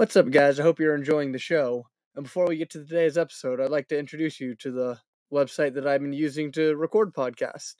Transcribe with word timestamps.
What's 0.00 0.16
up, 0.16 0.30
guys? 0.30 0.58
I 0.58 0.62
hope 0.62 0.80
you're 0.80 0.94
enjoying 0.94 1.30
the 1.30 1.38
show. 1.38 1.86
And 2.16 2.24
before 2.24 2.46
we 2.46 2.56
get 2.56 2.70
to 2.70 2.78
today's 2.78 3.18
episode, 3.18 3.60
I'd 3.60 3.68
like 3.68 3.86
to 3.88 3.98
introduce 3.98 4.40
you 4.40 4.54
to 4.54 4.72
the 4.72 4.98
website 5.30 5.74
that 5.74 5.86
I've 5.86 6.00
been 6.00 6.14
using 6.14 6.50
to 6.52 6.74
record 6.74 7.12
podcasts. 7.12 7.74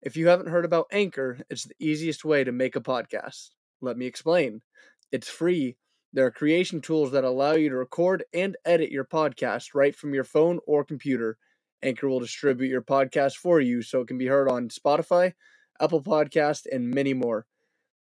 If 0.00 0.16
you 0.16 0.28
haven't 0.28 0.48
heard 0.48 0.64
about 0.64 0.86
Anchor, 0.92 1.40
it's 1.50 1.64
the 1.64 1.74
easiest 1.80 2.24
way 2.24 2.44
to 2.44 2.52
make 2.52 2.76
a 2.76 2.80
podcast. 2.80 3.48
Let 3.80 3.96
me 3.96 4.06
explain. 4.06 4.62
It's 5.10 5.28
free. 5.28 5.76
There 6.12 6.24
are 6.24 6.30
creation 6.30 6.80
tools 6.80 7.10
that 7.10 7.24
allow 7.24 7.54
you 7.54 7.68
to 7.68 7.74
record 7.74 8.22
and 8.32 8.56
edit 8.64 8.92
your 8.92 9.04
podcast 9.04 9.74
right 9.74 9.96
from 9.96 10.14
your 10.14 10.22
phone 10.22 10.60
or 10.68 10.84
computer. 10.84 11.36
Anchor 11.82 12.08
will 12.08 12.20
distribute 12.20 12.68
your 12.68 12.82
podcast 12.82 13.38
for 13.38 13.60
you 13.60 13.82
so 13.82 14.02
it 14.02 14.06
can 14.06 14.18
be 14.18 14.28
heard 14.28 14.48
on 14.48 14.68
Spotify, 14.68 15.32
Apple 15.80 16.00
Podcast, 16.00 16.66
and 16.70 16.94
many 16.94 17.12
more. 17.12 17.44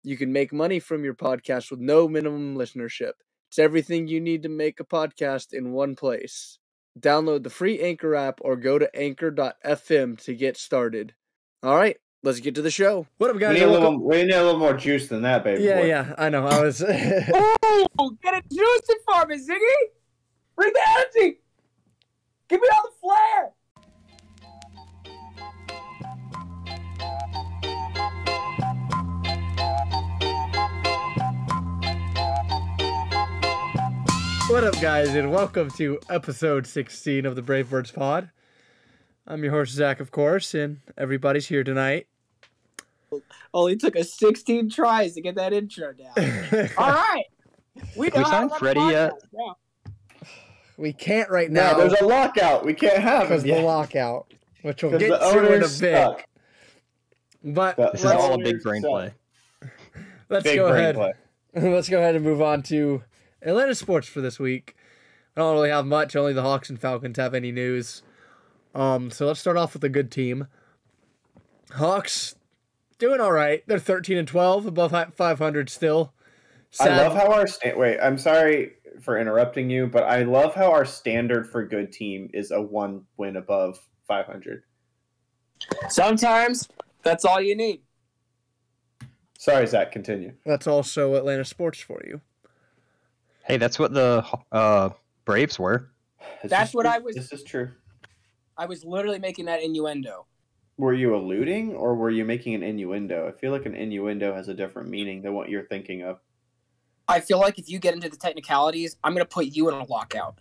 You 0.03 0.17
can 0.17 0.31
make 0.31 0.53
money 0.53 0.79
from 0.79 1.03
your 1.03 1.15
podcast 1.15 1.71
with 1.71 1.79
no 1.79 2.07
minimum 2.07 2.55
listenership. 2.55 3.13
It's 3.49 3.57
everything 3.57 4.07
you 4.07 4.21
need 4.21 4.43
to 4.43 4.49
make 4.49 4.79
a 4.79 4.83
podcast 4.83 5.53
in 5.53 5.71
one 5.71 5.95
place. 5.95 6.59
Download 6.99 7.41
the 7.41 7.49
free 7.49 7.79
Anchor 7.81 8.13
app 8.13 8.39
or 8.41 8.55
go 8.55 8.77
to 8.77 8.95
anchor.fm 8.95 10.21
to 10.23 10.35
get 10.35 10.55
started. 10.55 11.15
All 11.63 11.75
right, 11.75 11.97
let's 12.21 12.39
get 12.41 12.53
to 12.55 12.61
the 12.61 12.69
show. 12.69 13.07
What 13.17 13.31
up, 13.31 13.35
We 13.37 13.41
guys? 13.41 13.55
need, 13.55 13.63
a 13.63 13.67
little, 13.71 13.99
we 13.99 14.23
need 14.23 14.33
a 14.33 14.43
little 14.43 14.59
more 14.59 14.75
juice 14.75 15.07
than 15.07 15.23
that, 15.23 15.43
baby. 15.43 15.63
yeah, 15.63 15.81
boy. 15.81 15.87
yeah, 15.87 16.13
I 16.17 16.29
know. 16.29 16.45
I 16.45 16.61
was. 16.61 16.81
Oh, 18.01 18.11
get 18.23 18.33
it 18.33 18.45
juicy 18.51 18.93
for 19.05 19.25
me, 19.25 19.35
Ziggy! 19.37 19.89
Bring 20.55 20.71
the 20.71 20.81
energy! 20.97 21.39
Give 22.47 22.61
me 22.61 22.67
all 22.73 22.83
the 22.83 22.91
flair! 23.01 23.49
What 34.49 34.63
up, 34.63 34.79
guys, 34.81 35.09
and 35.15 35.31
welcome 35.31 35.69
to 35.71 35.99
episode 36.09 36.65
16 36.65 37.25
of 37.25 37.35
the 37.35 37.41
Brave 37.41 37.69
Birds 37.69 37.91
Pod. 37.91 38.29
I'm 39.27 39.43
your 39.43 39.51
host, 39.53 39.73
Zach, 39.73 39.99
of 39.99 40.09
course, 40.11 40.53
and 40.55 40.79
everybody's 40.97 41.47
here 41.47 41.63
tonight. 41.63 42.07
Only 43.53 43.75
took 43.77 43.95
us 43.95 44.13
16 44.15 44.69
tries 44.71 45.13
to 45.13 45.21
get 45.21 45.35
that 45.35 45.53
intro 45.53 45.93
down. 45.93 46.13
all 46.77 46.91
right! 46.91 47.23
We, 47.95 48.07
know 48.07 48.13
we 48.17 48.23
how 48.23 48.23
to 48.23 48.25
signed 48.29 48.49
run 48.51 48.59
Freddie 48.59 48.79
yet? 48.91 49.13
podcast 49.33 49.55
we 50.77 50.93
can't 50.93 51.29
right 51.29 51.51
No, 51.51 51.61
now 51.71 51.77
there's 51.77 51.93
a 52.01 52.05
lockout. 52.05 52.65
We 52.65 52.73
can't 52.73 52.99
have 53.03 53.23
because 53.27 53.43
it 53.43 53.47
the 53.47 53.53
yet. 53.55 53.63
lockout, 53.65 54.33
which 54.61 54.81
we'll 54.81 54.93
'Cause 54.93 54.99
get 55.01 55.09
the 55.09 55.17
to 55.17 55.29
in 55.39 55.45
a 55.45 55.47
owner's 55.47 55.79
bit. 55.81 55.95
stuck. 55.95 56.25
But 57.43 57.75
The- 57.77 57.89
This 57.91 58.01
is 58.03 58.11
all 58.11 58.33
a 58.33 58.37
big 58.37 58.61
brain 58.63 58.81
stuck. 58.81 58.91
play. 58.91 59.13
let's 60.29 60.43
Big 60.43 60.55
go 60.57 60.69
brain 60.69 60.81
ahead. 60.81 60.95
play. 60.95 61.13
Let's 61.55 61.89
go 61.89 61.97
ahead 61.97 62.13
and 62.15 62.23
move 62.23 62.41
on 62.43 62.61
to 62.63 63.01
Atlanta 63.41 63.75
sports 63.75 64.07
for 64.07 64.21
this 64.21 64.39
week. 64.39 64.75
I 65.35 65.41
don't 65.41 65.53
really 65.53 65.69
have 65.69 65.85
much. 65.85 66.15
Only 66.15 66.33
the 66.33 66.41
Hawks 66.41 66.69
and 66.69 66.79
Falcons 66.79 67.17
have 67.17 67.33
any 67.33 67.51
news. 67.51 68.01
Um, 68.75 69.09
so 69.11 69.25
let's 69.27 69.39
start 69.39 69.57
off 69.57 69.73
with 69.73 69.83
a 69.83 69.89
good 69.89 70.11
team. 70.11 70.47
Hawks 71.71 72.35
doing 72.97 73.21
all 73.21 73.31
right. 73.31 73.63
They're 73.67 73.79
thirteen 73.79 74.17
and 74.17 74.27
twelve, 74.27 74.65
above 74.65 74.91
five 75.15 75.39
hundred 75.39 75.69
still. 75.69 76.13
I 76.79 76.89
love 76.89 77.15
how 77.15 77.31
our 77.31 77.47
sta- 77.47 77.75
wait. 77.75 77.99
I'm 77.99 78.17
sorry 78.17 78.73
for 79.01 79.17
interrupting 79.17 79.69
you, 79.69 79.87
but 79.87 80.03
I 80.03 80.23
love 80.23 80.53
how 80.53 80.71
our 80.71 80.85
standard 80.85 81.49
for 81.49 81.65
good 81.65 81.91
team 81.91 82.29
is 82.33 82.51
a 82.51 82.61
one 82.61 83.05
win 83.17 83.37
above 83.37 83.79
500. 84.07 84.63
Sometimes 85.89 86.67
that's 87.03 87.25
all 87.25 87.41
you 87.41 87.55
need. 87.55 87.81
Sorry, 89.37 89.65
Zach. 89.67 89.91
Continue. 89.91 90.33
That's 90.45 90.67
also 90.67 91.15
Atlanta 91.15 91.45
sports 91.45 91.79
for 91.79 92.01
you. 92.05 92.21
Hey, 93.49 93.57
that's 93.57 93.79
what 93.79 93.91
the 93.95 94.23
uh, 94.51 94.89
Braves 95.25 95.57
were. 95.57 95.89
This 96.43 96.51
That's 96.51 96.69
is 96.69 96.75
what 96.75 96.83
true. 96.83 96.91
I 96.91 96.99
was- 96.99 97.15
This 97.15 97.33
is 97.33 97.43
true. 97.43 97.71
I 98.55 98.67
was 98.67 98.85
literally 98.85 99.17
making 99.17 99.45
that 99.45 99.63
innuendo. 99.63 100.27
Were 100.77 100.93
you 100.93 101.15
alluding 101.15 101.73
or 101.73 101.95
were 101.95 102.11
you 102.11 102.25
making 102.25 102.53
an 102.53 102.61
innuendo? 102.61 103.27
I 103.27 103.31
feel 103.31 103.51
like 103.51 103.65
an 103.65 103.73
innuendo 103.73 104.35
has 104.35 104.49
a 104.49 104.53
different 104.53 104.89
meaning 104.89 105.23
than 105.23 105.33
what 105.33 105.49
you're 105.49 105.63
thinking 105.65 106.03
of. 106.03 106.19
I 107.07 107.21
feel 107.21 107.39
like 107.39 107.57
if 107.57 107.67
you 107.69 107.79
get 107.79 107.95
into 107.95 108.07
the 108.07 108.17
technicalities, 108.17 108.97
I'm 109.03 109.13
going 109.13 109.25
to 109.25 109.29
put 109.29 109.47
you 109.47 109.67
in 109.69 109.73
a 109.73 109.83
lockout. 109.85 110.37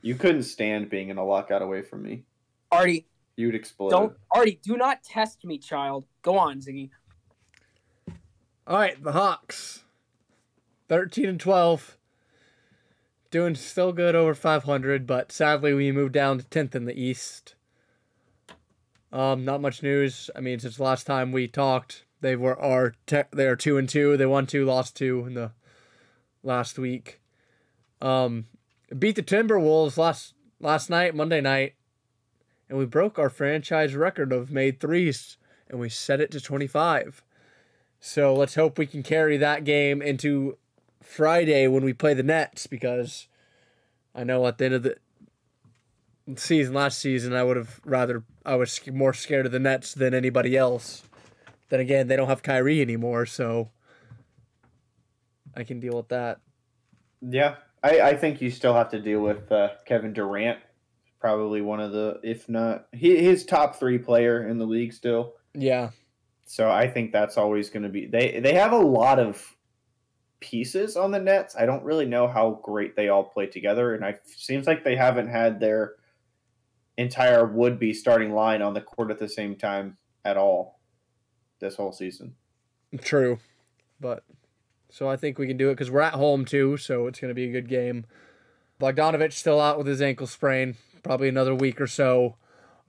You 0.00 0.14
couldn't 0.14 0.44
stand 0.44 0.88
being 0.88 1.10
in 1.10 1.18
a 1.18 1.24
lockout 1.24 1.60
away 1.60 1.82
from 1.82 2.02
me. 2.02 2.24
Artie, 2.72 3.06
You'd 3.36 3.54
explode. 3.54 3.90
don't. 3.90 4.16
Artie, 4.30 4.58
do 4.62 4.76
not 4.78 5.02
test 5.02 5.44
me, 5.44 5.58
child. 5.58 6.06
Go 6.22 6.38
on, 6.38 6.60
Ziggy. 6.60 6.90
All 8.66 8.78
right, 8.78 9.00
the 9.02 9.12
Hawks, 9.12 9.84
thirteen 10.88 11.28
and 11.28 11.40
twelve, 11.40 11.96
doing 13.30 13.54
still 13.54 13.92
good 13.92 14.14
over 14.14 14.34
five 14.34 14.64
hundred, 14.64 15.06
but 15.06 15.30
sadly 15.30 15.74
we 15.74 15.92
moved 15.92 16.12
down 16.12 16.38
to 16.38 16.44
tenth 16.44 16.74
in 16.74 16.86
the 16.86 17.00
East. 17.00 17.54
Um, 19.12 19.44
not 19.44 19.60
much 19.60 19.82
news. 19.82 20.30
I 20.36 20.40
mean, 20.40 20.58
since 20.58 20.78
last 20.78 21.06
time 21.06 21.32
we 21.32 21.48
talked, 21.48 22.04
they 22.20 22.36
were 22.36 22.58
are 22.60 22.94
te- 23.06 23.22
they 23.32 23.46
are 23.46 23.56
two 23.56 23.78
and 23.78 23.88
two. 23.88 24.16
They 24.16 24.26
won 24.26 24.46
two, 24.46 24.64
lost 24.64 24.96
two 24.96 25.24
in 25.26 25.34
the 25.34 25.52
last 26.42 26.78
week. 26.78 27.20
Um, 28.02 28.46
beat 28.98 29.16
the 29.16 29.22
Timberwolves 29.22 29.96
last 29.96 30.34
last 30.60 30.90
night, 30.90 31.14
Monday 31.14 31.40
night, 31.40 31.74
and 32.68 32.78
we 32.78 32.84
broke 32.84 33.18
our 33.18 33.30
franchise 33.30 33.94
record 33.94 34.32
of 34.32 34.50
made 34.50 34.78
threes, 34.78 35.36
and 35.68 35.80
we 35.80 35.88
set 35.88 36.20
it 36.20 36.30
to 36.32 36.40
twenty 36.40 36.66
five. 36.66 37.22
So 38.00 38.34
let's 38.34 38.54
hope 38.54 38.78
we 38.78 38.86
can 38.86 39.02
carry 39.02 39.36
that 39.38 39.64
game 39.64 40.02
into 40.02 40.58
Friday 41.02 41.66
when 41.66 41.84
we 41.84 41.92
play 41.92 42.14
the 42.14 42.22
Nets 42.22 42.66
because 42.66 43.28
I 44.14 44.24
know 44.24 44.46
at 44.46 44.58
the 44.58 44.64
end 44.66 44.74
of 44.74 44.82
the 44.82 44.96
season 46.36 46.74
last 46.74 46.98
season 46.98 47.32
I 47.32 47.42
would 47.42 47.56
have 47.56 47.80
rather 47.84 48.24
I 48.44 48.56
was 48.56 48.80
more 48.92 49.12
scared 49.14 49.46
of 49.46 49.52
the 49.52 49.58
Nets 49.58 49.94
than 49.94 50.14
anybody 50.14 50.56
else. 50.56 51.02
Then 51.68 51.80
again, 51.80 52.08
they 52.08 52.16
don't 52.16 52.28
have 52.28 52.42
Kyrie 52.42 52.80
anymore, 52.80 53.26
so 53.26 53.70
I 55.54 55.64
can 55.64 55.80
deal 55.80 55.96
with 55.96 56.08
that. 56.08 56.40
Yeah, 57.20 57.56
I, 57.82 58.00
I 58.00 58.16
think 58.16 58.40
you 58.40 58.50
still 58.50 58.74
have 58.74 58.90
to 58.90 59.00
deal 59.00 59.20
with 59.20 59.50
uh, 59.52 59.70
Kevin 59.84 60.12
Durant. 60.12 60.60
Probably 61.20 61.60
one 61.60 61.80
of 61.80 61.92
the, 61.92 62.20
if 62.22 62.48
not, 62.48 62.86
he, 62.92 63.16
his 63.16 63.44
top 63.44 63.76
three 63.76 63.98
player 63.98 64.46
in 64.48 64.58
the 64.58 64.64
league 64.64 64.92
still. 64.92 65.34
Yeah, 65.52 65.90
So 66.46 66.70
I 66.70 66.88
think 66.88 67.12
that's 67.12 67.36
always 67.36 67.68
going 67.68 67.82
to 67.82 67.88
be. 67.88 68.06
They 68.06 68.38
they 68.40 68.54
have 68.54 68.72
a 68.72 68.78
lot 68.78 69.18
of 69.18 69.56
pieces 70.40 70.96
on 70.96 71.10
the 71.10 71.18
Nets. 71.18 71.56
I 71.56 71.66
don't 71.66 71.84
really 71.84 72.06
know 72.06 72.28
how 72.28 72.60
great 72.62 72.96
they 72.96 73.08
all 73.08 73.24
play 73.24 73.46
together, 73.46 73.94
and 73.94 74.04
I 74.04 74.18
seems 74.24 74.66
like 74.66 74.84
they 74.84 74.96
haven't 74.96 75.28
had 75.28 75.60
their 75.60 75.94
entire 76.96 77.46
would 77.46 77.78
be 77.78 77.94
starting 77.94 78.32
line 78.32 78.60
on 78.62 78.74
the 78.74 78.80
court 78.80 79.10
at 79.10 79.18
the 79.18 79.28
same 79.28 79.54
time 79.56 79.96
at 80.24 80.36
all 80.36 80.80
this 81.60 81.76
whole 81.76 81.92
season. 81.92 82.34
true. 83.00 83.38
But 84.00 84.24
so 84.90 85.08
I 85.08 85.16
think 85.16 85.38
we 85.38 85.46
can 85.46 85.56
do 85.56 85.70
it 85.70 85.74
because 85.74 85.90
we're 85.90 86.00
at 86.00 86.14
home 86.14 86.44
too, 86.44 86.76
so 86.76 87.06
it's 87.06 87.20
going 87.20 87.30
to 87.30 87.34
be 87.34 87.48
a 87.48 87.52
good 87.52 87.68
game. 87.68 88.06
Bogdanovich 88.80 89.32
still 89.32 89.60
out 89.60 89.76
with 89.76 89.86
his 89.86 90.00
ankle 90.00 90.26
sprain, 90.26 90.76
probably 91.02 91.28
another 91.28 91.54
week 91.54 91.80
or 91.80 91.86
so. 91.86 92.36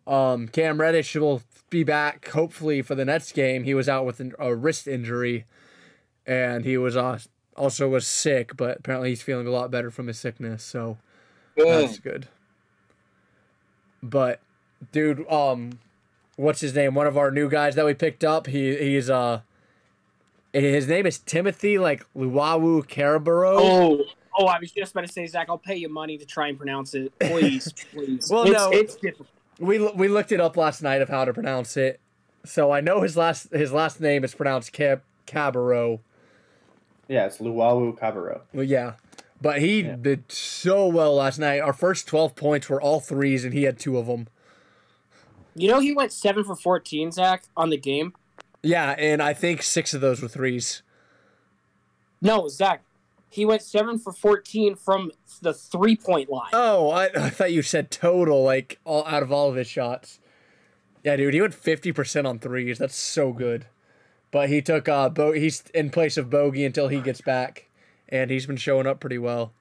Um, 0.05 0.47
Cam 0.47 0.79
Reddish 0.79 1.15
will 1.15 1.41
be 1.69 1.83
back 1.83 2.27
hopefully 2.29 2.81
for 2.81 2.95
the 2.95 3.05
Nets 3.05 3.31
game. 3.31 3.63
He 3.63 3.73
was 3.73 3.89
out 3.89 4.05
with 4.05 4.19
an- 4.19 4.33
a 4.39 4.55
wrist 4.55 4.87
injury, 4.87 5.45
and 6.25 6.63
he 6.63 6.77
was 6.77 6.95
uh, 6.95 7.19
also 7.59 7.89
was 7.89 8.07
sick, 8.07 8.55
but 8.55 8.79
apparently 8.79 9.09
he's 9.09 9.21
feeling 9.21 9.45
a 9.45 9.51
lot 9.51 9.69
better 9.69 9.91
from 9.91 10.07
his 10.07 10.17
sickness. 10.17 10.63
So 10.63 10.97
that's 11.55 11.99
good. 11.99 12.27
But 14.01 14.39
dude, 14.91 15.29
um, 15.29 15.79
what's 16.37 16.61
his 16.61 16.73
name? 16.73 16.95
One 16.95 17.05
of 17.05 17.17
our 17.17 17.31
new 17.31 17.49
guys 17.49 17.75
that 17.75 17.85
we 17.85 17.93
picked 17.93 18.23
up. 18.23 18.47
He 18.47 18.75
he's 18.77 19.09
uh, 19.09 19.41
his 20.53 20.87
name 20.87 21.05
is 21.05 21.19
Timothy 21.19 21.77
like 21.77 22.05
Luwawu 22.15 22.87
Karabaro. 22.87 23.57
Oh, 23.59 24.03
oh! 24.37 24.45
I 24.45 24.57
was 24.59 24.71
just 24.71 24.93
about 24.93 25.05
to 25.05 25.11
say, 25.11 25.27
Zach. 25.27 25.47
I'll 25.49 25.57
pay 25.57 25.75
you 25.75 25.89
money 25.89 26.17
to 26.17 26.25
try 26.25 26.47
and 26.47 26.57
pronounce 26.57 26.93
it, 26.93 27.11
please, 27.19 27.73
please. 27.91 28.29
Well, 28.31 28.43
it's, 28.43 28.53
no. 28.53 28.69
it's 28.71 28.95
difficult. 28.95 29.27
We 29.59 29.79
we 29.91 30.07
looked 30.07 30.31
it 30.31 30.39
up 30.39 30.55
last 30.55 30.81
night 30.81 31.01
of 31.01 31.09
how 31.09 31.25
to 31.25 31.33
pronounce 31.33 31.75
it. 31.75 31.99
So 32.45 32.71
I 32.71 32.79
know 32.79 33.01
his 33.01 33.17
last 33.17 33.51
his 33.51 33.73
last 33.73 33.99
name 33.99 34.23
is 34.23 34.33
pronounced 34.33 34.71
Cab 34.71 35.01
Cabaro. 35.27 35.99
Yeah, 37.09 37.25
it's 37.25 37.39
Luwawu 37.39 37.97
Cabarrot. 37.99 38.41
Well, 38.53 38.63
yeah. 38.63 38.93
But 39.41 39.59
he 39.59 39.81
Yeah. 39.81 39.95
did 39.99 40.31
so 40.31 40.87
well 40.87 41.15
last 41.15 41.39
night. 41.39 41.59
Our 41.59 41.73
first 41.73 42.07
12 42.07 42.35
points 42.35 42.69
were 42.69 42.81
all 42.81 42.99
threes, 43.01 43.43
and 43.43 43.53
he 43.53 43.63
had 43.63 43.77
two 43.79 43.97
of 43.97 44.05
them. 44.07 44.27
You 45.55 45.67
know, 45.69 45.79
he 45.79 45.91
went 45.93 46.13
seven 46.13 46.43
for 46.45 46.55
fourteen, 46.55 47.11
Zach, 47.11 47.43
on 47.57 47.69
the 47.69 47.77
game. 47.77 48.13
Yeah, 48.61 48.91
and 48.97 49.21
I 49.21 49.33
think 49.33 49.61
six 49.63 49.93
of 49.93 49.99
those 50.01 50.21
were 50.21 50.27
threes. 50.29 50.83
No, 52.21 52.47
Zach, 52.47 52.83
he 53.29 53.45
went 53.45 53.61
seven 53.61 53.97
for 53.97 54.13
fourteen 54.13 54.75
from 54.75 55.11
the 55.41 55.53
three-point 55.53 56.29
line. 56.29 56.51
Oh, 56.53 56.89
I, 56.91 57.05
I 57.15 57.29
thought 57.29 57.51
you 57.51 57.61
said 57.61 57.91
total, 57.91 58.43
like 58.43 58.79
all 58.85 59.05
out 59.05 59.23
of 59.23 59.31
all 59.31 59.49
of 59.49 59.55
his 59.55 59.67
shots. 59.67 60.19
Yeah, 61.03 61.15
dude, 61.15 61.33
he 61.33 61.41
went 61.41 61.53
50% 61.55 62.27
on 62.27 62.39
threes. 62.39 62.77
That's 62.77 62.95
so 62.95 63.31
good. 63.31 63.65
But 64.31 64.49
he 64.49 64.61
took 64.61 64.87
uh 64.87 65.09
Bo- 65.09 65.33
he's 65.33 65.63
in 65.73 65.89
place 65.89 66.17
of 66.17 66.29
Bogey 66.29 66.65
until 66.65 66.87
he 66.87 67.01
gets 67.01 67.21
back, 67.21 67.69
and 68.07 68.29
he's 68.29 68.45
been 68.45 68.57
showing 68.57 68.87
up 68.87 68.99
pretty 68.99 69.17
well. 69.17 69.53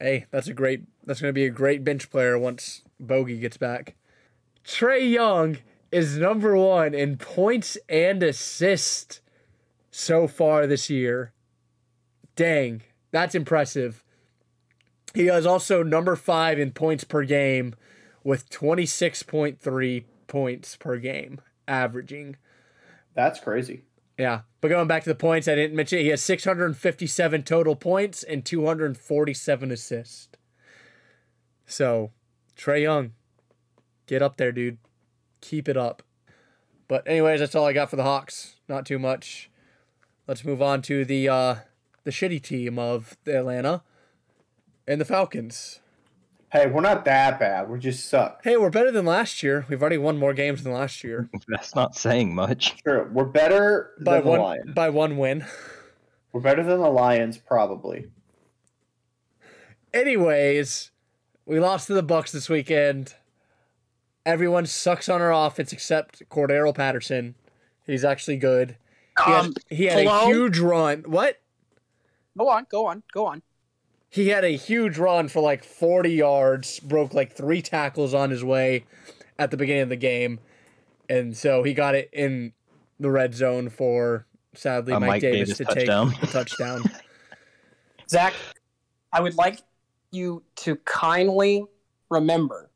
Hey, 0.00 0.26
that's 0.30 0.48
a 0.48 0.54
great. 0.54 0.84
That's 1.04 1.20
to 1.20 1.32
be 1.32 1.44
a 1.44 1.50
great 1.50 1.84
bench 1.84 2.10
player 2.10 2.38
once 2.38 2.82
Bogey 2.98 3.38
gets 3.38 3.56
back. 3.56 3.94
Trae 4.64 5.10
Young 5.10 5.58
is 5.90 6.16
number 6.16 6.56
one 6.56 6.94
in 6.94 7.16
points 7.16 7.76
and 7.88 8.22
assists 8.22 9.20
so 9.90 10.28
far 10.28 10.66
this 10.66 10.88
year. 10.88 11.32
Dang, 12.36 12.82
that's 13.10 13.34
impressive. 13.34 14.04
He 15.14 15.26
is 15.26 15.46
also 15.46 15.82
number 15.82 16.14
five 16.14 16.58
in 16.58 16.70
points 16.70 17.04
per 17.04 17.24
game 17.24 17.74
with 18.22 18.48
26.3 18.50 20.04
points 20.28 20.76
per 20.76 20.96
game 20.98 21.40
averaging. 21.66 22.36
That's 23.20 23.38
crazy. 23.38 23.82
Yeah. 24.18 24.40
But 24.62 24.68
going 24.68 24.88
back 24.88 25.02
to 25.04 25.10
the 25.10 25.14
points, 25.14 25.46
I 25.46 25.54
didn't 25.54 25.76
mention 25.76 25.98
it. 25.98 26.02
He 26.04 26.08
has 26.08 26.22
657 26.22 27.42
total 27.42 27.76
points 27.76 28.22
and 28.22 28.44
247 28.44 29.70
assists. 29.70 30.28
So, 31.66 32.12
Trae 32.56 32.82
Young, 32.82 33.12
get 34.06 34.22
up 34.22 34.38
there, 34.38 34.52
dude. 34.52 34.78
Keep 35.42 35.68
it 35.68 35.76
up. 35.76 36.02
But 36.88 37.06
anyways, 37.06 37.40
that's 37.40 37.54
all 37.54 37.66
I 37.66 37.74
got 37.74 37.90
for 37.90 37.96
the 37.96 38.04
Hawks. 38.04 38.56
Not 38.68 38.86
too 38.86 38.98
much. 38.98 39.50
Let's 40.26 40.44
move 40.44 40.62
on 40.62 40.80
to 40.82 41.04
the 41.04 41.28
uh 41.28 41.54
the 42.04 42.10
shitty 42.10 42.42
team 42.42 42.78
of 42.78 43.18
Atlanta 43.26 43.82
and 44.88 44.98
the 44.98 45.04
Falcons. 45.04 45.80
Hey, 46.52 46.66
we're 46.66 46.80
not 46.80 47.04
that 47.04 47.38
bad. 47.38 47.70
We 47.70 47.78
just 47.78 48.08
suck. 48.08 48.40
Hey, 48.42 48.56
we're 48.56 48.70
better 48.70 48.90
than 48.90 49.04
last 49.06 49.42
year. 49.42 49.66
We've 49.68 49.80
already 49.80 49.98
won 49.98 50.18
more 50.18 50.34
games 50.34 50.64
than 50.64 50.72
last 50.72 51.04
year 51.04 51.28
That's 51.48 51.74
not 51.76 51.94
saying 51.94 52.34
much. 52.34 52.74
Sure, 52.82 53.08
we're 53.12 53.24
better 53.24 53.92
by 54.00 54.16
than 54.16 54.24
the 54.24 54.30
one 54.30 54.40
Lions. 54.40 54.74
by 54.74 54.90
one 54.90 55.16
win. 55.16 55.44
We're 56.32 56.40
better 56.40 56.62
than 56.64 56.80
the 56.80 56.90
Lions, 56.90 57.38
probably. 57.38 58.06
Anyways, 59.92 60.90
we 61.46 61.58
lost 61.60 61.86
to 61.88 61.94
the 61.94 62.02
Bucs 62.02 62.30
this 62.32 62.48
weekend. 62.48 63.14
Everyone 64.26 64.66
sucks 64.66 65.08
on 65.08 65.20
our 65.20 65.32
offense 65.32 65.72
except 65.72 66.28
Cordarrelle 66.28 66.74
Patterson. 66.74 67.34
He's 67.86 68.04
actually 68.04 68.36
good. 68.36 68.76
He 69.24 69.30
had, 69.30 69.44
Um, 69.44 69.54
he 69.68 69.84
had 69.86 70.06
a 70.06 70.26
huge 70.26 70.58
run. 70.58 71.02
What? 71.06 71.40
go 72.38 72.48
on, 72.48 72.66
go 72.70 72.86
on, 72.86 73.02
go 73.12 73.26
on. 73.26 73.42
He 74.10 74.28
had 74.28 74.44
a 74.44 74.56
huge 74.56 74.98
run 74.98 75.28
for 75.28 75.40
like 75.40 75.62
40 75.62 76.10
yards, 76.10 76.80
broke 76.80 77.14
like 77.14 77.32
three 77.32 77.62
tackles 77.62 78.12
on 78.12 78.30
his 78.30 78.42
way 78.42 78.84
at 79.38 79.52
the 79.52 79.56
beginning 79.56 79.82
of 79.84 79.88
the 79.88 79.96
game. 79.96 80.40
And 81.08 81.36
so 81.36 81.62
he 81.62 81.74
got 81.74 81.94
it 81.94 82.10
in 82.12 82.52
the 82.98 83.10
red 83.10 83.34
zone 83.34 83.70
for 83.70 84.26
sadly 84.54 84.92
A 84.92 85.00
Mike, 85.00 85.08
Mike 85.08 85.20
Davis, 85.22 85.56
Davis 85.56 85.58
to 85.58 85.64
touchdown. 85.64 86.10
take 86.10 86.22
a 86.24 86.26
touchdown. 86.26 86.82
Zach, 88.10 88.34
I 89.12 89.20
would 89.20 89.36
like 89.36 89.60
you 90.10 90.42
to 90.56 90.74
kindly 90.84 91.64
remember 92.10 92.68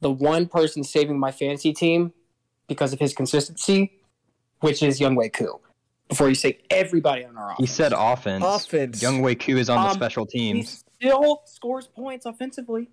the 0.00 0.10
one 0.10 0.46
person 0.46 0.84
saving 0.84 1.18
my 1.18 1.32
fantasy 1.32 1.72
team 1.72 2.12
because 2.68 2.92
of 2.92 2.98
his 2.98 3.14
consistency, 3.14 3.92
which 4.60 4.82
is 4.82 5.00
Younghoe 5.00 5.32
Koo. 5.32 5.60
Before 6.10 6.28
you 6.28 6.34
say 6.34 6.58
everybody 6.70 7.24
on 7.24 7.36
our 7.38 7.52
offense. 7.52 7.58
He 7.60 7.66
said 7.74 7.92
offense. 7.96 8.44
Offense. 8.44 9.02
Younghoe 9.02 9.38
Koo 9.40 9.56
is 9.56 9.70
on 9.70 9.82
the 9.84 9.88
Um, 9.90 9.94
special 9.94 10.26
he 10.30 10.38
teams. 10.38 10.84
still 11.00 11.40
scores 11.46 11.86
points 11.86 12.26
offensively. 12.26 12.90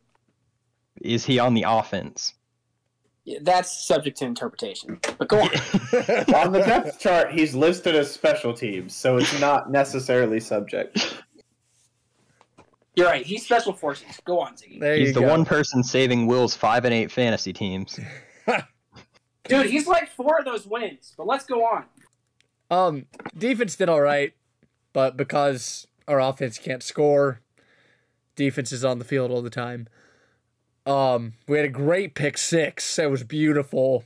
Is 1.02 1.26
he 1.26 1.38
on 1.40 1.54
the 1.54 1.66
offense? 1.68 2.34
Yeah, 3.26 3.40
that's 3.42 3.86
subject 3.86 4.18
to 4.20 4.26
interpretation. 4.26 5.00
But 5.18 5.28
go 5.28 5.40
on. 5.42 5.50
On 6.34 6.54
the 6.54 6.64
depth 6.66 7.00
chart, 7.00 7.34
he's 7.34 7.54
listed 7.54 7.94
as 7.94 8.10
special 8.10 8.54
teams, 8.54 8.96
so 8.96 9.18
it's 9.18 9.38
not 9.42 9.70
necessarily 9.70 10.40
subject. 10.40 11.22
You're 12.96 13.08
right. 13.08 13.26
He's 13.26 13.44
special 13.44 13.74
forces. 13.74 14.08
Go 14.26 14.40
on, 14.40 14.56
Ziggy. 14.56 14.80
There 14.80 14.96
He's 14.96 15.10
you 15.10 15.14
the 15.16 15.20
go. 15.22 15.28
one 15.28 15.44
person 15.46 15.84
saving 15.84 16.26
Will's 16.26 16.56
five 16.56 16.86
and 16.86 16.94
eight 16.94 17.12
fantasy 17.12 17.52
teams. 17.52 18.00
Dude, 19.44 19.66
he's 19.68 19.88
like 19.88 20.10
four 20.10 20.40
of 20.40 20.46
those 20.46 20.66
wins. 20.66 21.14
But 21.18 21.28
let's 21.28 21.46
go 21.46 21.64
on. 21.66 21.84
Um, 22.70 23.06
defense 23.38 23.76
did 23.76 23.90
all 23.90 24.02
right, 24.02 24.34
but 24.94 25.16
because 25.18 25.88
our 26.08 26.20
offense 26.20 26.58
can't 26.58 26.84
score, 26.84 27.42
defense 28.36 28.72
is 28.72 28.84
on 28.84 29.00
the 29.00 29.06
field 29.06 29.32
all 29.32 29.42
the 29.42 29.50
time. 29.50 29.88
Um, 30.86 31.34
we 31.48 31.58
had 31.58 31.66
a 31.66 31.70
great 31.70 32.16
pick 32.16 32.38
six. 32.38 32.98
It 32.98 33.12
was 33.12 33.24
beautiful 33.24 34.06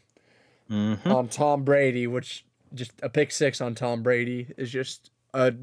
hmm 0.67 0.95
on 1.05 1.27
Tom 1.27 1.63
Brady, 1.63 2.07
which 2.07 2.45
just 2.73 2.91
a 3.03 3.09
pick 3.09 3.31
six 3.31 3.59
on 3.61 3.75
Tom 3.75 4.01
Brady 4.03 4.47
is 4.57 4.71
just 4.71 5.11
a 5.33 5.53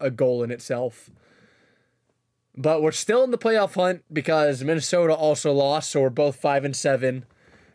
a 0.00 0.10
goal 0.10 0.42
in 0.42 0.50
itself. 0.50 1.10
But 2.56 2.82
we're 2.82 2.92
still 2.92 3.22
in 3.24 3.30
the 3.30 3.38
playoff 3.38 3.74
hunt 3.74 4.02
because 4.12 4.62
Minnesota 4.64 5.14
also 5.14 5.52
lost, 5.52 5.90
so 5.90 6.02
we're 6.02 6.10
both 6.10 6.36
five 6.36 6.64
and 6.64 6.74
seven, 6.76 7.24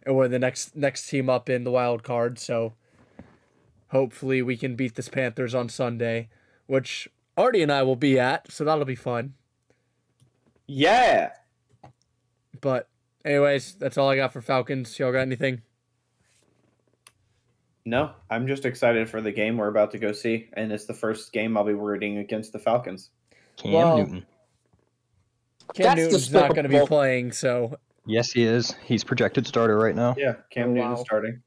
and 0.05 0.15
we're 0.15 0.27
the 0.27 0.39
next 0.39 0.75
next 0.75 1.07
team 1.09 1.29
up 1.29 1.49
in 1.49 1.63
the 1.63 1.71
wild 1.71 2.03
card. 2.03 2.37
So 2.37 2.73
hopefully 3.93 4.41
we 4.41 4.57
can 4.57 4.75
beat 4.75 4.95
this 4.95 5.07
Panthers 5.07 5.55
on 5.55 5.69
Sunday, 5.69 6.27
which 6.67 7.07
Artie 7.37 7.61
and 7.61 7.71
I 7.71 7.83
will 7.83 7.95
be 7.95 8.19
at, 8.19 8.51
so 8.51 8.65
that'll 8.65 8.83
be 8.83 8.95
fun. 8.95 9.35
Yeah. 10.67 11.31
But 12.59 12.89
anyways, 13.23 13.75
that's 13.75 13.97
all 13.97 14.09
I 14.09 14.17
got 14.17 14.33
for 14.33 14.41
Falcons. 14.41 14.99
Y'all 14.99 15.11
got 15.13 15.19
anything? 15.19 15.61
No, 17.85 18.11
I'm 18.29 18.47
just 18.47 18.65
excited 18.65 19.09
for 19.09 19.21
the 19.21 19.31
game 19.31 19.57
we're 19.57 19.67
about 19.67 19.91
to 19.91 19.97
go 19.99 20.11
see, 20.13 20.49
and 20.53 20.71
it's 20.71 20.85
the 20.85 20.93
first 20.93 21.33
game 21.33 21.57
I'll 21.57 21.65
be 21.65 21.73
rooting 21.73 22.17
against 22.19 22.53
the 22.53 22.59
Falcons. 22.59 23.09
Cam 23.57 23.71
Well- 23.73 23.97
Newton. 23.97 24.25
Cam 25.75 25.83
That's 25.85 25.97
Newton's 26.01 26.31
not 26.33 26.49
going 26.49 26.63
to 26.63 26.69
be 26.69 26.85
playing, 26.85 27.31
so 27.31 27.77
Yes, 28.05 28.31
he 28.31 28.43
is. 28.43 28.73
He's 28.83 29.03
projected 29.03 29.47
starter 29.47 29.77
right 29.77 29.95
now. 29.95 30.13
Yeah, 30.17 30.35
Cam 30.49 30.69
Oh, 30.69 30.73
Newton 30.73 30.91
wow. 30.91 30.95
starting. 31.03 31.41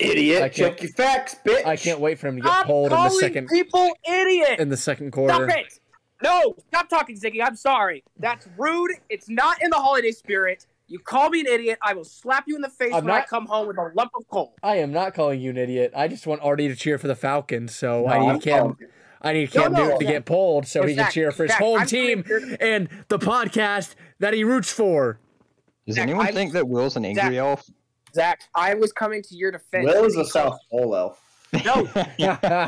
I 0.00 0.04
Idiot! 0.04 0.40
can't- 0.40 0.54
Check 0.54 0.82
your 0.82 0.92
facts, 0.92 1.36
bitch. 1.46 1.64
I 1.64 1.76
can't 1.76 2.00
wait 2.00 2.18
for 2.18 2.26
him 2.28 2.36
to 2.36 2.42
get 2.42 2.48
Stop 2.50 2.66
pulled 2.66 2.86
in 2.86 2.90
the 2.90 2.96
calling 2.96 3.18
second 3.20 3.48
people 3.48 3.90
idiot. 4.08 4.58
in 4.58 4.68
the 4.68 4.76
second 4.76 5.12
quarter. 5.12 5.34
Stop 5.48 5.56
it! 5.58 5.80
No, 6.22 6.56
stop 6.68 6.88
talking, 6.88 7.16
Ziggy. 7.18 7.42
I'm 7.44 7.54
sorry. 7.56 8.02
That's 8.18 8.48
rude. 8.58 8.92
It's 9.10 9.28
not 9.28 9.62
in 9.62 9.70
the 9.70 9.76
holiday 9.76 10.10
spirit. 10.10 10.66
You 10.86 10.98
call 10.98 11.30
me 11.30 11.40
an 11.40 11.46
idiot, 11.46 11.78
I 11.80 11.94
will 11.94 12.04
slap 12.04 12.44
you 12.46 12.56
in 12.56 12.62
the 12.62 12.68
face 12.68 12.92
I'm 12.92 13.04
when 13.04 13.14
I 13.14 13.22
come 13.22 13.46
home 13.46 13.68
with 13.68 13.78
a 13.78 13.90
lump 13.94 14.10
of 14.16 14.28
coal. 14.28 14.54
I 14.62 14.76
am 14.76 14.92
not 14.92 15.14
calling 15.14 15.40
you 15.40 15.50
an 15.50 15.56
idiot. 15.56 15.92
I 15.96 16.08
just 16.08 16.26
want 16.26 16.42
Artie 16.42 16.68
to 16.68 16.76
cheer 16.76 16.98
for 16.98 17.06
the 17.08 17.14
Falcons, 17.14 17.74
so 17.74 18.02
No, 18.02 18.06
I 18.06 18.16
I'm 18.18 18.34
need 18.34 18.42
Cam. 18.42 18.58
calling. 18.60 18.76
I 19.22 19.32
need 19.32 19.54
No, 19.54 19.62
Cam 19.62 19.72
no, 19.72 19.78
Newton 19.84 19.98
to 20.00 20.04
Zach. 20.04 20.14
get 20.14 20.24
pulled 20.26 20.66
so 20.66 20.80
No, 20.82 20.86
he 20.88 20.94
can 20.94 21.10
cheer 21.10 21.30
for 21.30 21.44
his 21.44 21.52
Zach, 21.52 21.60
home 21.60 21.78
I'm 21.80 21.86
team 21.86 22.22
coming 22.22 22.56
and 22.60 22.88
the 23.08 23.18
podcast 23.18 23.94
that 24.18 24.34
he 24.34 24.44
roots 24.44 24.70
for. 24.70 25.18
Does 25.86 25.96
Zach, 25.96 26.02
anyone 26.02 26.26
think 26.34 26.52
that 26.52 26.68
Will's 26.68 26.96
an 26.96 27.04
angry 27.06 27.22
Zach. 27.22 27.32
elf? 27.34 27.64
Zach, 28.14 28.42
I 28.54 28.74
was 28.74 28.92
coming 28.92 29.22
to 29.22 29.34
your 29.36 29.50
defense. 29.50 29.86
Will 29.86 30.04
is 30.04 30.16
a 30.16 30.24
South 30.24 30.58
Pole 30.70 30.94
elf. 30.94 31.20
No, 31.64 31.86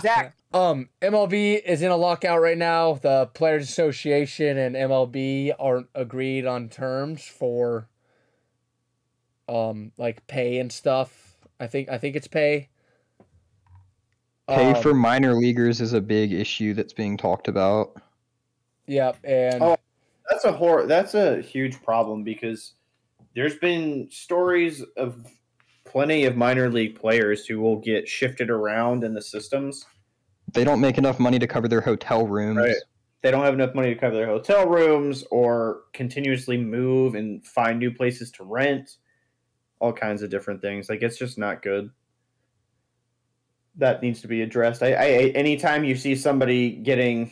Zach. 0.00 0.34
Um, 0.52 0.88
MLB 1.02 1.60
is 1.64 1.82
in 1.82 1.90
a 1.90 1.96
lockout 1.96 2.40
right 2.40 2.56
now. 2.56 2.94
The 2.94 3.26
Players 3.34 3.68
Association 3.68 4.56
and 4.58 4.74
MLB 4.76 5.52
aren't 5.58 5.88
agreed 5.94 6.46
on 6.46 6.68
terms 6.68 7.24
for 7.24 7.88
um 9.48 9.92
like 9.96 10.26
pay 10.26 10.58
and 10.58 10.72
stuff. 10.72 11.36
I 11.60 11.66
think 11.66 11.88
I 11.88 11.98
think 11.98 12.16
it's 12.16 12.28
pay. 12.28 12.68
Pay 14.48 14.72
Um, 14.72 14.82
for 14.82 14.94
minor 14.94 15.34
leaguers 15.34 15.80
is 15.80 15.92
a 15.92 16.00
big 16.00 16.32
issue 16.32 16.72
that's 16.74 16.92
being 16.92 17.16
talked 17.16 17.48
about. 17.48 18.00
Yep, 18.86 19.18
and 19.24 19.62
Oh. 19.62 19.76
That's 20.28 20.44
a 20.44 20.52
hor- 20.52 20.86
That's 20.86 21.14
a 21.14 21.40
huge 21.40 21.80
problem 21.84 22.24
because 22.24 22.72
there's 23.36 23.56
been 23.58 24.08
stories 24.10 24.82
of 24.96 25.24
plenty 25.86 26.24
of 26.24 26.36
minor 26.36 26.68
league 26.68 26.98
players 26.98 27.46
who 27.46 27.60
will 27.60 27.76
get 27.76 28.08
shifted 28.08 28.50
around 28.50 29.04
in 29.04 29.14
the 29.14 29.22
systems. 29.22 29.86
They 30.52 30.64
don't 30.64 30.80
make 30.80 30.98
enough 30.98 31.18
money 31.18 31.38
to 31.38 31.46
cover 31.46 31.68
their 31.68 31.80
hotel 31.80 32.26
rooms. 32.26 32.58
Right. 32.58 32.76
They 33.22 33.30
don't 33.30 33.44
have 33.44 33.54
enough 33.54 33.74
money 33.74 33.94
to 33.94 34.00
cover 34.00 34.14
their 34.14 34.26
hotel 34.26 34.68
rooms 34.68 35.24
or 35.30 35.82
continuously 35.92 36.56
move 36.56 37.14
and 37.14 37.44
find 37.44 37.78
new 37.78 37.90
places 37.90 38.30
to 38.32 38.44
rent. 38.44 38.96
All 39.80 39.92
kinds 39.92 40.22
of 40.22 40.30
different 40.30 40.62
things. 40.62 40.88
Like 40.88 41.02
it's 41.02 41.18
just 41.18 41.38
not 41.38 41.62
good. 41.62 41.90
That 43.76 44.02
needs 44.02 44.22
to 44.22 44.28
be 44.28 44.42
addressed. 44.42 44.82
I, 44.82 44.92
I 44.92 45.06
anytime 45.34 45.84
you 45.84 45.96
see 45.96 46.14
somebody 46.14 46.70
getting 46.70 47.26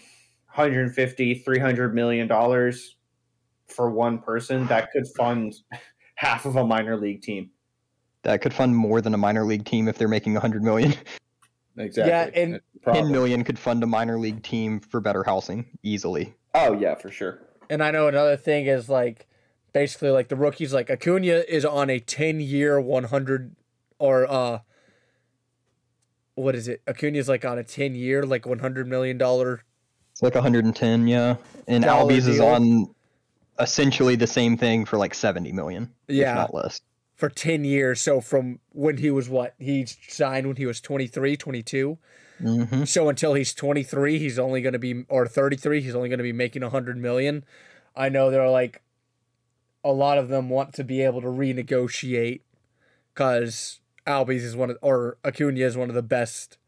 150, 0.53 1.35
300 1.37 1.95
million 1.95 2.29
dollars 2.29 2.97
for 3.67 3.91
one 3.91 4.19
person, 4.19 4.67
that 4.67 4.91
could 4.93 5.07
fund 5.17 5.55
half 6.17 6.45
of 6.45 6.57
a 6.57 6.67
minor 6.67 6.97
league 6.97 7.23
team. 7.23 7.51
That 8.25 8.41
could 8.43 8.53
fund 8.53 8.75
more 8.77 9.01
than 9.01 9.15
a 9.15 9.19
minor 9.19 9.45
league 9.45 9.65
team 9.65 9.87
if 9.89 9.97
they're 9.99 10.09
making 10.09 10.33
100 10.35 10.63
million. 10.63 10.95
Exactly. 11.77 12.11
Yeah, 12.11 12.43
and- 12.43 12.55
That's 12.55 12.65
the 12.73 12.79
10 12.81 12.83
problem. 12.93 13.13
million 13.13 13.43
could 13.45 13.59
fund 13.59 13.83
a 13.83 13.87
minor 13.87 14.17
league 14.19 14.43
team 14.45 14.79
for 14.81 15.01
better 15.01 15.25
housing 15.25 15.67
easily. 15.83 16.35
Oh 16.55 16.73
yeah, 16.79 16.95
for 16.95 17.11
sure. 17.11 17.41
and 17.71 17.83
I 17.83 17.91
know 17.91 18.07
another 18.09 18.37
thing 18.37 18.67
is 18.67 18.89
like 18.89 19.27
basically 19.73 20.11
like 20.11 20.29
the 20.29 20.37
rookies 20.37 20.73
like 20.73 20.89
Acuna 20.91 21.43
is 21.49 21.65
on 21.65 21.91
a 21.91 21.99
10 21.99 22.39
year 22.41 22.81
100 22.81 23.57
or 23.99 24.31
uh 24.31 24.59
what 26.37 26.55
is 26.55 26.69
it? 26.69 26.83
Acuna's 26.87 27.29
like 27.29 27.45
on 27.45 27.59
a 27.59 27.65
ten 27.65 27.95
year, 27.95 28.25
like 28.25 28.45
one 28.47 28.59
hundred 28.59 28.89
million 28.89 29.19
dollar. 29.19 29.63
It's 30.13 30.23
like 30.23 30.35
110, 30.35 31.07
yeah. 31.07 31.37
And 31.69 31.85
Dollar 31.85 32.13
Albies 32.13 32.27
is 32.29 32.41
on 32.41 32.93
essentially 33.61 34.17
the 34.17 34.27
same 34.27 34.57
thing 34.57 34.85
for 34.85 34.97
like 34.97 35.15
70 35.15 35.53
million, 35.53 35.93
if 36.09 36.17
Yeah, 36.17 36.35
not 36.35 36.53
less. 36.55 36.81
For 37.15 37.29
10 37.29 37.65
years. 37.65 38.01
So 38.01 38.21
from 38.21 38.59
when 38.71 38.99
he 38.99 39.11
was 39.11 39.29
what? 39.29 39.55
He 39.59 39.87
signed 39.87 40.47
when 40.47 40.57
he 40.57 40.67
was 40.67 40.81
23, 40.81 41.37
22. 41.37 41.99
hmm 42.41 42.85
So 42.85 43.09
until 43.09 43.35
he's 43.35 43.55
23, 43.55 44.19
he's 44.19 44.39
only 44.39 44.61
going 44.61 44.73
to 44.73 44.79
be 44.79 45.05
or 45.09 45.27
33, 45.27 45.81
he's 45.81 45.95
only 45.95 46.09
going 46.09 46.19
to 46.19 46.25
be 46.25 46.33
making 46.33 46.63
100 46.63 46.97
million. 46.97 47.45
I 47.97 48.09
know 48.09 48.31
they're 48.31 48.49
like 48.49 48.83
a 49.85 49.93
lot 49.93 50.19
of 50.19 50.29
them 50.29 50.49
want 50.49 50.73
to 50.75 50.85
be 50.85 51.03
able 51.03 51.21
to 51.21 51.29
renegotiate 51.29 52.41
cuz 53.15 53.81
Albies 54.07 54.43
is 54.43 54.57
one 54.57 54.71
of 54.71 54.79
or 54.83 55.19
Acuna 55.25 55.61
is 55.61 55.77
one 55.77 55.89
of 55.89 55.95
the 55.95 56.03
best 56.03 56.59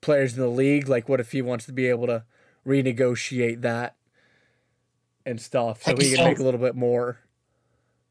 players 0.00 0.34
in 0.34 0.40
the 0.40 0.48
league. 0.48 0.88
Like 0.88 1.08
what 1.08 1.20
if 1.20 1.32
he 1.32 1.42
wants 1.42 1.66
to 1.66 1.72
be 1.72 1.86
able 1.86 2.06
to 2.06 2.24
renegotiate 2.66 3.62
that 3.62 3.96
and 5.26 5.40
stuff 5.40 5.82
so 5.82 5.96
he 5.96 6.14
can 6.14 6.24
make 6.24 6.38
a 6.38 6.42
little 6.42 6.60
bit 6.60 6.74
more. 6.74 7.18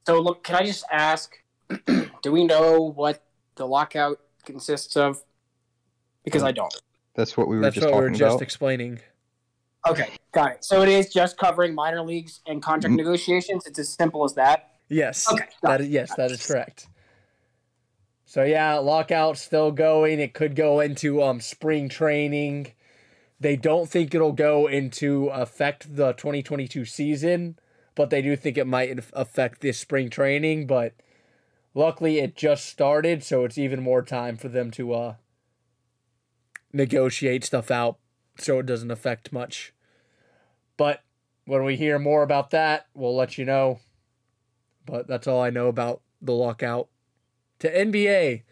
So 0.05 0.19
look, 0.19 0.43
can 0.43 0.55
I 0.55 0.65
just 0.65 0.83
ask? 0.91 1.37
do 2.21 2.31
we 2.31 2.45
know 2.45 2.93
what 2.95 3.23
the 3.55 3.65
lockout 3.65 4.19
consists 4.45 4.95
of? 4.97 5.23
Because 6.23 6.43
I 6.43 6.51
don't. 6.51 6.73
That's 7.15 7.35
what 7.37 7.47
we 7.47 7.55
were 7.57 7.63
That's 7.63 7.75
just 7.75 7.85
what 7.85 7.93
we 7.93 7.99
talking 8.01 8.11
were 8.13 8.17
just 8.17 8.35
about. 8.35 8.41
explaining. 8.41 8.99
Okay, 9.87 10.09
got 10.31 10.51
it. 10.51 10.65
So 10.65 10.81
it 10.81 10.89
is 10.89 11.11
just 11.11 11.37
covering 11.37 11.73
minor 11.73 12.01
leagues 12.01 12.41
and 12.45 12.61
contract 12.61 12.93
Mm. 12.93 12.97
negotiations. 12.97 13.65
It's 13.65 13.79
as 13.79 13.89
simple 13.89 14.23
as 14.25 14.33
that. 14.33 14.71
Yes. 14.89 15.31
Okay, 15.31 15.45
That 15.63 15.81
is, 15.81 15.89
yes, 15.89 16.15
that 16.15 16.31
is 16.31 16.45
correct. 16.45 16.87
So 18.25 18.43
yeah, 18.43 18.75
lockout 18.75 19.37
still 19.37 19.71
going. 19.71 20.19
It 20.19 20.33
could 20.33 20.55
go 20.55 20.79
into 20.79 21.23
um 21.23 21.41
spring 21.41 21.89
training. 21.89 22.73
They 23.39 23.55
don't 23.55 23.89
think 23.89 24.13
it'll 24.13 24.33
go 24.33 24.67
into 24.67 25.27
affect 25.29 25.95
the 25.95 26.13
2022 26.13 26.85
season, 26.85 27.57
but 27.95 28.09
they 28.09 28.21
do 28.21 28.35
think 28.35 28.57
it 28.57 28.67
might 28.67 28.99
affect 29.13 29.61
this 29.61 29.79
spring 29.79 30.09
training, 30.09 30.67
but 30.67 30.93
luckily 31.73 32.19
it 32.19 32.35
just 32.35 32.65
started, 32.65 33.23
so 33.23 33.45
it's 33.45 33.57
even 33.57 33.81
more 33.81 34.01
time 34.01 34.37
for 34.37 34.49
them 34.49 34.71
to 34.71 34.93
uh 34.93 35.15
negotiate 36.71 37.43
stuff 37.43 37.71
out 37.71 37.97
so 38.37 38.59
it 38.59 38.65
doesn't 38.65 38.91
affect 38.91 39.33
much. 39.33 39.73
But 40.77 41.03
when 41.45 41.63
we 41.63 41.75
hear 41.75 41.99
more 41.99 42.23
about 42.23 42.51
that, 42.51 42.87
we'll 42.93 43.15
let 43.15 43.37
you 43.37 43.45
know 43.45 43.79
but 44.89 45.07
that's 45.07 45.27
all 45.27 45.41
I 45.41 45.49
know 45.49 45.67
about 45.67 46.01
the 46.21 46.33
lockout. 46.33 46.87
To 47.59 47.71
NBA, 47.71 48.43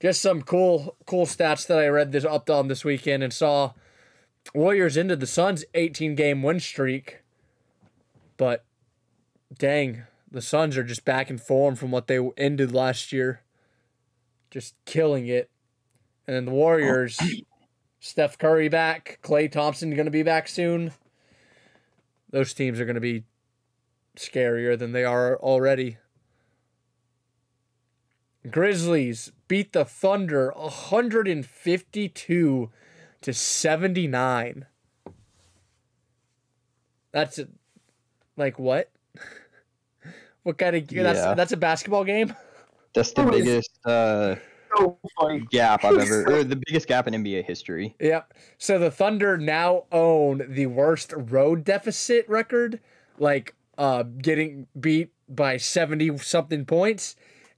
just 0.00 0.22
some 0.22 0.42
cool 0.42 0.96
cool 1.06 1.26
stats 1.26 1.66
that 1.66 1.78
I 1.78 1.88
read 1.88 2.12
this 2.12 2.24
up 2.24 2.48
on 2.48 2.68
this 2.68 2.84
weekend 2.84 3.22
and 3.22 3.32
saw 3.32 3.72
Warriors 4.54 4.96
ended 4.96 5.20
the 5.20 5.26
Suns 5.26 5.64
18 5.74 6.14
game 6.14 6.42
win 6.42 6.60
streak. 6.60 7.22
But 8.36 8.64
dang, 9.58 10.04
the 10.34 10.42
Suns 10.42 10.76
are 10.76 10.82
just 10.82 11.04
back 11.04 11.30
in 11.30 11.38
form 11.38 11.76
from 11.76 11.92
what 11.92 12.08
they 12.08 12.18
ended 12.36 12.72
last 12.72 13.12
year. 13.12 13.42
Just 14.50 14.74
killing 14.84 15.28
it. 15.28 15.48
And 16.26 16.34
then 16.34 16.46
the 16.46 16.50
Warriors, 16.50 17.20
Steph 18.00 18.36
Curry 18.36 18.68
back, 18.68 19.20
Klay 19.22 19.48
Thompson 19.50 19.94
going 19.94 20.06
to 20.06 20.10
be 20.10 20.24
back 20.24 20.48
soon. 20.48 20.90
Those 22.30 22.52
teams 22.52 22.80
are 22.80 22.84
going 22.84 22.96
to 22.96 23.00
be 23.00 23.22
scarier 24.16 24.76
than 24.76 24.90
they 24.90 25.04
are 25.04 25.36
already. 25.36 25.98
Grizzlies 28.50 29.30
beat 29.46 29.72
the 29.72 29.84
Thunder 29.84 30.52
152 30.56 32.70
to 33.20 33.32
79. 33.32 34.66
That's 37.12 37.38
a, 37.38 37.46
like 38.36 38.58
what? 38.58 38.90
What 40.44 40.58
kind 40.58 40.76
of 40.76 40.86
that's 40.88 41.18
Yeah. 41.18 41.34
that's 41.34 41.52
a 41.52 41.56
basketball 41.56 42.04
game? 42.04 42.34
That's 42.94 43.12
the 43.12 43.24
biggest 43.24 43.70
uh, 43.84 44.36
So 44.76 44.98
funny. 45.20 45.40
gap 45.50 45.84
I've 45.84 45.98
ever, 45.98 46.22
or 46.32 46.44
the 46.44 46.60
biggest 46.66 46.86
gap 46.86 47.08
in 47.08 47.14
NBA 47.14 47.44
history. 47.44 47.96
Yep. 47.98 48.32
So 48.58 48.78
the 48.78 48.90
Thunder 48.90 49.36
now 49.36 49.84
own 49.90 50.42
the 50.48 50.66
worst 50.66 51.12
road 51.16 51.64
deficit 51.64 52.28
record, 52.28 52.80
like 53.18 53.54
uh 53.76 54.04
getting 54.04 54.68
beat 54.78 55.10
by 55.28 55.56
70 55.56 56.18
something 56.18 56.64
points 56.64 57.16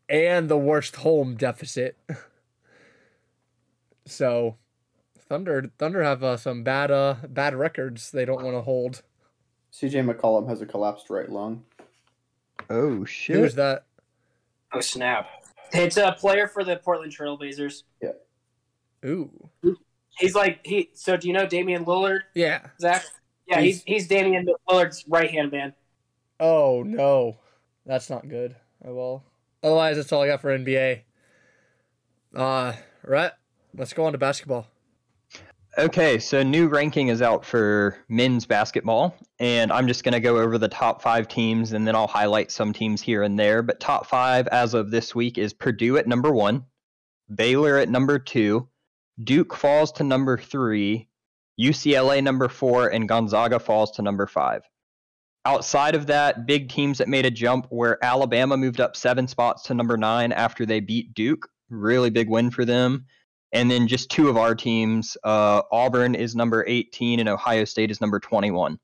and 0.09 0.49
the 0.49 0.57
worst 0.57 0.97
home 0.97 1.37
deficit. 1.37 1.99
so 4.07 4.57
Thunder 5.19 5.71
Thunder 5.79 6.03
have 6.03 6.23
uh, 6.23 6.37
some 6.37 6.63
bad 6.63 6.91
uh 6.91 7.17
bad 7.29 7.55
records 7.55 8.11
they 8.13 8.25
don't 8.25 8.43
want 8.43 8.57
to 8.57 8.63
hold. 8.63 9.03
CJ 9.73 10.11
McCollum 10.11 10.49
has 10.49 10.63
a 10.63 10.67
collapsed 10.67 11.11
right 11.11 11.29
lung. 11.29 11.65
Oh 12.71 13.05
shit! 13.05 13.37
Who 13.37 13.45
is 13.45 13.55
that? 13.55 13.85
Oh 14.73 14.81
snap! 14.81 15.29
It's 15.73 15.97
a 15.97 16.13
player 16.13 16.49
for 16.49 16.65
the 16.65 16.77
Portland 16.77 17.13
Trailblazers. 17.17 17.83
Yeah. 18.03 18.11
Ooh. 19.05 19.51
He's 20.19 20.35
like 20.35 20.61
he. 20.65 20.91
So 20.95 21.17
do 21.17 21.29
you 21.29 21.35
know 21.35 21.47
Damian 21.47 21.85
Lillard, 21.85 22.21
Yeah. 22.35 22.67
Zach? 22.81 23.05
Yeah, 23.47 23.61
he's 23.61 23.83
he's 23.85 24.09
Damian 24.09 24.47
Lillard's 24.69 25.05
right 25.09 25.31
hand 25.31 25.53
man. 25.53 25.75
Oh 26.41 26.83
no. 26.85 27.39
That's 27.85 28.11
not 28.11 28.29
good. 28.29 28.57
Oh 28.85 28.95
well. 28.95 29.25
Otherwise 29.63 29.97
that's 29.97 30.13
all 30.13 30.23
I 30.23 30.29
got 30.29 30.41
for 30.41 30.57
NBA. 30.57 31.03
Uh 32.35 32.73
right. 33.05 33.33
let's 33.77 33.93
go 33.93 34.05
on 34.05 34.13
to 34.13 34.19
basketball. 34.19 34.67
Okay, 35.79 36.19
so 36.19 36.43
new 36.43 36.69
ranking 36.69 37.09
is 37.09 37.21
out 37.21 37.45
for 37.45 37.99
men's 38.09 38.47
basketball, 38.47 39.15
and 39.39 39.71
I'm 39.71 39.87
just 39.87 40.05
going 40.05 40.15
to 40.15 40.21
go 40.21 40.39
over 40.39 40.57
the 40.57 40.69
top 40.69 41.03
five 41.03 41.29
teams 41.29 41.75
and 41.75 41.87
then 41.87 41.95
I'll 41.95 42.07
highlight 42.07 42.51
some 42.51 42.73
teams 42.73 43.03
here 43.03 43.23
and 43.23 43.39
there. 43.39 43.63
But 43.63 43.79
top 43.79 44.07
five 44.07 44.49
as 44.49 44.73
of 44.73 44.91
this 44.91 45.15
week 45.15 45.37
is 45.37 45.53
Purdue 45.53 45.99
at 45.99 46.07
number 46.07 46.33
one, 46.33 46.65
Baylor 47.35 47.77
at 47.77 47.91
number 47.91 48.19
two, 48.19 48.69
Duke 49.23 49.55
falls 49.55 49.93
to 49.93 50.05
number 50.05 50.39
three, 50.39 51.09
UCLA 51.61 52.23
number 52.23 52.49
four, 52.49 52.89
and 52.89 53.07
Gonzaga 53.07 53.59
falls 53.59 53.91
to 53.93 54.03
number 54.03 54.27
five. 54.27 54.63
Outside 55.45 55.95
of 55.95 56.07
that, 56.07 56.47
big 56.47 56.71
teams 56.71 56.97
that 56.99 57.09
made 57.09 57.27
a 57.27 57.31
jump 57.31 57.67
where 57.69 58.03
Alabama 58.03 58.57
moved 58.57 58.81
up 58.81 58.97
seven 58.97 59.29
spots 59.29 59.65
to 59.65 59.75
number 59.75 59.99
nine 59.99 60.33
after 60.33 60.65
they 60.65 60.81
beat 60.81 61.13
Duke. 61.13 61.51
Really 61.69 62.09
big 62.09 62.31
win 62.31 62.51
for 62.51 62.65
them. 62.65 63.05
And 63.57 63.71
then 63.71 63.89
just 63.89 64.11
two 64.11 64.29
of 64.29 64.37
our 64.37 64.55
teams, 64.55 65.17
uh, 65.25 65.63
Auburn 65.73 66.15
is 66.15 66.37
number 66.37 66.63
18 66.67 67.21
and 67.21 67.27
Ohio 67.27 67.65
State 67.65 67.91
is 67.91 68.03
number 68.03 68.21
21. 68.21 68.79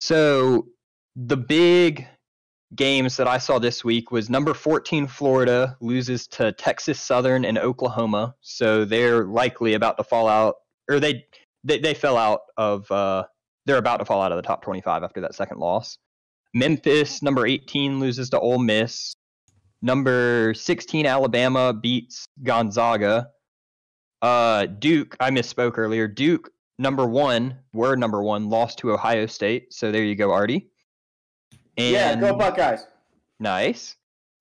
So 0.00 0.66
the 1.14 1.36
big 1.36 2.08
games 2.74 3.16
that 3.18 3.28
I 3.28 3.38
saw 3.38 3.60
this 3.60 3.84
week 3.84 4.10
was 4.10 4.28
number 4.28 4.52
14 4.52 5.06
Florida 5.06 5.76
loses 5.80 6.26
to 6.26 6.50
Texas 6.50 7.00
Southern 7.00 7.44
and 7.44 7.56
Oklahoma, 7.56 8.34
so 8.40 8.84
they're 8.84 9.24
likely 9.24 9.74
about 9.74 9.96
to 9.98 10.02
fall 10.02 10.26
out, 10.26 10.56
or 10.90 10.98
they 10.98 11.24
they, 11.62 11.78
they 11.78 11.94
fell 11.94 12.16
out 12.16 12.40
of 12.56 12.90
uh, 12.90 13.26
they're 13.64 13.78
about 13.78 13.98
to 13.98 14.04
fall 14.04 14.22
out 14.22 14.32
of 14.32 14.36
the 14.36 14.42
top 14.42 14.62
25 14.62 15.04
after 15.04 15.20
that 15.20 15.36
second 15.36 15.58
loss. 15.60 15.98
Memphis, 16.52 17.22
number 17.22 17.46
18, 17.46 18.00
loses 18.00 18.28
to 18.30 18.40
Ole 18.40 18.58
Miss. 18.58 19.14
Number 19.82 20.52
16, 20.52 21.06
Alabama 21.06 21.72
beats 21.72 22.26
Gonzaga. 22.42 23.28
Uh, 24.22 24.66
Duke, 24.66 25.16
I 25.20 25.30
misspoke 25.30 25.78
earlier. 25.78 26.08
Duke, 26.08 26.50
number 26.78 27.06
one, 27.06 27.58
were 27.72 27.96
number 27.96 28.22
one, 28.22 28.48
lost 28.48 28.78
to 28.78 28.92
Ohio 28.92 29.26
State. 29.26 29.72
So 29.72 29.92
there 29.92 30.02
you 30.02 30.14
go, 30.14 30.32
Artie. 30.32 30.68
And 31.76 31.92
yeah, 31.92 32.16
go 32.16 32.34
Buckeyes. 32.36 32.86
Nice. 33.38 33.96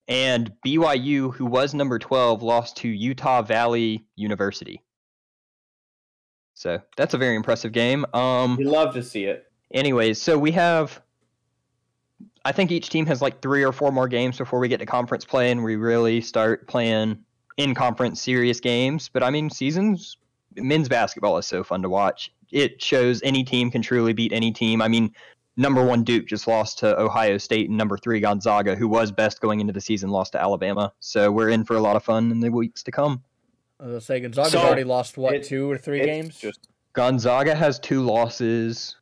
And 0.07 0.53
BYU, 0.65 1.33
who 1.33 1.45
was 1.45 1.73
number 1.73 1.99
12, 1.99 2.41
lost 2.43 2.77
to 2.77 2.87
Utah 2.87 3.41
Valley 3.41 4.05
University. 4.15 4.81
So 6.53 6.79
that's 6.95 7.13
a 7.13 7.17
very 7.17 7.35
impressive 7.35 7.71
game. 7.71 8.05
Um, 8.13 8.55
We 8.55 8.63
love 8.65 8.93
to 8.93 9.03
see 9.03 9.25
it. 9.25 9.45
anyways, 9.73 10.21
so 10.21 10.37
we 10.37 10.51
have 10.51 11.01
I 12.45 12.51
think 12.51 12.71
each 12.71 12.89
team 12.89 13.07
has 13.07 13.21
like 13.23 13.41
three 13.41 13.65
or 13.65 13.71
four 13.73 13.91
more 13.91 14.07
games 14.07 14.37
before 14.37 14.59
we 14.59 14.67
get 14.67 14.77
to 14.77 14.85
conference 14.85 15.25
play 15.25 15.49
and 15.51 15.63
we 15.63 15.75
really 15.75 16.21
start 16.21 16.67
playing 16.67 17.17
in 17.57 17.73
conference 17.75 18.21
serious 18.21 18.59
games. 18.59 19.09
But 19.11 19.23
I 19.23 19.29
mean 19.29 19.49
seasons 19.49 20.17
men's 20.55 20.87
basketball 20.89 21.37
is 21.37 21.45
so 21.47 21.63
fun 21.63 21.81
to 21.81 21.89
watch. 21.89 22.31
It 22.51 22.81
shows 22.81 23.21
any 23.23 23.43
team 23.43 23.69
can 23.71 23.81
truly 23.81 24.13
beat 24.13 24.31
any 24.31 24.51
team. 24.51 24.81
I 24.81 24.87
mean, 24.87 25.13
number 25.57 25.83
one 25.83 26.03
Duke 26.03 26.25
just 26.27 26.47
lost 26.47 26.79
to 26.79 26.97
Ohio 26.99 27.37
State 27.37 27.67
and 27.69 27.77
number 27.77 27.97
three 27.97 28.19
Gonzaga, 28.19 28.75
who 28.75 28.87
was 28.87 29.11
best 29.11 29.41
going 29.41 29.59
into 29.59 29.73
the 29.73 29.81
season, 29.81 30.09
lost 30.09 30.31
to 30.33 30.41
Alabama. 30.41 30.93
So 30.99 31.31
we're 31.31 31.49
in 31.49 31.65
for 31.65 31.75
a 31.75 31.79
lot 31.81 31.95
of 31.95 32.03
fun 32.03 32.31
in 32.31 32.39
the 32.39 32.49
weeks 32.51 32.83
to 32.83 32.91
come. 32.91 33.23
I 33.79 33.87
was 33.87 34.05
say 34.05 34.21
Gonzaga's 34.21 34.53
So, 34.53 34.59
already 34.59 34.85
lost 34.85 35.17
what 35.17 35.33
it- 35.35 35.43
two 35.43 35.69
or 35.69 35.77
three 35.77 36.03
games. 36.05 36.37
Just 36.37 36.69
Gonzaga 36.93 37.53
has 37.55 37.77
two 37.79 38.01
losses. 38.03 38.95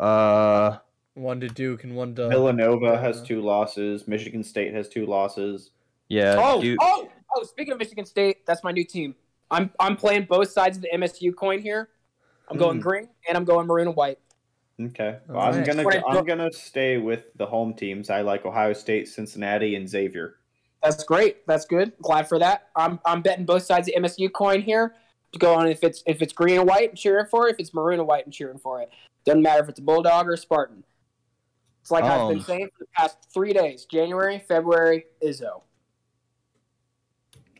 Uh 0.00 0.78
One 1.14 1.38
to 1.40 1.48
Duke 1.48 1.84
and 1.84 1.94
one 1.94 2.14
to 2.16 2.28
Villanova 2.28 2.86
uh, 2.94 3.00
has 3.00 3.22
two 3.22 3.40
losses. 3.40 4.08
Michigan 4.08 4.42
State 4.42 4.74
has 4.74 4.88
two 4.88 5.06
losses. 5.06 5.70
yeah, 6.08 6.34
oh, 6.38 6.60
Duke, 6.60 6.78
oh, 6.80 7.08
oh! 7.40 7.42
Speaking 7.44 7.72
of 7.72 7.78
Michigan 7.78 8.04
State, 8.04 8.46
that's 8.46 8.62
my 8.64 8.72
new 8.72 8.84
team. 8.84 9.14
I'm 9.50 9.70
I'm 9.80 9.96
playing 9.96 10.24
both 10.24 10.50
sides 10.50 10.76
of 10.76 10.82
the 10.82 10.90
MSU 10.94 11.34
coin 11.34 11.60
here. 11.60 11.88
I'm 12.48 12.56
going 12.56 12.76
Hmm. 12.78 12.82
green 12.82 13.08
and 13.28 13.36
I'm 13.36 13.44
going 13.44 13.66
maroon 13.66 13.88
and 13.88 13.96
white. 13.96 14.18
Okay. 14.80 15.18
Well, 15.28 15.38
Alright. 15.38 15.54
I'm 15.56 15.64
gonna 15.64 15.82
What 15.84 15.96
I- 15.96 16.18
I'm 16.18 16.24
gonna 16.24 16.52
stay 16.52 16.98
with 16.98 17.24
the 17.36 17.46
home 17.46 17.74
teams. 17.74 18.10
I 18.10 18.20
like 18.22 18.44
Ohio 18.46 18.72
State, 18.72 19.08
Cincinnati, 19.08 19.74
and 19.74 19.88
Xavier. 19.88 20.36
That's 20.82 21.02
great. 21.04 21.44
That's 21.46 21.64
good. 21.64 21.92
Glad 22.00 22.28
for 22.28 22.38
that. 22.38 22.68
I'm 22.76 23.00
I'm 23.04 23.22
betting 23.22 23.44
both 23.44 23.62
sides 23.64 23.88
of 23.88 23.94
the 23.94 24.00
MSU 24.00 24.30
coin 24.32 24.62
here. 24.62 24.94
To 25.32 25.38
go 25.38 25.54
on 25.54 25.66
if 25.68 25.82
it's 25.84 26.02
if 26.06 26.22
it's 26.22 26.32
green 26.32 26.58
and 26.58 26.68
white, 26.68 26.90
I'm 26.90 26.96
cheering 26.96 27.26
for 27.26 27.48
it. 27.48 27.52
If 27.54 27.60
it's 27.60 27.74
maroon 27.74 27.98
and 27.98 28.08
white, 28.08 28.24
I'm 28.24 28.32
cheering 28.32 28.58
for 28.58 28.80
it. 28.80 28.88
Doesn't 29.24 29.42
matter 29.42 29.62
if 29.62 29.68
it's 29.68 29.78
a 29.78 29.82
bulldog 29.82 30.26
or 30.28 30.32
a 30.34 30.38
Spartan. 30.38 30.84
It's 31.82 31.90
like 31.90 32.04
I've 32.04 32.28
been 32.28 32.38
Um. 32.38 32.44
saying 32.44 32.68
for 32.72 32.84
the 32.84 32.88
past 32.94 33.18
three 33.34 33.52
days: 33.52 33.84
January, 33.84 34.38
February, 34.38 35.06
Izzo. 35.22 35.62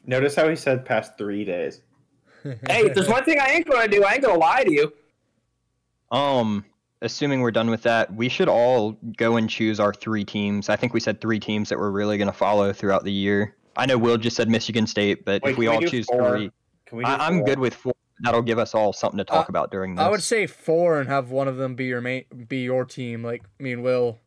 Notice 0.08 0.34
how 0.34 0.48
he 0.48 0.56
said 0.56 0.84
past 0.84 1.16
three 1.16 1.44
days. 1.44 1.82
Hey, 2.42 2.86
if 2.86 2.94
there's 2.94 3.08
one 3.08 3.24
thing 3.24 3.38
I 3.40 3.48
ain't 3.48 3.68
gonna 3.68 3.88
do, 3.88 4.04
I 4.04 4.14
ain't 4.14 4.22
gonna 4.22 4.38
lie 4.38 4.62
to 4.64 4.72
you. 4.72 4.92
Um, 6.10 6.64
assuming 7.02 7.40
we're 7.40 7.50
done 7.50 7.68
with 7.68 7.82
that, 7.82 8.14
we 8.14 8.28
should 8.28 8.48
all 8.48 8.92
go 9.16 9.36
and 9.36 9.50
choose 9.50 9.80
our 9.80 9.92
three 9.92 10.24
teams. 10.24 10.68
I 10.68 10.76
think 10.76 10.94
we 10.94 11.00
said 11.00 11.20
three 11.20 11.40
teams 11.40 11.68
that 11.68 11.78
we're 11.78 11.90
really 11.90 12.16
going 12.16 12.30
to 12.30 12.36
follow 12.36 12.72
throughout 12.72 13.04
the 13.04 13.12
year. 13.12 13.56
I 13.76 13.86
know 13.86 13.98
Will 13.98 14.16
just 14.16 14.36
said 14.36 14.48
Michigan 14.48 14.86
State, 14.86 15.24
but 15.24 15.42
Wait, 15.42 15.50
if 15.52 15.58
we 15.58 15.66
can 15.66 15.78
we 15.78 15.84
all 15.84 15.90
choose 15.90 16.06
four? 16.06 16.30
three, 16.30 16.50
Can 16.86 16.98
we? 16.98 17.04
Do 17.04 17.10
I, 17.10 17.26
I'm 17.26 17.44
good 17.44 17.58
with 17.58 17.74
four. 17.74 17.92
That'll 18.20 18.40
give 18.40 18.58
us 18.58 18.74
all 18.74 18.92
something 18.92 19.18
to 19.18 19.24
talk 19.24 19.46
Uh, 19.46 19.50
about 19.50 19.70
during 19.70 19.96
this. 19.96 20.04
I 20.04 20.08
would 20.08 20.22
say 20.22 20.46
four 20.46 21.00
and 21.00 21.08
have 21.08 21.30
one 21.30 21.48
of 21.48 21.56
them 21.56 21.74
be 21.74 21.84
your 21.86 22.00
main, 22.00 22.24
be 22.48 22.62
your 22.62 22.84
team, 22.84 23.22
like 23.22 23.42
me 23.58 23.72
and 23.72 23.82
Will. 23.82 24.18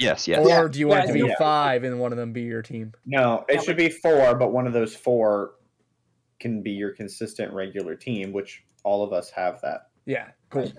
Yes, 0.00 0.26
yes. 0.26 0.44
Or 0.44 0.48
Yeah. 0.48 0.68
do 0.68 0.78
you 0.80 0.88
want 0.88 1.04
Yeah, 1.04 1.04
it 1.04 1.06
to 1.18 1.22
be 1.24 1.28
yeah. 1.28 1.34
five 1.38 1.84
and 1.84 2.00
one 2.00 2.12
of 2.12 2.18
them 2.18 2.32
be 2.32 2.42
your 2.42 2.62
team? 2.62 2.92
No, 3.06 3.44
it 3.48 3.56
Yeah, 3.56 3.60
should 3.60 3.76
be 3.76 3.88
four, 3.88 4.34
but 4.34 4.52
one 4.52 4.66
of 4.66 4.72
those 4.72 4.96
four 4.96 5.52
can 6.40 6.62
be 6.62 6.70
your 6.72 6.90
consistent 6.92 7.52
regular 7.52 7.94
team, 7.94 8.32
which 8.32 8.64
all 8.82 9.04
of 9.04 9.12
us 9.12 9.30
have 9.30 9.60
that. 9.60 9.90
Yeah, 10.06 10.28
cool. 10.48 10.72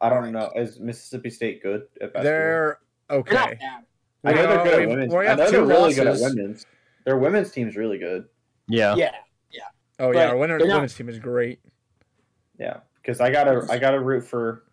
I 0.00 0.08
don't 0.08 0.32
know. 0.32 0.50
Is 0.54 0.78
Mississippi 0.80 1.30
State 1.30 1.62
good 1.62 1.82
at 2.00 2.12
basketball? 2.12 2.22
They're 2.22 2.78
They're 3.08 3.18
okay. 3.18 3.58
not. 3.60 3.84
I 4.22 4.32
know 4.34 4.46
they're 4.46 4.64
good 4.64 4.72
at 4.74 4.78
we've- 4.80 4.86
women's. 4.90 5.14
we 5.14 5.26
I 5.26 5.34
know 5.34 5.36
they're 5.36 5.50
two 5.50 5.64
really 5.66 5.94
good 5.94 6.06
at 6.06 6.20
women's. 6.20 6.66
Their 7.04 7.16
women's 7.18 7.50
team's 7.50 7.76
really 7.76 7.98
good. 7.98 8.28
Yeah. 8.68 8.94
Yeah. 8.94 9.14
Yeah. 9.50 9.62
Oh 9.98 10.12
yeah, 10.12 10.28
our 10.28 10.36
winner, 10.36 10.58
they're 10.58 10.68
not- 10.68 10.74
women's 10.76 10.94
team 10.94 11.08
is 11.08 11.18
great. 11.18 11.60
Yeah, 12.58 12.80
because 13.02 13.20
I 13.20 13.30
gotta 13.30 13.66
I 13.70 13.78
gotta 13.78 13.98
root 14.00 14.22
for 14.22 14.64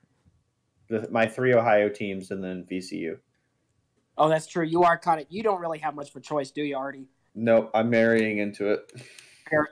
the, 0.90 1.08
my 1.12 1.26
three 1.28 1.54
Ohio 1.54 1.90
teams 1.90 2.32
and 2.32 2.44
then 2.44 2.66
VCU. 2.70 3.18
Oh, 4.18 4.30
that's 4.30 4.48
true. 4.48 4.66
You 4.66 4.84
are 4.84 4.98
kind 4.98 5.22
of. 5.22 5.28
You 5.30 5.44
don't 5.44 5.62
really 5.62 5.80
have 5.80 5.96
much 5.96 6.10
of 6.10 6.16
a 6.16 6.20
choice, 6.20 6.52
do 6.52 6.64
you, 6.64 6.76
Artie? 6.76 7.08
Nope, 7.36 7.70
I'm 7.74 7.90
marrying 7.90 8.40
into 8.40 8.72
it. 8.72 8.92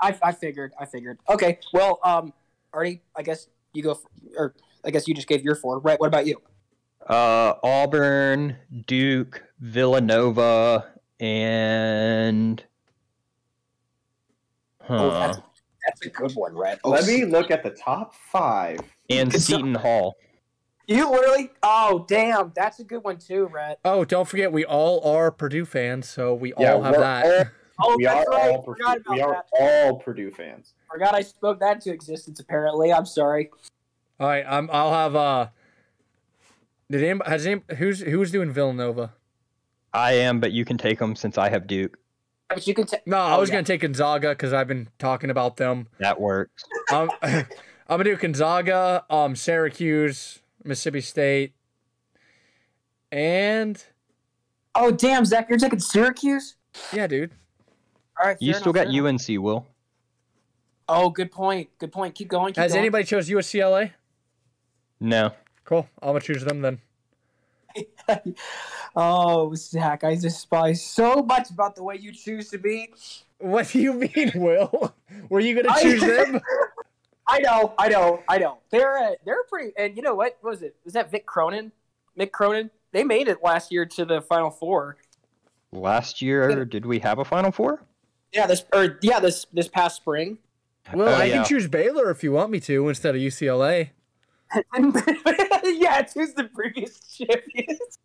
I, 0.01 0.17
I 0.21 0.31
figured. 0.31 0.73
I 0.79 0.85
figured. 0.85 1.17
Okay. 1.27 1.59
Well, 1.73 1.99
um, 2.03 2.31
Artie, 2.71 3.01
I 3.15 3.23
guess 3.23 3.47
you 3.73 3.83
go. 3.83 3.95
For, 3.95 4.09
or 4.37 4.55
I 4.83 4.91
guess 4.91 5.07
you 5.07 5.13
just 5.13 5.27
gave 5.27 5.43
your 5.43 5.55
four, 5.55 5.79
right? 5.79 5.99
What 5.99 6.07
about 6.07 6.27
you? 6.27 6.41
Uh, 7.07 7.53
Auburn, 7.63 8.57
Duke, 8.85 9.43
Villanova, 9.59 10.87
and. 11.19 12.63
Oh, 14.87 15.09
that's, 15.09 15.39
that's 15.87 16.05
a 16.05 16.09
good 16.09 16.31
one, 16.33 16.55
Red. 16.55 16.79
Oh, 16.83 16.91
Let 16.91 17.07
me 17.07 17.25
look 17.25 17.49
at 17.49 17.63
the 17.63 17.71
top 17.71 18.13
five. 18.13 18.79
and 19.09 19.33
Seton 19.33 19.73
Hall. 19.73 20.15
You 20.87 21.09
literally. 21.09 21.51
Oh, 21.63 22.05
damn. 22.07 22.51
That's 22.55 22.79
a 22.79 22.83
good 22.83 23.03
one 23.03 23.17
too, 23.17 23.47
Red. 23.47 23.77
Oh, 23.83 24.05
don't 24.05 24.27
forget 24.27 24.51
we 24.51 24.63
all 24.65 25.01
are 25.03 25.31
Purdue 25.31 25.65
fans, 25.65 26.07
so 26.07 26.33
we 26.33 26.53
Yeah, 26.57 26.73
all 26.73 26.83
have 26.83 26.95
we're 26.95 27.01
that. 27.01 27.47
Oh, 27.77 27.97
we 27.97 28.05
that's 28.05 28.25
are 28.25 28.31
right. 28.31 28.51
all 28.51 28.61
Purdue, 28.63 28.83
about 28.85 29.03
we 29.09 29.21
are 29.21 29.31
that. 29.33 29.45
all 29.59 29.99
Purdue 29.99 30.31
fans. 30.31 30.73
Forgot 30.89 31.13
I 31.13 31.21
spoke 31.21 31.59
that 31.59 31.75
into 31.75 31.91
existence. 31.91 32.39
Apparently, 32.39 32.93
I'm 32.93 33.05
sorry. 33.05 33.49
All 34.17 34.27
right, 34.27 34.45
I'm. 34.47 34.69
I'll 34.71 34.93
have. 34.93 35.13
Uh, 35.13 35.47
did 36.89 37.03
anybody, 37.03 37.29
has 37.29 37.45
any, 37.45 37.61
who's 37.77 37.99
who's 37.99 38.31
doing 38.31 38.49
Villanova? 38.51 39.11
I 39.93 40.13
am, 40.13 40.39
but 40.39 40.53
you 40.53 40.63
can 40.63 40.77
take 40.77 40.99
them 40.99 41.17
since 41.17 41.37
I 41.37 41.49
have 41.49 41.67
Duke. 41.67 41.97
But 42.47 42.65
you 42.65 42.73
can. 42.73 42.85
T- 42.85 42.97
No, 43.05 43.17
I 43.17 43.35
Oh, 43.35 43.39
was 43.41 43.49
yeah. 43.49 43.55
gonna 43.55 43.65
take 43.65 43.81
Gonzaga 43.81 44.29
because 44.29 44.53
I've 44.53 44.69
been 44.69 44.87
talking 44.97 45.29
about 45.29 45.57
them. 45.57 45.87
That 45.99 46.21
works. 46.21 46.63
Um, 46.93 47.11
I'm 47.21 47.45
gonna 47.89 48.05
do 48.05 48.15
Gonzaga, 48.15 49.03
um, 49.09 49.35
Syracuse, 49.35 50.39
Mississippi 50.65 51.01
State, 51.01 51.53
and 53.11 53.81
oh, 54.73 54.91
damn, 54.91 55.23
Zach, 55.25 55.47
you're 55.49 55.59
taking 55.59 55.79
Syracuse. 55.79 56.55
yeah, 56.91 57.07
dude. 57.07 57.31
All 58.21 58.27
right. 58.29 58.37
You 58.39 58.53
still 58.53 58.71
enough, 58.71 58.85
got 58.85 58.93
enough. 58.93 59.21
UNC, 59.29 59.41
Will. 59.41 59.65
Oh, 60.87 61.09
good 61.09 61.31
point. 61.31 61.69
Good 61.79 61.91
point. 61.91 62.15
Keep 62.15 62.27
going. 62.29 62.53
Keep 62.53 62.57
Has 62.61 62.71
going. 62.73 62.79
anybody 62.81 63.03
chose 63.03 63.27
USCLA? 63.29 63.91
No. 64.99 65.31
Cool. 65.65 65.87
I'm 66.01 66.09
gonna 66.09 66.19
choose 66.21 66.43
them 66.43 66.61
then. 66.61 66.79
oh, 68.95 69.53
Zach, 69.55 70.03
I 70.03 70.15
despise 70.15 70.83
so 70.83 71.23
much 71.23 71.49
about 71.49 71.75
the 71.75 71.83
way 71.83 71.95
you 71.97 72.13
choose 72.13 72.49
to 72.51 72.57
be. 72.57 72.93
What 73.39 73.69
do 73.69 73.79
you 73.81 73.93
mean, 73.93 74.31
Will? 74.35 74.93
Were 75.29 75.39
you 75.39 75.55
gonna 75.55 75.75
I- 75.75 75.81
choose 75.81 76.01
them? 76.01 76.39
I 77.27 77.39
know, 77.39 77.73
I 77.79 77.87
know, 77.89 78.21
I 78.29 78.37
know. 78.37 78.59
They're 78.69 78.97
uh, 78.97 79.11
they're 79.25 79.43
pretty. 79.49 79.73
And 79.77 79.95
you 79.97 80.03
know 80.03 80.13
what? 80.15 80.37
What 80.41 80.51
was 80.51 80.61
it? 80.61 80.75
Was 80.85 80.93
that 80.93 81.09
Vic 81.11 81.25
Cronin? 81.25 81.71
Mick 82.17 82.31
Cronin? 82.31 82.69
They 82.91 83.03
made 83.03 83.27
it 83.27 83.39
last 83.43 83.71
year 83.71 83.85
to 83.85 84.05
the 84.05 84.21
Final 84.21 84.51
Four. 84.51 84.97
Last 85.71 86.21
year, 86.21 86.63
did 86.65 86.85
we 86.85 86.99
have 86.99 87.19
a 87.19 87.25
Final 87.25 87.51
Four? 87.51 87.81
Yeah, 88.31 88.47
this 88.47 88.63
or 88.73 88.99
yeah, 89.01 89.19
this 89.19 89.45
this 89.51 89.67
past 89.67 89.97
spring. 89.97 90.37
Well, 90.93 91.09
Oh, 91.09 91.11
I 91.13 91.25
yeah. 91.25 91.33
can 91.37 91.45
choose 91.45 91.67
Baylor 91.67 92.11
if 92.11 92.23
you 92.23 92.31
want 92.31 92.51
me 92.51 92.59
to 92.61 92.87
instead 92.89 93.15
of 93.15 93.21
UCLA. 93.21 93.89
yeah, 94.75 95.99
it's 95.99 96.13
who's 96.13 96.33
the 96.33 96.49
previous 96.53 96.99
champions. 96.99 97.99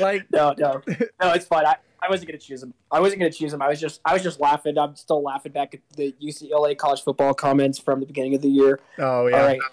Like, 0.00 0.26
No, 0.30 0.54
no, 0.58 0.82
no. 0.86 1.32
It's 1.32 1.46
fine. 1.46 1.66
I, 1.66 1.76
I 2.00 2.08
wasn't 2.10 2.28
gonna 2.28 2.38
choose 2.38 2.62
him. 2.62 2.74
I 2.90 3.00
wasn't 3.00 3.20
gonna 3.20 3.32
choose 3.32 3.52
him. 3.52 3.62
I 3.62 3.68
was 3.68 3.80
just 3.80 4.00
I 4.04 4.12
was 4.12 4.22
just 4.22 4.40
laughing. 4.40 4.76
I'm 4.76 4.96
still 4.96 5.22
laughing 5.22 5.52
back 5.52 5.74
at 5.74 5.80
the 5.96 6.14
UCLA 6.22 6.76
college 6.76 7.02
football 7.02 7.32
comments 7.32 7.78
from 7.78 8.00
the 8.00 8.06
beginning 8.06 8.34
of 8.34 8.42
the 8.42 8.48
year. 8.48 8.80
oh 8.98 9.26
yeah. 9.28 9.40
All 9.40 9.46
right. 9.46 9.60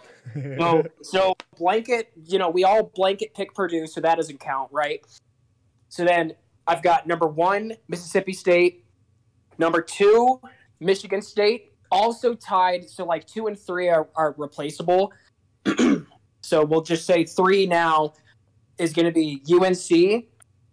So, 0.59 0.83
so 1.01 1.33
blanket, 1.57 2.11
you 2.25 2.37
know, 2.37 2.51
we 2.51 2.63
all 2.63 2.83
blanket 2.83 3.33
pick 3.33 3.55
Purdue, 3.55 3.87
so 3.87 3.99
that 4.01 4.15
doesn't 4.17 4.39
count, 4.39 4.71
right? 4.71 5.03
So 5.87 6.05
then 6.05 6.33
I've 6.67 6.83
got 6.83 7.07
number 7.07 7.25
one, 7.25 7.73
Mississippi 7.87 8.33
State. 8.33 8.85
Number 9.57 9.81
two, 9.81 10.39
Michigan 10.79 11.23
State. 11.23 11.73
Also 11.91 12.35
tied, 12.35 12.87
so 12.87 13.05
like 13.05 13.25
two 13.25 13.47
and 13.47 13.57
three 13.57 13.89
are, 13.89 14.07
are 14.15 14.35
replaceable. 14.37 15.11
so 16.49 16.65
we'll 16.65 16.81
just 16.81 17.05
say 17.05 17.23
three 17.25 17.67
now 17.67 18.13
is 18.79 18.91
going 18.91 19.05
to 19.05 19.11
be 19.11 19.43
UNC. 19.51 20.25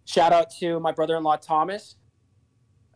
Shout 0.05 0.33
out 0.33 0.49
to 0.59 0.79
my 0.79 0.91
brother 0.91 1.15
in 1.17 1.23
law, 1.23 1.35
Thomas. 1.35 1.97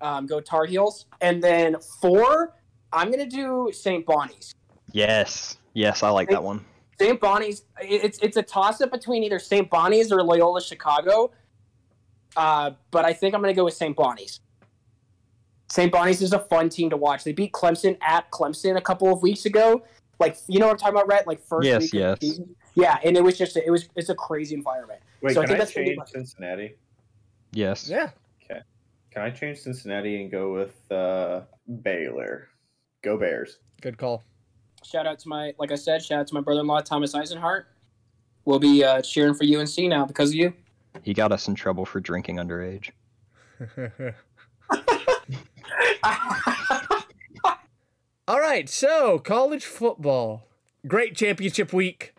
Um, 0.02 0.26
go 0.26 0.42
Tar 0.42 0.66
Heels. 0.66 1.06
And 1.22 1.44
then 1.44 1.76
four, 2.02 2.56
I'm 2.92 3.12
going 3.12 3.20
to 3.20 3.36
do 3.36 3.70
St. 3.72 4.04
Bonnie's. 4.04 4.56
Yes. 4.92 5.58
Yes, 5.74 6.02
I 6.02 6.10
like 6.10 6.30
that 6.30 6.44
one. 6.44 6.66
St. 7.00 7.20
Bonnie's. 7.22 7.64
It's 7.82 8.18
it's 8.20 8.38
a 8.38 8.44
toss 8.44 8.82
up 8.82 8.92
between 8.92 9.24
either 9.24 9.40
St. 9.40 9.70
Bonnie's 9.70 10.12
or 10.12 10.24
Loyola 10.24 10.62
Chicago. 10.62 11.32
Uh, 12.36 12.72
but 12.90 13.06
I 13.06 13.14
think 13.14 13.36
I'm 13.36 13.42
going 13.42 13.54
to 13.54 13.58
go 13.58 13.66
with 13.66 13.76
St. 13.76 13.96
Bonnie's. 13.96 14.40
St. 15.70 15.92
Bonnie's 15.92 16.22
is 16.22 16.34
a 16.34 16.40
fun 16.40 16.70
team 16.70 16.90
to 16.90 16.98
watch. 16.98 17.24
They 17.24 17.32
beat 17.32 17.54
Clemson 17.54 17.98
at 18.02 18.30
Clemson 18.32 18.76
a 18.76 18.82
couple 18.82 19.14
of 19.14 19.22
weeks 19.22 19.46
ago. 19.46 19.84
Like 20.22 20.38
you 20.48 20.60
know 20.60 20.68
what 20.68 20.74
I'm 20.74 20.78
talking 20.78 20.94
about, 20.96 21.08
Rhett? 21.08 21.26
Like 21.26 21.44
first 21.44 21.66
Yes, 21.66 21.82
week 21.82 21.94
yes. 21.96 22.20
season. 22.22 22.56
Yeah, 22.76 23.00
and 23.04 23.18
it 23.18 23.24
was 23.24 23.38
just 23.38 23.58
it 23.58 23.72
was 23.72 23.90
it's 23.96 24.10
a 24.10 24.16
crazy 24.16 24.54
environment. 24.54 25.02
Wait, 25.22 25.34
So 25.34 25.42
I 25.42 25.46
can 25.46 25.48
think 25.50 25.56
I, 25.56 25.64
that's 25.66 25.74
gonna 25.74 25.86
be 25.88 25.96
change 25.96 26.10
Cincinnati? 26.10 26.76
Yes. 27.54 27.90
yeah. 27.90 28.12
Okay. 28.44 28.62
Can 29.10 29.24
I 29.24 29.32
change 29.32 29.58
Cincinnati 29.58 30.22
and 30.22 30.32
go 30.32 30.54
with 30.54 30.92
uh, 30.92 31.42
Baylor? 31.82 32.48
Go 33.02 33.18
Bears. 33.18 33.58
Good 33.82 33.98
call. 33.98 34.24
Shout 34.84 35.08
out 35.08 35.18
to 35.20 35.28
my 35.28 35.56
like 35.58 35.72
I 35.72 35.76
said, 35.76 36.04
shout 36.04 36.20
out 36.20 36.28
to 36.28 36.36
my 36.36 36.42
brother-in-law 36.42 36.82
Thomas 36.82 37.16
Eisenhart. 37.16 37.64
We'll 38.46 38.60
be 38.60 38.84
uh, 38.84 39.02
cheering 39.02 39.34
for 39.34 39.44
UNC 39.44 39.78
now 39.90 40.06
because 40.06 40.30
of 40.30 40.36
you. 40.36 40.54
He 41.02 41.16
got 41.16 41.32
us 41.32 41.48
in 41.48 41.56
trouble 41.56 41.86
for 41.86 42.00
drinking 42.00 42.38
underage. 42.38 42.92
All 48.32 48.40
right, 48.40 48.70
so 48.70 49.20
college 49.20 49.66
football. 49.66 50.48
Great 50.88 51.18
championship 51.18 51.74
week. 51.74 52.16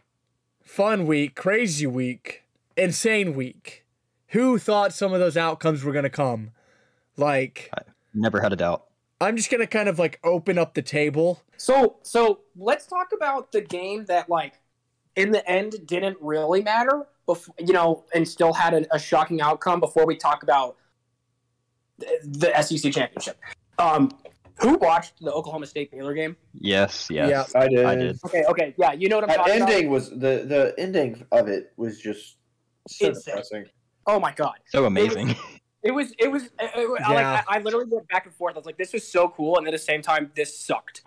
Fun 0.62 1.06
week, 1.06 1.34
crazy 1.34 1.86
week, 1.86 2.42
insane 2.76 3.34
week. 3.34 3.86
Who 4.28 4.58
thought 4.58 4.92
some 4.92 5.14
of 5.14 5.20
those 5.20 5.38
outcomes 5.38 5.82
were 5.82 5.92
going 5.92 6.02
to 6.02 6.10
come? 6.10 6.50
Like, 7.16 7.72
Never 8.12 8.42
had 8.42 8.52
a 8.52 8.56
doubt. 8.56 8.84
I'm 9.22 9.38
just 9.38 9.50
going 9.50 9.62
to 9.62 9.66
kind 9.66 9.88
of 9.88 9.98
like 9.98 10.20
open 10.22 10.58
up 10.58 10.74
the 10.74 10.82
table. 10.82 11.44
So 11.56 11.96
so 12.02 12.40
let's 12.56 12.86
talk 12.86 13.12
about 13.14 13.50
the 13.50 13.62
game 13.62 14.04
that 14.04 14.28
like 14.28 14.60
in 15.16 15.30
the 15.30 15.50
end 15.50 15.76
didn't 15.86 16.18
really 16.20 16.62
matter, 16.62 17.06
before, 17.24 17.54
you 17.58 17.72
know, 17.72 18.04
and 18.14 18.28
still 18.28 18.52
had 18.52 18.74
a, 18.74 18.94
a 18.94 18.98
shocking 18.98 19.40
outcome 19.40 19.80
before 19.80 20.04
we 20.04 20.16
talk 20.16 20.42
about 20.42 20.76
the, 21.96 22.18
the 22.22 22.62
SEC 22.62 22.92
championship. 22.92 23.38
Um, 23.78 24.10
Who 24.60 24.76
watched 24.78 25.14
the 25.20 25.32
Oklahoma 25.32 25.66
State 25.66 25.90
Baylor 25.90 26.14
game? 26.14 26.36
Yes, 26.60 27.08
yes. 27.10 27.54
I 27.54 27.68
did. 27.68 27.84
I 27.84 27.94
did. 27.94 28.18
Okay, 28.26 28.44
okay, 28.48 28.74
yeah, 28.78 28.92
you 28.92 29.08
know 29.08 29.16
what 29.16 29.24
I'm 29.24 29.28
That 29.28 29.36
talking 29.38 29.52
ending 29.62 29.78
about. 29.86 29.90
was 29.92 30.10
the 30.10 30.44
the 30.46 30.74
ending 30.78 31.26
of 31.32 31.48
it 31.48 31.72
was 31.76 31.98
just 32.00 32.36
so 32.88 33.08
Insane. 33.08 33.24
depressing. 33.24 33.64
Oh 34.06 34.20
my 34.20 34.32
god, 34.32 34.54
So 34.66 34.84
amazing. 34.84 35.34
it 35.82 35.92
was 35.92 36.12
it 36.18 36.30
was, 36.30 36.44
it, 36.44 36.52
it- 36.60 37.00
Yeah. 37.00 37.08
like 37.08 37.24
I, 37.26 37.42
I 37.48 37.58
literally 37.60 37.86
went 37.90 38.08
back 38.08 38.26
and 38.26 38.34
forth. 38.34 38.54
I 38.54 38.58
was 38.58 38.66
like, 38.66 38.76
this 38.78 38.92
was 38.92 39.06
so 39.06 39.28
cool, 39.28 39.56
and 39.58 39.66
at 39.66 39.72
the 39.72 39.78
same 39.78 40.02
time, 40.02 40.30
this 40.36 40.58
sucked. 40.58 41.02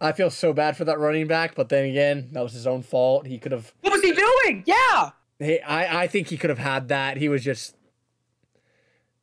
I 0.00 0.12
feel 0.12 0.30
so 0.30 0.52
bad 0.52 0.76
for 0.76 0.84
that 0.84 0.98
running 1.00 1.26
back, 1.26 1.54
but 1.56 1.68
then 1.70 1.84
again, 1.86 2.28
that 2.32 2.42
was 2.42 2.52
his 2.52 2.66
own 2.66 2.82
fault. 2.82 3.26
He 3.26 3.38
could 3.38 3.50
have. 3.52 3.72
What 3.80 3.92
was 3.94 4.02
he 4.02 4.12
doing? 4.12 4.62
Yeah, 4.66 5.10
Hey, 5.40 5.60
I 5.60 6.02
I 6.02 6.06
think 6.08 6.28
he 6.28 6.36
could 6.36 6.50
have 6.50 6.58
had 6.58 6.88
that. 6.88 7.16
He 7.16 7.28
was 7.28 7.42
just. 7.42 7.74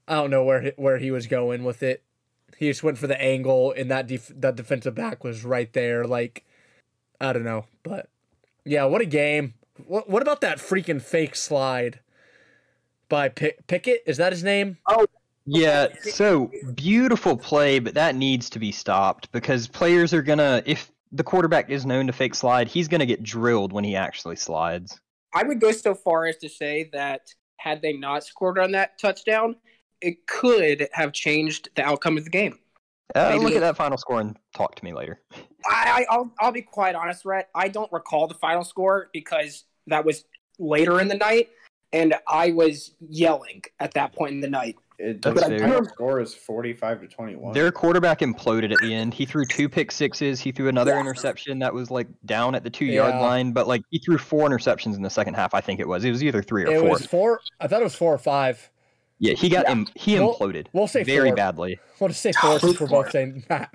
I 0.07 0.15
don't 0.15 0.29
know 0.29 0.43
where 0.43 0.61
he, 0.61 0.71
where 0.77 0.97
he 0.97 1.11
was 1.11 1.27
going 1.27 1.63
with 1.63 1.81
it. 1.83 2.03
He 2.57 2.67
just 2.67 2.83
went 2.83 2.97
for 2.97 3.07
the 3.07 3.21
angle, 3.21 3.73
and 3.75 3.91
that 3.91 4.07
def- 4.07 4.31
that 4.35 4.55
defensive 4.55 4.95
back 4.95 5.23
was 5.23 5.43
right 5.43 5.71
there. 5.73 6.05
Like, 6.05 6.45
I 7.19 7.33
don't 7.33 7.43
know, 7.43 7.65
but 7.83 8.09
yeah, 8.63 8.85
what 8.85 9.01
a 9.01 9.05
game. 9.05 9.53
What 9.85 10.09
what 10.09 10.21
about 10.21 10.41
that 10.41 10.57
freaking 10.57 11.01
fake 11.01 11.35
slide 11.35 11.99
by 13.09 13.29
Pick- 13.29 13.67
Pickett? 13.67 14.03
Is 14.05 14.17
that 14.17 14.31
his 14.31 14.43
name? 14.43 14.77
Oh. 14.87 15.05
Yeah, 15.47 15.89
so 16.01 16.51
beautiful 16.73 17.37
play, 17.37 17.77
but 17.77 17.93
that 17.93 18.15
needs 18.15 18.49
to 18.49 18.57
be 18.57 18.71
stopped 18.71 19.31
because 19.31 19.67
players 19.67 20.11
are 20.11 20.23
gonna 20.23 20.63
if 20.65 20.91
the 21.11 21.23
quarterback 21.23 21.69
is 21.69 21.85
known 21.85 22.07
to 22.07 22.13
fake 22.13 22.33
slide, 22.33 22.67
he's 22.67 22.87
gonna 22.87 23.05
get 23.05 23.21
drilled 23.21 23.71
when 23.71 23.83
he 23.83 23.95
actually 23.95 24.37
slides. 24.37 24.99
I 25.35 25.43
would 25.43 25.59
go 25.59 25.71
so 25.71 25.93
far 25.93 26.25
as 26.25 26.37
to 26.37 26.49
say 26.49 26.89
that 26.93 27.31
had 27.57 27.81
they 27.81 27.93
not 27.93 28.23
scored 28.23 28.57
on 28.57 28.71
that 28.71 28.97
touchdown, 28.97 29.55
it 30.01 30.27
could 30.27 30.87
have 30.93 31.13
changed 31.13 31.69
the 31.75 31.83
outcome 31.83 32.17
of 32.17 32.23
the 32.23 32.29
game. 32.29 32.59
Uh, 33.15 33.35
look 33.39 33.51
it- 33.51 33.57
at 33.57 33.61
that 33.61 33.77
final 33.77 33.97
score 33.97 34.19
and 34.19 34.37
talk 34.55 34.75
to 34.75 34.83
me 34.83 34.93
later. 34.93 35.21
I, 35.67 36.05
I 36.09 36.13
I'll 36.13 36.31
I'll 36.39 36.51
be 36.51 36.61
quite 36.61 36.93
honest, 36.95 37.25
Rhett. 37.25 37.49
I 37.55 37.67
don't 37.69 37.91
recall 37.91 38.27
the 38.27 38.35
final 38.35 38.63
score 38.63 39.09
because 39.13 39.63
that 39.87 40.05
was 40.05 40.25
later 40.59 40.99
in 41.01 41.07
the 41.07 41.15
night, 41.17 41.49
and 41.91 42.13
I 42.27 42.51
was 42.51 42.93
yelling 42.99 43.63
at 43.79 43.93
that 43.95 44.13
point 44.13 44.33
in 44.33 44.41
the 44.41 44.49
night. 44.49 44.75
It, 44.97 45.21
That's 45.23 45.45
the 45.47 45.59
final 45.59 45.83
score 45.85 46.21
is 46.21 46.33
forty 46.35 46.71
five 46.71 47.01
to 47.01 47.07
twenty 47.07 47.35
one. 47.35 47.53
Their 47.53 47.71
quarterback 47.71 48.19
imploded 48.19 48.71
at 48.71 48.77
the 48.79 48.93
end. 48.93 49.13
He 49.13 49.25
threw 49.25 49.43
two 49.45 49.67
pick 49.67 49.91
sixes. 49.91 50.39
He 50.39 50.51
threw 50.51 50.67
another 50.69 50.91
Yeah. 50.91 50.99
interception 51.01 51.59
that 51.59 51.73
was 51.73 51.89
like 51.91 52.07
down 52.25 52.53
at 52.55 52.63
the 52.63 52.69
two 52.69 52.85
yard 52.85 53.15
Yeah. 53.15 53.19
line, 53.21 53.51
but 53.51 53.67
like 53.67 53.81
he 53.89 53.97
threw 53.99 54.17
four 54.19 54.47
interceptions 54.47 54.95
in 54.95 55.01
the 55.01 55.09
second 55.09 55.33
half. 55.33 55.53
I 55.55 55.61
think 55.61 55.79
it 55.79 55.87
was. 55.87 56.05
It 56.05 56.11
was 56.11 56.23
either 56.23 56.41
three 56.43 56.63
or 56.63 56.67
It 56.67 56.79
four. 56.79 56.89
was 56.91 57.05
four. 57.07 57.41
I 57.59 57.67
thought 57.67 57.81
it 57.81 57.83
was 57.85 57.95
four 57.95 58.13
or 58.13 58.17
five. 58.19 58.69
Yeah, 59.19 59.33
he 59.33 59.49
got 59.49 59.65
Yeah. 59.65 59.71
Im- 59.71 59.87
he 59.95 60.19
We'll- 60.19 60.35
imploded 60.35 60.67
we'll 60.73 60.87
say 60.87 61.03
very 61.03 61.29
four. 61.29 61.35
badly. 61.35 61.79
We'll 61.99 62.09
just 62.09 62.21
say 62.21 62.31
four 62.33 62.59
since 62.59 62.79
we're 62.79 62.87
both 62.87 63.11
saying 63.11 63.43
that. 63.49 63.71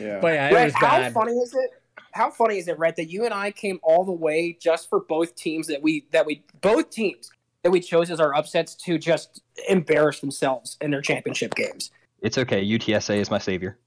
Yeah. 0.00 0.18
But 0.20 0.34
yeah, 0.34 0.48
it 0.50 0.54
Rhett, 0.54 0.64
was 0.66 0.74
how 0.74 0.98
bad. 1.00 1.12
funny 1.12 1.32
is 1.32 1.54
it? 1.54 1.70
How 2.12 2.30
funny 2.30 2.56
is 2.58 2.66
it, 2.66 2.78
Rhett, 2.78 2.96
that 2.96 3.10
you 3.10 3.24
and 3.26 3.34
I 3.34 3.50
came 3.50 3.78
all 3.82 4.04
the 4.04 4.12
way 4.12 4.56
just 4.60 4.88
for 4.88 5.00
both 5.00 5.34
teams 5.36 5.66
that 5.68 5.82
we 5.82 6.06
that 6.12 6.24
we 6.26 6.42
both 6.62 6.90
teams 6.90 7.30
that 7.62 7.70
we 7.70 7.80
chose 7.80 8.10
as 8.10 8.20
our 8.20 8.34
upsets 8.34 8.74
to 8.74 8.98
just 8.98 9.42
embarrass 9.68 10.20
themselves 10.20 10.76
in 10.80 10.90
their 10.90 11.02
championship 11.02 11.54
games. 11.54 11.90
It's 12.22 12.38
okay. 12.38 12.64
UTSA 12.66 13.16
is 13.16 13.30
my 13.30 13.38
savior. 13.38 13.78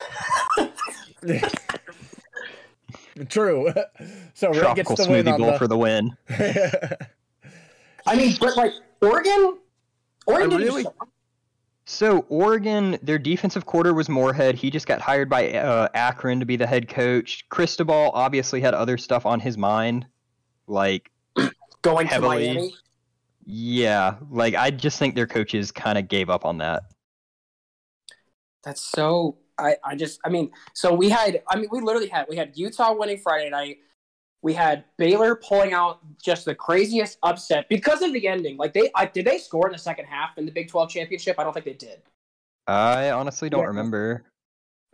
True. 3.28 3.72
So 4.34 4.48
Rick 4.50 4.76
gets 4.76 4.88
Tropical 4.88 4.96
the 4.96 5.08
win 5.10 5.24
smoothie 5.26 5.32
on 5.32 5.40
bowl 5.40 5.52
the. 5.52 5.58
for 5.58 5.66
the 5.68 5.76
win. 5.76 6.16
I 8.06 8.16
mean, 8.16 8.36
but 8.40 8.56
like 8.56 8.72
Oregon, 9.02 9.58
Oregon 10.28 10.58
really- 10.58 10.86
So 11.84 12.26
Oregon, 12.28 12.98
their 13.02 13.18
defensive 13.18 13.64
quarter 13.64 13.94
was 13.94 14.08
Moorhead. 14.08 14.54
He 14.54 14.70
just 14.70 14.86
got 14.86 15.00
hired 15.00 15.30
by 15.30 15.52
uh, 15.52 15.88
Akron 15.94 16.38
to 16.40 16.46
be 16.46 16.56
the 16.56 16.66
head 16.66 16.86
coach. 16.88 17.48
Cristobal 17.48 18.10
obviously 18.12 18.60
had 18.60 18.74
other 18.74 18.98
stuff 18.98 19.24
on 19.24 19.40
his 19.40 19.56
mind, 19.56 20.06
like 20.66 21.10
going 21.82 22.06
heavily. 22.06 22.46
to 22.48 22.54
Miami. 22.54 22.74
yeah, 23.46 24.16
like 24.30 24.54
I 24.54 24.70
just 24.70 24.98
think 24.98 25.14
their 25.14 25.26
coaches 25.26 25.72
kind 25.72 25.96
of 25.96 26.08
gave 26.08 26.28
up 26.28 26.44
on 26.44 26.58
that. 26.58 26.82
That's 28.64 28.82
so. 28.82 29.38
I, 29.60 29.76
I 29.84 29.96
just 29.96 30.20
I 30.24 30.28
mean 30.28 30.52
so 30.72 30.94
we 30.94 31.08
had 31.08 31.42
I 31.48 31.56
mean 31.56 31.68
we 31.72 31.80
literally 31.80 32.06
had 32.06 32.26
we 32.28 32.36
had 32.36 32.56
Utah 32.56 32.92
winning 32.94 33.18
Friday 33.18 33.50
night. 33.50 33.78
We 34.42 34.54
had 34.54 34.84
Baylor 34.98 35.34
pulling 35.36 35.72
out 35.72 35.98
just 36.22 36.44
the 36.44 36.54
craziest 36.54 37.18
upset 37.22 37.68
because 37.68 38.02
of 38.02 38.12
the 38.12 38.28
ending. 38.28 38.56
Like 38.56 38.72
they 38.72 38.90
I, 38.94 39.06
did 39.06 39.24
they 39.26 39.38
score 39.38 39.66
in 39.66 39.72
the 39.72 39.78
second 39.78 40.04
half 40.06 40.38
in 40.38 40.46
the 40.46 40.52
Big 40.52 40.68
Twelve 40.68 40.90
championship? 40.90 41.36
I 41.38 41.44
don't 41.44 41.52
think 41.52 41.66
they 41.66 41.72
did. 41.72 42.02
I 42.66 43.10
honestly 43.10 43.50
don't 43.50 43.62
Yeah. 43.62 43.66
remember. 43.66 44.24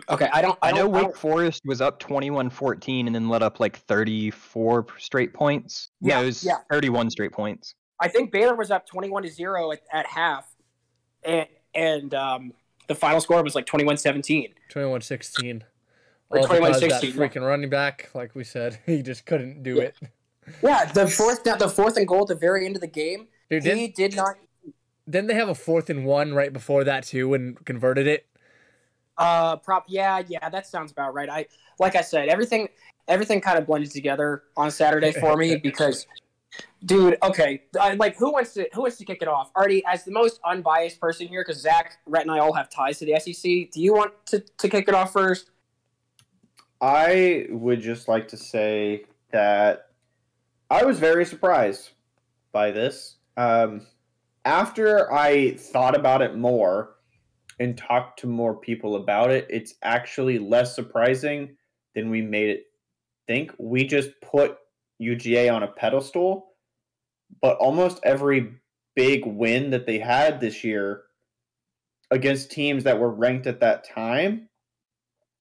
Okay, 0.08 0.28
I 0.32 0.42
don't. 0.42 0.58
I, 0.62 0.68
I 0.68 0.72
know 0.72 0.78
don't, 0.86 0.94
I 0.94 0.96
Wake 0.96 1.02
don't- 1.04 1.16
Forest 1.16 1.62
was 1.64 1.80
up 1.80 2.00
21-14 2.00 3.06
and 3.06 3.14
then 3.14 3.28
let 3.28 3.42
up 3.42 3.60
like 3.60 3.76
34 3.76 4.86
straight 4.98 5.32
points. 5.32 5.90
Yeah, 6.00 6.16
no, 6.16 6.22
it 6.22 6.26
was 6.26 6.44
yeah. 6.44 6.56
31 6.70 7.10
straight 7.10 7.32
points. 7.32 7.74
I 8.00 8.08
think 8.08 8.32
Baylor 8.32 8.54
was 8.56 8.70
up 8.72 8.86
twenty-one 8.86 9.22
to 9.22 9.28
zero 9.30 9.70
at, 9.72 9.80
at 9.92 10.06
half, 10.06 10.46
and 11.22 11.46
and 11.74 12.12
um, 12.14 12.52
the 12.88 12.94
final 12.94 13.20
score 13.20 13.42
was 13.42 13.54
like 13.54 13.66
21-17. 13.66 14.52
21 14.68 15.00
16. 15.00 15.64
Or 16.30 16.38
All 16.38 16.48
because 16.48 16.80
that 16.80 16.90
21-16, 17.02 17.12
freaking 17.14 17.46
running 17.46 17.70
back, 17.70 18.10
like 18.14 18.34
we 18.34 18.44
said, 18.44 18.78
he 18.86 19.02
just 19.02 19.26
couldn't 19.26 19.62
do 19.62 19.76
Yeah. 19.76 19.82
it. 19.82 19.96
Yeah, 20.62 20.84
the 20.92 21.06
fourth 21.06 21.42
the 21.44 21.68
fourth 21.68 21.96
and 21.96 22.06
goal 22.06 22.22
at 22.22 22.28
the 22.28 22.34
very 22.34 22.66
end 22.66 22.74
of 22.76 22.82
the 22.82 22.86
game. 22.86 23.28
Dude, 23.48 23.64
He 23.64 23.88
did 23.88 24.14
not. 24.14 24.36
didn't 25.08 25.28
they 25.28 25.34
have 25.34 25.48
a 25.48 25.54
fourth 25.54 25.88
and 25.88 26.04
one 26.04 26.34
right 26.34 26.52
before 26.52 26.84
that 26.84 27.04
too 27.04 27.32
and 27.32 27.62
converted 27.64 28.06
it? 28.06 28.26
Uh, 29.16 29.56
prop. 29.56 29.84
Yeah, 29.88 30.22
yeah, 30.28 30.48
that 30.50 30.66
sounds 30.66 30.92
about 30.92 31.14
right. 31.14 31.30
I 31.30 31.46
like 31.78 31.96
I 31.96 32.02
said, 32.02 32.28
everything 32.28 32.68
everything 33.08 33.40
kind 33.40 33.56
of 33.58 33.66
blended 33.66 33.90
together 33.90 34.42
on 34.56 34.70
Saturday 34.70 35.12
for 35.12 35.36
me 35.36 35.56
because, 35.62 36.06
dude. 36.84 37.16
Okay, 37.22 37.62
I, 37.80 37.94
like 37.94 38.16
who 38.16 38.30
wants 38.32 38.52
to 38.54 38.68
who 38.74 38.82
wants 38.82 38.96
to 38.98 39.04
kick 39.06 39.22
it 39.22 39.28
off? 39.28 39.50
Artie, 39.54 39.82
as 39.86 40.04
the 40.04 40.10
most 40.12 40.40
unbiased 40.44 41.00
person 41.00 41.26
here, 41.26 41.42
because 41.46 41.62
Zach, 41.62 41.96
Rhett, 42.06 42.22
and 42.22 42.30
I 42.30 42.40
all 42.40 42.52
have 42.52 42.68
ties 42.68 42.98
to 42.98 43.06
the 43.06 43.18
SEC. 43.18 43.70
Do 43.70 43.80
you 43.80 43.94
want 43.94 44.12
to 44.26 44.40
to 44.40 44.68
kick 44.68 44.88
it 44.88 44.94
off 44.94 45.12
first? 45.12 45.50
I 46.80 47.46
would 47.50 47.80
just 47.80 48.08
like 48.08 48.28
to 48.28 48.36
say 48.36 49.04
that 49.32 49.88
I 50.70 50.84
was 50.84 50.98
very 50.98 51.24
surprised 51.24 51.90
by 52.52 52.70
this. 52.70 53.16
Um, 53.36 53.86
after 54.44 55.12
I 55.12 55.52
thought 55.52 55.96
about 55.96 56.22
it 56.22 56.36
more 56.36 56.96
and 57.58 57.76
talked 57.76 58.20
to 58.20 58.26
more 58.26 58.54
people 58.54 58.96
about 58.96 59.30
it, 59.30 59.46
it's 59.48 59.74
actually 59.82 60.38
less 60.38 60.74
surprising 60.74 61.56
than 61.94 62.10
we 62.10 62.22
made 62.22 62.50
it 62.50 62.64
think. 63.26 63.52
We 63.58 63.86
just 63.86 64.10
put 64.20 64.58
UGA 65.00 65.52
on 65.52 65.62
a 65.62 65.68
pedestal, 65.68 66.48
but 67.40 67.56
almost 67.58 68.00
every 68.02 68.52
big 68.94 69.24
win 69.26 69.70
that 69.70 69.86
they 69.86 69.98
had 69.98 70.40
this 70.40 70.62
year 70.64 71.04
against 72.10 72.50
teams 72.50 72.84
that 72.84 72.98
were 72.98 73.10
ranked 73.10 73.46
at 73.46 73.60
that 73.60 73.88
time 73.88 74.48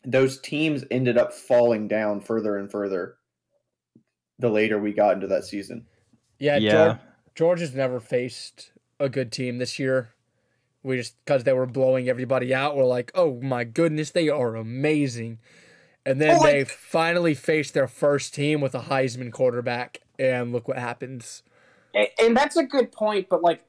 those 0.06 0.40
teams 0.40 0.84
ended 0.92 1.18
up 1.18 1.34
falling 1.34 1.88
down 1.88 2.20
further 2.22 2.58
and 2.58 2.70
further 2.70 3.16
the 4.40 4.50
later 4.50 4.78
we 4.80 4.92
got 4.94 5.14
into 5.16 5.28
that 5.28 5.46
season. 5.46 5.86
Yeah, 6.40 6.58
Yeah. 6.58 6.72
George, 6.72 6.98
Georgia's 7.36 7.74
never 7.76 8.00
faced 8.00 8.72
a 9.00 9.10
good 9.10 9.32
team 9.32 9.58
this 9.60 9.80
year. 9.80 10.10
We 10.84 10.98
just 10.98 11.16
because 11.24 11.46
they 11.46 11.54
were 11.54 11.66
blowing 11.66 12.10
everybody 12.10 12.54
out, 12.54 12.76
we're 12.76 12.84
like, 12.86 13.12
oh 13.16 13.40
my 13.42 13.64
goodness, 13.64 14.12
they 14.12 14.28
are 14.30 14.56
amazing. 14.56 15.40
And 16.06 16.20
then 16.20 16.32
Oh, 16.36 16.40
like- 16.40 16.52
they 16.52 16.64
finally 16.66 17.34
faced 17.34 17.74
their 17.74 17.88
first 17.88 18.34
team 18.34 18.60
with 18.60 18.76
a 18.76 18.82
Heisman 18.82 19.32
quarterback, 19.32 20.02
and 20.20 20.52
look 20.52 20.68
what 20.68 20.78
happens. 20.78 21.44
And, 21.96 22.08
and 22.22 22.36
that's 22.38 22.58
a 22.58 22.64
good 22.66 22.92
point, 22.92 23.30
but 23.30 23.42
like, 23.42 23.64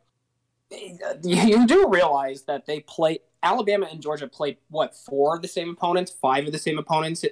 you 1.22 1.66
do 1.66 1.86
realize 1.88 2.42
that 2.42 2.66
they 2.66 2.80
play 2.80 3.20
Alabama 3.48 3.86
and 3.90 4.00
Georgia 4.00 4.26
played 4.26 4.56
what 4.70 4.96
four 4.96 5.36
of 5.36 5.42
the 5.42 5.48
same 5.48 5.70
opponents, 5.70 6.10
five 6.10 6.46
of 6.46 6.52
the 6.52 6.58
same 6.58 6.78
opponents 6.78 7.24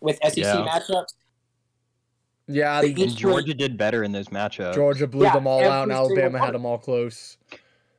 with 0.00 0.18
SEC 0.22 0.36
Yeah. 0.36 0.66
matchups. 0.66 1.14
Yeah, 2.46 2.82
They 2.82 2.92
the- 2.92 3.02
each- 3.02 3.08
And 3.12 3.16
Georgia 3.18 3.54
did 3.54 3.78
better 3.78 4.04
in 4.04 4.12
those 4.12 4.28
matchups. 4.28 4.74
Georgia 4.74 5.06
blew 5.06 5.24
Yeah, 5.24 5.32
them 5.32 5.46
all 5.46 5.64
out, 5.64 5.84
and 5.84 5.92
Alabama 5.92 6.38
had 6.38 6.54
them 6.54 6.66
all 6.66 6.76
close. 6.78 7.38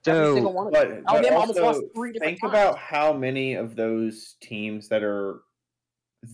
So 0.04 0.48
one 0.48 0.68
of 0.68 0.74
them. 0.74 1.04
But, 1.04 1.24
but 1.24 1.34
also 1.34 1.64
lost 1.64 1.82
three 1.96 2.12
different 2.14 2.30
think 2.34 2.42
times. 2.42 2.52
about 2.54 2.78
how 2.78 3.12
many 3.12 3.56
of 3.56 3.76
those 3.76 4.36
teams 4.40 4.88
that 4.90 5.02
are 5.02 5.42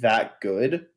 that 0.01 0.41
good 0.41 0.87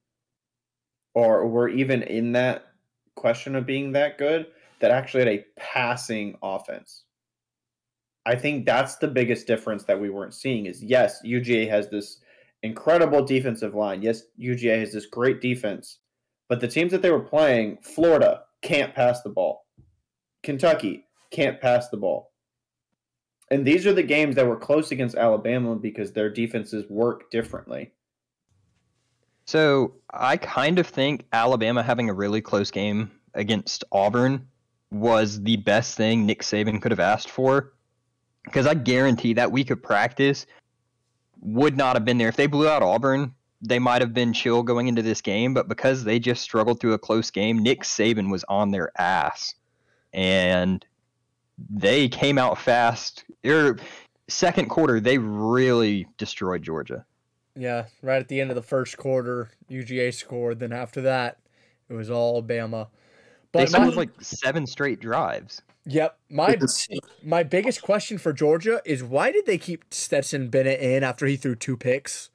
or 1.14 1.46
were 1.46 1.68
even 1.68 2.02
in 2.02 2.32
that 2.32 2.66
question 3.14 3.54
of 3.54 3.64
being 3.64 3.92
that 3.92 4.18
good 4.18 4.48
that 4.80 4.90
actually 4.90 5.20
had 5.20 5.28
a 5.28 5.44
passing 5.56 6.36
offense. 6.42 7.03
I 8.26 8.36
think 8.36 8.64
that's 8.64 8.96
the 8.96 9.08
biggest 9.08 9.46
difference 9.46 9.84
that 9.84 10.00
we 10.00 10.10
weren't 10.10 10.34
seeing 10.34 10.66
is 10.66 10.82
yes, 10.82 11.20
UGA 11.24 11.68
has 11.68 11.90
this 11.90 12.20
incredible 12.62 13.24
defensive 13.24 13.74
line. 13.74 14.02
Yes, 14.02 14.22
UGA 14.40 14.80
has 14.80 14.92
this 14.92 15.06
great 15.06 15.40
defense. 15.40 15.98
But 16.48 16.60
the 16.60 16.68
teams 16.68 16.92
that 16.92 17.02
they 17.02 17.10
were 17.10 17.20
playing, 17.20 17.78
Florida 17.82 18.42
can't 18.62 18.94
pass 18.94 19.22
the 19.22 19.30
ball. 19.30 19.66
Kentucky 20.42 21.06
can't 21.30 21.60
pass 21.60 21.88
the 21.88 21.96
ball. 21.96 22.32
And 23.50 23.66
these 23.66 23.86
are 23.86 23.92
the 23.92 24.02
games 24.02 24.36
that 24.36 24.46
were 24.46 24.56
close 24.56 24.90
against 24.90 25.16
Alabama 25.16 25.76
because 25.76 26.12
their 26.12 26.30
defenses 26.30 26.84
work 26.88 27.30
differently. 27.30 27.92
So 29.46 29.94
I 30.10 30.38
kind 30.38 30.78
of 30.78 30.86
think 30.86 31.26
Alabama 31.32 31.82
having 31.82 32.08
a 32.08 32.14
really 32.14 32.40
close 32.40 32.70
game 32.70 33.10
against 33.34 33.84
Auburn 33.92 34.48
was 34.90 35.42
the 35.42 35.56
best 35.58 35.96
thing 35.96 36.24
Nick 36.24 36.42
Saban 36.42 36.80
could 36.80 36.92
have 36.92 37.00
asked 37.00 37.28
for. 37.28 37.73
Because 38.44 38.66
I 38.66 38.74
guarantee 38.74 39.32
that 39.34 39.50
week 39.50 39.70
of 39.70 39.82
practice 39.82 40.46
would 41.40 41.76
not 41.76 41.96
have 41.96 42.04
been 42.04 42.18
there. 42.18 42.28
If 42.28 42.36
they 42.36 42.46
blew 42.46 42.68
out 42.68 42.82
Auburn, 42.82 43.34
they 43.60 43.78
might 43.78 44.02
have 44.02 44.12
been 44.12 44.32
chill 44.32 44.62
going 44.62 44.88
into 44.88 45.02
this 45.02 45.20
game, 45.20 45.54
but 45.54 45.68
because 45.68 46.04
they 46.04 46.18
just 46.18 46.42
struggled 46.42 46.80
through 46.80 46.92
a 46.92 46.98
close 46.98 47.30
game, 47.30 47.58
Nick 47.58 47.82
Saban 47.82 48.30
was 48.30 48.44
on 48.44 48.70
their 48.70 48.90
ass. 49.00 49.54
And 50.12 50.84
they 51.70 52.08
came 52.08 52.38
out 52.38 52.58
fast. 52.58 53.24
Or 53.44 53.78
second 54.28 54.68
quarter, 54.68 55.00
they 55.00 55.18
really 55.18 56.06
destroyed 56.18 56.62
Georgia. 56.62 57.04
Yeah, 57.56 57.86
right 58.02 58.20
at 58.20 58.28
the 58.28 58.40
end 58.40 58.50
of 58.50 58.56
the 58.56 58.62
first 58.62 58.96
quarter, 58.96 59.50
UGA 59.70 60.12
scored. 60.12 60.58
Then 60.58 60.72
after 60.72 61.00
that, 61.02 61.38
it 61.88 61.94
was 61.94 62.10
all 62.10 62.42
Bama. 62.42 62.88
They 63.52 63.64
But 63.64 63.72
my, 63.72 63.78
scored 63.78 63.94
like 63.94 64.10
seven 64.20 64.66
straight 64.66 65.00
drives. 65.00 65.62
Yep, 65.86 66.18
my 66.30 66.58
my 67.22 67.42
biggest 67.42 67.82
question 67.82 68.18
for 68.18 68.32
Georgia 68.32 68.80
is 68.84 69.02
why 69.02 69.32
did 69.32 69.46
they 69.46 69.58
keep 69.58 69.84
Stetson 69.92 70.48
Bennett 70.48 70.80
in 70.80 71.02
after 71.02 71.26
he 71.26 71.36
threw 71.36 71.54
two 71.54 71.76
picks? 71.76 72.30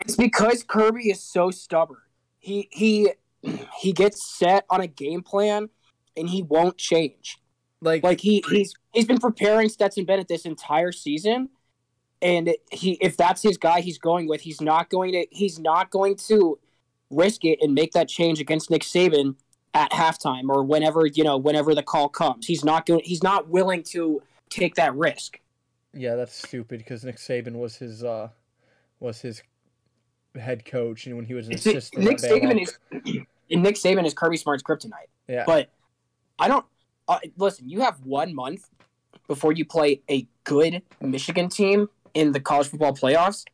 It's 0.00 0.16
because 0.16 0.62
Kirby 0.62 1.10
is 1.10 1.22
so 1.22 1.50
stubborn. 1.50 1.98
He 2.38 2.68
he 2.70 3.10
he 3.78 3.92
gets 3.92 4.38
set 4.38 4.64
on 4.70 4.80
a 4.80 4.86
game 4.86 5.22
plan 5.22 5.68
and 6.16 6.28
he 6.28 6.42
won't 6.42 6.76
change. 6.76 7.38
Like, 7.80 8.02
Like 8.02 8.20
he 8.20 8.44
he's 8.48 8.74
he's 8.92 9.06
been 9.06 9.18
preparing 9.18 9.68
Stetson 9.68 10.04
Bennett 10.04 10.28
this 10.28 10.44
entire 10.44 10.92
season, 10.92 11.48
and 12.20 12.54
he 12.70 12.98
if 13.00 13.16
that's 13.16 13.42
his 13.42 13.56
guy 13.56 13.80
he's 13.80 13.98
going 13.98 14.28
with, 14.28 14.42
he's 14.42 14.60
not 14.60 14.90
going 14.90 15.12
to 15.12 15.26
he's 15.30 15.58
not 15.58 15.90
going 15.90 16.16
to 16.28 16.58
risk 17.10 17.44
it 17.44 17.58
and 17.60 17.74
make 17.74 17.92
that 17.92 18.08
change 18.08 18.40
against 18.40 18.70
Nick 18.70 18.82
Saban 18.82 19.34
at 19.74 19.90
halftime 19.92 20.48
or 20.48 20.62
whenever 20.64 21.06
you 21.06 21.22
know 21.24 21.36
whenever 21.36 21.74
the 21.74 21.82
call 21.82 22.08
comes. 22.08 22.46
He's 22.46 22.64
not 22.64 22.86
going. 22.86 23.02
He's 23.04 23.22
not 23.22 23.48
willing 23.48 23.82
to 23.84 24.22
take 24.48 24.74
that 24.74 24.94
risk. 24.96 25.38
yeah, 25.94 26.16
that's 26.16 26.34
stupid 26.34 26.78
because 26.78 27.04
Nick 27.04 27.16
Saban 27.16 27.52
was 27.54 27.76
his 27.76 28.02
uh 28.04 28.28
was 28.98 29.20
his 29.20 29.42
head 30.38 30.64
coach 30.64 31.06
and 31.06 31.16
when 31.16 31.24
he 31.24 31.34
was 31.34 31.46
an 31.46 31.52
It's- 31.54 31.66
assistant. 31.66 32.04
Nick. 32.04 32.18
Saban 32.18 32.60
is 32.62 32.78
Nick 33.50 33.74
Saban 33.76 34.06
is 34.06 34.14
Kirby 34.14 34.36
Smart's 34.36 34.62
kryptonite. 34.62 35.08
yeah, 35.28 35.44
But 35.46 35.70
I 36.38 36.46
don't 36.48 36.64
uh, 37.08 37.18
listen. 37.36 37.68
You 37.68 37.80
have 37.80 38.00
one 38.04 38.34
month 38.34 38.68
before 39.26 39.52
you 39.52 39.64
play 39.64 40.02
a 40.10 40.26
good 40.44 40.82
Michigan 41.00 41.48
team 41.48 41.88
in 42.14 42.30
the 42.32 42.40
college 42.40 42.68
football 42.68 42.92
playoffs. 42.94 43.44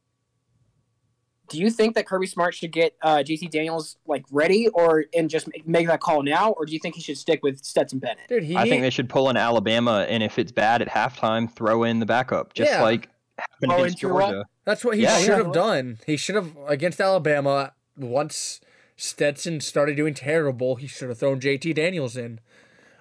Do 1.48 1.58
you 1.58 1.70
think 1.70 1.94
that 1.94 2.06
Kirby 2.06 2.26
Smart 2.26 2.54
should 2.54 2.72
get 2.72 2.94
uh, 3.02 3.18
JT 3.18 3.50
Daniels 3.50 3.96
like 4.06 4.24
ready, 4.30 4.68
or 4.68 5.04
and 5.14 5.28
just 5.30 5.46
make, 5.48 5.66
make 5.66 5.86
that 5.86 6.00
call 6.00 6.22
now, 6.22 6.50
or 6.52 6.66
do 6.66 6.72
you 6.72 6.78
think 6.78 6.94
he 6.94 7.00
should 7.00 7.18
stick 7.18 7.42
with 7.42 7.64
Stetson 7.64 7.98
Bennett? 7.98 8.28
dude, 8.28 8.42
he 8.44 8.56
I 8.56 8.68
think 8.68 8.82
they 8.82 8.90
should 8.90 9.08
pull 9.08 9.30
in 9.30 9.36
Alabama, 9.36 10.06
and 10.08 10.22
if 10.22 10.38
it's 10.38 10.52
bad 10.52 10.82
at 10.82 10.88
halftime, 10.88 11.50
throw 11.50 11.84
in 11.84 12.00
the 12.00 12.06
backup, 12.06 12.54
just 12.54 12.70
Yeah. 12.70 12.82
like 12.82 13.08
happened 13.38 13.70
Throw 13.70 13.78
against 13.82 14.02
in 14.02 14.08
Tua. 14.08 14.20
Georgia. 14.20 14.44
That's 14.64 14.84
what 14.84 14.96
he 14.96 15.02
Yeah, 15.02 15.18
should 15.18 15.28
yeah. 15.28 15.36
have 15.36 15.52
done. 15.52 15.98
He 16.06 16.16
should 16.16 16.34
have 16.34 16.56
against 16.66 17.00
Alabama. 17.00 17.72
Once 17.96 18.60
Stetson 18.96 19.60
started 19.60 19.96
doing 19.96 20.14
terrible, 20.14 20.76
he 20.76 20.86
should 20.86 21.08
have 21.08 21.18
thrown 21.18 21.38
JT 21.40 21.74
Daniels 21.74 22.16
in. 22.16 22.40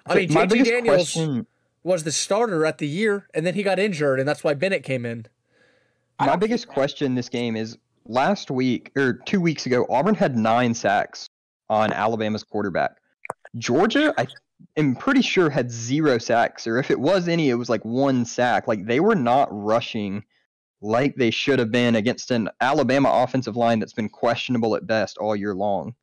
I 0.06 0.14
mean, 0.14 0.28
JT 0.28 0.64
Daniels 0.64 1.12
question, 1.14 1.46
was 1.82 2.04
the 2.04 2.12
starter 2.12 2.64
at 2.66 2.78
the 2.78 2.86
year, 2.86 3.28
and 3.34 3.44
then 3.46 3.54
he 3.54 3.62
got 3.62 3.78
injured, 3.78 4.20
and 4.20 4.28
that's 4.28 4.44
why 4.44 4.54
Bennett 4.54 4.82
came 4.82 5.04
in. 5.06 5.26
My 6.20 6.36
biggest 6.36 6.68
question 6.68 7.06
in 7.06 7.14
this 7.14 7.28
game 7.28 7.56
is 7.56 7.76
last 8.08 8.50
week 8.50 8.92
or 8.96 9.14
two 9.14 9.40
weeks 9.40 9.66
ago, 9.66 9.86
Auburn 9.88 10.14
had 10.14 10.36
nine 10.36 10.74
sacks 10.74 11.28
on 11.68 11.92
Alabama's 11.92 12.44
quarterback. 12.44 12.96
Georgia, 13.58 14.14
I 14.18 14.26
am 14.76 14.94
pretty 14.94 15.22
sure 15.22 15.50
had 15.50 15.70
zero 15.70 16.18
sacks, 16.18 16.66
or 16.66 16.78
if 16.78 16.90
it 16.90 17.00
was 17.00 17.28
any, 17.28 17.50
it 17.50 17.54
was 17.54 17.68
like 17.68 17.84
one 17.84 18.24
sack. 18.24 18.68
Like 18.68 18.86
they 18.86 19.00
were 19.00 19.14
not 19.14 19.48
rushing 19.50 20.24
like 20.82 21.16
they 21.16 21.30
should 21.30 21.58
have 21.58 21.72
been 21.72 21.96
against 21.96 22.30
an 22.30 22.48
Alabama 22.60 23.10
offensive 23.10 23.56
line 23.56 23.78
that's 23.78 23.94
been 23.94 24.08
questionable 24.08 24.76
at 24.76 24.86
best 24.86 25.18
all 25.18 25.34
year 25.34 25.54
long. 25.54 25.94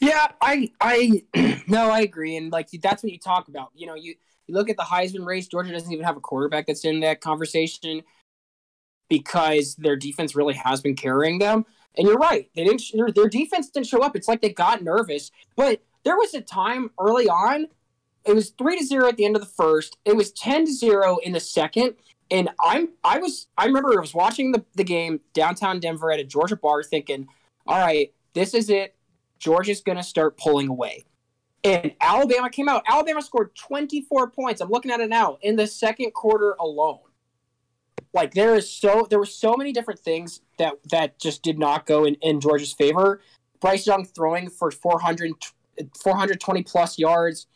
Yeah, 0.00 0.26
I 0.40 0.70
I 0.80 1.22
no, 1.66 1.90
I 1.90 2.00
agree, 2.00 2.36
and 2.36 2.52
like 2.52 2.68
that's 2.82 3.02
what 3.02 3.12
you 3.12 3.18
talk 3.18 3.48
about. 3.48 3.70
You 3.74 3.86
know, 3.86 3.94
you 3.94 4.14
you 4.46 4.54
look 4.54 4.68
at 4.68 4.76
the 4.76 4.82
Heisman 4.82 5.24
race. 5.24 5.48
Georgia 5.48 5.72
doesn't 5.72 5.92
even 5.92 6.04
have 6.04 6.16
a 6.16 6.20
quarterback 6.20 6.66
that's 6.66 6.84
in 6.84 7.00
that 7.00 7.20
conversation 7.20 8.02
because 9.18 9.76
their 9.76 9.96
defense 9.96 10.34
really 10.34 10.54
has 10.54 10.80
been 10.80 10.96
carrying 10.96 11.38
them. 11.38 11.64
And 11.96 12.08
you're 12.08 12.18
right, 12.18 12.50
they 12.56 12.64
didn't. 12.64 12.82
Their, 12.92 13.10
their 13.12 13.28
defense 13.28 13.70
didn't 13.70 13.86
show 13.86 14.02
up. 14.02 14.16
It's 14.16 14.26
like 14.26 14.42
they 14.42 14.50
got 14.50 14.82
nervous, 14.82 15.30
but 15.54 15.80
there 16.04 16.16
was 16.16 16.34
a 16.34 16.40
time 16.40 16.90
early 17.00 17.28
on. 17.28 17.68
It 18.24 18.34
was 18.34 18.50
three 18.50 18.78
to 18.78 18.84
zero 18.84 19.08
at 19.08 19.16
the 19.16 19.24
end 19.24 19.36
of 19.36 19.42
the 19.42 19.48
first. 19.48 19.96
It 20.04 20.16
was 20.16 20.32
ten 20.32 20.66
to 20.66 20.72
zero 20.72 21.18
in 21.18 21.32
the 21.32 21.40
second. 21.40 21.94
And 22.30 22.50
I'm 22.60 22.88
I 23.04 23.18
was 23.18 23.46
I 23.56 23.66
remember 23.66 23.92
I 23.96 24.00
was 24.00 24.14
watching 24.14 24.50
the, 24.50 24.64
the 24.74 24.82
game 24.82 25.20
downtown 25.34 25.78
Denver 25.78 26.10
at 26.10 26.18
a 26.18 26.24
Georgia 26.24 26.56
bar 26.56 26.82
thinking, 26.82 27.28
all 27.66 27.78
right, 27.78 28.12
this 28.32 28.54
is 28.54 28.70
it. 28.70 28.96
Georgia's 29.38 29.80
going 29.80 29.98
to 29.98 30.02
start 30.02 30.36
pulling 30.36 30.68
away. 30.68 31.04
And 31.62 31.94
Alabama 32.00 32.50
came 32.50 32.68
out. 32.68 32.82
Alabama 32.88 33.22
scored 33.22 33.54
24 33.54 34.30
points. 34.30 34.60
I'm 34.60 34.70
looking 34.70 34.90
at 34.90 35.00
it 35.00 35.08
now 35.08 35.38
in 35.42 35.56
the 35.56 35.66
second 35.66 36.12
quarter 36.12 36.56
alone. 36.58 36.98
Like 38.12 38.34
there 38.34 38.54
is 38.54 38.70
so 38.70 39.06
there 39.10 39.18
were 39.18 39.26
so 39.26 39.54
many 39.56 39.72
different 39.72 40.00
things 40.00 40.40
that 40.58 40.74
that 40.90 41.18
just 41.18 41.42
did 41.42 41.58
not 41.58 41.86
go 41.86 42.04
in, 42.04 42.14
in 42.16 42.40
Georgia's 42.40 42.72
favor. 42.72 43.20
Bryce 43.60 43.86
Young 43.86 44.04
throwing 44.04 44.50
for 44.50 44.70
400 44.70 45.32
420 46.02 46.62
plus 46.62 46.98
yards. 46.98 47.46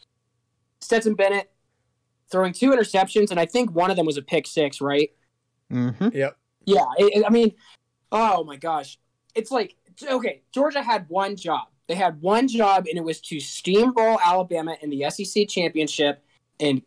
Stetson 0.81 1.15
Bennett 1.15 1.51
throwing 2.31 2.53
two 2.53 2.71
interceptions, 2.71 3.31
and 3.31 3.39
I 3.41 3.47
think 3.47 3.73
one 3.73 3.91
of 3.91 3.97
them 3.97 4.07
was 4.07 4.17
a 4.17 4.23
pick 4.23 4.47
six, 4.47 4.81
right? 4.81 5.11
Mm-hmm. 5.73 6.09
Yep. 6.13 6.37
Yeah, 6.65 6.85
it, 6.99 7.19
it- 7.19 7.25
I 7.27 7.31
mean, 7.31 7.55
oh 8.13 8.45
my 8.45 8.57
gosh, 8.57 8.99
it's 9.35 9.51
like 9.51 9.77
okay, 10.11 10.43
Georgia 10.53 10.83
had 10.83 11.07
one 11.09 11.37
job. 11.37 11.69
They 11.89 11.95
had 11.95 12.21
one 12.21 12.49
job, 12.49 12.87
and 12.87 12.99
it 12.99 13.05
was 13.05 13.21
to 13.23 13.37
steamroll 13.37 14.19
Alabama 14.23 14.77
in 14.83 14.91
the 14.91 15.09
SEC 15.11 15.49
championship, 15.49 16.23
and 16.61 16.83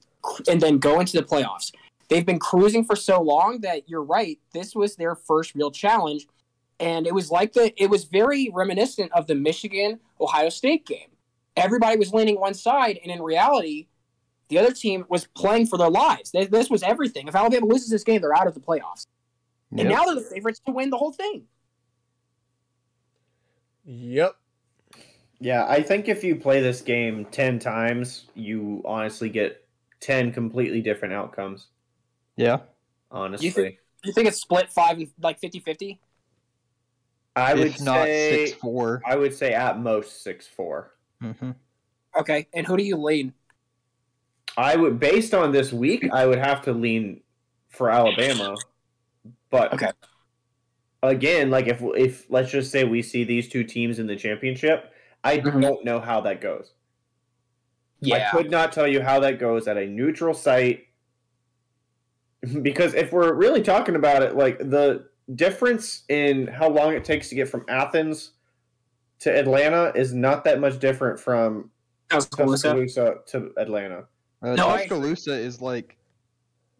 and 0.49 0.61
then 0.61 0.77
go 0.77 0.99
into 0.99 1.17
the 1.17 1.23
playoffs. 1.23 1.71
They've 2.11 2.25
been 2.25 2.39
cruising 2.39 2.83
for 2.83 2.97
so 2.97 3.21
long 3.21 3.61
that 3.61 3.87
you're 3.87 4.03
right. 4.03 4.37
This 4.53 4.75
was 4.75 4.97
their 4.97 5.15
first 5.15 5.55
real 5.55 5.71
challenge, 5.71 6.27
and 6.77 7.07
it 7.07 7.13
was 7.13 7.31
like 7.31 7.53
the 7.53 7.73
it 7.81 7.89
was 7.89 8.03
very 8.03 8.51
reminiscent 8.53 9.13
of 9.13 9.27
the 9.27 9.35
Michigan 9.35 9.97
Ohio 10.19 10.49
State 10.49 10.85
game. 10.85 11.07
Everybody 11.55 11.97
was 11.97 12.13
leaning 12.13 12.37
one 12.37 12.53
side, 12.53 12.99
and 13.01 13.13
in 13.13 13.21
reality, 13.21 13.87
the 14.49 14.57
other 14.57 14.73
team 14.73 15.05
was 15.07 15.25
playing 15.27 15.67
for 15.67 15.77
their 15.77 15.89
lives. 15.89 16.31
This, 16.31 16.49
this 16.49 16.69
was 16.69 16.83
everything. 16.83 17.29
If 17.29 17.35
Alabama 17.35 17.65
loses 17.65 17.89
this 17.89 18.03
game, 18.03 18.19
they're 18.19 18.35
out 18.35 18.45
of 18.45 18.55
the 18.55 18.59
playoffs. 18.59 19.07
And 19.77 19.87
now 19.87 20.03
they're 20.03 20.15
the 20.15 20.21
favorites 20.21 20.59
to 20.65 20.73
win 20.73 20.89
the 20.89 20.97
whole 20.97 21.13
thing. 21.13 21.43
Yep. 23.85 24.35
Yeah, 25.39 25.65
I 25.65 25.81
think 25.81 26.09
if 26.09 26.25
you 26.25 26.35
play 26.35 26.59
this 26.59 26.81
game 26.81 27.25
10 27.31 27.59
times, 27.59 28.25
you 28.35 28.81
honestly 28.83 29.29
get 29.29 29.65
10 30.01 30.33
completely 30.33 30.81
different 30.81 31.13
outcomes. 31.13 31.67
Yeah. 32.41 32.57
Honestly. 33.11 33.49
think- 33.51 33.77
You 34.03 34.13
think 34.13 34.27
it's 34.27 34.41
split 34.41 34.71
five 34.71 34.97
and 34.97 35.07
like 35.21 35.39
50 35.39 35.59
50? 35.59 35.99
I 37.35 37.53
would 37.53 37.67
if 37.67 37.81
not 37.81 38.05
say 38.05 38.45
six 38.47 38.57
four. 38.59 39.01
I 39.05 39.15
would 39.15 39.33
say 39.33 39.53
at 39.53 39.79
most 39.79 40.25
6-4. 40.25 40.85
Mm-hmm. 41.23 41.51
Okay. 42.19 42.47
And 42.53 42.65
who 42.67 42.75
do 42.77 42.83
you 42.83 42.97
lean? 42.97 43.33
I 44.57 44.75
would 44.75 44.99
based 44.99 45.33
on 45.33 45.51
this 45.51 45.71
week, 45.71 46.09
I 46.11 46.25
would 46.25 46.39
have 46.39 46.61
to 46.63 46.73
lean 46.73 47.21
for 47.69 47.89
Alabama. 47.89 48.55
But 49.49 49.73
Okay. 49.73 49.91
again, 51.03 51.49
like 51.51 51.67
if 51.67 51.81
if 51.95 52.25
let's 52.29 52.51
just 52.51 52.71
say 52.71 52.83
we 52.83 53.01
see 53.01 53.23
these 53.23 53.47
two 53.47 53.63
teams 53.63 53.99
in 53.99 54.07
the 54.07 54.15
championship, 54.15 54.91
I 55.23 55.37
Mhm. 55.37 55.61
don't 55.61 55.85
know 55.85 55.99
how 55.99 56.21
that 56.21 56.41
goes. 56.41 56.73
Yeah, 58.01 58.27
I 58.27 58.35
could 58.35 58.49
not 58.51 58.71
tell 58.73 58.87
you 58.87 59.01
how 59.01 59.19
that 59.19 59.37
goes 59.39 59.67
at 59.67 59.77
a 59.77 59.85
neutral 59.85 60.33
site 60.33 60.87
because 62.61 62.93
if 62.93 63.11
we're 63.11 63.33
really 63.33 63.61
talking 63.61 63.95
about 63.95 64.23
it, 64.23 64.35
like 64.35 64.57
the 64.57 65.07
difference 65.35 66.03
in 66.09 66.47
how 66.47 66.69
long 66.69 66.93
it 66.93 67.05
takes 67.05 67.29
to 67.29 67.35
get 67.35 67.47
from 67.47 67.65
Athens 67.69 68.31
to 69.19 69.37
Atlanta 69.37 69.91
is 69.95 70.13
not 70.13 70.43
that 70.45 70.59
much 70.59 70.79
different 70.79 71.19
from 71.19 71.69
Tuscaloosa. 72.09 72.67
Tuscaloosa 72.73 73.15
to 73.27 73.51
Atlanta. 73.57 74.05
Uh, 74.41 74.55
No, 74.55 74.69
I- 74.69 74.79
Tuscaloosa 74.79 75.33
is 75.33 75.61
like 75.61 75.97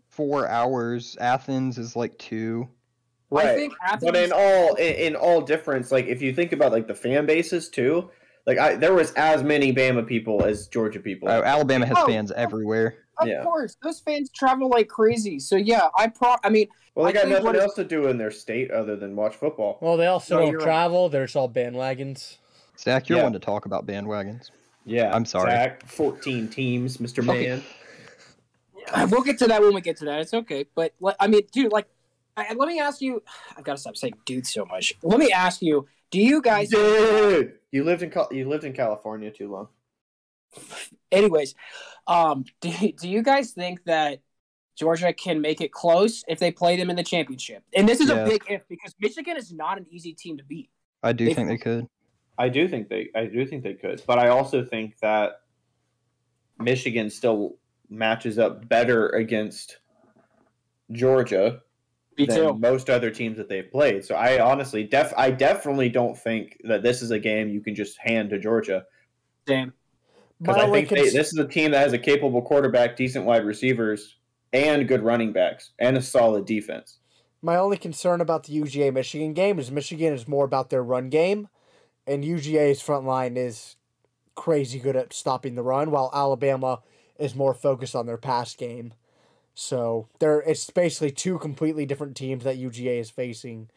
four 0.09 0.47
hours. 0.47 1.17
Athens 1.19 1.77
is 1.77 1.95
like 1.95 2.17
two. 2.17 2.67
I 3.33 3.55
think 3.55 3.73
Athens. 3.81 4.03
but 4.03 4.15
in 4.17 4.31
all 4.33 4.75
in, 4.75 4.93
in 4.95 5.15
all 5.15 5.39
difference, 5.41 5.89
like 5.91 6.07
if 6.07 6.21
you 6.21 6.33
think 6.33 6.51
about 6.51 6.73
like 6.73 6.87
the 6.87 6.95
fan 6.95 7.25
bases 7.25 7.69
too, 7.69 8.09
Like 8.47 8.57
I, 8.57 8.75
there 8.75 8.93
was 8.93 9.11
as 9.13 9.43
many 9.43 9.73
Bama 9.73 10.05
people 10.05 10.43
as 10.43 10.67
Georgia 10.67 10.99
people. 10.99 11.29
Oh, 11.29 11.43
Alabama 11.43 11.85
has 11.85 11.97
Oh, 11.99 12.07
fans 12.07 12.31
everywhere. 12.31 12.95
Of 13.19 13.27
Yeah. 13.27 13.43
course, 13.43 13.77
those 13.83 13.99
fans 13.99 14.31
travel 14.31 14.69
like 14.69 14.87
crazy. 14.87 15.39
So 15.39 15.55
yeah, 15.55 15.89
I 15.97 16.07
pro. 16.07 16.35
I 16.43 16.49
mean, 16.49 16.67
well, 16.95 17.05
they 17.05 17.11
I 17.11 17.21
got 17.23 17.29
nothing 17.29 17.45
what 17.45 17.55
it- 17.55 17.61
else 17.61 17.75
to 17.75 17.83
do 17.83 18.07
in 18.07 18.17
their 18.17 18.31
state 18.31 18.71
other 18.71 18.95
than 18.95 19.15
watch 19.15 19.35
football. 19.35 19.77
Well, 19.81 19.95
they 19.97 20.07
also 20.07 20.35
No, 20.35 20.41
don't 20.41 20.51
you're 20.51 20.59
right. 20.59 20.65
travel. 20.65 21.09
There's 21.09 21.35
all 21.35 21.47
bandwagons. 21.49 22.37
Zach, 22.79 23.09
you're 23.09 23.19
Yeah. 23.19 23.23
one 23.25 23.33
to 23.33 23.39
talk 23.39 23.65
about 23.65 23.85
bandwagons. 23.85 24.49
Yeah, 24.85 25.13
I'm 25.13 25.25
sorry. 25.25 25.51
Zach, 25.51 25.85
Fourteen 25.85 26.47
teams, 26.47 26.99
Mister 26.99 27.21
Okay. 27.21 27.47
Man. 27.49 27.63
we'll 29.11 29.21
get 29.21 29.37
to 29.39 29.47
that 29.47 29.61
when 29.61 29.73
we 29.75 29.81
get 29.81 29.97
to 29.97 30.05
that. 30.05 30.19
It's 30.21 30.33
okay, 30.33 30.65
but 30.75 30.93
I 31.19 31.27
mean, 31.27 31.41
dude, 31.51 31.71
like, 31.71 31.87
I, 32.35 32.53
let 32.53 32.67
me 32.67 32.79
ask 32.79 33.01
you. 33.01 33.21
I've 33.57 33.63
got 33.63 33.73
to 33.73 33.77
stop 33.81 33.95
saying 33.95 34.15
"dude" 34.25 34.47
so 34.47 34.65
much. 34.65 34.93
Let 35.03 35.19
me 35.19 35.31
ask 35.31 35.61
you: 35.61 35.87
Do 36.09 36.19
you 36.19 36.41
guys? 36.41 36.69
Dude, 36.69 37.53
you 37.71 37.83
lived 37.83 38.03
in 38.03 38.11
you 38.31 38.47
lived 38.47 38.63
in 38.63 38.73
California 38.73 39.31
too 39.31 39.49
long. 39.51 39.67
Anyways, 41.11 41.55
um, 42.07 42.45
do 42.59 42.69
do 42.99 43.09
you 43.09 43.21
guys 43.23 43.51
think 43.51 43.83
that 43.85 44.19
Georgia 44.77 45.13
can 45.13 45.41
make 45.41 45.61
it 45.61 45.71
close 45.71 46.23
if 46.27 46.39
they 46.39 46.51
play 46.51 46.75
them 46.77 46.89
in 46.89 46.95
the 46.95 47.03
championship? 47.03 47.63
And 47.75 47.87
this 47.87 47.99
is 48.01 48.09
Yeah. 48.09 48.25
a 48.25 48.29
big 48.29 48.43
if 48.49 48.67
because 48.67 48.93
Michigan 48.99 49.37
is 49.37 49.51
not 49.51 49.77
an 49.77 49.85
easy 49.89 50.13
team 50.13 50.37
to 50.37 50.43
beat. 50.43 50.69
I 51.03 51.13
do 51.13 51.27
If- 51.27 51.35
think 51.35 51.47
they 51.49 51.57
could. 51.57 51.87
I 52.37 52.49
do 52.49 52.67
think 52.67 52.89
they 52.89 53.09
I 53.15 53.25
do 53.25 53.45
think 53.45 53.63
they 53.63 53.73
could, 53.75 54.01
but 54.07 54.19
I 54.19 54.29
also 54.29 54.65
think 54.65 54.97
that 54.99 55.41
Michigan 56.59 57.09
still 57.09 57.57
matches 57.89 58.37
up 58.39 58.67
better 58.67 59.09
against 59.09 59.79
Georgia 60.91 61.61
Me 62.21 62.35
than 62.35 62.37
too. 62.37 62.53
most 62.59 62.89
other 62.89 63.09
teams 63.09 63.37
that 63.37 63.49
they've 63.49 63.69
played. 63.69 64.05
So 64.05 64.15
I 64.15 64.39
honestly 64.41 64.83
def 64.83 65.13
I 65.17 65.31
definitely 65.31 65.89
don't 65.89 66.17
think 66.17 66.59
that 66.63 66.83
this 66.83 67.01
is 67.01 67.11
a 67.11 67.19
game 67.19 67.49
you 67.49 67.61
can 67.61 67.75
just 67.75 67.97
hand 67.99 68.29
to 68.31 68.39
Georgia 68.39 68.85
Same. 69.47 69.73
because 70.41 70.57
I 70.57 70.63
only 70.65 70.85
think 70.85 71.01
they, 71.01 71.09
this 71.09 71.33
is 71.33 71.37
a 71.37 71.47
team 71.47 71.71
that 71.71 71.79
has 71.79 71.93
a 71.93 71.97
capable 71.97 72.41
quarterback, 72.41 72.95
decent 72.95 73.25
wide 73.25 73.45
receivers, 73.45 74.17
and 74.53 74.87
good 74.87 75.03
running 75.03 75.33
backs, 75.33 75.71
and 75.79 75.97
a 75.97 76.01
solid 76.01 76.45
defense. 76.45 76.99
My 77.41 77.55
only 77.55 77.77
concern 77.77 78.21
about 78.21 78.43
the 78.43 78.59
UGA 78.59 78.93
Michigan 78.93 79.33
game 79.33 79.57
is 79.57 79.71
Michigan 79.71 80.13
is 80.13 80.27
more 80.27 80.45
about 80.45 80.69
their 80.69 80.83
run 80.83 81.09
game, 81.09 81.47
and 82.05 82.23
UGA's 82.23 82.81
front 82.81 83.05
line 83.05 83.35
is 83.35 83.77
crazy 84.35 84.79
good 84.79 84.95
at 84.95 85.13
stopping 85.13 85.55
the 85.55 85.63
run, 85.63 85.91
while 85.91 86.11
Alabama 86.13 86.81
is 87.17 87.35
more 87.35 87.53
focused 87.53 87.95
on 87.95 88.05
their 88.05 88.17
pass 88.17 88.55
game. 88.55 88.93
So 89.53 90.07
they're 90.19 90.41
it's 90.41 90.69
basically 90.69 91.11
two 91.11 91.37
completely 91.39 91.85
different 91.85 92.15
teams 92.15 92.43
that 92.43 92.57
UGA 92.57 92.99
is 92.99 93.09
facing. 93.09 93.69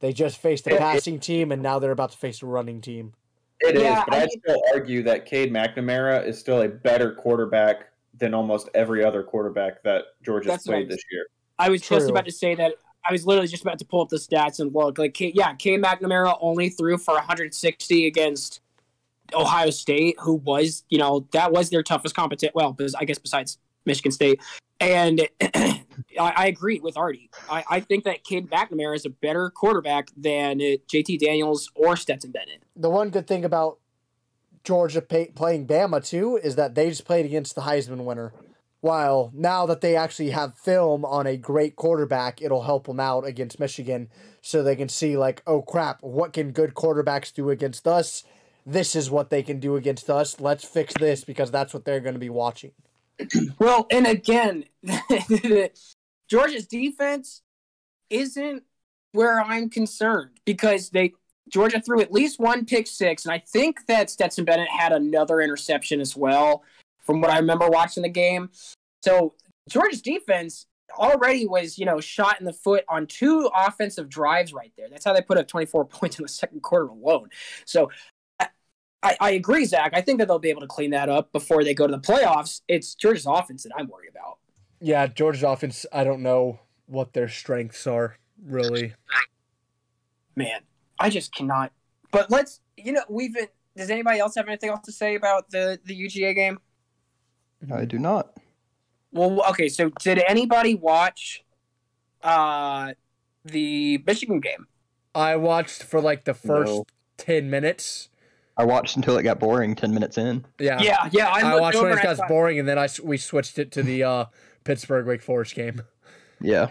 They 0.00 0.12
just 0.12 0.38
faced 0.38 0.64
the 0.64 0.70
It- 0.72 0.74
it- 0.74 0.80
passing 0.80 1.20
team, 1.20 1.52
and 1.52 1.62
now 1.62 1.78
they're 1.78 1.92
about 1.92 2.10
to 2.12 2.18
face 2.18 2.42
a 2.42 2.46
running 2.46 2.80
team. 2.80 3.14
It 3.60 3.76
is, 3.76 3.82
Yeah, 3.82 4.04
but 4.04 4.14
I 4.18 4.22
I'd 4.22 4.30
still 4.30 4.60
argue 4.74 5.04
that 5.04 5.24
Cade 5.26 5.52
McNamara 5.52 6.26
is 6.26 6.38
still 6.38 6.62
a 6.62 6.68
better 6.68 7.12
quarterback 7.14 7.90
than 8.18 8.34
almost 8.34 8.68
every 8.74 9.04
other 9.04 9.22
quarterback 9.22 9.82
that 9.84 10.06
Georgia's 10.24 10.50
That's 10.50 10.66
played 10.66 10.88
this 10.88 11.00
year. 11.12 11.26
I 11.58 11.68
was 11.68 11.80
True. 11.82 11.98
just 11.98 12.10
about 12.10 12.24
to 12.24 12.32
say 12.32 12.56
that. 12.56 12.74
I 13.08 13.12
was 13.12 13.24
literally 13.24 13.48
just 13.48 13.62
about 13.62 13.78
to 13.78 13.84
pull 13.84 14.00
up 14.02 14.08
the 14.08 14.16
stats 14.16 14.58
and 14.60 14.74
look. 14.74 14.98
Like, 14.98 15.14
K- 15.14 15.32
yeah, 15.34 15.54
K 15.54 15.78
McNamara 15.78 16.36
only 16.40 16.68
threw 16.68 16.98
for 16.98 17.14
160 17.14 18.06
against 18.06 18.60
Ohio 19.34 19.70
State, 19.70 20.16
who 20.20 20.34
was, 20.34 20.84
you 20.88 20.98
know, 20.98 21.26
that 21.32 21.52
was 21.52 21.70
their 21.70 21.82
toughest 21.82 22.14
competition. 22.16 22.52
Well, 22.54 22.72
because 22.72 22.94
I 22.96 23.04
guess 23.04 23.18
besides 23.18 23.58
Michigan 23.86 24.10
State. 24.12 24.40
And 24.82 25.28
I, 25.40 25.82
I 26.18 26.46
agree 26.48 26.80
with 26.80 26.96
Artie. 26.96 27.30
I, 27.48 27.64
I 27.70 27.80
think 27.80 28.02
that 28.04 28.24
Cade 28.24 28.50
McNamara 28.50 28.96
is 28.96 29.06
a 29.06 29.10
better 29.10 29.48
quarterback 29.48 30.08
than 30.16 30.60
uh, 30.60 30.82
JT 30.92 31.20
Daniels 31.20 31.70
or 31.76 31.96
Stetson 31.96 32.32
Bennett. 32.32 32.64
The 32.74 32.90
one 32.90 33.10
good 33.10 33.28
thing 33.28 33.44
about 33.44 33.78
Georgia 34.64 35.00
pay, 35.00 35.26
playing 35.26 35.68
Bama 35.68 36.04
too 36.04 36.36
is 36.42 36.56
that 36.56 36.74
they 36.74 36.88
just 36.88 37.04
played 37.04 37.24
against 37.24 37.54
the 37.54 37.60
Heisman 37.60 38.04
winner. 38.04 38.32
While 38.80 39.30
now 39.32 39.66
that 39.66 39.82
they 39.82 39.94
actually 39.94 40.30
have 40.30 40.58
film 40.58 41.04
on 41.04 41.28
a 41.28 41.36
great 41.36 41.76
quarterback, 41.76 42.42
it'll 42.42 42.64
help 42.64 42.88
them 42.88 42.98
out 42.98 43.24
against 43.24 43.60
Michigan 43.60 44.08
so 44.40 44.64
they 44.64 44.74
can 44.74 44.88
see, 44.88 45.16
like, 45.16 45.44
oh 45.46 45.62
crap, 45.62 46.02
what 46.02 46.32
can 46.32 46.50
good 46.50 46.74
quarterbacks 46.74 47.32
do 47.32 47.50
against 47.50 47.86
us? 47.86 48.24
This 48.66 48.96
is 48.96 49.08
what 49.08 49.30
they 49.30 49.44
can 49.44 49.60
do 49.60 49.76
against 49.76 50.10
us. 50.10 50.40
Let's 50.40 50.64
fix 50.64 50.94
this 50.98 51.22
because 51.22 51.52
that's 51.52 51.72
what 51.72 51.84
they're 51.84 52.00
going 52.00 52.14
to 52.14 52.18
be 52.18 52.28
watching. 52.30 52.72
Well, 53.58 53.86
and 53.90 54.06
again, 54.06 54.64
Georgia's 56.28 56.66
defense 56.66 57.42
isn't 58.10 58.62
where 59.12 59.40
I'm 59.40 59.68
concerned 59.70 60.40
because 60.44 60.90
they 60.90 61.12
Georgia 61.48 61.80
threw 61.80 62.00
at 62.00 62.12
least 62.12 62.40
one 62.40 62.64
pick 62.64 62.86
six, 62.86 63.24
and 63.24 63.32
I 63.32 63.38
think 63.38 63.86
that 63.86 64.10
Stetson 64.10 64.44
Bennett 64.44 64.68
had 64.70 64.92
another 64.92 65.40
interception 65.40 66.00
as 66.00 66.16
well, 66.16 66.62
from 67.00 67.20
what 67.20 67.30
I 67.30 67.38
remember 67.38 67.68
watching 67.68 68.02
the 68.02 68.08
game. 68.08 68.50
So 69.04 69.34
Georgia's 69.68 70.02
defense 70.02 70.66
already 70.98 71.46
was, 71.46 71.78
you 71.78 71.84
know, 71.84 72.00
shot 72.00 72.38
in 72.40 72.46
the 72.46 72.52
foot 72.52 72.84
on 72.88 73.06
two 73.06 73.50
offensive 73.54 74.08
drives 74.08 74.52
right 74.52 74.72
there. 74.76 74.88
That's 74.88 75.04
how 75.04 75.12
they 75.12 75.22
put 75.22 75.38
up 75.38 75.48
24 75.48 75.84
points 75.86 76.18
in 76.18 76.22
the 76.22 76.28
second 76.28 76.62
quarter 76.62 76.86
alone. 76.86 77.28
So 77.64 77.90
I, 79.02 79.16
I 79.20 79.30
agree, 79.32 79.64
Zach. 79.64 79.92
I 79.94 80.00
think 80.00 80.18
that 80.18 80.28
they'll 80.28 80.38
be 80.38 80.50
able 80.50 80.60
to 80.60 80.66
clean 80.66 80.90
that 80.90 81.08
up 81.08 81.32
before 81.32 81.64
they 81.64 81.74
go 81.74 81.86
to 81.86 81.92
the 81.92 82.00
playoffs. 82.00 82.60
It's 82.68 82.94
Georgia's 82.94 83.26
offense 83.26 83.64
that 83.64 83.72
I'm 83.76 83.88
worried 83.88 84.10
about. 84.10 84.38
Yeah, 84.80 85.06
Georgia's 85.06 85.42
offense, 85.42 85.86
I 85.92 86.04
don't 86.04 86.22
know 86.22 86.60
what 86.86 87.12
their 87.12 87.28
strengths 87.28 87.86
are, 87.86 88.16
really. 88.44 88.94
Man, 90.36 90.60
I 90.98 91.10
just 91.10 91.34
cannot. 91.34 91.72
But 92.10 92.30
let's, 92.30 92.60
you 92.76 92.92
know, 92.92 93.02
we've 93.08 93.34
been. 93.34 93.48
Does 93.76 93.90
anybody 93.90 94.18
else 94.18 94.34
have 94.34 94.46
anything 94.48 94.68
else 94.70 94.84
to 94.84 94.92
say 94.92 95.14
about 95.14 95.50
the 95.50 95.80
the 95.84 95.98
UGA 95.98 96.34
game? 96.34 96.58
I 97.72 97.86
do 97.86 97.98
not. 97.98 98.36
Well, 99.12 99.42
okay. 99.50 99.68
So, 99.68 99.90
did 100.00 100.22
anybody 100.28 100.74
watch 100.74 101.42
uh 102.22 102.92
the 103.44 104.02
Michigan 104.06 104.40
game? 104.40 104.66
I 105.14 105.36
watched 105.36 105.82
for 105.82 106.00
like 106.00 106.24
the 106.24 106.34
first 106.34 106.72
No. 106.72 106.84
10 107.18 107.48
minutes. 107.50 108.08
I 108.56 108.64
watched 108.64 108.96
until 108.96 109.16
it 109.16 109.22
got 109.22 109.38
boring 109.38 109.74
10 109.74 109.94
minutes 109.94 110.18
in. 110.18 110.44
Yeah. 110.58 110.80
Yeah, 110.82 111.08
yeah. 111.10 111.28
I, 111.28 111.40
I, 111.40 111.60
watched 111.60 111.76
over 111.76 111.88
when 111.88 111.98
it 111.98 112.02
got 112.02 112.16
thought- 112.16 112.28
boring, 112.28 112.58
and 112.58 112.68
then 112.68 112.78
I 112.78 112.88
we 113.02 113.16
switched 113.16 113.58
it 113.58 113.72
to 113.72 113.82
the 113.82 114.04
uh, 114.04 114.24
Pittsburgh 114.64 115.06
Wake 115.06 115.22
Forest 115.22 115.54
game. 115.54 115.82
Yeah. 116.40 116.68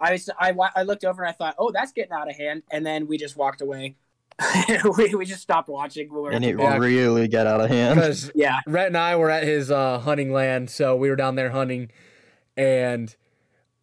I 0.00 0.12
was 0.12 0.30
I, 0.38 0.54
I 0.74 0.82
looked 0.82 1.04
over 1.04 1.22
and 1.22 1.28
I 1.28 1.32
thought, 1.32 1.54
oh, 1.58 1.70
that's 1.72 1.92
getting 1.92 2.12
out 2.12 2.28
of 2.28 2.36
hand, 2.36 2.62
and 2.70 2.84
then 2.84 3.06
we 3.06 3.18
just 3.18 3.36
walked 3.36 3.60
away. 3.60 3.96
we, 4.96 5.14
we 5.14 5.26
just 5.26 5.42
stopped 5.42 5.68
watching. 5.68 6.12
we 6.12 6.20
were 6.20 6.30
And 6.30 6.44
it 6.44 6.56
the 6.56 6.78
really 6.80 7.28
got 7.28 7.46
out 7.46 7.60
of 7.60 7.68
hand. 7.68 7.96
Because 7.96 8.30
yeah, 8.34 8.60
Rhett 8.66 8.86
and 8.86 8.96
I 8.96 9.16
were 9.16 9.30
at 9.30 9.44
his 9.44 9.70
uh, 9.70 9.98
hunting 9.98 10.32
land, 10.32 10.70
so 10.70 10.96
we 10.96 11.10
were 11.10 11.16
down 11.16 11.34
there 11.34 11.50
hunting, 11.50 11.90
and 12.56 13.14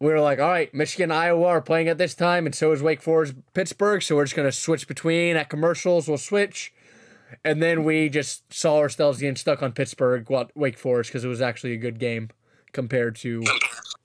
we 0.00 0.08
were 0.08 0.20
like, 0.20 0.40
"All 0.40 0.48
right, 0.48 0.72
Michigan, 0.74 1.12
Iowa 1.12 1.46
are 1.46 1.62
playing 1.62 1.88
at 1.88 1.98
this 1.98 2.14
time, 2.14 2.46
and 2.46 2.54
so 2.54 2.72
is 2.72 2.82
Wake 2.82 3.00
Forest, 3.00 3.34
Pittsburgh. 3.54 4.02
So 4.02 4.16
we're 4.16 4.24
just 4.24 4.34
gonna 4.34 4.50
switch 4.50 4.88
between 4.88 5.36
at 5.36 5.48
commercials. 5.48 6.08
We'll 6.08 6.18
switch." 6.18 6.72
And 7.44 7.62
then 7.62 7.84
we 7.84 8.08
just 8.08 8.52
saw 8.52 8.78
ourselves 8.78 9.20
getting 9.20 9.36
stuck 9.36 9.62
on 9.62 9.72
Pittsburgh, 9.72 10.28
Wa- 10.30 10.48
Wake 10.54 10.78
Forest, 10.78 11.10
because 11.10 11.24
it 11.24 11.28
was 11.28 11.40
actually 11.40 11.72
a 11.72 11.78
good 11.78 11.98
game 11.98 12.30
compared 12.72 13.16
to 13.16 13.42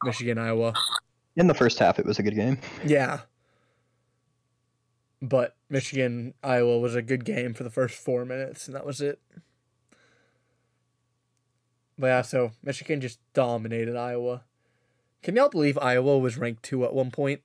Michigan, 0.03 0.37
Iowa. 0.37 0.73
In 1.35 1.47
the 1.47 1.53
first 1.53 1.79
half, 1.79 1.99
it 1.99 2.05
was 2.05 2.19
a 2.19 2.23
good 2.23 2.35
game. 2.35 2.59
Yeah. 2.85 3.21
But 5.21 5.55
Michigan 5.69 6.33
Iowa 6.43 6.79
was 6.79 6.95
a 6.95 7.01
good 7.01 7.23
game 7.23 7.53
for 7.53 7.63
the 7.63 7.69
first 7.69 7.95
four 7.95 8.25
minutes, 8.25 8.67
and 8.67 8.75
that 8.75 8.85
was 8.85 8.99
it. 9.01 9.21
But 11.97 12.07
yeah, 12.07 12.21
so 12.23 12.51
Michigan 12.61 12.99
just 12.99 13.19
dominated 13.33 13.95
Iowa. 13.95 14.43
Can 15.21 15.35
y'all 15.35 15.49
believe 15.49 15.77
Iowa 15.77 16.19
was 16.19 16.37
ranked 16.37 16.63
two 16.63 16.83
at 16.83 16.93
one 16.93 17.11
point? 17.11 17.41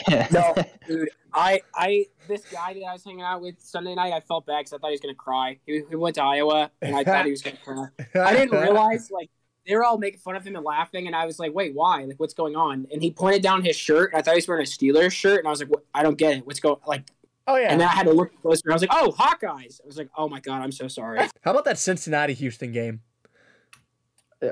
no, 0.32 0.54
dude. 0.86 1.10
I 1.34 1.60
I 1.74 2.06
this 2.28 2.44
guy 2.50 2.74
that 2.74 2.82
I 2.82 2.92
was 2.92 3.04
hanging 3.04 3.22
out 3.22 3.42
with 3.42 3.56
Sunday 3.58 3.94
night, 3.94 4.12
I 4.12 4.20
felt 4.20 4.46
bad 4.46 4.60
because 4.60 4.72
I 4.72 4.78
thought 4.78 4.88
he 4.88 4.94
was 4.94 5.00
gonna 5.00 5.14
cry. 5.14 5.58
He, 5.66 5.82
he 5.88 5.96
went 5.96 6.14
to 6.16 6.22
Iowa, 6.22 6.70
and 6.80 6.96
I 6.96 7.04
thought 7.04 7.24
he 7.24 7.30
was 7.30 7.42
gonna 7.42 7.58
cry. 7.58 7.86
I 8.14 8.32
didn't 8.34 8.58
realize 8.58 9.10
like 9.10 9.30
they 9.66 9.76
were 9.76 9.84
all 9.84 9.98
making 9.98 10.20
fun 10.20 10.34
of 10.34 10.44
him 10.44 10.56
and 10.56 10.64
laughing, 10.64 11.06
and 11.06 11.14
I 11.14 11.26
was 11.26 11.38
like, 11.38 11.54
"Wait, 11.54 11.74
why? 11.74 12.04
Like, 12.04 12.18
what's 12.18 12.34
going 12.34 12.56
on?" 12.56 12.86
And 12.92 13.02
he 13.02 13.10
pointed 13.10 13.42
down 13.42 13.62
his 13.62 13.76
shirt. 13.76 14.12
And 14.12 14.18
I 14.18 14.22
thought 14.22 14.32
he 14.32 14.38
was 14.38 14.48
wearing 14.48 14.64
a 14.64 14.68
Steelers 14.68 15.12
shirt, 15.12 15.38
and 15.38 15.46
I 15.46 15.50
was 15.50 15.60
like, 15.60 15.70
what? 15.70 15.84
"I 15.94 16.02
don't 16.02 16.18
get 16.18 16.38
it. 16.38 16.46
What's 16.46 16.60
going?" 16.60 16.76
Like, 16.86 17.04
Oh 17.46 17.56
yeah. 17.56 17.68
and 17.68 17.80
then 17.80 17.88
I 17.88 17.92
had 17.92 18.06
to 18.06 18.12
look 18.12 18.30
closer. 18.40 18.70
I 18.70 18.74
was 18.74 18.82
like, 18.82 18.90
"Oh, 18.92 19.14
Hawkeyes!" 19.18 19.80
I 19.82 19.86
was 19.86 19.96
like, 19.98 20.08
"Oh 20.16 20.28
my 20.28 20.40
god, 20.40 20.62
I'm 20.62 20.72
so 20.72 20.88
sorry." 20.88 21.18
How 21.42 21.50
about 21.50 21.64
that 21.64 21.78
Cincinnati 21.78 22.34
Houston 22.34 22.72
game? 22.72 23.00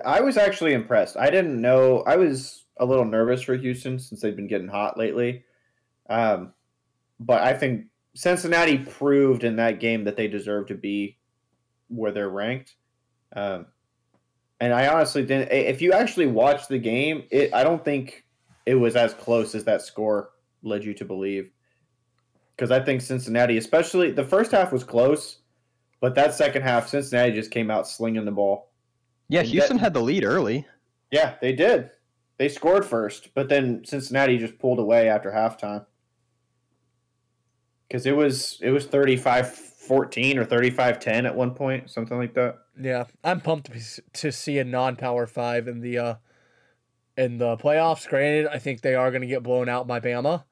I 0.05 0.21
was 0.21 0.37
actually 0.37 0.73
impressed. 0.73 1.17
I 1.17 1.31
didn't 1.31 1.61
know. 1.61 2.05
I 2.07 2.17
was 2.17 2.65
a 2.81 2.85
little 2.85 3.05
nervous 3.05 3.43
for 3.43 3.55
Houston 3.55 3.99
since 3.99 4.21
they've 4.21 4.35
been 4.35 4.49
getting 4.49 4.67
hot 4.69 4.99
lately. 4.99 5.45
Um, 6.09 6.53
but 7.21 7.43
I 7.43 7.55
think 7.55 7.87
Cincinnati 8.15 8.79
proved 8.79 9.45
in 9.45 9.57
that 9.57 9.79
game 9.79 10.03
that 10.05 10.17
they 10.17 10.27
deserve 10.27 10.67
to 10.69 10.75
be 10.75 11.19
where 11.89 12.11
they're 12.11 12.29
ranked. 12.31 12.75
Um, 13.37 13.67
and 14.61 14.73
I 14.75 14.89
honestly 14.89 15.25
didn't. 15.25 15.53
If 15.53 15.81
you 15.81 15.93
actually 15.93 16.27
watch 16.27 16.67
the 16.67 16.79
game, 16.79 17.25
it 17.31 17.55
I 17.55 17.63
don't 17.63 17.85
think 17.85 18.25
it 18.67 18.75
was 18.75 18.97
as 18.97 19.15
close 19.15 19.55
as 19.55 19.65
that 19.65 19.83
score 19.83 20.31
led 20.63 20.85
you 20.85 20.93
to 20.95 21.05
believe. 21.05 21.51
Because 22.57 22.71
I 22.71 22.81
think 22.81 23.01
Cincinnati, 23.01 23.57
especially 23.57 24.11
the 24.11 24.25
first 24.25 24.51
half, 24.53 24.73
was 24.73 24.85
close, 24.85 25.39
But 26.01 26.15
that 26.15 26.35
second 26.35 26.63
half, 26.63 26.89
Cincinnati 26.89 27.33
just 27.33 27.51
came 27.51 27.71
out 27.71 27.87
slinging 27.89 28.25
the 28.25 28.33
ball. 28.33 28.71
Yeah, 29.29 29.43
Houston 29.43 29.77
that- 29.77 29.83
had 29.83 29.95
the 29.95 30.01
lead 30.01 30.25
early. 30.25 30.67
Yeah, 31.11 31.35
they 31.41 31.53
did. 31.53 31.91
They 32.41 32.49
scored 32.49 32.87
first, 32.87 33.35
but 33.35 33.51
then 33.51 33.85
Cincinnati 33.85 34.39
just 34.39 34.59
pulled 34.59 34.79
away 34.79 35.11
after 35.11 35.31
halftime. 35.31 35.85
Cuz 37.91 38.07
it 38.07 38.17
was 38.17 38.59
it 38.63 38.71
was 38.71 38.87
35-14 38.87 40.37
or 40.39 40.47
35-10 40.47 41.27
at 41.27 41.37
one 41.37 41.51
point, 41.51 41.91
something 41.91 42.17
like 42.17 42.33
that. 42.33 42.57
Yeah, 42.81 43.05
I'm 43.23 43.43
pumped 43.43 43.67
to, 43.67 43.73
be, 43.73 43.81
to 44.15 44.33
see 44.33 44.59
a 44.59 44.65
non-power 44.65 45.27
five 45.27 45.69
in 45.69 45.83
the 45.83 45.99
uh 45.99 46.15
in 47.15 47.37
the 47.37 47.59
playoffs. 47.59 48.09
Granted, 48.09 48.47
I 48.47 48.59
think 48.59 48.81
they 48.81 48.95
are 48.95 49.11
going 49.11 49.21
to 49.21 49.29
get 49.29 49.43
blown 49.43 49.69
out 49.69 49.87
by 49.87 50.01
Bama, 50.01 50.45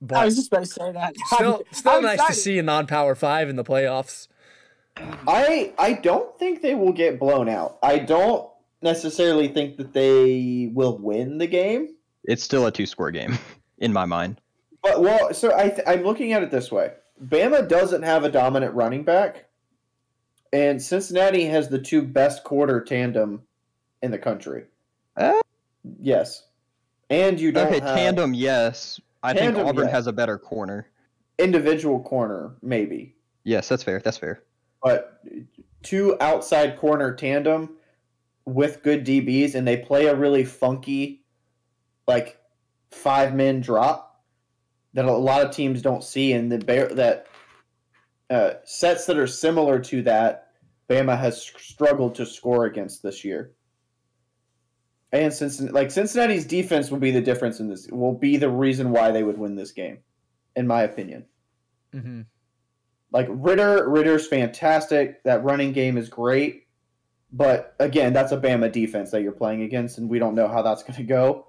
But 0.00 0.16
I 0.16 0.24
was 0.24 0.36
just 0.36 0.50
about 0.50 0.64
to 0.64 0.70
say 0.70 0.90
that. 0.90 1.16
still, 1.34 1.64
still 1.70 1.92
I'm 1.92 2.02
nice 2.02 2.26
to 2.28 2.32
see 2.32 2.58
a 2.58 2.62
non-power 2.62 3.14
five 3.14 3.50
in 3.50 3.56
the 3.56 3.64
playoffs. 3.64 4.28
I 4.96 5.74
I 5.78 5.92
don't 5.92 6.38
think 6.38 6.62
they 6.62 6.74
will 6.74 6.94
get 6.94 7.20
blown 7.20 7.50
out. 7.50 7.76
I 7.82 7.98
don't 7.98 8.48
necessarily 8.86 9.48
think 9.48 9.76
that 9.76 9.92
they 9.92 10.70
will 10.72 10.96
win 10.98 11.38
the 11.38 11.46
game. 11.46 11.88
It's 12.24 12.42
still 12.42 12.66
a 12.66 12.72
two 12.72 12.86
score 12.86 13.10
game 13.10 13.38
in 13.78 13.92
my 13.92 14.06
mind. 14.06 14.40
But 14.82 15.02
well, 15.02 15.34
so 15.34 15.54
I 15.54 15.68
th- 15.68 15.86
I'm 15.86 16.04
looking 16.04 16.32
at 16.32 16.42
it 16.42 16.50
this 16.50 16.70
way: 16.72 16.92
Bama 17.22 17.68
doesn't 17.68 18.02
have 18.02 18.24
a 18.24 18.30
dominant 18.30 18.74
running 18.74 19.02
back, 19.02 19.46
and 20.52 20.80
Cincinnati 20.80 21.44
has 21.46 21.68
the 21.68 21.78
two 21.78 22.02
best 22.02 22.44
quarter 22.44 22.80
tandem 22.80 23.42
in 24.02 24.10
the 24.10 24.18
country. 24.18 24.64
Uh, 25.16 25.40
Yes, 26.00 26.44
and 27.10 27.38
you 27.38 27.52
don't 27.52 27.68
okay, 27.68 27.78
have 27.78 27.96
tandem, 27.96 28.34
yes. 28.34 29.00
I 29.22 29.32
think 29.32 29.54
Tandem, 29.54 29.66
Auburn 29.68 29.86
yeah. 29.86 29.92
has 29.92 30.08
a 30.08 30.12
better 30.12 30.36
corner. 30.36 30.88
individual 31.38 32.00
corner, 32.00 32.54
maybe, 32.62 33.14
Yes, 33.44 33.68
that's 33.68 33.84
fair. 33.84 34.00
That's 34.04 34.18
fair. 34.18 34.42
but 34.82 35.20
two 35.84 36.16
outside 36.20 36.76
corner 36.76 37.14
tandem 37.14 37.75
with 38.46 38.82
good 38.82 39.04
DBs, 39.04 39.54
and 39.54 39.66
they 39.66 39.76
play 39.76 40.06
a 40.06 40.14
really 40.14 40.44
funky, 40.44 41.24
like 42.06 42.38
five 42.90 43.34
men 43.34 43.60
drop 43.60 44.22
that 44.94 45.04
a 45.04 45.12
lot 45.12 45.44
of 45.44 45.50
teams 45.50 45.82
don't 45.82 46.02
see, 46.02 46.32
and 46.32 46.50
the 46.50 46.58
bear 46.58 46.88
that 46.88 47.26
uh, 48.30 48.54
sets 48.64 49.04
that 49.06 49.18
are 49.18 49.26
similar 49.26 49.78
to 49.78 50.02
that, 50.02 50.52
Bama 50.88 51.18
has 51.18 51.42
struggled 51.42 52.14
to 52.14 52.24
score 52.24 52.64
against 52.64 53.02
this 53.02 53.24
year. 53.24 53.52
And 55.12 55.32
Cincinnati, 55.32 55.74
like 55.74 55.90
Cincinnati's 55.90 56.44
defense 56.44 56.90
will 56.90 56.98
be 56.98 57.10
the 57.10 57.20
difference 57.20 57.60
in 57.60 57.68
this. 57.68 57.88
Will 57.90 58.14
be 58.14 58.36
the 58.36 58.50
reason 58.50 58.90
why 58.90 59.10
they 59.10 59.22
would 59.22 59.38
win 59.38 59.54
this 59.54 59.72
game, 59.72 59.98
in 60.56 60.66
my 60.66 60.82
opinion. 60.82 61.24
Mm-hmm. 61.94 62.22
Like 63.12 63.28
Ridder, 63.30 63.88
Ridder's 63.88 64.26
fantastic. 64.26 65.22
That 65.24 65.44
running 65.44 65.72
game 65.72 65.96
is 65.96 66.08
great. 66.08 66.65
But 67.36 67.74
again, 67.80 68.12
that's 68.14 68.32
a 68.32 68.36
Bama 68.38 68.72
defense 68.72 69.10
that 69.10 69.20
you're 69.20 69.32
playing 69.32 69.62
against, 69.62 69.98
and 69.98 70.08
we 70.08 70.18
don't 70.18 70.34
know 70.34 70.48
how 70.48 70.62
that's 70.62 70.82
going 70.82 70.96
to 70.96 71.02
go. 71.02 71.46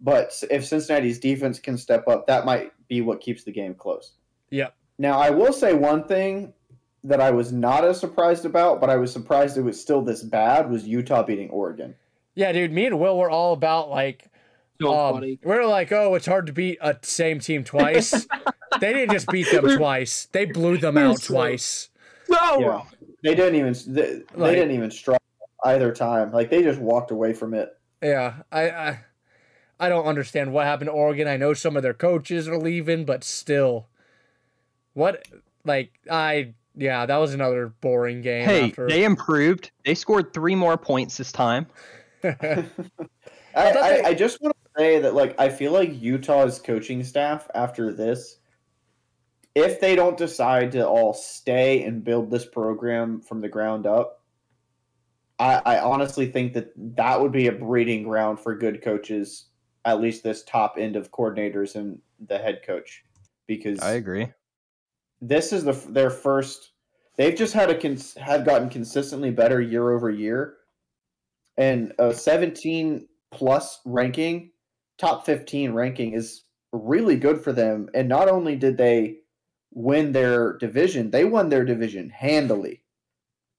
But 0.00 0.32
if 0.50 0.64
Cincinnati's 0.66 1.18
defense 1.20 1.60
can 1.60 1.76
step 1.78 2.08
up, 2.08 2.26
that 2.26 2.44
might 2.44 2.72
be 2.88 3.00
what 3.02 3.20
keeps 3.20 3.44
the 3.44 3.52
game 3.52 3.74
close. 3.74 4.12
Yep. 4.50 4.74
Now, 4.98 5.18
I 5.18 5.30
will 5.30 5.52
say 5.52 5.74
one 5.74 6.04
thing 6.08 6.52
that 7.04 7.20
I 7.20 7.30
was 7.30 7.52
not 7.52 7.84
as 7.84 8.00
surprised 8.00 8.44
about, 8.44 8.80
but 8.80 8.90
I 8.90 8.96
was 8.96 9.12
surprised 9.12 9.56
it 9.56 9.62
was 9.62 9.80
still 9.80 10.02
this 10.02 10.22
bad 10.24 10.68
was 10.70 10.86
Utah 10.88 11.22
beating 11.22 11.50
Oregon. 11.50 11.94
Yeah, 12.34 12.50
dude. 12.52 12.72
Me 12.72 12.86
and 12.86 12.98
Will 12.98 13.16
were 13.16 13.30
all 13.30 13.52
about 13.52 13.90
like 13.90 14.28
So 14.80 14.92
um, 14.92 15.14
funny. 15.14 15.38
we're 15.44 15.66
like, 15.66 15.92
oh, 15.92 16.14
it's 16.16 16.26
hard 16.26 16.46
to 16.48 16.52
beat 16.52 16.78
a 16.80 16.96
same 17.02 17.38
team 17.38 17.62
twice. 17.62 18.10
they 18.80 18.92
didn't 18.92 19.12
just 19.12 19.28
beat 19.28 19.48
them 19.52 19.76
twice; 19.76 20.26
they 20.32 20.46
blew 20.46 20.78
them 20.78 20.98
out 20.98 21.20
So- 21.20 21.34
twice. 21.34 21.90
No, 22.28 22.58
Yeah. 22.60 22.82
They 23.24 23.34
didn't 23.34 23.56
even 23.56 23.74
they, 23.94 24.14
Like- 24.34 24.50
they 24.50 24.54
didn't 24.56 24.72
even 24.72 24.90
struggle 24.90 25.17
either 25.64 25.92
time. 25.92 26.32
Like 26.32 26.50
they 26.50 26.62
just 26.62 26.80
walked 26.80 27.10
away 27.10 27.32
from 27.32 27.54
it. 27.54 27.70
Yeah, 28.02 28.42
I, 28.52 28.70
I, 28.70 29.00
I 29.80 29.88
don't 29.88 30.06
understand 30.06 30.52
what 30.52 30.66
happened 30.66 30.88
to 30.88 30.92
Oregon. 30.92 31.26
I 31.26 31.36
know 31.36 31.54
some 31.54 31.76
of 31.76 31.82
their 31.82 31.94
coaches 31.94 32.48
are 32.48 32.58
leaving, 32.58 33.04
but 33.04 33.24
still, 33.24 33.88
what? 34.94 35.26
Like, 35.64 35.92
I, 36.10 36.54
yeah, 36.76 37.06
that 37.06 37.16
was 37.16 37.34
another 37.34 37.68
boring 37.80 38.22
game. 38.22 38.44
Hey, 38.44 38.68
after. 38.68 38.88
they 38.88 39.04
improved. 39.04 39.70
They 39.84 39.94
scored 39.94 40.32
three 40.32 40.54
more 40.54 40.76
points 40.76 41.16
this 41.16 41.32
time. 41.32 41.66
I, 42.24 42.64
I, 43.54 44.02
I 44.06 44.14
just 44.14 44.40
want 44.40 44.54
to 44.54 44.70
say 44.80 45.00
that 45.00 45.14
like 45.14 45.38
I 45.40 45.48
feel 45.48 45.72
like 45.72 46.00
Utah's 46.00 46.60
coaching 46.60 47.02
staff 47.02 47.48
after 47.54 47.92
this, 47.92 48.38
if 49.54 49.80
they 49.80 49.96
don't 49.96 50.16
decide 50.16 50.72
to 50.72 50.86
all 50.86 51.14
stay 51.14 51.82
and 51.82 52.04
build 52.04 52.30
this 52.30 52.46
program 52.46 53.20
from 53.20 53.40
the 53.40 53.48
ground 53.48 53.86
up, 53.86 54.17
I, 55.38 55.60
I 55.64 55.80
honestly 55.80 56.26
think 56.26 56.52
that 56.54 56.72
that 56.96 57.20
would 57.20 57.32
be 57.32 57.46
a 57.46 57.52
breeding 57.52 58.02
ground 58.02 58.40
for 58.40 58.56
good 58.56 58.82
coaches, 58.82 59.46
at 59.84 60.00
least 60.00 60.22
this 60.22 60.42
top 60.44 60.76
end 60.78 60.96
of 60.96 61.12
coordinators 61.12 61.76
and 61.76 62.00
the 62.26 62.38
head 62.38 62.62
coach, 62.66 63.04
because 63.46 63.78
I 63.80 63.92
agree. 63.92 64.28
this 65.20 65.52
is 65.52 65.64
the 65.64 65.72
their 65.90 66.10
first. 66.10 66.72
They've 67.16 67.36
just 67.36 67.52
had 67.52 67.70
a 67.70 67.78
cons, 67.78 68.14
have 68.14 68.44
gotten 68.44 68.68
consistently 68.68 69.30
better 69.30 69.60
year 69.60 69.90
over 69.90 70.10
year, 70.10 70.54
and 71.56 71.92
a 71.98 72.14
17 72.14 73.08
plus 73.30 73.80
ranking, 73.84 74.50
top 74.98 75.26
15 75.26 75.72
ranking 75.72 76.12
is 76.12 76.44
really 76.72 77.16
good 77.16 77.40
for 77.40 77.52
them. 77.52 77.88
And 77.94 78.08
not 78.08 78.28
only 78.28 78.56
did 78.56 78.76
they 78.76 79.18
win 79.72 80.12
their 80.12 80.56
division, 80.58 81.10
they 81.10 81.24
won 81.24 81.48
their 81.48 81.64
division 81.64 82.10
handily. 82.10 82.82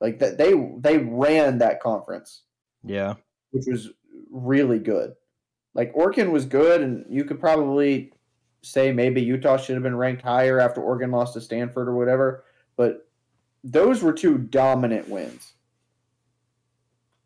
Like 0.01 0.19
that, 0.19 0.37
they 0.37 0.53
they 0.79 0.97
ran 0.97 1.57
that 1.59 1.81
conference, 1.81 2.43
Yeah. 2.83 3.15
which 3.51 3.65
was 3.67 3.89
really 4.31 4.79
good. 4.79 5.13
Like 5.73 5.91
Oregon 5.93 6.31
was 6.31 6.45
good, 6.45 6.81
and 6.81 7.05
you 7.09 7.25
could 7.25 7.39
probably 7.39 8.13
say 8.61 8.91
maybe 8.91 9.21
Utah 9.21 9.57
should 9.57 9.75
have 9.75 9.83
been 9.83 9.95
ranked 9.97 10.21
higher 10.21 10.59
after 10.59 10.81
Oregon 10.81 11.11
lost 11.11 11.33
to 11.33 11.41
Stanford 11.41 11.87
or 11.87 11.95
whatever. 11.95 12.43
But 12.77 13.07
those 13.63 14.01
were 14.01 14.13
two 14.13 14.37
dominant 14.37 15.09
wins 15.09 15.53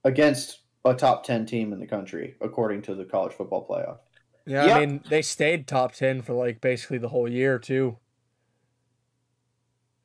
against 0.04 0.60
a 0.86 0.94
top 0.94 1.24
10 1.24 1.46
team 1.46 1.72
in 1.74 1.80
the 1.80 1.88
country, 1.88 2.36
according 2.42 2.82
to 2.84 2.96
the 2.96 3.06
college 3.06 3.34
football 3.34 3.66
playoff. 3.68 4.00
yeah, 4.46 4.66
Yep. 4.66 4.76
I 4.76 4.80
mean, 4.86 5.02
they 5.10 5.22
stayed 5.22 5.68
top 5.68 5.94
ten 5.94 6.22
for 6.22 6.34
like 6.34 6.60
basically 6.60 6.98
the 6.98 7.08
whole 7.10 7.30
year 7.30 7.58
too. 7.60 7.98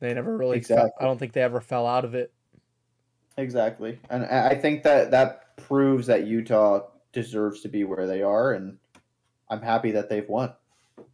They 0.01 0.15
never 0.15 0.37
really. 0.37 0.61
Fell, 0.61 0.77
Exactly. 0.79 0.93
I 1.01 1.05
don't 1.05 1.19
think 1.19 1.33
they 1.33 1.43
ever 1.43 1.61
fell 1.61 1.87
out 1.87 2.05
of 2.05 2.15
it. 2.15 2.33
Exactly. 3.39 3.99
And 4.11 4.25
I 4.27 4.51
I 4.51 4.55
think 4.57 4.83
that 4.83 5.13
that 5.13 5.57
proves 5.57 6.07
that 6.09 6.27
Utah 6.27 6.89
deserves 7.13 7.61
to 7.63 7.69
be 7.69 7.85
where 7.85 8.07
they 8.07 8.21
are. 8.21 8.53
And 8.53 8.79
I'm 9.49 9.63
happy 9.63 9.93
that 9.93 10.11
they've 10.11 10.29
won. 10.29 10.53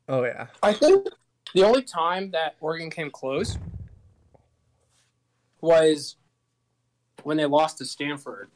Oh 0.09 0.25
yeah, 0.25 0.47
I 0.62 0.72
think 0.72 1.07
the 1.55 1.62
only 1.62 1.83
time 1.83 2.31
that 2.33 2.57
Oregon 2.61 2.91
came 2.91 3.11
close 3.11 3.59
was 5.61 6.16
when 7.22 7.37
they 7.37 7.47
lost 7.47 7.79
to 7.79 7.85
Stanford. 7.85 8.49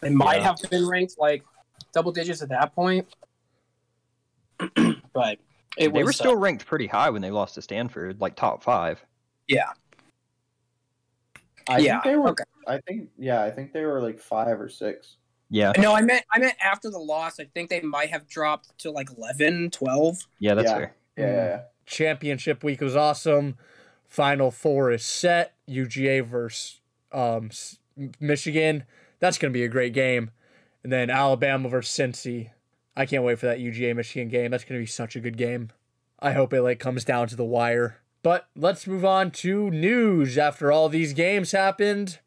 They 0.00 0.10
might 0.10 0.42
have 0.42 0.58
been 0.70 0.86
ranked 0.86 1.14
like 1.18 1.44
double 1.92 2.12
digits 2.12 2.42
at 2.42 2.48
that 2.50 2.74
point, 2.74 3.08
but 5.12 5.38
it 5.76 5.78
they 5.78 5.88
was 5.88 6.04
were 6.04 6.10
uh, 6.10 6.12
still 6.12 6.36
ranked 6.36 6.64
pretty 6.66 6.86
high 6.86 7.10
when 7.10 7.22
they 7.22 7.30
lost 7.32 7.56
to 7.56 7.62
Stanford, 7.62 8.20
like 8.20 8.36
top 8.36 8.62
five. 8.62 9.04
yeah. 9.48 9.70
I 11.68 11.78
Yeah, 11.78 12.00
think 12.00 12.04
they 12.04 12.16
were, 12.16 12.30
okay. 12.30 12.43
I 12.66 12.78
think, 12.86 13.10
yeah, 13.18 13.42
I 13.42 13.50
think 13.50 13.72
they 13.72 13.84
were 13.84 14.00
like 14.00 14.18
five 14.18 14.60
or 14.60 14.68
six. 14.68 15.16
Yeah. 15.50 15.72
No, 15.78 15.94
I 15.94 16.00
meant 16.02 16.24
I 16.32 16.38
meant 16.38 16.56
after 16.60 16.90
the 16.90 16.98
loss. 16.98 17.38
I 17.38 17.44
think 17.44 17.70
they 17.70 17.80
might 17.80 18.10
have 18.10 18.26
dropped 18.28 18.76
to 18.78 18.90
like 18.90 19.08
11, 19.16 19.70
12. 19.70 20.18
Yeah, 20.40 20.54
that's 20.54 20.68
Yeah. 20.68 20.74
fair. 20.76 20.96
Yeah, 21.16 21.26
yeah, 21.26 21.34
yeah. 21.46 21.60
championship 21.86 22.64
week 22.64 22.80
was 22.80 22.96
awesome. 22.96 23.56
Final 24.06 24.50
four 24.50 24.90
is 24.90 25.04
set. 25.04 25.54
UGA 25.68 26.24
versus 26.24 26.80
um, 27.12 27.50
Michigan. 28.20 28.84
That's 29.20 29.38
going 29.38 29.52
to 29.52 29.56
be 29.56 29.64
a 29.64 29.68
great 29.68 29.92
game. 29.92 30.30
And 30.82 30.92
then 30.92 31.08
Alabama 31.10 31.68
versus 31.68 31.96
Cincy. 31.96 32.50
I 32.96 33.06
can't 33.06 33.24
wait 33.24 33.38
for 33.38 33.46
that 33.46 33.58
UGA 33.58 33.94
Michigan 33.96 34.28
game. 34.28 34.50
That's 34.50 34.64
going 34.64 34.78
to 34.78 34.82
be 34.82 34.86
such 34.90 35.16
a 35.16 35.20
good 35.20 35.36
game. 35.36 35.70
I 36.20 36.32
hope 36.32 36.52
it 36.52 36.62
like 36.62 36.78
comes 36.78 37.04
down 37.04 37.28
to 37.28 37.36
the 37.36 37.44
wire. 37.44 37.98
But 38.22 38.48
let's 38.56 38.86
move 38.86 39.04
on 39.04 39.30
to 39.32 39.70
news. 39.70 40.38
After 40.38 40.72
all 40.72 40.88
these 40.88 41.12
games 41.12 41.52
happened, 41.52 42.18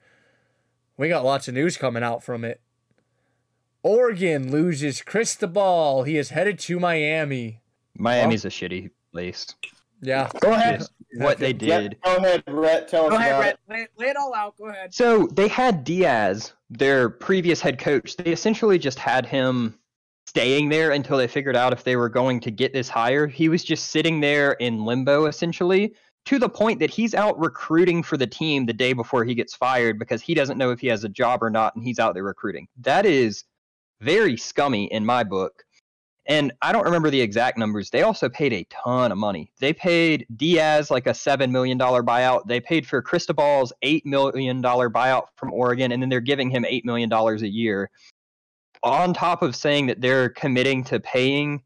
we 0.98 1.10
got 1.10 1.24
lots 1.24 1.48
of 1.48 1.54
news 1.54 1.78
coming 1.78 2.04
out 2.04 2.24
from 2.24 2.44
it. 2.44 2.62
Oregon 3.84 4.52
loses 4.52 5.02
Cristobal. 5.02 6.04
He 6.04 6.18
is 6.18 6.30
headed 6.30 6.60
to 6.60 6.80
Miami. 6.80 7.62
Miami's 7.98 8.46
a 8.46 8.50
shitty 8.50 8.92
place. 9.12 9.48
Yeah. 10.02 10.30
Go 10.42 10.52
ahead. 10.54 10.80
Just 10.80 10.92
what 11.16 11.38
they 11.38 11.50
Yeah, 11.60 11.82
did. 11.82 11.98
go 12.04 12.16
ahead, 12.18 12.46
Brett. 12.46 12.88
Tell 12.88 13.06
us 13.06 13.12
Go 13.12 13.16
ahead, 13.16 13.32
about 13.32 13.60
Brett. 13.68 13.90
Lay, 13.98 14.06
lay 14.06 14.10
it 14.12 14.18
all 14.18 14.34
out. 14.36 14.56
Go 14.58 14.66
ahead. 14.68 14.94
So 14.94 15.28
they 15.28 15.48
had 15.48 15.84
Diaz, 15.84 16.54
their 16.70 17.10
previous 17.10 17.62
head 17.62 17.80
coach. 17.80 18.16
They 18.18 18.32
essentially 18.32 18.78
just 18.78 19.00
had 19.00 19.26
him 19.26 19.78
staying 20.28 20.70
there 20.70 20.92
until 20.92 21.18
they 21.18 21.28
figured 21.28 21.56
out 21.56 21.72
if 21.74 21.84
they 21.84 21.96
were 21.96 22.10
going 22.10 22.40
to 22.42 22.52
get 22.52 22.74
this 22.74 22.90
hire. 22.90 23.26
He 23.26 23.48
was 23.50 23.64
just 23.64 23.88
sitting 23.92 24.20
there 24.20 24.52
in 24.54 24.86
limbo, 24.86 25.26
essentially, 25.26 25.96
to 26.28 26.38
the 26.38 26.50
point 26.50 26.82
that 26.82 26.90
he's 26.90 27.16
out 27.16 27.40
recruiting 27.40 28.04
for 28.04 28.18
the 28.18 28.28
team 28.28 28.66
the 28.66 28.74
day 28.74 28.92
before 28.92 29.24
he 29.24 29.34
gets 29.34 29.56
fired 29.56 29.98
because 29.98 30.22
he 30.22 30.34
doesn't 30.34 30.58
know 30.58 30.72
if 30.72 30.80
he 30.82 30.88
has 30.88 31.06
a 31.06 31.10
job 31.10 31.42
or 31.42 31.50
not 31.50 31.74
and 31.74 31.86
he's 31.86 32.00
out 32.00 32.14
there 32.14 32.24
recruiting. 32.26 32.68
That 32.82 33.06
is 33.06 33.46
very 34.02 34.36
scummy 34.36 34.92
in 34.92 35.06
my 35.06 35.24
book. 35.24 35.64
And 36.26 36.52
I 36.62 36.74
don't 36.74 36.84
remember 36.84 37.10
the 37.10 37.22
exact 37.22 37.58
numbers. 37.58 37.90
They 37.90 38.02
also 38.02 38.28
paid 38.28 38.52
a 38.52 38.66
ton 38.66 39.14
of 39.14 39.18
money. 39.18 39.54
They 39.62 39.72
paid 39.72 40.28
Diaz 40.36 40.92
like 40.92 41.08
a 41.08 41.12
$7 41.12 41.50
million 41.50 41.80
buyout. 41.80 42.46
They 42.46 42.60
paid 42.60 42.86
for 42.86 43.02
Cristobal's 43.02 43.72
$8 43.82 44.04
million 44.04 44.62
buyout 44.62 45.28
from 45.38 45.54
Oregon, 45.54 45.94
and 45.94 46.02
then 46.02 46.10
they're 46.10 46.20
giving 46.20 46.50
him 46.50 46.66
$8 46.66 46.84
million 46.84 47.10
a 47.14 47.36
year. 47.48 47.90
On 48.84 49.14
top 49.14 49.42
of 49.42 49.56
saying 49.56 49.86
that 49.86 50.02
they're 50.02 50.28
committing 50.28 50.84
to 50.84 51.00
paying 51.00 51.64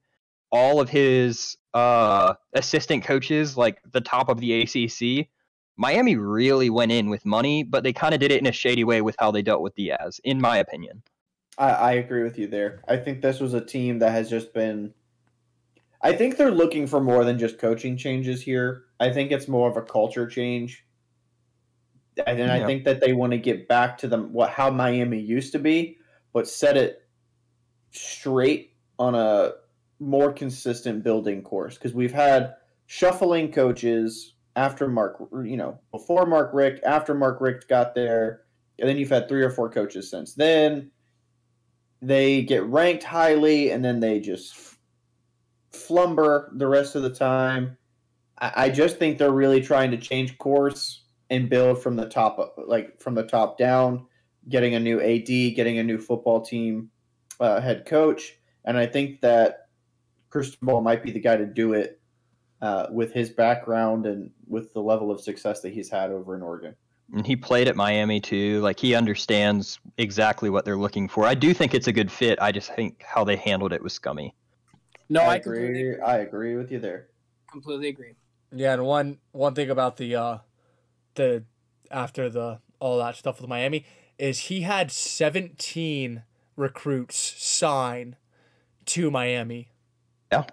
all 0.51 0.81
of 0.81 0.89
his 0.89 1.57
uh, 1.73 2.33
assistant 2.53 3.03
coaches, 3.03 3.55
like 3.55 3.81
the 3.91 4.01
top 4.01 4.29
of 4.29 4.39
the 4.39 4.61
ACC, 4.61 5.27
Miami 5.77 6.15
really 6.15 6.69
went 6.69 6.91
in 6.91 7.09
with 7.09 7.25
money, 7.25 7.63
but 7.63 7.83
they 7.83 7.93
kind 7.93 8.13
of 8.13 8.19
did 8.19 8.31
it 8.31 8.39
in 8.39 8.47
a 8.47 8.51
shady 8.51 8.83
way 8.83 9.01
with 9.01 9.15
how 9.19 9.31
they 9.31 9.41
dealt 9.41 9.61
with 9.61 9.75
Diaz, 9.75 10.19
in 10.23 10.39
my 10.39 10.57
opinion. 10.57 11.01
I, 11.57 11.69
I 11.69 11.91
agree 11.93 12.23
with 12.23 12.37
you 12.37 12.47
there. 12.47 12.83
I 12.87 12.97
think 12.97 13.21
this 13.21 13.39
was 13.39 13.53
a 13.53 13.63
team 13.63 13.99
that 13.99 14.11
has 14.11 14.29
just 14.29 14.53
been. 14.53 14.93
I 16.01 16.13
think 16.13 16.37
they're 16.37 16.51
looking 16.51 16.87
for 16.87 16.99
more 16.99 17.23
than 17.23 17.37
just 17.37 17.59
coaching 17.59 17.95
changes 17.95 18.41
here. 18.41 18.85
I 18.99 19.11
think 19.11 19.31
it's 19.31 19.47
more 19.47 19.69
of 19.69 19.77
a 19.77 19.81
culture 19.81 20.27
change. 20.27 20.85
And 22.25 22.39
then 22.39 22.49
Yeah. 22.49 22.63
I 22.63 22.65
think 22.65 22.83
that 22.85 23.01
they 23.01 23.13
want 23.13 23.31
to 23.31 23.37
get 23.37 23.67
back 23.67 23.97
to 23.99 24.07
them 24.07 24.33
what 24.33 24.49
how 24.49 24.69
Miami 24.69 25.19
used 25.19 25.53
to 25.53 25.59
be, 25.59 25.97
but 26.33 26.47
set 26.47 26.75
it 26.75 27.07
straight 27.91 28.73
on 28.99 29.15
a 29.15 29.53
more 30.01 30.33
consistent 30.33 31.03
building 31.03 31.43
course 31.43 31.75
because 31.75 31.93
we've 31.93 32.11
had 32.11 32.55
shuffling 32.87 33.51
coaches 33.51 34.33
after 34.55 34.87
Mark, 34.87 35.17
you 35.45 35.55
know, 35.55 35.79
before 35.91 36.25
Mark 36.25 36.51
Richt, 36.53 36.83
after 36.83 37.13
Mark 37.13 37.39
Richt 37.39 37.69
got 37.69 37.95
there, 37.95 38.41
and 38.79 38.89
then 38.89 38.97
you've 38.97 39.09
had 39.09 39.29
three 39.29 39.43
or 39.43 39.51
four 39.51 39.69
coaches 39.69 40.09
since 40.09 40.33
then. 40.33 40.91
They 42.01 42.41
get 42.41 42.65
ranked 42.65 43.03
highly, 43.03 43.69
and 43.69 43.85
then 43.85 43.99
they 43.99 44.19
just 44.19 44.55
flumber 45.71 46.49
the 46.57 46.67
rest 46.67 46.95
of 46.95 47.03
the 47.03 47.11
time. 47.11 47.77
I, 48.39 48.51
I 48.55 48.69
just 48.69 48.97
think 48.97 49.17
they're 49.17 49.31
really 49.31 49.61
trying 49.61 49.91
to 49.91 49.97
change 49.97 50.37
course 50.39 51.03
and 51.29 51.47
build 51.47 51.81
from 51.81 51.95
the 51.95 52.09
top, 52.09 52.39
up, 52.39 52.55
like 52.57 52.99
from 52.99 53.13
the 53.13 53.23
top 53.23 53.57
down, 53.57 54.07
getting 54.49 54.73
a 54.73 54.79
new 54.79 54.99
AD, 54.99 55.27
getting 55.27 55.77
a 55.77 55.83
new 55.83 55.99
football 55.99 56.41
team 56.41 56.89
uh, 57.39 57.61
head 57.61 57.85
coach, 57.85 58.33
and 58.65 58.77
I 58.77 58.87
think 58.87 59.21
that 59.21 59.67
Cristobal 60.31 60.81
might 60.81 61.03
be 61.03 61.11
the 61.11 61.19
guy 61.19 61.37
to 61.37 61.45
do 61.45 61.73
it 61.73 62.01
uh, 62.61 62.87
with 62.91 63.13
his 63.13 63.29
background 63.29 64.05
and 64.07 64.31
with 64.47 64.73
the 64.73 64.81
level 64.81 65.11
of 65.11 65.21
success 65.21 65.61
that 65.61 65.73
he's 65.73 65.89
had 65.89 66.11
over 66.11 66.35
in 66.35 66.41
Oregon. 66.41 66.75
And 67.13 67.27
he 67.27 67.35
played 67.35 67.67
at 67.67 67.75
Miami 67.75 68.21
too. 68.21 68.61
Like 68.61 68.79
he 68.79 68.95
understands 68.95 69.79
exactly 69.97 70.49
what 70.49 70.65
they're 70.65 70.77
looking 70.77 71.07
for. 71.09 71.25
I 71.27 71.35
do 71.35 71.53
think 71.53 71.73
it's 71.73 71.87
a 71.87 71.93
good 71.93 72.11
fit. 72.11 72.39
I 72.41 72.51
just 72.51 72.73
think 72.73 73.03
how 73.03 73.23
they 73.25 73.35
handled 73.35 73.73
it 73.73 73.83
was 73.83 73.93
scummy. 73.93 74.33
No, 75.09 75.27
I 75.27 75.35
I, 75.35 75.39
completely, 75.39 75.89
agree. 75.89 75.99
I 76.01 76.17
agree 76.19 76.55
with 76.55 76.71
you 76.71 76.79
there. 76.79 77.09
completely 77.51 77.89
agree. 77.89 78.15
Yeah, 78.51 78.73
and 78.73 78.85
one 78.85 79.19
one 79.31 79.53
thing 79.55 79.69
about 79.69 79.97
the 79.97 80.15
uh 80.15 80.37
the 81.15 81.45
after 81.89 82.29
the 82.29 82.59
all 82.79 82.97
that 82.99 83.15
stuff 83.15 83.39
with 83.41 83.49
Miami 83.49 83.85
is 84.17 84.39
he 84.41 84.61
had 84.61 84.91
17 84.91 86.23
recruits 86.55 87.17
sign 87.17 88.15
to 88.85 89.11
Miami. 89.11 89.70
Yeah. 90.31 90.45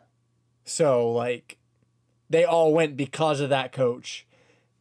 So 0.64 1.10
like 1.10 1.58
they 2.30 2.44
all 2.44 2.72
went 2.72 2.96
because 2.96 3.40
of 3.40 3.50
that 3.50 3.72
coach 3.72 4.26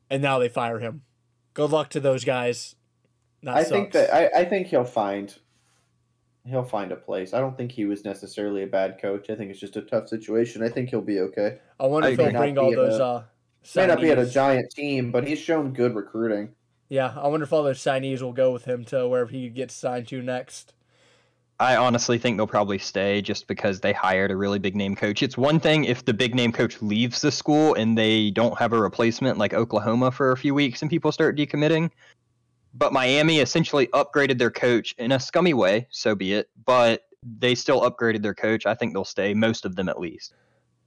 and 0.09 0.21
now 0.21 0.39
they 0.39 0.49
fire 0.49 0.79
him. 0.79 1.03
Good 1.53 1.71
luck 1.71 1.89
to 1.89 1.99
those 1.99 2.23
guys. 2.23 2.75
That 3.43 3.55
I 3.55 3.63
think 3.63 3.91
that 3.93 4.13
I, 4.13 4.41
I 4.41 4.45
think 4.45 4.67
he'll 4.67 4.83
find 4.83 5.33
he'll 6.45 6.63
find 6.63 6.91
a 6.91 6.95
place. 6.95 7.33
I 7.33 7.39
don't 7.39 7.55
think 7.55 7.71
he 7.71 7.85
was 7.85 8.03
necessarily 8.03 8.63
a 8.63 8.67
bad 8.67 8.99
coach. 9.01 9.29
I 9.29 9.35
think 9.35 9.51
it's 9.51 9.59
just 9.59 9.77
a 9.77 9.81
tough 9.81 10.07
situation. 10.07 10.63
I 10.63 10.69
think 10.69 10.89
he'll 10.89 11.01
be 11.01 11.19
okay. 11.19 11.59
I 11.79 11.87
wonder 11.87 12.07
I 12.07 12.11
if 12.11 12.17
they'll 12.17 12.31
bring 12.31 12.57
all 12.57 12.71
those 12.71 12.99
a- 12.99 13.03
uh 13.03 13.23
May 13.75 13.87
not 13.87 13.99
be 13.99 14.11
at 14.11 14.17
a 14.19 14.25
giant 14.25 14.71
team, 14.71 15.11
but 15.11 15.27
he's 15.27 15.39
shown 15.39 15.73
good 15.73 15.93
recruiting. 15.93 16.55
Yeah, 16.89 17.13
I 17.17 17.27
wonder 17.27 17.43
if 17.43 17.51
all 17.51 17.63
those 17.63 17.79
signees 17.79 18.21
will 18.21 18.31
go 18.31 18.51
with 18.51 18.63
him 18.63 18.85
to 18.85 19.07
wherever 19.07 19.29
he 19.29 19.49
gets 19.49 19.73
signed 19.73 20.07
to 20.07 20.21
next. 20.21 20.73
I 21.59 21.75
honestly 21.75 22.19
think 22.19 22.37
they'll 22.37 22.45
probably 22.45 22.77
stay 22.77 23.21
just 23.21 23.47
because 23.47 23.79
they 23.79 23.91
hired 23.91 24.29
a 24.29 24.35
really 24.35 24.59
big 24.59 24.75
name 24.75 24.95
coach. 24.95 25.23
It's 25.23 25.37
one 25.37 25.59
thing 25.59 25.85
if 25.85 26.05
the 26.05 26.13
big 26.13 26.35
name 26.35 26.51
coach 26.51 26.81
leaves 26.83 27.21
the 27.21 27.31
school 27.31 27.73
and 27.73 27.97
they 27.97 28.29
don't 28.29 28.57
have 28.59 28.73
a 28.73 28.79
replacement 28.79 29.39
like 29.39 29.55
Oklahoma 29.55 30.11
for 30.11 30.31
a 30.31 30.37
few 30.37 30.53
weeks 30.53 30.83
and 30.83 30.91
people 30.91 31.11
start 31.11 31.35
decommitting. 31.35 31.89
But 32.75 32.93
Miami 32.93 33.39
essentially 33.39 33.87
upgraded 33.87 34.37
their 34.37 34.51
coach 34.51 34.93
in 34.99 35.11
a 35.11 35.19
scummy 35.19 35.55
way, 35.55 35.87
so 35.89 36.13
be 36.13 36.33
it. 36.33 36.47
But 36.63 37.07
they 37.23 37.55
still 37.55 37.81
upgraded 37.81 38.21
their 38.21 38.35
coach. 38.35 38.67
I 38.67 38.75
think 38.75 38.93
they'll 38.93 39.03
stay, 39.03 39.33
most 39.33 39.65
of 39.65 39.75
them 39.75 39.89
at 39.89 39.99
least. 39.99 40.35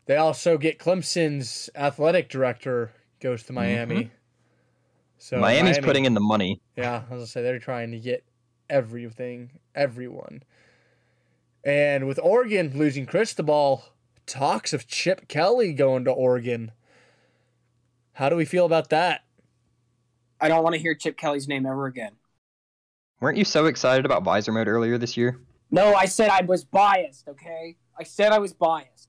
They 0.07 0.17
also 0.17 0.57
get 0.57 0.79
Clemson's 0.79 1.69
athletic 1.75 2.29
director 2.29 2.93
goes 3.21 3.43
to 3.45 3.53
mm-hmm. 3.53 3.55
Miami. 3.57 4.11
So 5.19 5.39
Miami's 5.39 5.77
Miami- 5.77 5.87
putting 5.87 6.05
in 6.05 6.15
the 6.15 6.21
money. 6.21 6.61
Yeah, 6.77 6.97
as 6.97 7.03
I 7.11 7.15
was 7.15 7.21
gonna 7.21 7.27
say 7.27 7.43
they're 7.43 7.59
trying 7.59 7.91
to 7.91 7.99
get 7.99 8.25
everything, 8.69 9.51
everyone. 9.75 10.43
And 11.65 12.07
with 12.07 12.19
Oregon 12.23 12.73
losing 12.75 13.07
Cristobal, 13.07 13.85
talks 14.27 14.73
of 14.73 14.87
Chip 14.87 15.29
Kelly 15.29 15.73
going 15.73 16.05
to 16.05 16.11
Oregon. 16.11 16.73
How 18.15 18.29
do 18.29 18.37
we 18.37 18.45
feel 18.45 18.67
about 18.67 18.91
that? 18.91 19.25
I 20.41 20.49
don't 20.49 20.63
want 20.63 20.75
to 20.75 20.81
hear 20.81 20.95
Chip 20.95 21.17
Kelly's 21.19 21.49
name 21.49 21.67
ever 21.67 21.87
again. 21.87 22.13
Weren't 23.21 23.37
you 23.37 23.45
so 23.45 23.67
excited 23.67 24.07
about 24.07 24.23
Visor 24.25 24.53
Mode 24.53 24.69
earlier 24.69 24.97
this 24.97 25.17
year? 25.17 25.41
No, 25.71 25.95
I 25.95 26.07
said 26.07 26.31
I 26.31 26.43
was 26.43 26.65
biased. 26.65 27.29
Okay, 27.29 27.77
I 27.99 28.03
said 28.05 28.33
I 28.33 28.39
was 28.39 28.53
biased. 28.53 29.09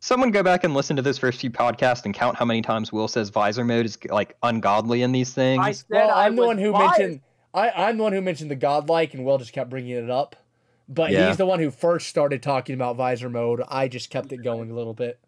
Someone 0.00 0.30
go 0.30 0.42
back 0.42 0.64
and 0.64 0.74
listen 0.74 0.96
to 0.96 1.02
those 1.02 1.18
first 1.18 1.40
few 1.40 1.50
podcasts 1.50 2.04
and 2.04 2.14
count 2.14 2.36
how 2.36 2.44
many 2.44 2.62
times 2.62 2.90
Will 2.92 3.06
says 3.06 3.28
Visor 3.28 3.64
Mode 3.64 3.84
is 3.84 3.98
like 4.08 4.36
ungodly 4.42 5.02
in 5.02 5.12
these 5.12 5.32
things. 5.32 5.62
I 5.62 5.72
said 5.72 5.86
Well, 5.90 6.10
I 6.10 6.26
I'm 6.26 6.36
the 6.36 6.44
one 6.46 6.58
who 6.58 6.72
biased. 6.72 6.98
mentioned 6.98 7.20
I, 7.52 7.70
I'm 7.70 7.96
the 7.98 8.02
one 8.02 8.12
who 8.12 8.20
mentioned 8.20 8.50
the 8.50 8.56
godlike 8.56 9.14
and 9.14 9.24
Will 9.24 9.38
just 9.38 9.52
kept 9.52 9.70
bringing 9.70 9.92
it 9.92 10.10
up. 10.10 10.36
But 10.90 11.12
Yeah. 11.12 11.28
he's 11.28 11.36
the 11.36 11.46
one 11.46 11.60
who 11.60 11.70
first 11.70 12.08
started 12.08 12.42
talking 12.42 12.74
about 12.74 12.96
visor 12.96 13.30
mode. 13.30 13.62
I 13.68 13.86
just 13.86 14.10
kept 14.10 14.32
it 14.32 14.42
going 14.42 14.72
a 14.72 14.74
little 14.74 14.92
bit. 14.92 15.20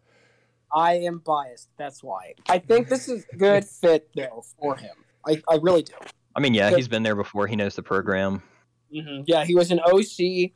I 0.75 0.95
am 0.95 1.19
biased. 1.19 1.69
That's 1.77 2.03
why. 2.03 2.33
I 2.49 2.59
think 2.59 2.89
this 2.89 3.07
is 3.07 3.25
a 3.31 3.37
good 3.37 3.63
fit 3.81 4.09
though 4.13 4.43
for 4.59 4.75
him. 4.75 4.93
I, 5.25 5.41
I 5.49 5.55
really 5.61 5.83
do. 5.83 5.93
I 6.35 6.41
mean, 6.41 6.53
yeah, 6.53 6.69
Good. 6.69 6.77
he's 6.77 6.87
been 6.89 7.03
there 7.03 7.15
before. 7.15 7.47
He 7.47 7.55
knows 7.55 7.75
the 7.75 7.83
program. 7.83 8.43
hmm 8.91 9.21
Yeah, 9.25 9.45
he 9.45 9.55
was 9.55 9.71
an 9.71 9.79
OC 9.79 10.51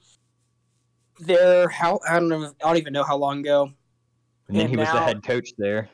there. 1.19 1.69
How 1.69 1.99
I 2.07 2.19
don't 2.19 2.27
know. 2.27 2.51
I 2.61 2.67
don't 2.67 2.77
even 2.77 2.91
know 2.93 3.03
how 3.03 3.15
long 3.15 3.39
ago. 3.39 3.71
And 4.49 4.57
then 4.57 4.61
And 4.65 4.69
he 4.69 4.77
was 4.77 4.91
the 4.91 4.99
head 5.01 5.23
coach 5.23 5.51
there. 5.57 5.89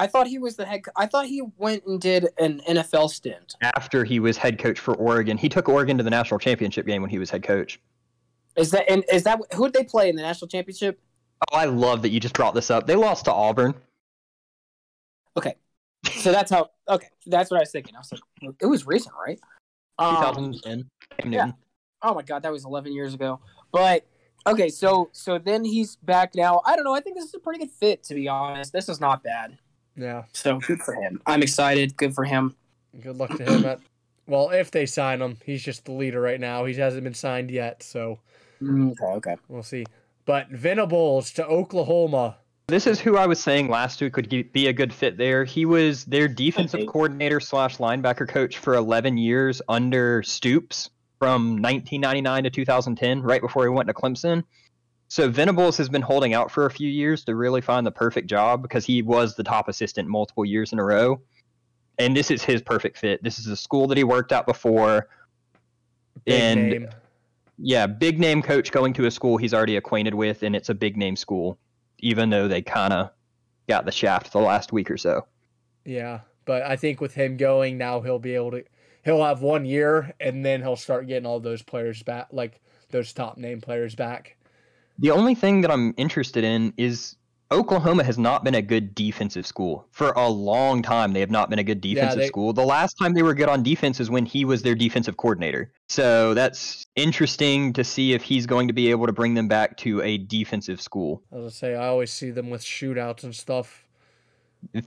I 0.00 0.06
thought 0.06 0.26
he 0.26 0.38
was 0.38 0.56
the 0.56 0.64
head. 0.64 0.84
co- 0.84 0.92
I 0.96 1.04
thought 1.04 1.26
he 1.26 1.42
went 1.58 1.84
and 1.84 2.00
did 2.00 2.28
an 2.38 2.62
NFL 2.66 3.10
stint. 3.10 3.54
After 3.60 4.02
he 4.02 4.18
was 4.18 4.38
head 4.38 4.58
coach 4.58 4.80
for 4.80 4.94
Oregon, 4.94 5.36
he 5.36 5.46
took 5.46 5.68
Oregon 5.68 5.98
to 5.98 6.02
the 6.02 6.08
national 6.08 6.40
championship 6.40 6.86
game 6.86 7.02
when 7.02 7.10
he 7.10 7.18
was 7.18 7.28
head 7.28 7.42
coach. 7.42 7.78
Is 8.56 8.70
that 8.70 8.90
and 8.90 9.04
is 9.12 9.24
that 9.24 9.38
who 9.54 9.66
did 9.66 9.74
they 9.74 9.84
play 9.84 10.08
in 10.08 10.16
the 10.16 10.22
national 10.22 10.48
championship? 10.48 10.98
Oh, 11.52 11.56
I 11.56 11.66
love 11.66 12.00
that 12.00 12.08
you 12.08 12.18
just 12.18 12.34
brought 12.34 12.54
this 12.54 12.70
up. 12.70 12.86
They 12.86 12.94
lost 12.94 13.26
to 13.26 13.32
Auburn. 13.32 13.74
Okay, 15.36 15.54
so 16.14 16.32
that's 16.32 16.50
how. 16.50 16.70
Okay, 16.88 17.08
that's 17.26 17.50
what 17.50 17.58
I 17.58 17.60
was 17.60 17.70
thinking. 17.70 17.94
I 17.94 17.98
was 17.98 18.10
like, 18.10 18.54
it 18.58 18.66
was 18.66 18.86
recent, 18.86 19.14
right? 19.22 19.38
Um, 19.98 20.16
2010. 20.16 21.30
Yeah. 21.30 21.52
Oh 22.02 22.14
my 22.14 22.22
god, 22.22 22.42
that 22.44 22.52
was 22.52 22.64
11 22.64 22.94
years 22.94 23.12
ago. 23.12 23.38
But 23.70 24.06
okay, 24.46 24.70
so 24.70 25.10
so 25.12 25.36
then 25.36 25.62
he's 25.62 25.96
back 25.96 26.34
now. 26.34 26.62
I 26.64 26.74
don't 26.74 26.84
know. 26.84 26.94
I 26.94 27.00
think 27.00 27.16
this 27.16 27.26
is 27.26 27.34
a 27.34 27.38
pretty 27.38 27.58
good 27.58 27.70
fit, 27.70 28.02
to 28.04 28.14
be 28.14 28.28
honest. 28.28 28.72
This 28.72 28.88
is 28.88 28.98
not 28.98 29.22
bad. 29.22 29.58
Yeah. 30.00 30.24
So 30.32 30.58
good 30.58 30.80
for 30.80 30.94
him. 30.94 31.20
I'm 31.26 31.42
excited. 31.42 31.96
Good 31.96 32.14
for 32.14 32.24
him. 32.24 32.54
Good 33.00 33.16
luck 33.16 33.36
to 33.36 33.44
him. 33.44 33.64
At, 33.64 33.80
well, 34.26 34.50
if 34.50 34.70
they 34.70 34.86
sign 34.86 35.20
him, 35.20 35.36
he's 35.44 35.62
just 35.62 35.84
the 35.84 35.92
leader 35.92 36.20
right 36.20 36.40
now. 36.40 36.64
He 36.64 36.74
hasn't 36.74 37.04
been 37.04 37.14
signed 37.14 37.50
yet, 37.50 37.82
so 37.82 38.18
mm, 38.62 38.92
Okay, 38.92 39.04
okay. 39.04 39.36
we'll 39.48 39.62
see. 39.62 39.84
But 40.24 40.48
Venables 40.50 41.32
to 41.32 41.46
Oklahoma. 41.46 42.36
This 42.68 42.86
is 42.86 43.00
who 43.00 43.16
I 43.16 43.26
was 43.26 43.40
saying 43.40 43.68
last 43.68 44.00
week 44.00 44.12
could 44.12 44.28
be 44.52 44.68
a 44.68 44.72
good 44.72 44.92
fit 44.92 45.16
there. 45.16 45.44
He 45.44 45.64
was 45.66 46.04
their 46.04 46.28
defensive 46.28 46.80
Okay. 46.80 46.86
coordinator 46.86 47.40
slash 47.40 47.78
linebacker 47.78 48.28
coach 48.28 48.58
for 48.58 48.74
11 48.74 49.18
years 49.18 49.60
under 49.68 50.22
Stoops 50.22 50.88
from 51.18 51.60
1999 51.60 52.44
to 52.44 52.50
2010, 52.50 53.22
right 53.22 53.40
before 53.40 53.64
he 53.64 53.68
went 53.70 53.88
to 53.88 53.94
Clemson. 53.94 54.44
So 55.10 55.28
Venables 55.28 55.76
has 55.76 55.88
been 55.88 56.02
holding 56.02 56.34
out 56.34 56.52
for 56.52 56.66
a 56.66 56.70
few 56.70 56.88
years 56.88 57.24
to 57.24 57.34
really 57.34 57.60
find 57.60 57.84
the 57.84 57.90
perfect 57.90 58.28
job 58.28 58.62
because 58.62 58.84
he 58.86 59.02
was 59.02 59.34
the 59.34 59.42
top 59.42 59.68
assistant 59.68 60.08
multiple 60.08 60.44
years 60.44 60.72
in 60.72 60.78
a 60.78 60.84
row. 60.84 61.20
And 61.98 62.16
this 62.16 62.30
is 62.30 62.44
his 62.44 62.62
perfect 62.62 62.96
fit. 62.96 63.20
This 63.24 63.36
is 63.36 63.48
a 63.48 63.56
school 63.56 63.88
that 63.88 63.98
he 63.98 64.04
worked 64.04 64.30
at 64.30 64.46
before. 64.46 65.08
Big 66.24 66.40
And- 66.40 66.70
name. 66.70 66.88
Yeah, 67.58 67.88
big 67.88 68.20
name 68.20 68.40
coach 68.40 68.70
going 68.70 68.92
to 68.94 69.06
a 69.06 69.10
school 69.10 69.36
he's 69.36 69.52
already 69.52 69.76
acquainted 69.76 70.14
with, 70.14 70.44
and 70.44 70.54
it's 70.54 70.68
a 70.70 70.74
big 70.74 70.96
name 70.96 71.16
school, 71.16 71.58
even 71.98 72.30
though 72.30 72.46
they 72.46 72.62
kind 72.62 72.92
of 72.92 73.10
got 73.68 73.84
the 73.84 73.92
shaft 73.92 74.32
the 74.32 74.38
last 74.38 74.72
week 74.72 74.90
or 74.90 74.96
so. 74.96 75.26
Yeah, 75.84 76.20
but 76.46 76.62
I 76.62 76.76
think 76.76 77.00
with 77.02 77.14
him 77.14 77.36
going 77.36 77.76
now, 77.76 78.00
he'll 78.00 78.18
be 78.20 78.34
able 78.36 78.52
to. 78.52 78.64
He'll 79.04 79.22
have 79.24 79.42
one 79.42 79.66
year, 79.66 80.14
and 80.20 80.42
then 80.42 80.62
he'll 80.62 80.76
start 80.76 81.06
getting 81.06 81.26
all 81.26 81.40
those 81.40 81.60
players 81.62 82.02
back, 82.02 82.28
like 82.32 82.60
those 82.90 83.12
top 83.12 83.36
name 83.36 83.60
players 83.60 83.94
back. 83.94 84.36
The 85.00 85.10
only 85.10 85.34
thing 85.34 85.62
that 85.62 85.70
I'm 85.70 85.94
interested 85.96 86.44
in 86.44 86.72
is 86.76 87.16
Oklahoma 87.52 88.04
has 88.04 88.18
not 88.18 88.44
been 88.44 88.54
a 88.54 88.62
good 88.62 88.94
defensive 88.94 89.44
school 89.46 89.86
for 89.90 90.12
a 90.12 90.28
long 90.28 90.82
time. 90.82 91.12
They 91.14 91.20
have 91.20 91.30
not 91.30 91.50
been 91.50 91.58
a 91.58 91.64
good 91.64 91.80
defensive 91.80 92.20
they- 92.20 92.26
school. 92.28 92.52
The 92.52 92.64
last 92.64 92.94
time 92.94 93.14
they 93.14 93.22
were 93.22 93.34
good 93.34 93.48
on 93.48 93.62
defense 93.62 93.98
is 93.98 94.08
when 94.10 94.24
he 94.26 94.44
was 94.44 94.62
their 94.62 94.74
defensive 94.76 95.16
coordinator. 95.16 95.72
So 95.88 96.34
that's 96.34 96.86
interesting 96.94 97.72
to 97.72 97.82
see 97.82 98.12
if 98.12 98.22
he's 98.22 98.46
going 98.46 98.68
to 98.68 98.74
be 98.74 98.90
able 98.90 99.06
to 99.06 99.12
bring 99.12 99.34
them 99.34 99.48
back 99.48 99.76
to 99.78 100.00
a 100.02 100.18
defensive 100.18 100.80
school. 100.80 101.22
As 101.32 101.44
I 101.46 101.48
say, 101.48 101.74
I 101.74 101.88
always 101.88 102.12
see 102.12 102.30
them 102.30 102.50
with 102.50 102.62
shootouts 102.62 103.24
and 103.24 103.34
stuff. 103.34 103.86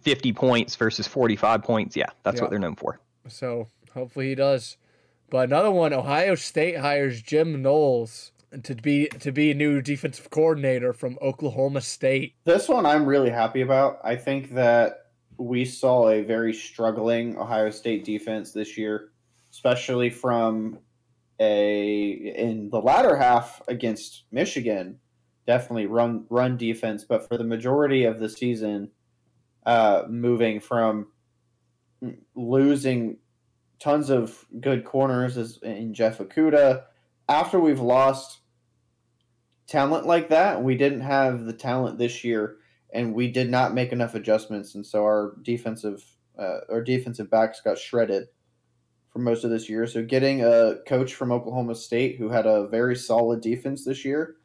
50 0.03 0.31
points 0.33 0.75
versus 0.75 1.07
45 1.07 1.63
points. 1.63 1.95
Yeah, 1.97 2.05
that's 2.21 2.37
Yeah. 2.37 2.41
what 2.43 2.49
they're 2.51 2.59
known 2.59 2.75
for. 2.75 2.99
So 3.27 3.69
hopefully 3.93 4.29
he 4.29 4.35
does. 4.35 4.77
But 5.31 5.49
another 5.49 5.71
one, 5.71 5.91
Ohio 5.91 6.35
State 6.35 6.77
hires 6.77 7.21
Jim 7.23 7.63
Knowles 7.63 8.31
to 8.63 8.75
be 8.75 9.07
to 9.19 9.31
be 9.31 9.51
a 9.51 9.55
new 9.55 9.81
defensive 9.81 10.29
coordinator 10.29 10.93
from 10.93 11.17
Oklahoma 11.21 11.81
State. 11.81 12.35
This 12.45 12.69
one 12.69 12.85
I'm 12.85 13.05
really 13.05 13.29
happy 13.29 13.61
about. 13.61 13.99
I 14.03 14.15
think 14.15 14.53
that 14.53 15.07
we 15.37 15.65
saw 15.65 16.09
a 16.09 16.21
very 16.21 16.53
struggling 16.53 17.37
Ohio 17.37 17.69
State 17.69 18.05
defense 18.05 18.51
this 18.51 18.77
year, 18.77 19.09
especially 19.51 20.09
from 20.09 20.79
a 21.39 22.11
in 22.35 22.69
the 22.69 22.79
latter 22.79 23.15
half 23.15 23.61
against 23.67 24.23
Michigan. 24.31 24.99
Definitely 25.47 25.87
run 25.87 26.25
run 26.29 26.57
defense, 26.57 27.03
but 27.03 27.27
for 27.27 27.37
the 27.37 27.43
majority 27.43 28.05
of 28.05 28.19
the 28.19 28.29
season, 28.29 28.91
uh, 29.65 30.03
moving 30.07 30.59
from 30.59 31.07
losing 32.35 33.17
tons 33.79 34.09
of 34.09 34.45
good 34.61 34.85
corners 34.85 35.37
as 35.37 35.57
in 35.63 35.93
Jeff 35.93 36.19
Okudah. 36.19 36.83
After 37.27 37.59
we've 37.59 37.79
lost 37.79 38.39
talent 39.67 40.05
like 40.05 40.29
that, 40.29 40.63
we 40.63 40.75
didn't 40.75 41.01
have 41.01 41.45
the 41.45 41.53
talent 41.53 41.97
this 41.97 42.23
year, 42.23 42.57
and 42.93 43.13
we 43.13 43.31
did 43.31 43.49
not 43.49 43.73
make 43.73 43.91
enough 43.91 44.15
adjustments, 44.15 44.75
and 44.75 44.85
so 44.85 45.03
our 45.03 45.35
defensive 45.41 46.03
uh, 46.37 46.59
our 46.69 46.81
defensive 46.81 47.29
backs 47.29 47.61
got 47.61 47.77
shredded 47.77 48.27
for 49.11 49.19
most 49.19 49.43
of 49.43 49.51
this 49.51 49.69
year. 49.69 49.85
So 49.85 50.03
getting 50.03 50.43
a 50.43 50.77
coach 50.87 51.13
from 51.13 51.31
Oklahoma 51.31 51.75
State 51.75 52.17
who 52.17 52.29
had 52.29 52.47
a 52.47 52.67
very 52.67 52.95
solid 52.95 53.41
defense 53.41 53.85
this 53.85 54.03
year, 54.03 54.37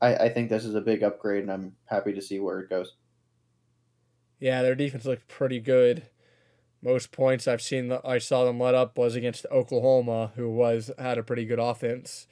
I, 0.00 0.14
I 0.16 0.28
think 0.28 0.50
this 0.50 0.64
is 0.64 0.74
a 0.74 0.80
big 0.80 1.04
upgrade, 1.04 1.42
and 1.42 1.52
I'm 1.52 1.76
happy 1.84 2.12
to 2.12 2.22
see 2.22 2.40
where 2.40 2.58
it 2.60 2.68
goes. 2.68 2.94
Yeah, 4.40 4.62
their 4.62 4.74
defense 4.74 5.04
looked 5.04 5.28
pretty 5.28 5.60
good. 5.60 6.08
Most 6.80 7.10
points 7.10 7.48
I've 7.48 7.62
seen 7.62 7.96
I 8.04 8.18
saw 8.18 8.44
them 8.44 8.60
let 8.60 8.74
up 8.74 8.96
was 8.96 9.16
against 9.16 9.46
Oklahoma, 9.50 10.32
who 10.36 10.50
was 10.50 10.90
had 10.98 11.18
a 11.18 11.24
pretty 11.24 11.44
good 11.44 11.58
offense. 11.58 12.28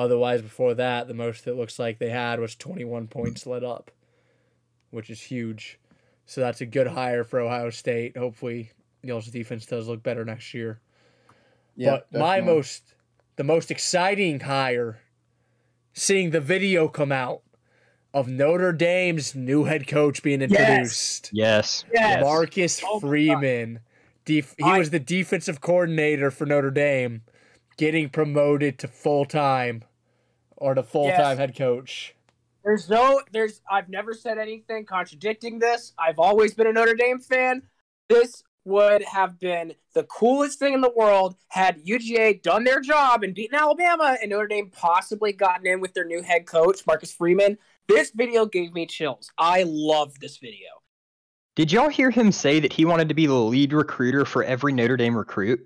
Otherwise, 0.00 0.40
before 0.40 0.72
that, 0.72 1.08
the 1.08 1.14
most 1.14 1.46
it 1.46 1.52
looks 1.56 1.78
like 1.78 1.98
they 1.98 2.08
had 2.08 2.40
was 2.40 2.54
21 2.54 3.06
points 3.08 3.46
let 3.46 3.62
up, 3.62 3.90
which 4.90 5.10
is 5.10 5.20
huge. 5.20 5.78
So 6.24 6.40
that's 6.40 6.62
a 6.62 6.66
good 6.66 6.86
hire 6.86 7.22
for 7.22 7.38
Ohio 7.38 7.68
State. 7.68 8.16
Hopefully, 8.16 8.70
y'all's 9.02 9.26
defense 9.26 9.66
does 9.66 9.88
look 9.88 10.02
better 10.02 10.24
next 10.24 10.54
year. 10.54 10.80
but 11.76 12.18
my 12.18 12.40
most, 12.40 12.94
the 13.36 13.44
most 13.44 13.70
exciting 13.70 14.40
hire, 14.40 15.00
seeing 15.92 16.30
the 16.30 16.40
video 16.40 16.88
come 16.88 17.12
out 17.12 17.42
of 18.14 18.26
Notre 18.26 18.72
Dame's 18.72 19.34
new 19.34 19.64
head 19.64 19.86
coach 19.86 20.22
being 20.22 20.40
introduced. 20.40 21.28
Yes. 21.30 21.84
Yes. 21.92 22.22
Marcus 22.22 22.80
Oh 22.82 23.00
Freeman. 23.00 23.80
Def- 24.24 24.54
he 24.56 24.64
I- 24.64 24.78
was 24.78 24.88
the 24.88 24.98
defensive 24.98 25.60
coordinator 25.60 26.30
for 26.30 26.46
Notre 26.46 26.70
Dame, 26.70 27.20
getting 27.76 28.08
promoted 28.08 28.78
to 28.78 28.88
full 28.88 29.26
time 29.26 29.84
or 30.60 30.74
to 30.74 30.82
full 30.82 31.08
time 31.10 31.18
Yes. 31.18 31.38
head 31.38 31.56
coach. 31.56 32.14
There's 32.62 32.88
no, 32.88 33.22
there's, 33.32 33.62
I've 33.70 33.88
never 33.88 34.12
said 34.14 34.38
anything 34.38 34.84
contradicting 34.84 35.58
this. 35.58 35.92
I've 35.98 36.18
always 36.18 36.54
been 36.54 36.66
a 36.66 36.72
Notre 36.72 36.94
Dame 36.94 37.18
fan. 37.18 37.62
This 38.08 38.42
would 38.66 39.02
have 39.02 39.40
been 39.40 39.72
the 39.94 40.04
coolest 40.04 40.58
thing 40.58 40.74
in 40.74 40.82
the 40.82 40.92
world 40.94 41.36
had 41.48 41.82
UGA 41.82 42.42
done 42.42 42.64
their 42.64 42.80
job 42.80 43.22
and 43.22 43.34
beaten 43.34 43.58
Alabama 43.58 44.18
and 44.20 44.30
Notre 44.30 44.46
Dame 44.46 44.68
possibly 44.70 45.32
gotten 45.32 45.66
in 45.66 45.80
with 45.80 45.94
their 45.94 46.04
new 46.04 46.22
head 46.22 46.46
coach, 46.46 46.86
Marcus 46.86 47.10
Freeman. 47.12 47.56
This 47.88 48.10
video 48.14 48.44
gave 48.44 48.74
me 48.74 48.86
chills. 48.86 49.30
I 49.38 49.64
love 49.66 50.20
this 50.20 50.36
video. 50.36 50.68
Did 51.56 51.72
y'all 51.72 51.88
hear 51.88 52.10
him 52.10 52.30
say 52.30 52.60
that 52.60 52.72
he 52.72 52.84
wanted 52.84 53.08
to 53.08 53.14
be 53.14 53.26
the 53.26 53.32
lead 53.34 53.72
recruiter 53.72 54.24
for 54.26 54.44
every 54.44 54.72
Notre 54.72 54.96
Dame 54.98 55.16
recruit? 55.16 55.60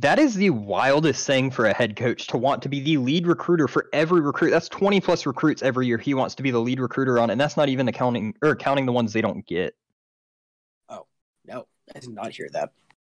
That 0.00 0.20
is 0.20 0.34
the 0.34 0.50
wildest 0.50 1.26
thing 1.26 1.50
for 1.50 1.66
a 1.66 1.74
head 1.74 1.96
coach 1.96 2.28
to 2.28 2.38
want 2.38 2.62
to 2.62 2.68
be 2.68 2.80
the 2.80 2.98
lead 2.98 3.26
recruiter 3.26 3.66
for 3.66 3.88
every 3.92 4.20
recruit. 4.20 4.50
That's 4.50 4.68
20 4.68 5.00
plus 5.00 5.26
recruits 5.26 5.60
every 5.62 5.88
year 5.88 5.98
he 5.98 6.14
wants 6.14 6.36
to 6.36 6.42
be 6.44 6.52
the 6.52 6.60
lead 6.60 6.78
recruiter 6.78 7.18
on, 7.18 7.30
and 7.30 7.40
that's 7.40 7.56
not 7.56 7.68
even 7.68 7.88
accounting 7.88 8.34
or 8.40 8.54
counting 8.54 8.86
the 8.86 8.92
ones 8.92 9.12
they 9.12 9.20
don't 9.20 9.44
get. 9.44 9.74
Oh, 10.88 11.06
no, 11.44 11.66
I 11.94 11.98
did 11.98 12.10
not 12.10 12.30
hear 12.30 12.48
that. 12.52 12.70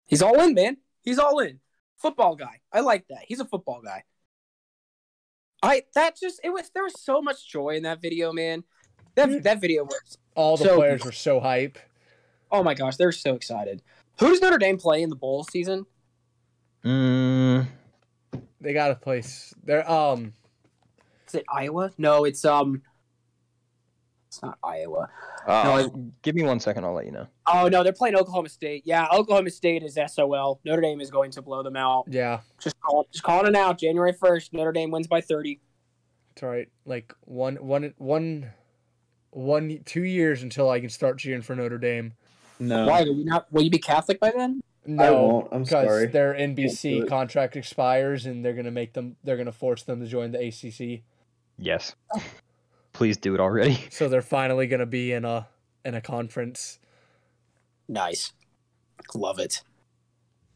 He's 0.06 0.22
all 0.22 0.40
in, 0.40 0.54
man. 0.54 0.76
He's 1.02 1.18
all 1.18 1.40
in. 1.40 1.58
Football 1.96 2.36
guy. 2.36 2.60
I 2.72 2.80
like 2.80 3.08
that. 3.08 3.24
He's 3.26 3.40
a 3.40 3.44
football 3.44 3.80
guy. 3.84 4.04
I 5.60 5.82
that 5.96 6.16
just 6.16 6.40
it 6.44 6.50
was 6.50 6.70
there 6.72 6.84
was 6.84 7.00
so 7.00 7.20
much 7.20 7.48
joy 7.50 7.70
in 7.70 7.82
that 7.82 8.00
video, 8.00 8.32
man. 8.32 8.62
That 9.16 9.28
mm. 9.28 9.42
that 9.42 9.60
video 9.60 9.82
was 9.82 10.16
All 10.36 10.56
the 10.56 10.66
So- 10.66 10.76
players 10.76 11.04
were 11.04 11.10
so 11.10 11.40
hype. 11.40 11.76
oh 12.52 12.62
my 12.62 12.74
gosh, 12.74 12.94
they're 12.96 13.10
so 13.10 13.34
excited. 13.34 13.82
Who 14.20 14.28
does 14.28 14.40
Notre 14.40 14.58
Dame 14.58 14.78
play 14.78 15.02
in 15.02 15.10
the 15.10 15.16
bowl 15.16 15.42
season? 15.42 15.86
Mm, 16.84 17.66
They 18.60 18.72
got 18.72 18.90
a 18.90 18.94
place. 18.94 19.54
They're 19.64 19.88
um 19.90 20.32
Is 21.26 21.34
it 21.36 21.44
Iowa? 21.52 21.90
No, 21.98 22.24
it's 22.24 22.44
um 22.44 22.82
it's 24.28 24.42
not 24.42 24.58
Iowa. 24.62 25.08
uh, 25.46 25.88
give 26.22 26.34
me 26.34 26.42
one 26.42 26.60
second, 26.60 26.84
I'll 26.84 26.92
let 26.92 27.06
you 27.06 27.12
know. 27.12 27.26
Oh 27.46 27.68
no, 27.68 27.82
they're 27.82 27.92
playing 27.94 28.14
Oklahoma 28.14 28.48
State. 28.50 28.82
Yeah, 28.84 29.06
Oklahoma 29.12 29.50
State 29.50 29.82
is 29.82 29.98
SOL. 30.08 30.60
Notre 30.64 30.82
Dame 30.82 31.00
is 31.00 31.10
going 31.10 31.30
to 31.32 31.42
blow 31.42 31.62
them 31.62 31.76
out. 31.76 32.04
yeah, 32.08 32.40
Just 32.60 32.78
call 32.80 33.06
just 33.10 33.24
calling 33.24 33.46
it 33.48 33.56
out. 33.56 33.78
January 33.78 34.12
first, 34.12 34.52
Notre 34.52 34.72
Dame 34.72 34.90
wins 34.90 35.06
by 35.06 35.20
thirty. 35.22 35.60
it's 36.32 36.42
all 36.42 36.50
right. 36.50 36.68
Like 36.84 37.14
one 37.24 37.56
one 37.56 37.94
one 37.96 38.50
one 39.30 39.80
two 39.86 40.04
years 40.04 40.42
until 40.42 40.68
I 40.70 40.78
can 40.80 40.90
start 40.90 41.18
cheering 41.18 41.42
for 41.42 41.56
Notre 41.56 41.78
Dame. 41.78 42.12
No, 42.60 42.86
Why 42.86 43.02
will 43.02 43.14
you 43.16 43.24
not? 43.24 43.50
Will 43.52 43.62
you 43.62 43.70
be 43.70 43.78
Catholic 43.78 44.20
by 44.20 44.30
then? 44.36 44.60
No, 44.88 45.04
I 45.04 45.10
won't. 45.10 45.48
I'm 45.52 45.62
because 45.64 45.86
sorry. 45.86 46.06
their 46.06 46.32
NBC 46.32 47.06
contract 47.08 47.56
expires 47.56 48.24
and 48.24 48.42
they're 48.42 48.54
gonna 48.54 48.70
make 48.70 48.94
them. 48.94 49.16
They're 49.22 49.36
gonna 49.36 49.52
force 49.52 49.82
them 49.82 50.00
to 50.00 50.06
join 50.06 50.32
the 50.32 50.38
ACC. 50.48 51.02
Yes. 51.58 51.94
Please 52.94 53.18
do 53.18 53.34
it 53.34 53.40
already. 53.40 53.78
So 53.90 54.08
they're 54.08 54.22
finally 54.22 54.66
gonna 54.66 54.86
be 54.86 55.12
in 55.12 55.26
a 55.26 55.46
in 55.84 55.94
a 55.94 56.00
conference. 56.00 56.78
Nice. 57.86 58.32
Love 59.14 59.38
it. 59.38 59.62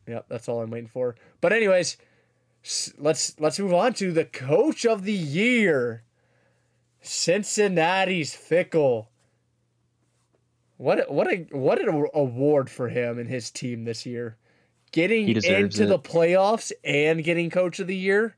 Yep, 0.08 0.26
that's 0.30 0.48
all 0.48 0.62
I'm 0.62 0.70
waiting 0.70 0.88
for. 0.88 1.14
But 1.42 1.52
anyways, 1.52 1.98
let's 2.98 3.38
let's 3.38 3.58
move 3.58 3.74
on 3.74 3.92
to 3.94 4.12
the 4.12 4.24
coach 4.24 4.86
of 4.86 5.04
the 5.04 5.12
year. 5.12 6.04
Cincinnati's 7.02 8.34
Fickell. 8.34 9.08
What 10.82 11.08
what 11.12 11.32
a 11.32 11.46
what 11.52 11.80
an 11.80 12.08
award 12.12 12.68
for 12.68 12.88
him 12.88 13.20
and 13.20 13.28
his 13.28 13.52
team 13.52 13.84
this 13.84 14.04
year. 14.04 14.36
Getting 14.90 15.28
He 15.28 15.32
deserves 15.32 15.78
into 15.78 15.86
the 15.86 15.98
playoffs 16.00 16.72
and 16.82 17.22
getting 17.22 17.50
coach 17.50 17.78
of 17.78 17.86
the 17.86 17.96
year. 17.96 18.34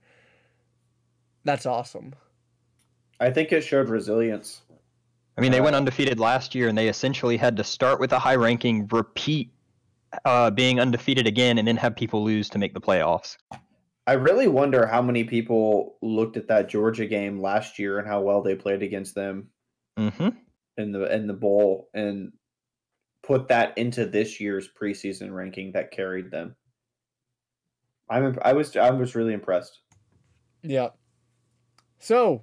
That's 1.45 1.65
awesome. 1.65 2.15
I 3.19 3.31
think 3.31 3.51
it 3.51 3.63
showed 3.63 3.89
resilience. 3.89 4.61
I 5.39 5.41
mean, 5.41 5.53
they 5.53 5.63
went 5.63 5.75
Uh, 5.75 5.79
undefeated 5.79 6.21
last 6.21 6.55
year, 6.55 6.69
and 6.69 6.77
they 6.77 6.89
essentially 6.89 7.39
had 7.39 7.57
to 7.57 7.65
start 7.65 7.99
with 7.99 8.13
a 8.13 8.19
high 8.19 8.37
ranking, 8.37 8.87
repeat 8.89 9.51
uh, 10.27 10.51
being 10.51 10.81
undefeated 10.81 11.27
again, 11.27 11.59
and 11.59 11.67
then 11.67 11.79
have 11.79 11.97
people 11.97 12.23
lose 12.23 12.51
to 12.51 12.59
make 12.59 12.75
the 12.75 12.81
playoffs. 12.81 13.39
I 14.07 14.15
really 14.15 14.49
wonder 14.49 14.87
how 14.87 15.03
many 15.03 15.25
people 15.25 15.97
looked 16.03 16.37
at 16.37 16.49
that 16.49 16.69
Georgia 16.69 17.07
game 17.07 17.41
last 17.41 17.79
year 17.79 17.99
and 17.99 18.07
how 18.07 18.21
well 18.21 18.43
they 18.43 18.55
played 18.55 18.83
against 18.83 19.15
them 19.15 19.51
hmm 19.97 20.44
in 20.77 20.93
the 20.93 21.13
in 21.15 21.27
the 21.27 21.35
bowl 21.35 21.89
and 21.95 22.33
put 23.23 23.49
that 23.49 23.77
into 23.79 24.07
this 24.07 24.41
year's 24.41 24.69
preseason 24.69 25.35
ranking 25.35 25.73
that 25.73 25.91
carried 25.91 26.31
them. 26.31 26.57
I'm 28.09 28.39
I 28.43 28.53
was 28.53 28.77
I 28.77 28.91
was 28.91 29.15
really 29.15 29.33
impressed. 29.33 29.81
Yeah. 30.63 30.91
So, 31.99 32.43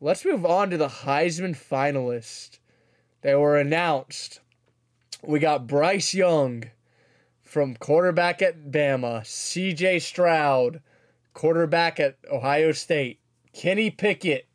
let's 0.00 0.24
move 0.24 0.44
on 0.44 0.70
to 0.70 0.76
the 0.76 0.88
Heisman 0.88 1.56
finalists. 1.56 2.58
They 3.22 3.34
were 3.34 3.56
announced. 3.56 4.40
We 5.22 5.38
got 5.38 5.66
Bryce 5.66 6.12
Young 6.12 6.64
from 7.42 7.76
quarterback 7.76 8.42
at 8.42 8.70
Bama, 8.70 9.20
CJ 9.20 10.02
Stroud, 10.02 10.82
quarterback 11.34 12.00
at 12.00 12.16
Ohio 12.30 12.72
State, 12.72 13.20
Kenny 13.52 13.90
Pickett, 13.90 14.48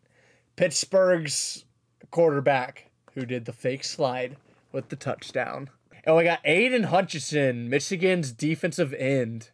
Pittsburgh's 0.55 1.65
quarterback 2.11 2.89
who 3.15 3.25
did 3.25 3.45
the 3.45 3.53
fake 3.53 3.83
slide 3.83 4.37
with 4.71 4.89
the 4.89 4.95
touchdown. 4.95 5.69
And 6.03 6.15
we 6.15 6.23
got 6.23 6.39
Aidan 6.45 6.83
Hutchinson, 6.83 7.69
Michigan's 7.69 8.31
defensive 8.31 8.93
end. 8.93 9.49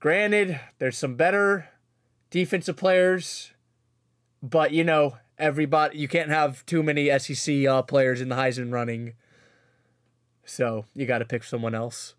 Granted, 0.00 0.60
there's 0.78 0.96
some 0.96 1.16
better 1.16 1.68
defensive 2.30 2.76
players, 2.76 3.50
but 4.42 4.72
you 4.72 4.84
know, 4.84 5.16
everybody 5.38 5.98
you 5.98 6.08
can't 6.08 6.30
have 6.30 6.64
too 6.66 6.82
many 6.82 7.16
SEC 7.18 7.66
uh, 7.66 7.82
players 7.82 8.20
in 8.20 8.28
the 8.28 8.36
Heisman 8.36 8.72
running. 8.72 9.14
So 10.44 10.84
you 10.94 11.06
got 11.06 11.18
to 11.18 11.24
pick 11.24 11.42
someone 11.44 11.74
else. 11.74 12.14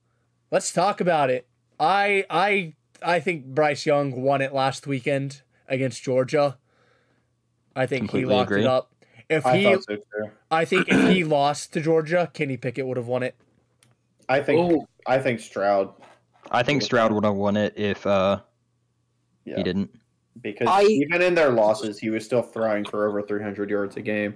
Let's 0.52 0.72
talk 0.72 1.00
about 1.00 1.30
it. 1.30 1.48
I 1.80 2.26
I 2.30 2.74
I 3.02 3.20
think 3.20 3.46
Bryce 3.46 3.86
Young 3.86 4.22
won 4.22 4.42
it 4.42 4.54
last 4.54 4.86
weekend 4.86 5.42
against 5.68 6.04
Georgia. 6.04 6.58
I 7.76 7.86
think 7.86 8.02
Completely 8.10 8.34
he 8.34 8.36
locked 8.38 8.52
agree. 8.52 8.62
it 8.62 8.68
up. 8.68 8.89
If 9.30 9.46
I 9.46 9.58
he, 9.58 9.64
thought 9.64 9.84
so 9.84 9.96
too. 9.96 10.32
I 10.50 10.66
think 10.66 10.88
if 10.90 11.10
he 11.10 11.24
lost 11.24 11.74
to 11.74 11.82
Georgia, 11.82 12.30
Kenny 12.34 12.58
Pickett 12.58 12.86
would 12.88 12.98
have 12.98 13.08
won 13.08 13.24
it. 13.24 13.36
I 14.28 14.42
think 14.42 14.60
Oh, 14.74 14.88
I 15.08 15.20
think 15.20 15.40
Stroud 15.40 15.94
I 16.52 16.64
think 16.64 16.82
Stroud 16.82 17.12
would 17.12 17.26
have 17.26 17.36
won 17.36 17.58
it 17.58 17.74
if 17.78 18.06
uh, 18.08 18.40
yeah, 19.46 19.58
he 19.58 19.64
didn't. 19.64 19.92
because 20.42 20.68
I- 20.68 20.84
even 20.84 21.22
in 21.22 21.36
their 21.36 21.52
losses, 21.52 22.00
he 22.00 22.10
was 22.10 22.26
still 22.26 22.42
throwing 22.42 22.86
for 22.86 23.08
over 23.08 23.22
300 23.22 23.70
yards 23.70 23.98
a 23.98 24.02
game. 24.02 24.36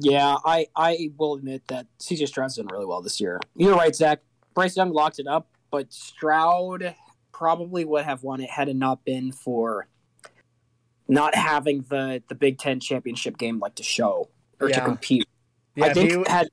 yeah, 0.00 0.36
I 0.44 0.66
I 0.74 1.10
will 1.16 1.34
admit 1.34 1.62
that 1.68 1.86
CJ 2.00 2.26
Stroud's 2.28 2.56
done 2.56 2.66
really 2.72 2.86
well 2.86 3.00
this 3.02 3.20
year. 3.20 3.40
You're 3.56 3.76
right, 3.76 3.94
Zach. 3.94 4.20
Bryce 4.54 4.76
Young 4.76 4.92
locked 4.92 5.20
it 5.20 5.26
up, 5.28 5.48
but 5.70 5.92
Stroud 5.92 6.94
probably 7.32 7.84
would 7.84 8.04
have 8.04 8.24
won 8.24 8.40
it 8.40 8.50
had 8.50 8.68
it 8.68 8.74
not 8.76 9.04
been 9.04 9.30
for 9.30 9.86
not 11.08 11.34
having 11.34 11.82
the 11.88 12.22
the 12.28 12.34
Big 12.34 12.58
Ten 12.58 12.80
championship 12.80 13.38
game 13.38 13.58
like 13.58 13.74
to 13.76 13.82
show 13.82 14.28
or 14.60 14.68
Yeah. 14.68 14.80
to 14.80 14.84
compete. 14.84 15.24
Yeah, 15.74 15.86
I 15.86 15.88
if, 15.88 15.94
think 15.94 16.10
he, 16.12 16.24
had 16.32 16.48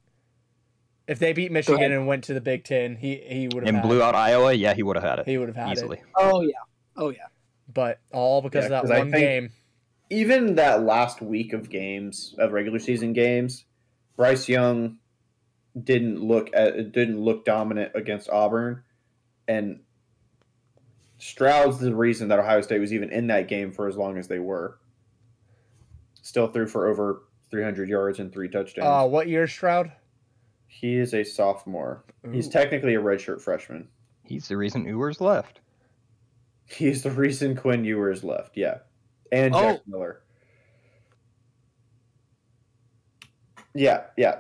if 1.08 1.20
they 1.20 1.34
beat 1.34 1.52
Michigan 1.52 1.92
and 1.92 2.08
went 2.08 2.24
to 2.26 2.34
the 2.34 2.42
Big 2.42 2.64
Ten, 2.64 2.96
he 2.96 3.18
he 3.18 3.48
would 3.48 3.64
have 3.64 3.68
And 3.68 3.78
had 3.78 3.84
blew 3.86 4.00
it. 4.00 4.04
out 4.04 4.16
Iowa, 4.16 4.54
yeah, 4.54 4.74
he 4.74 4.84
would 4.84 4.96
have 4.96 5.04
had 5.04 5.20
it 5.20 5.26
He 5.28 5.38
would 5.38 5.50
have 5.50 5.56
had 5.58 5.74
easily. 5.78 5.98
it. 5.98 6.04
oh 6.16 6.42
yeah, 6.42 6.54
oh 6.96 7.10
yeah. 7.10 7.28
But 7.74 8.00
all 8.14 8.42
because 8.42 8.70
Yeah, 8.70 8.78
of 8.78 8.82
'cause 8.84 8.90
that 8.90 9.00
one 9.00 9.12
game. 9.12 9.52
Even 10.12 10.56
that 10.56 10.84
last 10.84 11.20
week 11.22 11.52
of 11.52 11.70
games 11.70 12.36
of 12.38 12.52
regular 12.54 12.78
season 12.78 13.14
games, 13.14 13.66
Bryce 14.16 14.48
Young 14.48 14.98
didn't 15.84 16.22
look 16.22 16.50
at 16.54 16.92
didn't 16.92 17.20
look 17.20 17.44
dominant 17.44 17.92
against 17.96 18.30
Auburn, 18.30 18.84
and 19.48 19.80
Stroud's 21.18 21.80
the 21.80 21.96
reason 21.96 22.28
that 22.28 22.40
Ohio 22.40 22.62
State 22.62 22.80
was 22.80 22.94
even 22.94 23.10
in 23.12 23.28
that 23.28 23.48
game 23.48 23.72
for 23.72 23.88
as 23.88 23.96
long 23.98 24.18
as 24.18 24.28
they 24.28 24.40
were. 24.40 24.80
Still 26.22 26.48
threw 26.48 26.68
for 26.68 26.88
over 26.88 27.24
300 27.52 27.88
yards 27.88 28.20
and 28.20 28.32
three 28.34 28.50
touchdowns. 28.50 28.88
Uh, 28.88 29.08
what 29.08 29.28
year, 29.28 29.48
Stroud? 29.48 29.92
he 30.68 30.98
is 30.98 31.14
a 31.14 31.24
sophomore. 31.24 32.04
He's 32.34 32.50
technically 32.50 32.96
a 32.96 33.00
redshirt 33.02 33.40
freshman. 33.42 33.88
He's 34.24 34.48
the 34.50 34.58
reason 34.58 34.86
Ewers 34.86 35.22
left. 35.22 35.62
He's 36.66 37.02
the 37.04 37.12
reason 37.12 37.56
Quinn 37.56 37.86
Ewers 37.86 38.24
left. 38.26 38.58
Yeah, 38.58 38.80
and 39.32 39.54
Jack 39.54 39.78
Oh. 39.78 39.82
Miller. 39.88 40.22
Yeah, 43.74 44.04
yeah, 44.18 44.40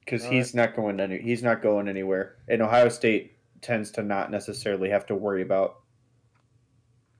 because 0.00 0.24
All 0.24 0.30
he's 0.30 0.54
not 0.54 0.74
going 0.76 1.00
any. 1.00 1.18
He's 1.20 1.42
not 1.42 1.62
going 1.62 1.88
anywhere. 1.88 2.36
And 2.48 2.62
Ohio 2.62 2.88
State 2.88 3.36
tends 3.60 3.90
to 3.92 4.02
not 4.02 4.30
necessarily 4.30 4.88
have 4.88 5.06
to 5.06 5.14
worry 5.14 5.42
about 5.42 5.80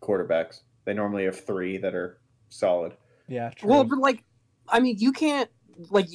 quarterbacks. 0.08 0.60
They 0.84 0.94
normally 0.94 1.24
have 1.24 1.38
three 1.44 1.76
that 1.78 1.94
are 1.94 2.18
solid. 2.48 2.94
yeah, 3.28 3.50
true. 3.50 3.68
Well, 3.68 3.84
but 3.84 3.98
like, 3.98 4.24
I 4.68 4.80
mean, 4.80 4.96
you 4.98 5.12
can't 5.12 5.50
like 5.90 6.08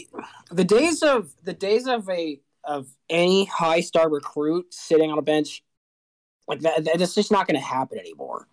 the 0.51 0.63
days 0.63 1.03
of 1.03 1.33
the 1.43 1.53
days 1.53 1.87
of 1.87 2.09
a 2.09 2.39
of 2.63 2.87
any 3.09 3.45
high 3.45 3.81
star 3.81 4.09
recruit 4.09 4.73
sitting 4.73 5.11
on 5.11 5.17
a 5.17 5.21
bench 5.21 5.63
like 6.47 6.61
that. 6.61 6.83
That's 6.97 7.13
just 7.15 7.31
not 7.31 7.45
going 7.47 7.59
to 7.59 7.65
happen 7.65 7.99
anymore. 7.99 8.47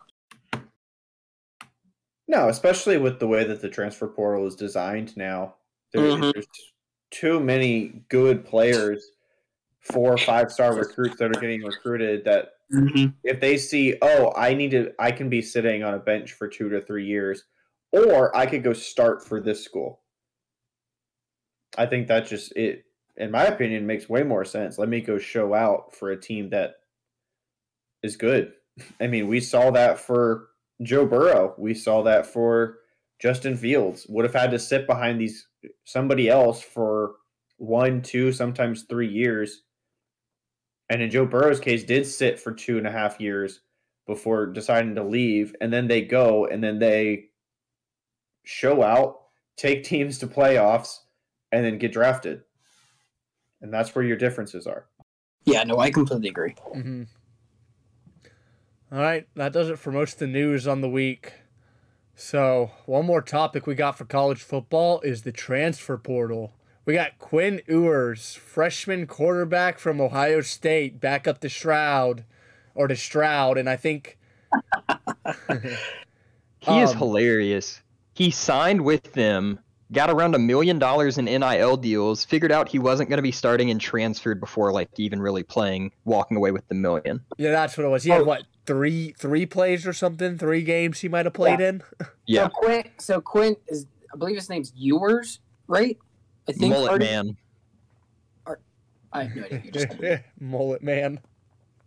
No, 2.29 2.49
especially 2.49 2.99
with 2.99 3.19
the 3.19 3.27
way 3.27 3.45
that 3.45 3.61
the 3.61 3.69
transfer 3.69 4.07
portal 4.07 4.47
is 4.47 4.55
designed 4.55 5.17
now. 5.17 5.55
There's, 5.93 6.15
Mhm. 6.15 6.33
there's 6.33 6.47
too 7.11 7.41
many 7.41 8.05
good 8.09 8.45
players, 8.45 9.11
four 9.81 10.13
or 10.13 10.19
five 10.19 10.53
star 10.53 10.75
recruits 10.75 11.17
that 11.17 11.37
are 11.37 11.41
getting 11.41 11.63
recruited 11.65 12.25
that 12.25 12.53
Mm-hmm. 12.73 13.07
if 13.25 13.41
they 13.41 13.57
see, 13.57 13.97
oh, 14.01 14.33
I 14.37 14.55
need 14.55 14.71
to, 14.71 14.93
I 14.99 15.11
can 15.11 15.29
be 15.29 15.43
sitting 15.43 15.83
on 15.83 15.95
a 15.95 15.99
bench 15.99 16.35
for 16.35 16.47
two 16.47 16.69
to 16.69 16.81
three 16.81 17.05
years, 17.05 17.45
or 17.91 18.37
I 18.37 18.47
could 18.47 18.63
go 18.63 18.73
start 18.73 19.25
for 19.25 19.41
this 19.41 19.65
school. 19.65 20.03
I 21.77 21.87
think 21.87 22.07
that 22.09 22.29
just 22.29 22.53
it, 22.57 22.85
in 23.17 23.31
my 23.31 23.45
opinion, 23.45 23.87
makes 23.87 24.09
way 24.09 24.23
more 24.23 24.45
sense. 24.45 24.79
Let 24.79 24.89
me 24.89 25.01
go 25.01 25.19
show 25.19 25.53
out 25.53 25.95
for 25.95 26.11
a 26.11 26.21
team 26.21 26.51
that 26.51 26.77
is 28.03 28.17
good. 28.17 28.53
I 29.01 29.09
mean, 29.09 29.27
we 29.27 29.41
saw 29.41 29.71
that 29.73 29.99
for 29.99 30.49
Joe 30.83 31.07
Burrow. 31.07 31.55
We 31.59 31.75
saw 31.75 32.03
that 32.03 32.27
for 32.27 32.79
Justin 33.21 33.57
Fields. 33.57 34.07
Would 34.09 34.25
have 34.25 34.35
had 34.35 34.51
to 34.53 34.59
sit 34.59 34.87
behind 34.87 35.21
these 35.21 35.47
somebody 35.85 36.29
else 36.29 36.63
for 36.63 37.17
one, 37.59 38.01
two, 38.01 38.33
sometimes 38.33 38.85
three 38.85 39.09
years 39.09 39.63
and 40.91 41.01
in 41.01 41.09
Joe 41.09 41.25
Burrow's 41.25 41.61
case, 41.61 41.85
did 41.85 42.05
sit 42.05 42.39
for 42.39 42.53
two 42.53 42.77
and 42.77 42.87
a 42.87 42.91
half 42.91 43.21
years 43.21 43.61
before 44.07 44.47
deciding 44.47 44.97
to 44.97 45.05
leave, 45.05 45.55
and 45.61 45.73
then 45.73 45.87
they 45.87 46.03
go 46.03 46.47
and 46.47 46.63
then 46.63 46.81
they 46.81 47.27
show 48.43 48.83
out, 48.83 49.21
take 49.57 49.85
teams 49.85 50.19
to 50.19 50.27
playoffs, 50.27 50.99
and 51.53 51.65
then 51.65 51.79
get 51.79 51.93
drafted. 51.93 52.43
And 53.63 53.73
that's 53.73 53.95
where 53.95 54.05
your 54.05 54.17
differences 54.17 54.67
are. 54.67 54.87
Yeah, 55.45 55.63
no, 55.63 55.79
I 55.79 55.91
completely 55.91 56.29
agree. 56.29 56.55
hmm 56.73 57.05
All 58.91 58.99
right, 58.99 59.29
that 59.37 59.53
does 59.53 59.71
it 59.71 59.79
for 59.79 59.93
most 59.93 60.15
of 60.15 60.19
the 60.19 60.27
news 60.27 60.67
on 60.67 60.81
the 60.81 60.89
week. 60.89 61.35
So, 62.17 62.73
one 62.87 63.07
more 63.07 63.23
topic 63.23 63.67
we 63.67 63.77
got 63.77 63.97
for 63.97 64.05
college 64.05 64.43
football 64.43 65.01
is 65.03 65.23
the 65.23 65.33
transfer 65.33 65.97
portal. 65.97 66.53
We 66.91 66.97
got 66.97 67.21
Quinn 67.21 67.63
Ewers, 67.69 68.35
freshman 68.35 69.07
quarterback 69.07 69.79
from 69.79 70.01
Ohio 70.01 70.41
State, 70.41 70.99
back 70.99 71.29
up 71.29 71.41
to 71.43 71.49
Shroud 71.49 72.25
or 72.75 72.89
to 72.89 72.97
Stroud, 72.97 73.57
and 73.59 73.71
I 73.71 73.77
think 73.77 74.19
He 76.59 76.81
is 76.81 76.91
Um, 76.91 76.97
hilarious. 76.97 77.81
He 78.15 78.33
signed 78.33 78.81
with 78.81 79.13
them, 79.13 79.61
got 79.93 80.11
around 80.11 80.35
a 80.35 80.41
million 80.41 80.81
dollars 80.81 81.17
in 81.17 81.27
NIL 81.27 81.77
deals, 81.77 82.25
figured 82.25 82.51
out 82.51 82.69
he 82.69 82.81
wasn't 82.81 83.09
going 83.09 83.19
to 83.19 83.23
be 83.23 83.31
starting 83.31 83.71
and 83.71 83.81
transferred 83.81 84.41
before 84.41 84.73
like 84.73 84.89
even 84.97 85.23
really 85.23 85.45
playing, 85.45 85.93
walking 86.05 86.37
away 86.37 86.51
with 86.51 86.67
the 86.67 86.75
million. 86.75 87.21
yeah, 87.39 87.53
that's 87.53 87.79
what 87.79 87.87
it 87.87 87.91
was. 87.91 88.03
He 88.03 88.11
had 88.11 88.27
what 88.27 88.43
three 88.67 89.15
three 89.17 89.47
plays 89.47 89.87
or 89.87 89.93
something, 89.93 90.37
three 90.39 90.63
games 90.63 90.99
he 90.99 91.09
might 91.09 91.25
have 91.27 91.35
played 91.35 91.61
in. 91.61 91.85
Yeah, 92.27 92.49
So 92.49 92.49
Quinn, 92.49 92.91
so 92.99 93.21
Quinn 93.21 93.57
is, 93.69 93.87
I 94.13 94.17
believe 94.17 94.35
his 94.35 94.51
name's 94.51 94.73
Ewers, 94.75 95.39
right? 95.69 95.97
I 96.51 96.59
think. 96.59 96.73
mullet 96.73 96.93
or- 96.93 96.99
man. 96.99 97.37
I 99.13 99.25
have 99.25 99.35
no 99.37 99.43
idea. 99.45 99.63
You 99.65 99.71
just 99.73 99.89
told. 99.91 100.21
Mullet 100.41 100.83
man. 100.85 101.21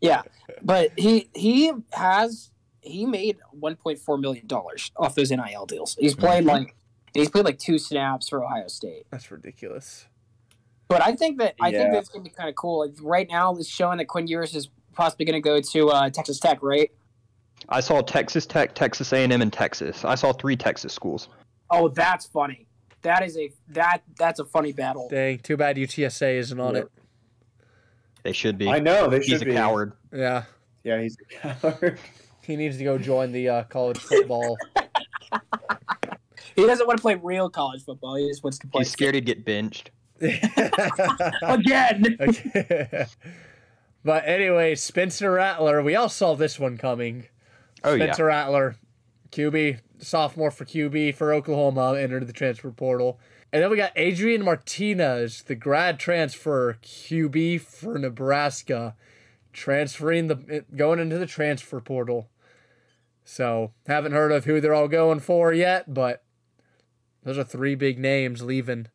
Yeah, 0.02 0.24
but 0.62 0.92
he 0.98 1.30
he 1.34 1.72
has 1.94 2.52
he 2.82 3.06
made 3.06 3.38
1.4 3.58 4.20
million 4.20 4.46
dollars 4.46 4.92
off 4.98 5.16
those 5.16 5.32
NIL 5.32 5.66
deals. 5.66 5.96
He's 5.98 6.16
played 6.16 6.44
like 6.44 6.76
he's 7.14 7.30
played 7.30 7.46
like 7.46 7.60
two 7.60 7.78
snaps 7.78 8.28
for 8.28 8.44
Ohio 8.44 8.68
State. 8.68 9.06
That's 9.10 9.32
ridiculous. 9.32 10.06
But 10.90 11.02
I 11.02 11.16
think 11.16 11.40
that 11.40 11.56
I 11.62 11.72
think 11.72 11.86
Yeah. 11.86 11.92
that's 11.94 12.10
gonna 12.10 12.26
be 12.26 12.30
kind 12.30 12.50
of 12.50 12.56
cool. 12.56 12.80
Like 12.80 12.96
right 13.02 13.28
now, 13.30 13.56
it's 13.56 13.70
showing 13.70 14.00
that 14.00 14.10
Quinn 14.10 14.28
Ewers 14.28 14.54
is 14.54 14.68
possibly 14.94 15.26
going 15.26 15.42
to 15.42 15.48
go 15.50 15.62
to 15.62 15.90
uh, 15.90 16.10
Texas 16.10 16.40
Tech, 16.42 16.60
right? 16.62 16.92
I 17.70 17.80
saw 17.80 18.02
Texas 18.02 18.46
Tech, 18.46 18.76
Texas 18.76 19.12
A&M, 19.14 19.32
and 19.42 19.52
Texas. 19.52 20.04
I 20.06 20.14
saw 20.16 20.34
three 20.34 20.56
Texas 20.58 20.94
schools. 20.94 21.30
Oh, 21.72 21.88
that's 21.88 22.26
funny. 22.28 22.68
That 23.04 23.24
is 23.24 23.38
a 23.38 23.52
that 23.70 24.02
that's 24.18 24.40
a 24.40 24.46
funny 24.46 24.72
battle. 24.72 25.08
Dang, 25.10 25.40
too 25.40 25.58
bad 25.58 25.76
UTSA 25.78 26.38
isn't 26.38 26.60
on 26.60 26.76
it. 26.76 26.92
They 28.24 28.32
should 28.32 28.58
be. 28.58 28.70
I 28.70 28.80
know 28.80 29.10
they 29.10 29.20
He's 29.20 29.40
should 29.40 29.48
a 29.50 29.54
coward. 29.54 29.94
Yeah, 30.14 30.44
Yeah, 30.84 31.02
he's 31.02 31.18
a 31.20 31.54
coward. 31.56 32.00
he 32.42 32.56
needs 32.56 32.78
to 32.78 32.84
go 32.84 32.98
join 32.98 33.32
the 33.34 33.50
uh, 33.50 33.64
college 33.64 34.00
football. 34.00 34.58
He 36.56 36.66
doesn't 36.66 36.86
want 36.88 36.98
to 36.98 37.02
play 37.02 37.16
real 37.16 37.50
college 37.50 37.84
football. 37.84 38.16
He 38.16 38.28
just 38.28 38.44
wants 38.44 38.60
to 38.60 38.68
play 38.68 38.82
He's 38.82 38.92
scared 38.92 39.16
he'd 39.16 39.26
get 39.26 39.44
benched. 39.46 39.92
again. 41.42 42.18
Okay. 42.22 43.06
but 44.06 44.24
anyway, 44.26 44.76
Spencer 44.76 45.32
Rattler, 45.32 45.82
we 45.82 45.96
all 45.96 46.10
saw 46.10 46.36
this 46.36 46.60
one 46.60 46.78
coming. 46.78 47.26
Oh 47.84 47.94
yeah. 47.94 48.06
Spencer 48.06 48.26
Rattler, 48.26 48.76
QB, 49.34 49.80
sophomore 49.98 50.52
for 50.52 50.64
QB 50.64 51.16
for 51.16 51.34
Oklahoma, 51.34 51.98
entered 51.98 52.28
the 52.28 52.34
transfer 52.34 52.70
portal. 52.72 53.20
And 53.52 53.64
then 53.64 53.72
we 53.72 53.78
got 53.78 53.92
Adrian 53.96 54.46
Martinez, 54.46 55.42
the 55.44 55.56
grad 55.56 56.00
transfer 56.00 56.78
QB 56.84 57.62
for 57.62 57.98
Nebraska, 57.98 58.96
transferring 59.52 60.28
the 60.28 60.64
going 60.76 61.00
into 61.00 61.18
the 61.18 61.26
transfer 61.26 61.80
portal. 61.82 62.30
So 63.26 63.72
haven't 63.88 64.12
heard 64.12 64.32
of 64.32 64.46
who 64.46 64.62
they're 64.62 64.74
all 64.74 64.88
going 64.88 65.20
for 65.20 65.52
yet, 65.52 65.94
but 65.94 66.24
Those 67.24 67.38
are 67.38 67.44
three 67.44 67.76
big 67.76 67.98
names 67.98 68.42
leaving, 68.42 68.88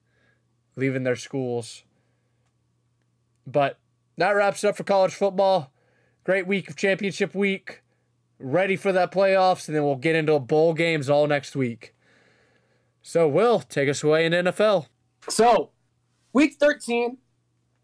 leaving 0.76 1.02
their 1.02 1.16
schools. 1.16 1.82
But 3.46 3.78
that 4.18 4.32
wraps 4.32 4.62
it 4.62 4.68
up 4.68 4.76
for 4.76 4.84
college 4.84 5.14
football. 5.14 5.72
Great 6.24 6.46
week 6.46 6.68
of 6.68 6.76
championship 6.76 7.34
week. 7.34 7.82
Ready 8.38 8.76
for 8.76 8.92
that 8.92 9.10
playoffs, 9.10 9.66
and 9.66 9.76
then 9.76 9.84
we'll 9.84 9.96
get 9.96 10.14
into 10.14 10.38
bowl 10.38 10.74
games 10.74 11.10
all 11.10 11.26
next 11.26 11.56
week. 11.56 11.94
So, 13.02 13.26
Will, 13.26 13.60
take 13.60 13.88
us 13.88 14.02
away 14.04 14.26
in 14.26 14.32
NFL. 14.32 14.86
So, 15.28 15.70
week 16.32 16.56
13, 16.60 17.18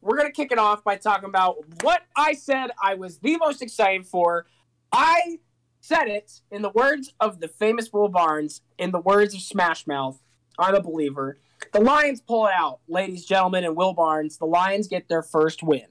we're 0.00 0.16
going 0.16 0.28
to 0.28 0.32
kick 0.32 0.52
it 0.52 0.58
off 0.58 0.84
by 0.84 0.96
talking 0.96 1.28
about 1.28 1.56
what 1.82 2.02
I 2.16 2.34
said 2.34 2.70
I 2.82 2.94
was 2.94 3.18
the 3.18 3.36
most 3.38 3.62
excited 3.62 4.06
for. 4.06 4.46
I 4.92 5.38
said 5.80 6.08
it 6.08 6.40
in 6.50 6.62
the 6.62 6.70
words 6.70 7.12
of 7.20 7.40
the 7.40 7.48
famous 7.48 7.92
Will 7.92 8.08
Barnes, 8.08 8.60
in 8.78 8.90
the 8.90 9.00
words 9.00 9.34
of 9.34 9.40
Smash 9.40 9.86
Mouth. 9.86 10.22
I'm 10.58 10.74
a 10.74 10.80
believer. 10.80 11.38
The 11.72 11.80
Lions 11.80 12.20
pull 12.20 12.46
it 12.46 12.52
out, 12.56 12.80
ladies, 12.86 13.20
and 13.20 13.28
gentlemen, 13.28 13.64
and 13.64 13.76
Will 13.76 13.92
Barnes. 13.92 14.38
The 14.38 14.46
Lions 14.46 14.88
get 14.88 15.08
their 15.08 15.22
first 15.22 15.62
win. 15.62 15.86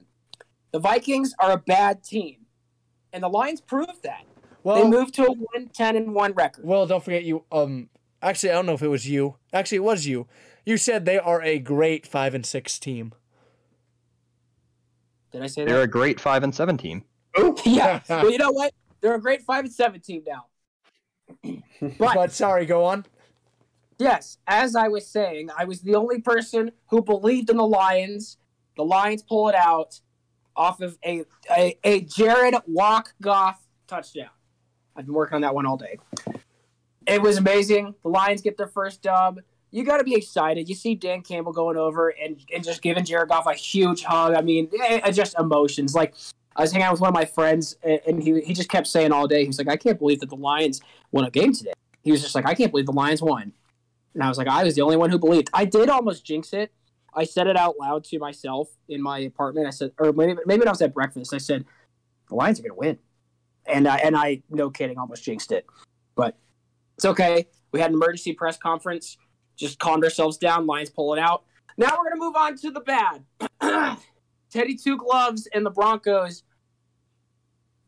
The 0.72 0.78
Vikings 0.78 1.34
are 1.38 1.52
a 1.52 1.58
bad 1.58 2.02
team, 2.02 2.46
and 3.12 3.22
the 3.22 3.28
Lions 3.28 3.60
proved 3.60 4.02
that. 4.02 4.24
Well, 4.64 4.82
they 4.82 4.88
moved 4.90 5.14
to 5.14 5.24
a 5.26 5.32
1 5.32 5.68
10 5.72 5.96
and 5.96 6.14
1 6.14 6.32
record. 6.32 6.64
Well, 6.64 6.86
don't 6.86 7.04
forget 7.04 7.22
you. 7.22 7.44
Um, 7.52 7.90
actually, 8.20 8.50
I 8.50 8.54
don't 8.54 8.66
know 8.66 8.72
if 8.74 8.82
it 8.82 8.88
was 8.88 9.08
you. 9.08 9.36
Actually, 9.52 9.76
it 9.76 9.84
was 9.84 10.06
you. 10.06 10.26
You 10.66 10.76
said 10.76 11.04
they 11.04 11.18
are 11.18 11.42
a 11.42 11.58
great 11.58 12.06
five 12.06 12.34
and 12.34 12.44
six 12.44 12.78
team. 12.78 13.12
Did 15.30 15.42
I 15.42 15.46
say 15.46 15.62
that? 15.62 15.68
They're 15.68 15.78
that? 15.78 15.84
a 15.84 15.88
great 15.88 16.18
five 16.18 16.42
and 16.42 16.54
seven 16.54 16.76
team. 16.76 17.04
Oh 17.36 17.54
yeah. 17.64 18.00
well, 18.08 18.30
you 18.30 18.38
know 18.38 18.50
what? 18.50 18.72
They're 19.00 19.14
a 19.16 19.20
great 19.20 19.42
5 19.42 19.64
and 19.66 19.72
7 19.72 20.00
team 20.00 20.22
now. 20.26 20.46
But, 21.98 22.14
But 22.14 22.32
sorry, 22.32 22.64
go 22.64 22.84
on. 22.84 23.04
yes, 23.98 24.38
as 24.46 24.74
I 24.74 24.88
was 24.88 25.06
saying, 25.06 25.50
I 25.58 25.66
was 25.66 25.82
the 25.82 25.94
only 25.94 26.22
person 26.22 26.72
who 26.88 27.02
believed 27.02 27.50
in 27.50 27.58
the 27.58 27.66
Lions. 27.66 28.38
The 28.78 28.84
Lions 28.84 29.22
pull 29.22 29.50
it 29.50 29.54
out 29.54 30.00
off 30.56 30.80
of 30.80 30.96
a 31.04 31.24
a, 31.54 31.76
a 31.84 32.00
Jared 32.00 32.54
Walk 32.66 33.12
Goff 33.20 33.60
touchdown. 33.86 34.30
I've 34.96 35.06
been 35.06 35.14
working 35.14 35.36
on 35.36 35.42
that 35.42 35.54
one 35.54 35.66
all 35.66 35.76
day. 35.76 35.98
It 37.06 37.20
was 37.20 37.36
amazing. 37.36 37.94
The 38.02 38.08
Lions 38.08 38.40
get 38.40 38.56
their 38.56 38.68
first 38.68 39.02
dub. 39.02 39.40
You 39.70 39.84
got 39.84 39.98
to 39.98 40.04
be 40.04 40.14
excited. 40.14 40.68
You 40.68 40.74
see 40.74 40.94
Dan 40.94 41.22
Campbell 41.22 41.52
going 41.52 41.76
over 41.76 42.08
and, 42.08 42.40
and 42.54 42.62
just 42.64 42.80
giving 42.80 43.04
Jared 43.04 43.28
Goff 43.28 43.46
a 43.46 43.54
huge 43.54 44.04
hug. 44.04 44.34
I 44.34 44.40
mean, 44.40 44.70
eh, 44.80 45.00
eh, 45.02 45.10
just 45.10 45.36
emotions. 45.38 45.94
Like 45.94 46.14
I 46.56 46.62
was 46.62 46.72
hanging 46.72 46.86
out 46.86 46.92
with 46.92 47.00
one 47.00 47.08
of 47.08 47.14
my 47.14 47.24
friends, 47.24 47.76
and 47.82 48.00
and 48.06 48.22
he 48.22 48.40
he 48.40 48.54
just 48.54 48.68
kept 48.68 48.86
saying 48.86 49.12
all 49.12 49.26
day. 49.26 49.42
He 49.42 49.48
was 49.48 49.58
like, 49.58 49.68
"I 49.68 49.76
can't 49.76 49.98
believe 49.98 50.20
that 50.20 50.30
the 50.30 50.36
Lions 50.36 50.80
won 51.10 51.24
a 51.24 51.30
game 51.30 51.52
today." 51.52 51.72
He 52.02 52.12
was 52.12 52.22
just 52.22 52.34
like, 52.34 52.46
"I 52.46 52.54
can't 52.54 52.70
believe 52.70 52.86
the 52.86 52.92
Lions 52.92 53.20
won," 53.20 53.52
and 54.14 54.22
I 54.22 54.28
was 54.28 54.38
like, 54.38 54.46
"I 54.46 54.62
was 54.62 54.76
the 54.76 54.82
only 54.82 54.96
one 54.96 55.10
who 55.10 55.18
believed." 55.18 55.50
I 55.52 55.64
did 55.64 55.88
almost 55.88 56.24
jinx 56.24 56.52
it. 56.52 56.72
I 57.12 57.24
said 57.24 57.46
it 57.46 57.56
out 57.56 57.78
loud 57.78 58.04
to 58.04 58.18
myself 58.18 58.68
in 58.88 59.02
my 59.02 59.18
apartment. 59.20 59.66
I 59.66 59.70
said, 59.70 59.92
or 59.98 60.12
maybe 60.12 60.36
maybe 60.46 60.60
when 60.60 60.68
I 60.68 60.72
was 60.72 60.82
at 60.82 60.94
breakfast. 60.94 61.34
I 61.34 61.38
said, 61.38 61.64
"The 62.28 62.36
Lions 62.36 62.60
are 62.60 62.62
going 62.62 62.74
to 62.74 62.78
win," 62.78 62.98
and 63.66 63.88
I, 63.88 63.96
and 63.98 64.16
I, 64.16 64.42
no 64.50 64.70
kidding, 64.70 64.98
almost 64.98 65.24
jinxed 65.24 65.52
it. 65.52 65.66
But 66.14 66.36
it's 66.96 67.04
okay. 67.04 67.46
We 67.72 67.80
had 67.80 67.90
an 67.90 67.96
emergency 67.96 68.32
press 68.32 68.56
conference. 68.56 69.16
Just 69.56 69.78
calmed 69.78 70.04
ourselves 70.04 70.36
down. 70.36 70.66
Lions 70.66 70.90
pull 70.90 71.14
it 71.14 71.20
out. 71.20 71.44
Now 71.76 71.90
we're 71.98 72.10
going 72.10 72.20
to 72.20 72.24
move 72.24 72.36
on 72.36 72.56
to 72.58 72.70
the 72.70 72.80
bad. 72.80 73.24
Teddy 74.50 74.76
Two 74.76 74.96
Gloves 74.96 75.48
and 75.52 75.66
the 75.66 75.70
Broncos 75.70 76.44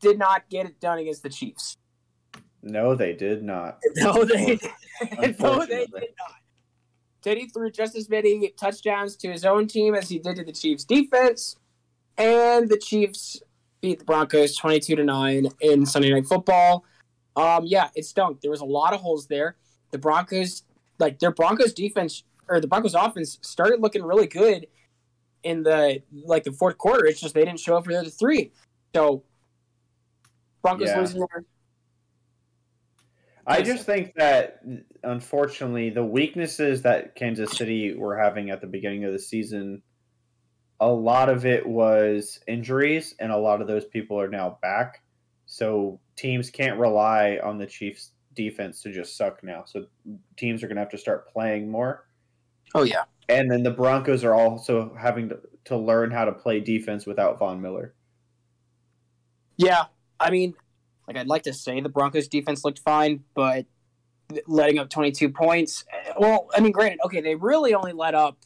did 0.01 0.19
not 0.19 0.49
get 0.51 0.67
it 0.67 0.81
done 0.81 0.99
against 0.99 1.23
the 1.23 1.29
Chiefs. 1.29 1.77
No, 2.63 2.95
they 2.95 3.13
did 3.13 3.45
not. 3.45 3.79
No, 3.95 4.25
they 4.25 4.59
no, 5.39 5.65
they 5.65 5.87
did 5.87 6.15
not. 6.19 6.35
Teddy 7.23 7.47
threw 7.47 7.71
just 7.71 7.97
as 7.97 8.09
many 8.09 8.53
touchdowns 8.59 9.17
to 9.17 9.31
his 9.31 9.45
own 9.45 9.67
team 9.67 9.95
as 9.95 10.09
he 10.09 10.19
did 10.19 10.37
to 10.37 10.45
the 10.45 10.53
Chiefs' 10.53 10.85
defense, 10.85 11.57
and 12.17 12.69
the 12.69 12.79
Chiefs 12.79 13.41
beat 13.87 14.01
the 14.01 14.05
Broncos 14.05 14.57
twenty-two 14.57 14.97
to 14.97 15.05
nine 15.05 15.49
in 15.61 15.87
Sunday 15.87 16.11
Night 16.11 16.27
Football. 16.27 16.85
Um, 17.37 17.65
yeah, 17.65 17.89
it 17.95 18.05
stunk. 18.05 18.41
There 18.41 18.51
was 18.51 18.61
a 18.61 18.65
lot 18.65 18.93
of 18.93 19.01
holes 19.01 19.29
there. 19.29 19.57
The 19.93 19.99
Broncos, 19.99 20.65
like 20.99 21.21
their 21.21 21.31
Broncos 21.31 21.73
defense 21.73 22.25
or 22.49 22.61
the 22.61 22.67
Broncos 22.67 22.95
offense, 22.95 23.39
started 23.43 23.81
looking 23.81 24.03
really 24.03 24.27
good 24.27 24.67
in 25.45 25.63
the 25.63 26.03
like 26.25 26.43
the 26.43 26.51
fourth 26.51 26.79
quarter. 26.79 27.07
It's 27.07 27.21
just 27.21 27.35
they 27.35 27.45
didn't 27.45 27.61
show 27.61 27.77
up 27.77 27.85
for 27.85 27.93
the 27.93 28.01
other 28.01 28.11
three. 28.11 28.51
So 28.95 29.23
Broncos 30.63 30.89
Yeah. 30.89 31.01
losing 31.01 31.21
their 31.21 31.45
I 33.49 33.63
just 33.63 33.87
think 33.87 34.13
that 34.17 34.61
unfortunately 35.05 35.91
the 35.91 36.03
weaknesses 36.03 36.83
that 36.83 37.15
Kansas 37.15 37.53
City 37.53 37.95
were 37.95 38.19
having 38.19 38.51
at 38.51 38.61
the 38.61 38.67
beginning 38.67 39.05
of 39.05 39.13
the 39.13 39.21
season, 39.21 39.83
a 40.81 40.89
lot 40.89 41.29
of 41.29 41.47
it 41.47 41.67
was 41.67 42.41
injuries, 42.47 43.15
and 43.19 43.33
a 43.33 43.37
lot 43.37 43.61
of 43.61 43.67
those 43.67 43.85
people 43.85 44.21
are 44.21 44.29
now 44.29 44.59
back. 44.63 45.03
So 45.47 46.01
teams 46.17 46.51
can't 46.51 46.79
rely 46.79 47.39
on 47.43 47.59
the 47.59 47.67
Chiefs' 47.67 48.11
defense 48.35 48.83
to 48.83 48.93
just 48.93 49.17
suck 49.17 49.43
now. 49.43 49.65
So 49.67 49.87
teams 50.37 50.63
are 50.63 50.67
going 50.67 50.77
to 50.77 50.83
have 50.83 50.91
to 50.91 50.99
start 50.99 51.29
playing 51.33 51.71
more. 51.71 52.07
Oh 52.75 52.83
yeah. 52.83 53.05
And 53.29 53.51
then 53.51 53.63
the 53.63 53.71
Broncos 53.71 54.23
are 54.25 54.35
also 54.35 54.95
having 54.99 55.29
to, 55.31 55.39
to 55.65 55.77
learn 55.77 56.11
how 56.11 56.25
to 56.25 56.33
play 56.33 56.61
defense 56.61 57.07
without 57.07 57.39
Von 57.39 57.61
Miller. 57.61 57.95
Yeah, 59.57 59.85
I 60.21 60.31
mean, 60.31 60.55
like 61.09 61.17
I'd 61.17 61.27
like 61.27 61.45
to 61.45 61.53
say 61.53 61.81
the 61.81 61.89
Broncos 61.89 62.29
defense 62.29 62.65
looked 62.65 62.81
fine, 62.81 63.25
but 63.35 63.67
letting 64.47 64.79
up 64.79 64.91
22 64.91 65.31
points. 65.31 65.85
eh, 65.93 66.13
Well, 66.19 66.49
I 66.55 66.61
mean, 66.61 66.73
granted, 66.73 66.99
okay, 67.05 67.21
they 67.21 67.35
really 67.35 67.75
only 67.75 67.93
let 67.93 68.15
up 68.15 68.39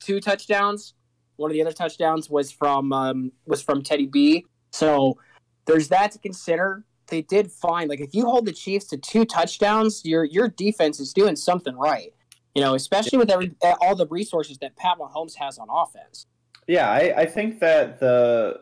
two 0.00 0.20
touchdowns. 0.20 0.94
One 1.38 1.50
of 1.50 1.54
the 1.54 1.62
other 1.62 1.72
touchdowns 1.72 2.28
was 2.28 2.50
from 2.50 2.92
um, 2.92 3.32
was 3.46 3.62
from 3.62 3.82
Teddy 3.82 4.06
B. 4.06 4.44
So 4.72 5.18
there's 5.66 5.88
that 5.88 6.12
to 6.12 6.18
consider. 6.18 6.84
They 7.06 7.22
did 7.22 7.50
fine. 7.50 7.88
Like 7.88 8.00
if 8.00 8.14
you 8.14 8.26
hold 8.26 8.44
the 8.44 8.52
Chiefs 8.52 8.86
to 8.88 8.98
two 8.98 9.24
touchdowns, 9.24 10.04
your 10.04 10.24
your 10.24 10.48
defense 10.48 11.00
is 11.00 11.12
doing 11.12 11.36
something 11.36 11.76
right. 11.76 12.12
You 12.54 12.62
know, 12.62 12.74
especially 12.74 13.18
with 13.18 13.30
every 13.30 13.54
all 13.80 13.94
the 13.94 14.06
resources 14.08 14.58
that 14.58 14.76
Pat 14.76 14.98
Mahomes 14.98 15.34
has 15.36 15.58
on 15.58 15.68
offense. 15.70 16.26
Yeah, 16.66 16.90
I, 16.90 17.22
I 17.22 17.26
think 17.26 17.60
that 17.60 18.00
the 18.00 18.60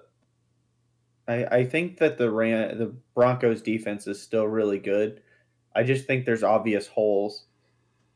I, 1.27 1.45
I 1.45 1.64
think 1.64 1.99
that 1.99 2.18
the 2.18 2.31
Ram, 2.31 2.79
the 2.79 2.95
Broncos 3.14 3.62
defense 3.62 4.07
is 4.07 4.22
still 4.22 4.47
really 4.47 4.79
good. 4.79 5.22
I 5.74 5.83
just 5.83 6.07
think 6.07 6.24
there's 6.24 6.43
obvious 6.43 6.87
holes 6.87 7.47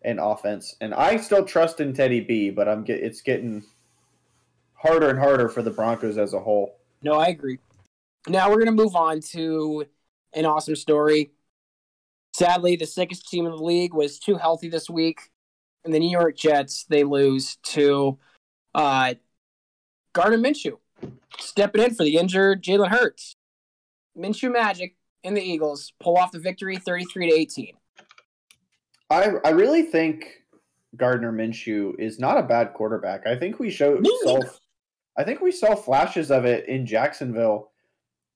in 0.03 0.19
offense, 0.19 0.77
and 0.81 0.95
I 0.95 1.17
still 1.17 1.45
trust 1.45 1.81
in 1.81 1.93
Teddy 1.93 2.21
B, 2.21 2.51
but 2.51 2.69
I'm 2.69 2.85
get 2.85 3.01
it's 3.01 3.21
getting 3.21 3.65
harder 4.81 5.11
and 5.11 5.19
harder 5.19 5.49
for 5.49 5.63
the 5.63 5.71
Broncos 5.71 6.17
as 6.17 6.33
a 6.33 6.41
whole. 6.41 6.79
No, 7.03 7.15
I 7.15 7.27
agree. 7.27 7.59
Now 8.29 8.49
we're 8.49 8.57
going 8.57 8.67
to 8.67 8.73
move 8.73 8.97
on 8.97 9.21
to 9.33 9.85
an 10.33 10.47
awesome 10.47 10.77
story. 10.77 11.33
Sadly, 12.33 12.77
the 12.77 12.87
sickest 12.87 13.29
team 13.29 13.45
in 13.45 13.53
the 13.53 13.63
league 13.63 13.93
was 13.93 14.19
too 14.19 14.37
healthy 14.37 14.69
this 14.69 14.89
week. 14.89 15.21
And 15.85 15.93
the 15.93 15.99
New 15.99 16.11
York 16.11 16.37
Jets, 16.37 16.85
they 16.85 17.05
lose 17.05 17.57
to 17.65 18.19
uh, 18.75 19.15
Gardner 20.13 20.39
Minshew, 20.39 20.79
stepping 21.39 21.83
in 21.83 21.95
for 21.95 22.05
the 22.05 22.17
injured 22.17 22.63
Jalen 22.63 22.89
Hurts. 22.89 23.35
Minshew 24.17 24.53
Magic 24.53 24.97
and 25.25 25.37
the 25.37 25.43
Eagles 25.43 25.93
pull 26.01 26.17
off 26.17 26.33
the 26.33 26.39
victory 26.39 26.77
33 26.77 27.31
to 27.31 27.35
18. 27.35 27.75
I 29.09 29.33
I 29.45 29.51
really 29.51 29.83
think 29.83 30.43
Gardner 30.97 31.33
Minshew 31.33 31.99
is 31.99 32.19
not 32.19 32.39
a 32.39 32.43
bad 32.43 32.75
quarterback. 32.75 33.27
I 33.27 33.37
think 33.37 33.59
we 33.59 33.71
showed 33.71 34.01
Me 34.01 34.19
saw. 34.23 34.41
I 35.21 35.25
think 35.25 35.43
we 35.43 35.53
saw 35.53 35.75
flashes 35.75 36.31
of 36.31 36.47
it 36.47 36.67
in 36.67 36.87
Jacksonville. 36.87 37.73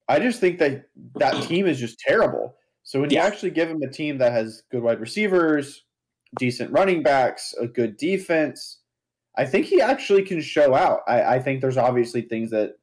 I 0.06 0.18
just 0.18 0.38
think 0.38 0.58
that 0.58 0.84
that 1.16 1.34
mm-hmm. 1.34 1.46
team 1.46 1.66
is 1.66 1.80
just 1.80 1.98
terrible. 1.98 2.56
So 2.82 3.00
when 3.00 3.08
Yeah. 3.08 3.22
you 3.22 3.26
actually 3.26 3.50
give 3.52 3.70
him 3.70 3.82
a 3.82 3.90
team 3.90 4.18
that 4.18 4.32
has 4.32 4.62
good 4.70 4.82
wide 4.82 5.00
receivers, 5.00 5.84
decent 6.38 6.70
running 6.72 7.02
backs, 7.02 7.54
a 7.58 7.66
good 7.66 7.96
defense, 7.96 8.80
I 9.36 9.46
think 9.46 9.64
he 9.64 9.80
actually 9.80 10.22
can 10.22 10.42
show 10.42 10.74
out. 10.74 11.00
I, 11.08 11.36
I 11.36 11.38
think 11.38 11.62
there's 11.62 11.78
obviously 11.78 12.20
things 12.20 12.50
that 12.50 12.74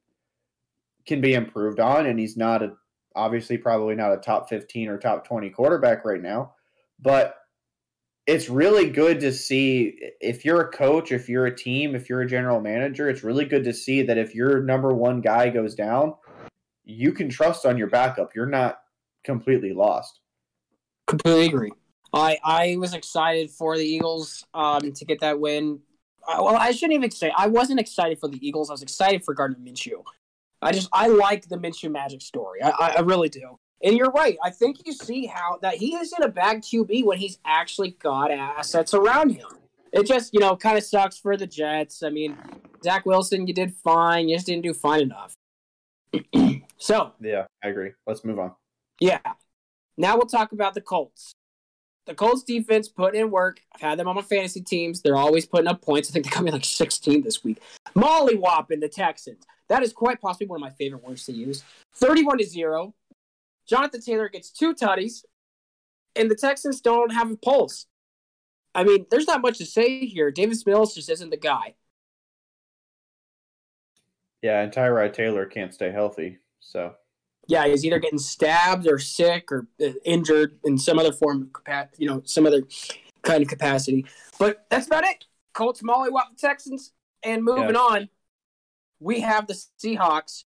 can 1.05 1.21
be 1.21 1.35
improved 1.35 1.79
on, 1.79 2.07
and 2.07 2.19
he's 2.19 2.35
not 2.35 2.63
a 2.63 2.73
obviously 3.15 3.57
probably 3.57 3.93
not 3.93 4.13
a 4.13 4.17
top 4.17 4.49
15 4.49 4.87
or 4.87 4.97
top 4.97 5.27
20 5.27 5.49
quarterback 5.51 6.05
right 6.05 6.21
now, 6.21 6.53
but 6.99 7.35
it's 8.27 8.49
really 8.49 8.89
good 8.89 9.19
to 9.21 9.33
see 9.33 9.99
if 10.19 10.45
you're 10.45 10.61
a 10.61 10.71
coach, 10.71 11.11
if 11.11 11.27
you're 11.27 11.47
a 11.47 11.55
team, 11.55 11.95
if 11.95 12.09
you're 12.09 12.21
a 12.21 12.27
general 12.27 12.61
manager, 12.61 13.09
it's 13.09 13.23
really 13.23 13.45
good 13.45 13.63
to 13.63 13.73
see 13.73 14.03
that 14.03 14.17
if 14.17 14.35
your 14.35 14.61
number 14.61 14.93
one 14.93 15.21
guy 15.21 15.49
goes 15.49 15.73
down, 15.75 16.13
you 16.83 17.11
can 17.11 17.29
trust 17.29 17.65
on 17.65 17.77
your 17.77 17.87
backup. 17.87 18.35
You're 18.35 18.45
not 18.45 18.81
completely 19.23 19.73
lost. 19.73 20.19
Completely 21.07 21.47
agree. 21.47 21.71
I 22.13 22.37
I 22.43 22.75
was 22.77 22.93
excited 22.93 23.49
for 23.49 23.77
the 23.77 23.85
Eagles 23.85 24.45
um, 24.53 24.91
to 24.91 25.05
get 25.05 25.19
that 25.21 25.39
win. 25.39 25.79
I, 26.27 26.39
well, 26.39 26.55
I 26.55 26.71
shouldn't 26.71 26.93
even 26.93 27.11
say 27.11 27.31
I 27.35 27.47
wasn't 27.47 27.79
excited 27.79 28.19
for 28.19 28.27
the 28.27 28.45
Eagles. 28.45 28.69
I 28.69 28.73
was 28.73 28.81
excited 28.81 29.23
for 29.23 29.33
Gardner 29.33 29.57
Minshew. 29.57 30.03
I 30.61 30.71
just 30.71 30.89
I 30.93 31.07
like 31.07 31.47
the 31.47 31.57
Minshew 31.57 31.91
Magic 31.91 32.21
story. 32.21 32.61
I, 32.61 32.69
I, 32.69 32.95
I 32.97 32.99
really 33.01 33.29
do. 33.29 33.57
And 33.83 33.97
you're 33.97 34.11
right. 34.11 34.37
I 34.43 34.49
think 34.51 34.85
you 34.85 34.93
see 34.93 35.25
how 35.25 35.57
that 35.61 35.75
he 35.75 35.95
is 35.95 36.13
in 36.17 36.23
a 36.23 36.27
bad 36.29 36.57
QB 36.57 37.03
when 37.05 37.17
he's 37.17 37.39
actually 37.45 37.91
got 37.91 38.31
assets 38.31 38.93
around 38.93 39.31
him. 39.31 39.47
It 39.91 40.05
just, 40.07 40.33
you 40.33 40.39
know, 40.39 40.55
kind 40.55 40.77
of 40.77 40.83
sucks 40.83 41.17
for 41.17 41.35
the 41.35 41.47
Jets. 41.47 42.03
I 42.03 42.09
mean, 42.09 42.37
Zach 42.83 43.05
Wilson, 43.05 43.47
you 43.47 43.53
did 43.53 43.73
fine. 43.83 44.29
You 44.29 44.35
just 44.35 44.45
didn't 44.45 44.63
do 44.63 44.73
fine 44.73 45.01
enough. 45.01 45.33
so, 46.77 47.13
Yeah, 47.19 47.45
I 47.63 47.69
agree. 47.69 47.91
Let's 48.05 48.23
move 48.23 48.39
on. 48.39 48.53
yeah. 48.99 49.19
Now 49.97 50.15
we'll 50.15 50.25
talk 50.25 50.51
about 50.51 50.73
the 50.73 50.81
Colts. 50.81 51.33
The 52.07 52.15
Colts 52.15 52.43
defense 52.43 52.87
put 52.87 53.13
in 53.13 53.29
work. 53.29 53.61
I've 53.75 53.81
had 53.81 53.99
them 53.99 54.07
on 54.07 54.15
my 54.15 54.21
fantasy 54.21 54.61
teams. 54.61 55.01
They're 55.01 55.17
always 55.17 55.45
putting 55.45 55.67
up 55.67 55.81
points. 55.81 56.09
I 56.09 56.13
think 56.13 56.25
they 56.25 56.31
got 56.31 56.43
me 56.43 56.51
like 56.51 56.65
16 56.65 57.21
this 57.21 57.43
week. 57.43 57.61
Molly 57.93 58.35
whopping 58.35 58.79
the 58.79 58.87
Texans. 58.87 59.43
That 59.69 59.83
is 59.83 59.93
quite 59.93 60.19
possibly 60.19 60.47
one 60.47 60.57
of 60.57 60.61
my 60.61 60.71
favorite 60.71 61.03
words 61.03 61.25
to 61.25 61.33
use. 61.33 61.63
31 61.95 62.39
to 62.39 62.45
0. 62.45 62.95
Jonathan 63.71 64.01
Taylor 64.01 64.27
gets 64.27 64.51
two 64.51 64.75
tutties, 64.75 65.23
and 66.17 66.29
the 66.29 66.35
Texans 66.35 66.81
don't 66.81 67.13
have 67.13 67.31
a 67.31 67.37
pulse. 67.37 67.85
I 68.75 68.83
mean, 68.83 69.05
there's 69.09 69.27
not 69.27 69.41
much 69.41 69.59
to 69.59 69.65
say 69.65 70.05
here. 70.05 70.29
Davis 70.29 70.65
Mills 70.65 70.93
just 70.93 71.09
isn't 71.09 71.29
the 71.29 71.37
guy. 71.37 71.75
Yeah, 74.41 74.59
and 74.61 74.73
Tyrod 74.73 75.13
Taylor 75.13 75.45
can't 75.45 75.73
stay 75.73 75.89
healthy. 75.89 76.39
So 76.59 76.95
Yeah, 77.47 77.65
he's 77.65 77.85
either 77.85 77.99
getting 77.99 78.19
stabbed 78.19 78.87
or 78.87 78.99
sick 78.99 79.49
or 79.53 79.67
uh, 79.81 79.91
injured 80.03 80.59
in 80.65 80.77
some 80.77 80.99
other 80.99 81.13
form 81.13 81.43
of 81.43 81.53
capacity, 81.53 82.03
you 82.03 82.09
know, 82.09 82.21
some 82.25 82.45
other 82.45 82.63
kind 83.21 83.41
of 83.41 83.47
capacity. 83.47 84.05
But 84.37 84.65
that's 84.69 84.87
about 84.87 85.05
it. 85.05 85.23
Colts 85.53 85.81
mollywop 85.81 86.31
the 86.31 86.37
Texans. 86.37 86.91
And 87.23 87.41
moving 87.45 87.75
Yeah. 87.75 87.79
on, 87.81 88.09
we 88.99 89.21
have 89.21 89.47
the 89.47 89.53
Seahawks 89.81 90.43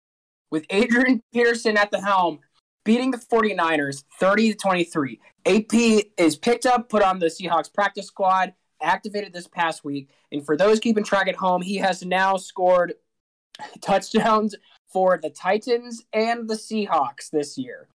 with 0.51 0.67
Adrian 0.71 1.23
Peterson 1.33 1.77
at 1.77 1.93
the 1.93 2.01
helm 2.01 2.41
beating 2.85 3.11
the 3.11 3.19
49ers 3.19 4.05
30 4.19 4.53
to 4.53 4.57
23. 4.57 5.21
AP 5.47 5.75
is 6.19 6.37
picked 6.37 6.67
up, 6.67 6.89
put 6.89 7.03
on 7.03 7.19
the 7.19 7.27
Seahawks 7.27 7.73
practice 7.73 8.07
squad, 8.07 8.55
activated 8.81 9.33
this 9.33 9.47
past 9.47 9.85
week. 9.85 10.09
And 10.31 10.45
for 10.45 10.57
those 10.57 10.81
keeping 10.81 11.05
track 11.05 11.29
at 11.29 11.37
home, 11.37 11.63
he 11.63 11.77
has 11.77 12.05
now 12.05 12.37
scored 12.37 12.95
touchdowns 13.81 14.55
for 14.93 15.19
the 15.23 15.31
Titans 15.31 16.05
and 16.13 16.49
the 16.49 16.55
Seahawks 16.55 17.31
this 17.31 17.57
year. 17.57 17.89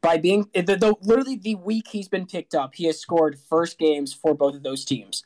By 0.00 0.18
being 0.18 0.46
the, 0.54 0.62
the 0.62 0.94
literally 1.02 1.36
the 1.36 1.54
week 1.54 1.88
he's 1.88 2.08
been 2.08 2.26
picked 2.26 2.54
up, 2.54 2.74
he 2.74 2.84
has 2.84 3.00
scored 3.00 3.38
first 3.38 3.78
games 3.78 4.12
for 4.12 4.34
both 4.34 4.54
of 4.54 4.62
those 4.62 4.84
teams. 4.84 5.24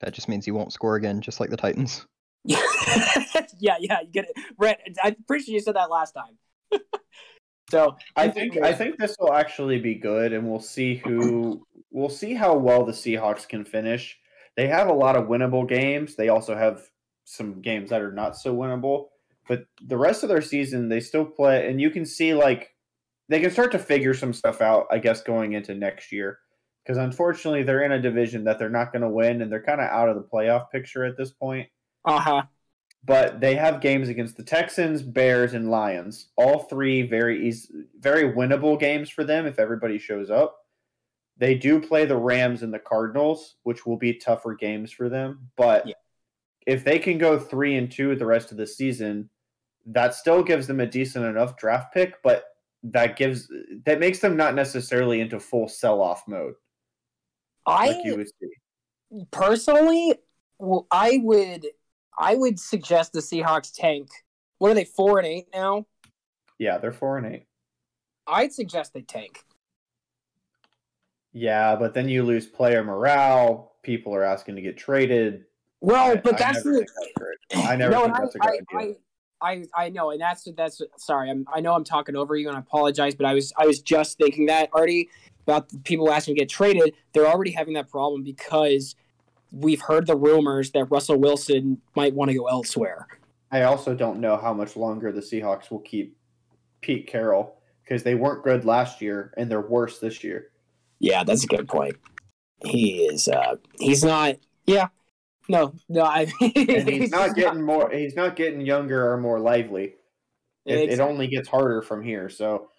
That 0.00 0.14
just 0.14 0.28
means 0.28 0.44
he 0.44 0.50
won't 0.50 0.72
score 0.72 0.96
again, 0.96 1.20
just 1.20 1.38
like 1.38 1.50
the 1.50 1.56
Titans. 1.56 2.06
yeah, 2.44 3.76
yeah, 3.78 4.00
you 4.00 4.08
get 4.10 4.24
it. 4.24 4.56
Brett, 4.56 4.80
I'm 5.02 5.16
pretty 5.26 5.44
sure 5.44 5.54
you 5.54 5.60
said 5.60 5.76
that 5.76 5.90
last 5.90 6.12
time. 6.12 6.38
So 7.70 7.96
I 8.16 8.28
think 8.28 8.56
I 8.58 8.72
think 8.72 8.98
this 8.98 9.16
will 9.18 9.32
actually 9.32 9.78
be 9.78 9.94
good, 9.94 10.32
and 10.32 10.48
we'll 10.48 10.60
see 10.60 10.96
who 10.96 11.66
we'll 11.90 12.08
see 12.08 12.34
how 12.34 12.56
well 12.56 12.84
the 12.84 12.92
Seahawks 12.92 13.48
can 13.48 13.64
finish. 13.64 14.18
They 14.56 14.68
have 14.68 14.88
a 14.88 14.92
lot 14.92 15.16
of 15.16 15.28
winnable 15.28 15.68
games. 15.68 16.14
They 16.14 16.28
also 16.28 16.54
have 16.54 16.82
some 17.24 17.60
games 17.60 17.90
that 17.90 18.02
are 18.02 18.12
not 18.12 18.36
so 18.36 18.54
winnable. 18.54 19.06
But 19.48 19.66
the 19.82 19.98
rest 19.98 20.22
of 20.22 20.28
their 20.28 20.42
season, 20.42 20.88
they 20.88 21.00
still 21.00 21.24
play, 21.24 21.68
and 21.68 21.80
you 21.80 21.90
can 21.90 22.06
see 22.06 22.34
like 22.34 22.74
they 23.28 23.40
can 23.40 23.50
start 23.50 23.72
to 23.72 23.78
figure 23.78 24.14
some 24.14 24.32
stuff 24.32 24.60
out. 24.60 24.86
I 24.90 24.98
guess 24.98 25.22
going 25.22 25.52
into 25.52 25.74
next 25.74 26.12
year, 26.12 26.38
because 26.84 26.98
unfortunately 26.98 27.62
they're 27.62 27.84
in 27.84 27.92
a 27.92 28.00
division 28.00 28.44
that 28.44 28.58
they're 28.58 28.70
not 28.70 28.92
going 28.92 29.02
to 29.02 29.08
win, 29.08 29.42
and 29.42 29.50
they're 29.50 29.62
kind 29.62 29.80
of 29.80 29.88
out 29.88 30.08
of 30.08 30.16
the 30.16 30.28
playoff 30.32 30.70
picture 30.70 31.04
at 31.04 31.16
this 31.16 31.32
point 31.32 31.68
uh 32.04 32.20
huh. 32.20 32.42
But 33.06 33.40
they 33.40 33.54
have 33.54 33.80
games 33.80 34.08
against 34.08 34.36
the 34.36 34.42
Texans, 34.42 35.02
Bears, 35.02 35.52
and 35.54 35.70
Lions. 35.70 36.28
All 36.36 36.60
three 36.60 37.02
very 37.02 37.46
easy, 37.48 37.84
very 37.98 38.32
winnable 38.32 38.78
games 38.78 39.10
for 39.10 39.24
them 39.24 39.46
if 39.46 39.58
everybody 39.58 39.98
shows 39.98 40.30
up. 40.30 40.58
They 41.36 41.54
do 41.56 41.80
play 41.80 42.04
the 42.06 42.16
Rams 42.16 42.62
and 42.62 42.72
the 42.72 42.78
Cardinals, 42.78 43.56
which 43.64 43.84
will 43.84 43.96
be 43.96 44.14
tougher 44.14 44.54
games 44.54 44.92
for 44.92 45.08
them. 45.08 45.50
But 45.56 45.86
Yeah. 45.88 45.94
if 46.66 46.84
they 46.84 46.98
can 46.98 47.18
go 47.18 47.38
three 47.38 47.76
and 47.76 47.90
two 47.90 48.14
the 48.14 48.26
rest 48.26 48.52
of 48.52 48.56
the 48.56 48.66
season, 48.66 49.28
that 49.86 50.14
still 50.14 50.42
gives 50.42 50.66
them 50.66 50.80
a 50.80 50.86
decent 50.86 51.24
enough 51.26 51.56
draft 51.56 51.92
pick. 51.92 52.22
But 52.22 52.44
that 52.84 53.16
gives 53.16 53.50
that 53.84 53.98
makes 53.98 54.20
them 54.20 54.36
not 54.36 54.54
necessarily 54.54 55.20
into 55.20 55.40
full 55.40 55.68
sell 55.68 56.00
off 56.02 56.28
mode 56.28 56.54
I 57.66 57.88
like 57.88 58.04
you 58.04 58.16
would 58.18 58.28
see. 58.28 59.24
personally, 59.30 60.14
well, 60.58 60.86
I 60.90 61.18
would, 61.22 61.66
I 62.18 62.34
would 62.34 62.58
suggest 62.60 63.12
the 63.12 63.20
Seahawks 63.20 63.72
tank. 63.74 64.08
What 64.58 64.70
are 64.70 64.74
they 64.74 64.84
four 64.84 65.18
and 65.18 65.26
eight 65.26 65.46
now? 65.52 65.86
Yeah, 66.58 66.78
they're 66.78 66.92
four 66.92 67.18
and 67.18 67.26
eight. 67.26 67.46
I'd 68.26 68.52
suggest 68.52 68.94
they 68.94 69.02
tank. 69.02 69.44
Yeah, 71.32 71.74
but 71.76 71.94
then 71.94 72.08
you 72.08 72.22
lose 72.22 72.46
player 72.46 72.84
morale. 72.84 73.72
People 73.82 74.14
are 74.14 74.22
asking 74.22 74.56
to 74.56 74.62
get 74.62 74.76
traded. 74.76 75.44
Well, 75.80 76.12
I- 76.12 76.16
but 76.16 76.34
I 76.34 76.38
that's 76.38 76.62
the 76.62 76.86
that's. 77.50 77.66
I 77.66 77.76
never 77.76 77.92
no, 77.92 78.04
think 78.04 78.16
that's 78.16 78.34
a 78.34 78.38
good 78.38 78.48
I, 78.48 78.78
idea. 78.80 78.94
I, 79.42 79.50
I, 79.50 79.64
I 79.74 79.88
know, 79.90 80.10
and 80.10 80.20
that's 80.20 80.48
that's 80.56 80.80
sorry. 80.96 81.28
I'm, 81.30 81.44
I 81.52 81.60
know 81.60 81.74
I'm 81.74 81.84
talking 81.84 82.16
over 82.16 82.36
you, 82.36 82.48
and 82.48 82.56
I 82.56 82.60
apologize, 82.60 83.14
but 83.14 83.26
I 83.26 83.34
was 83.34 83.52
I 83.58 83.66
was 83.66 83.82
just 83.82 84.16
thinking 84.16 84.46
that 84.46 84.72
already 84.72 85.10
about 85.46 85.68
the 85.68 85.78
people 85.80 86.10
asking 86.10 86.36
to 86.36 86.40
get 86.40 86.48
traded. 86.48 86.94
They're 87.12 87.26
already 87.26 87.50
having 87.50 87.74
that 87.74 87.90
problem 87.90 88.22
because 88.22 88.94
we've 89.54 89.80
heard 89.80 90.06
the 90.06 90.16
rumors 90.16 90.70
that 90.72 90.84
Russell 90.86 91.18
Wilson 91.18 91.80
might 91.94 92.14
want 92.14 92.30
to 92.30 92.36
go 92.36 92.46
elsewhere. 92.46 93.06
I 93.50 93.62
also 93.62 93.94
don't 93.94 94.20
know 94.20 94.36
how 94.36 94.52
much 94.52 94.76
longer 94.76 95.12
the 95.12 95.20
Seahawks 95.20 95.70
will 95.70 95.80
keep 95.80 96.16
Pete 96.80 97.06
Carroll 97.06 97.56
because 97.84 98.02
they 98.02 98.14
weren't 98.14 98.42
good 98.42 98.64
last 98.64 99.00
year 99.00 99.32
and 99.36 99.50
they're 99.50 99.60
worse 99.60 99.98
this 99.98 100.24
year. 100.24 100.48
Yeah, 100.98 101.24
that's 101.24 101.44
a 101.44 101.46
good 101.46 101.68
point. 101.68 101.96
He 102.64 103.04
is. 103.04 103.28
uh 103.28 103.56
He's 103.78 104.02
not. 104.02 104.36
Yeah. 104.66 104.88
No. 105.48 105.74
No. 105.88 106.02
I. 106.02 106.32
And 106.40 106.88
he's 106.88 107.10
not 107.10 107.36
getting 107.36 107.62
more. 107.62 107.90
He's 107.90 108.16
not 108.16 108.36
getting 108.36 108.60
younger 108.60 109.12
or 109.12 109.18
more 109.18 109.38
lively. 109.38 109.94
It, 110.64 110.90
it 110.90 111.00
only 111.00 111.26
gets 111.26 111.48
harder 111.48 111.82
from 111.82 112.02
here. 112.02 112.30
So 112.30 112.70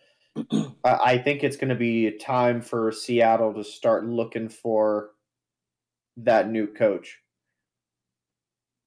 I, 0.83 0.93
I 1.05 1.17
think 1.19 1.43
it's 1.43 1.55
going 1.55 1.69
to 1.69 1.75
be 1.75 2.07
a 2.07 2.17
time 2.17 2.61
for 2.61 2.91
Seattle 2.91 3.53
to 3.53 3.63
start 3.63 4.05
looking 4.05 4.49
for 4.49 5.11
that 6.17 6.49
new 6.49 6.67
coach. 6.67 7.19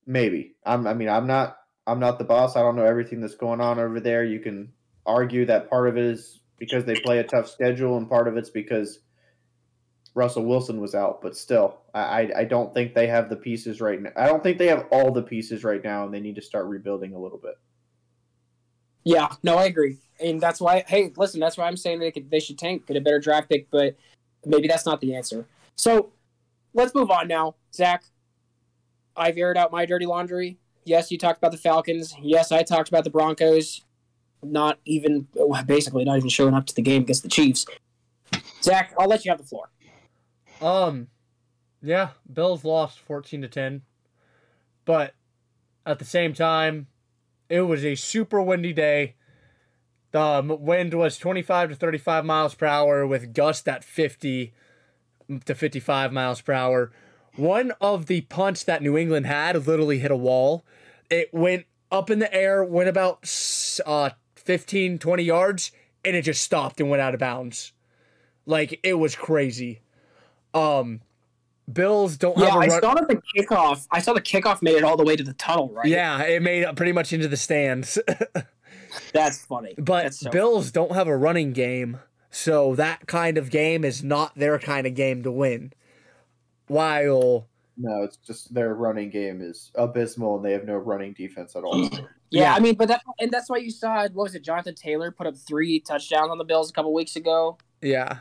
Maybe. 0.07 0.55
I'm. 0.65 0.87
I 0.87 0.95
mean, 0.95 1.09
I'm 1.09 1.27
not. 1.27 1.59
I'm 1.87 2.01
not 2.01 2.19
the 2.19 2.25
boss. 2.25 2.57
I 2.57 2.61
don't 2.61 2.77
know 2.77 2.85
everything 2.85 3.21
that's 3.21 3.35
going 3.35 3.61
on 3.61 3.79
over 3.79 4.01
there. 4.01 4.25
You 4.25 4.41
can 4.41 4.73
argue 5.07 5.47
that 5.47 5.71
part 5.71 5.89
of 5.89 5.97
it 5.97 6.05
is 6.05 6.41
because 6.59 6.85
they 6.85 7.01
play 7.01 7.19
a 7.19 7.25
tough 7.25 7.49
schedule, 7.49 7.97
and 7.97 8.09
part 8.09 8.29
of 8.29 8.37
it's 8.37 8.51
because 8.51 9.01
Russell 10.15 10.45
Wilson 10.45 10.81
was 10.81 10.95
out. 10.95 11.23
But 11.23 11.37
still, 11.37 11.79
I, 11.95 12.31
I, 12.37 12.45
don't 12.45 12.75
think 12.75 12.95
they 12.95 13.07
have 13.07 13.31
the 13.31 13.37
pieces 13.37 13.81
right 13.81 14.01
now. 14.01 14.11
I 14.17 14.27
don't 14.27 14.43
think 14.43 14.59
they 14.59 14.67
have 14.67 14.87
all 14.91 15.13
the 15.13 15.23
pieces 15.23 15.65
right 15.65 15.83
now, 15.83 16.05
and 16.05 16.13
they 16.13 16.21
need 16.21 16.35
to 16.37 16.43
start 16.43 16.67
rebuilding 16.67 17.15
a 17.15 17.19
little 17.19 17.39
bit. 17.39 17.55
Yeah, 19.05 19.29
no, 19.43 19.57
I 19.57 19.65
agree, 19.65 19.99
and 20.21 20.41
that's 20.41 20.61
why. 20.61 20.85
Hey, 20.87 21.13
listen, 21.17 21.41
that's 21.41 21.57
why 21.57 21.67
I'm 21.67 21.77
saying 21.77 22.01
they 22.01 22.11
could, 22.11 22.31
they 22.31 22.41
should 22.41 22.59
tank, 22.59 22.87
get 22.87 22.97
a 22.97 23.01
better 23.01 23.21
draft 23.21 23.49
pick, 23.49 23.71
but 23.71 23.97
maybe 24.45 24.69
that's 24.69 24.85
not 24.85 25.01
the 25.01 25.15
answer. 25.15 25.47
So 25.77 26.11
let's 26.79 26.95
move 26.95 27.11
on 27.11 27.29
now, 27.29 27.57
Zach. 27.75 28.05
I've 29.17 29.37
aired 29.37 29.59
out 29.59 29.73
my 29.73 29.85
dirty 29.85 30.07
laundry. 30.07 30.59
Yes, 30.85 31.11
you 31.11 31.19
talked 31.19 31.39
about 31.39 31.51
the 31.51 31.59
Falcons. 31.59 32.15
Yes, 32.23 32.53
I 32.53 32.63
talked 32.63 32.89
about 32.89 33.05
the 33.05 33.11
Broncos. 33.11 33.83
Not 34.43 34.79
even, 34.85 35.27
basically, 35.67 36.05
not 36.05 36.17
even 36.17 36.29
showing 36.29 36.55
up 36.55 36.67
to 36.67 36.75
the 36.75 36.83
game 36.83 37.03
against 37.03 37.25
the 37.25 37.29
Chiefs. 37.29 37.67
Zach, 38.63 38.95
I'll 38.97 39.09
let 39.09 39.25
you 39.25 39.33
have 39.33 39.39
the 39.39 39.45
floor. 39.45 39.71
Um, 40.63 41.09
yeah, 41.83 42.11
Bills 42.33 42.65
lost 42.65 43.01
fourteen 43.01 43.43
to 43.43 43.49
ten, 43.49 43.83
but 44.85 45.15
at 45.85 45.99
the 45.99 46.05
same 46.05 46.33
time, 46.33 46.87
it 47.49 47.63
was 47.63 47.85
a 47.85 47.97
super 47.97 48.41
windy 48.41 48.73
day. 48.73 49.17
The 50.13 50.57
wind 50.59 50.95
was 50.95 51.19
twenty-five 51.19 51.71
to 51.71 51.75
thirty-five 51.75 52.25
miles 52.25 52.55
per 52.55 52.67
hour 52.67 53.07
with 53.07 53.35
gusts 53.35 53.67
at 53.67 53.85
fifty 53.85 54.55
to 55.45 55.55
fifty-five 55.55 56.13
miles 56.13 56.41
per 56.41 56.53
hour. 56.53 56.93
One 57.37 57.73
of 57.81 58.07
the 58.07 58.23
punts 58.23 58.65
that 58.65 58.83
New 58.83 58.97
England 58.97 59.27
had 59.27 59.67
literally 59.67 59.99
hit 60.01 60.11
a 60.11 60.17
wall. 60.17 60.65
It 61.11 61.33
went 61.33 61.67
up 61.91 62.11
in 62.11 62.19
the 62.19 62.33
air, 62.35 62.65
went 62.65 62.89
about 62.89 63.25
uh 63.87 64.11
15, 64.37 64.99
20 64.99 65.23
yards, 65.23 65.73
and 66.05 66.17
it 66.17 66.23
just 66.23 66.43
stopped 66.43 66.81
and 66.81 66.89
went 66.91 67.03
out 67.03 67.15
of 67.15 67.21
bounds. 67.21 67.73
Like 68.47 68.81
it 68.83 68.95
was 68.95 69.15
crazy. 69.15 69.81
Um, 70.55 71.01
Bills 71.71 72.17
don't 72.17 72.37
Yeah, 72.39 72.47
have 72.47 72.63
a 72.63 72.65
I 72.65 72.69
saw 72.81 72.95
that 72.95 73.09
the 73.09 73.21
kickoff. 73.37 73.87
I 73.91 74.01
saw 74.01 74.15
the 74.15 74.23
kickoff 74.23 74.63
made 74.63 74.77
it 74.77 74.85
all 74.85 74.97
the 74.97 75.05
way 75.05 75.17
to 75.17 75.23
the 75.23 75.35
tunnel, 75.35 75.71
right? 75.73 75.87
Yeah, 75.87 76.23
it 76.23 76.43
made 76.43 76.63
it 76.63 76.75
pretty 76.77 76.93
much 76.93 77.13
into 77.13 77.29
the 77.29 77.37
stands. 77.37 77.99
that's 79.13 79.45
funny. 79.45 79.75
but 79.77 80.05
That's 80.05 80.21
so 80.21 80.31
Bills 80.31 80.73
don't 80.73 80.93
have 80.93 81.09
a 81.09 81.17
running 81.17 81.53
game, 81.53 81.99
so 82.31 82.75
that 82.75 83.07
kind 83.07 83.39
of 83.39 83.51
game 83.51 83.85
is 83.85 84.03
not 84.03 84.35
their 84.35 84.59
kind 84.59 84.87
of 84.87 84.95
game 84.95 85.23
to 85.23 85.31
win. 85.33 85.73
While 86.67 87.49
No, 87.77 88.03
it's 88.03 88.17
just 88.19 88.53
their 88.53 88.75
running 88.75 89.11
game 89.11 89.41
is 89.41 89.71
abysmal, 89.75 90.37
and 90.37 90.45
they 90.45 90.53
have 90.53 90.65
no 90.65 90.77
running 90.77 91.13
defense 91.13 91.57
at 91.57 91.65
all. 91.65 91.89
Yeah, 92.31 92.43
Yeah. 92.43 92.55
I 92.57 92.61
mean, 92.61 92.75
but 92.75 92.89
that 92.89 93.01
and 93.19 93.31
that's 93.31 93.49
why 93.49 93.57
you 93.57 93.71
saw 93.71 94.03
what 94.03 94.15
was 94.15 94.35
it? 94.35 94.43
Jonathan 94.45 94.75
Taylor 94.75 95.11
put 95.11 95.27
up 95.27 95.35
three 95.35 95.81
touchdowns 95.81 96.31
on 96.31 96.37
the 96.37 96.45
Bills 96.45 96.69
a 96.69 96.75
couple 96.75 96.93
weeks 96.93 97.17
ago. 97.17 97.57
Yeah. 97.81 98.19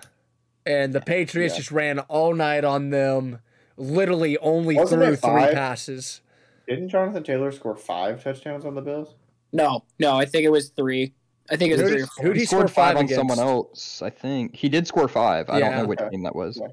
And 0.66 0.94
the 0.94 1.02
Patriots 1.02 1.56
Yeah. 1.56 1.58
just 1.58 1.72
ran 1.72 2.00
all 2.00 2.34
night 2.34 2.64
on 2.64 2.90
them. 2.90 3.40
Literally 3.76 4.38
only 4.38 4.76
Wasn't 4.78 5.02
threw 5.02 5.16
three 5.18 5.54
passes. 5.54 6.22
Didn't 6.70 6.88
Jonathan 6.88 7.22
Taylor 7.22 7.52
score 7.52 7.76
five 7.76 8.24
touchdowns 8.24 8.64
on 8.64 8.76
the 8.76 8.82
Bills? 8.82 9.16
No, 9.52 9.84
no, 10.00 10.16
I 10.16 10.26
think 10.26 10.46
it 10.46 10.52
was 10.52 10.70
three. 10.70 11.14
I 11.50 11.56
think 11.56 11.72
it 11.72 11.76
was 11.76 11.82
Who 11.82 11.88
three 11.90 12.02
or 12.02 12.08
four. 12.08 12.24
who 12.26 12.30
did 12.34 12.36
he 12.38 12.42
he 12.42 12.46
scored 12.46 12.68
five 12.72 12.76
five 12.76 12.98
on 12.98 13.06
against? 13.06 13.16
someone 13.20 13.40
else. 13.40 14.02
I 14.02 14.10
think 14.10 14.56
he 14.56 14.70
did 14.70 14.88
score 14.88 15.08
five. 15.08 15.50
I 15.50 15.60
don't 15.60 15.72
Yeah. 15.72 15.82
know 15.82 15.88
which 15.88 16.00
Okay. 16.00 16.10
team 16.10 16.24
that 16.24 16.36
was. 16.36 16.58
Yeah. 16.62 16.68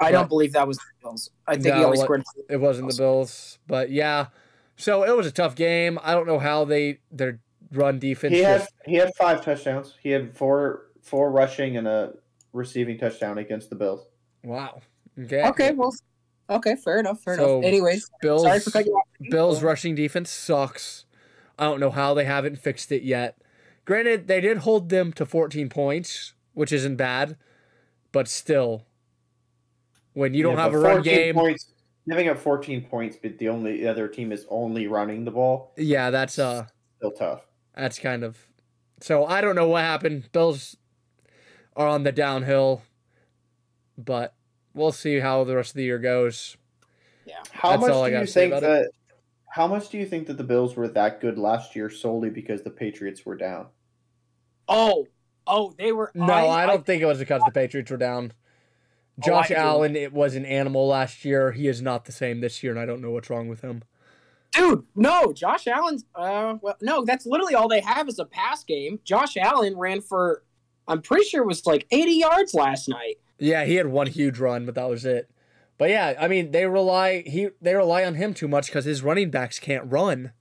I 0.00 0.10
don't 0.10 0.28
believe 0.28 0.52
that 0.52 0.66
was 0.68 0.76
the 0.76 0.82
Bills. 1.02 1.30
I 1.46 1.54
think 1.54 1.66
he 1.74 1.80
No, 1.80 1.86
only 1.86 1.98
scored. 1.98 2.22
It 2.50 2.56
wasn't 2.58 2.90
the 2.90 2.96
Bills. 2.96 3.58
But 3.66 3.90
yeah. 3.90 4.26
So 4.76 5.04
it 5.04 5.16
was 5.16 5.26
a 5.26 5.32
tough 5.32 5.54
game. 5.54 5.98
I 6.02 6.12
don't 6.12 6.26
know 6.26 6.38
how 6.38 6.64
they 6.64 6.98
their 7.10 7.40
run 7.72 7.98
defense 7.98 8.32
He 8.34 8.40
had 8.40 8.60
just- 8.60 8.72
he 8.84 8.94
had 8.96 9.10
five 9.16 9.42
touchdowns. 9.44 9.94
He 10.02 10.10
had 10.10 10.36
four 10.36 10.82
four 11.02 11.30
rushing 11.30 11.76
and 11.76 11.86
a 11.88 12.14
receiving 12.52 12.98
touchdown 12.98 13.38
against 13.38 13.70
the 13.70 13.76
Bills. 13.76 14.06
Wow. 14.44 14.82
Okay. 15.18 15.42
Okay, 15.46 15.72
well, 15.72 15.94
okay, 16.50 16.74
fair 16.76 16.98
enough, 16.98 17.20
fair 17.22 17.36
So, 17.36 17.58
enough. 17.58 17.64
Anyways, 17.68 18.10
Bills 18.20 18.42
sorry 18.42 18.60
for 18.60 18.70
cutting 18.70 18.88
you 18.92 18.98
off. 18.98 19.30
Bills 19.30 19.62
rushing 19.62 19.94
defense 19.94 20.30
sucks. 20.30 21.04
I 21.58 21.64
don't 21.64 21.80
know 21.80 21.90
how 21.90 22.12
they 22.12 22.24
haven't 22.24 22.56
fixed 22.58 22.92
it 22.92 23.02
yet. 23.02 23.38
Granted, 23.86 24.26
they 24.26 24.40
did 24.42 24.58
hold 24.58 24.90
them 24.90 25.12
to 25.14 25.24
14 25.24 25.68
points, 25.70 26.34
which 26.54 26.72
isn't 26.72 26.96
bad, 26.96 27.38
but 28.12 28.28
still, 28.28 28.86
when 30.14 30.34
you 30.34 30.42
don't 30.42 30.56
Yeah, 30.56 30.62
have 30.62 30.74
a 30.74 30.78
but 30.78 30.78
run 30.78 31.02
game, 31.02 31.34
Points, 31.34 31.72
giving 32.08 32.28
up 32.28 32.38
14 32.38 32.88
points, 32.88 33.16
but 33.22 33.38
the 33.38 33.48
only 33.48 33.80
the 33.82 33.88
other 33.88 34.08
team 34.08 34.32
is 34.32 34.46
only 34.48 34.86
running 34.86 35.24
the 35.24 35.30
ball. 35.30 35.72
yeah, 35.76 36.10
that's 36.10 36.38
uh, 36.38 36.66
Still 36.98 37.12
tough. 37.12 37.46
that's 37.74 37.98
kind 37.98 38.24
of. 38.24 38.38
So 39.00 39.24
I 39.26 39.40
don't 39.40 39.54
know 39.56 39.68
what 39.68 39.82
happened. 39.82 40.30
Bills 40.32 40.76
are 41.76 41.86
on 41.88 42.02
the 42.04 42.12
downhill, 42.12 42.82
but 43.98 44.34
we'll 44.74 44.92
see 44.92 45.18
how 45.20 45.44
the 45.44 45.56
rest 45.56 45.70
of 45.70 45.76
the 45.76 45.84
year 45.84 45.98
goes. 45.98 46.56
Yeah. 47.24 47.42
How 47.52 47.70
That's 47.70 47.82
much 47.82 47.90
all 47.92 48.04
I 48.04 48.10
do 48.10 48.12
gotta 48.14 48.26
you 48.26 48.32
think 48.32 48.52
about 48.52 48.62
that? 48.62 48.90
How 49.50 49.66
much 49.66 49.88
do 49.90 49.98
you 49.98 50.06
think 50.06 50.26
that 50.28 50.38
the 50.38 50.44
Bills 50.44 50.76
were 50.76 50.88
that 50.88 51.20
good 51.20 51.38
last 51.38 51.74
year 51.76 51.90
solely 51.90 52.30
because 52.30 52.62
the 52.62 52.70
Patriots 52.70 53.26
were 53.26 53.36
down? 53.36 53.68
Oh, 54.68 55.06
oh, 55.46 55.74
they 55.78 55.92
were. 55.92 56.10
No, 56.14 56.24
I, 56.24 56.66
don't 56.66 56.84
think 56.84 57.02
it 57.02 57.06
was 57.06 57.18
because 57.18 57.42
the 57.44 57.52
Patriots 57.52 57.90
were 57.90 57.96
down. 57.96 58.32
Oh, 59.18 59.22
Josh 59.26 59.50
I 59.50 59.54
do. 59.54 59.60
Allen, 59.60 59.96
it 59.96 60.12
was 60.12 60.34
an 60.34 60.44
animal 60.44 60.88
last 60.88 61.24
year. 61.24 61.52
He 61.52 61.68
is 61.68 61.80
not 61.80 62.04
the 62.04 62.12
same 62.12 62.40
this 62.40 62.62
year, 62.62 62.72
and 62.72 62.80
I 62.80 62.86
don't 62.86 63.00
know 63.00 63.10
what's 63.10 63.30
wrong 63.30 63.48
with 63.48 63.62
him. 63.62 63.82
dude. 64.52 64.84
No, 64.94 65.32
Josh 65.32 65.66
Allen's. 65.66 66.04
Uh, 66.14 66.56
well, 66.60 66.76
no, 66.80 67.04
that's 67.04 67.26
literally 67.26 67.54
all 67.54 67.68
they 67.68 67.80
have 67.80 68.08
is 68.08 68.18
a 68.18 68.24
pass 68.24 68.64
game. 68.64 69.00
Josh 69.04 69.36
Allen 69.36 69.76
ran 69.76 70.00
for, 70.00 70.42
I'm 70.88 71.02
pretty 71.02 71.24
sure 71.24 71.42
it 71.42 71.46
was 71.46 71.64
like 71.66 71.86
80 71.90 72.12
yards 72.12 72.54
last 72.54 72.88
night. 72.88 73.16
Yeah, 73.38 73.64
he 73.64 73.76
had 73.76 73.86
one 73.86 74.06
huge 74.06 74.38
run, 74.38 74.66
but 74.66 74.74
that 74.74 74.88
was 74.88 75.04
it. 75.04 75.30
But 75.78 75.90
yeah, 75.90 76.14
I 76.18 76.28
mean, 76.28 76.52
they 76.52 76.66
rely 76.66 77.22
he 77.26 77.50
they 77.60 77.74
rely 77.74 78.04
on 78.04 78.14
him 78.14 78.32
too 78.32 78.48
much 78.48 78.66
because 78.66 78.86
his 78.86 79.02
running 79.02 79.30
backs 79.30 79.58
can't 79.58 79.90
run. 79.90 80.32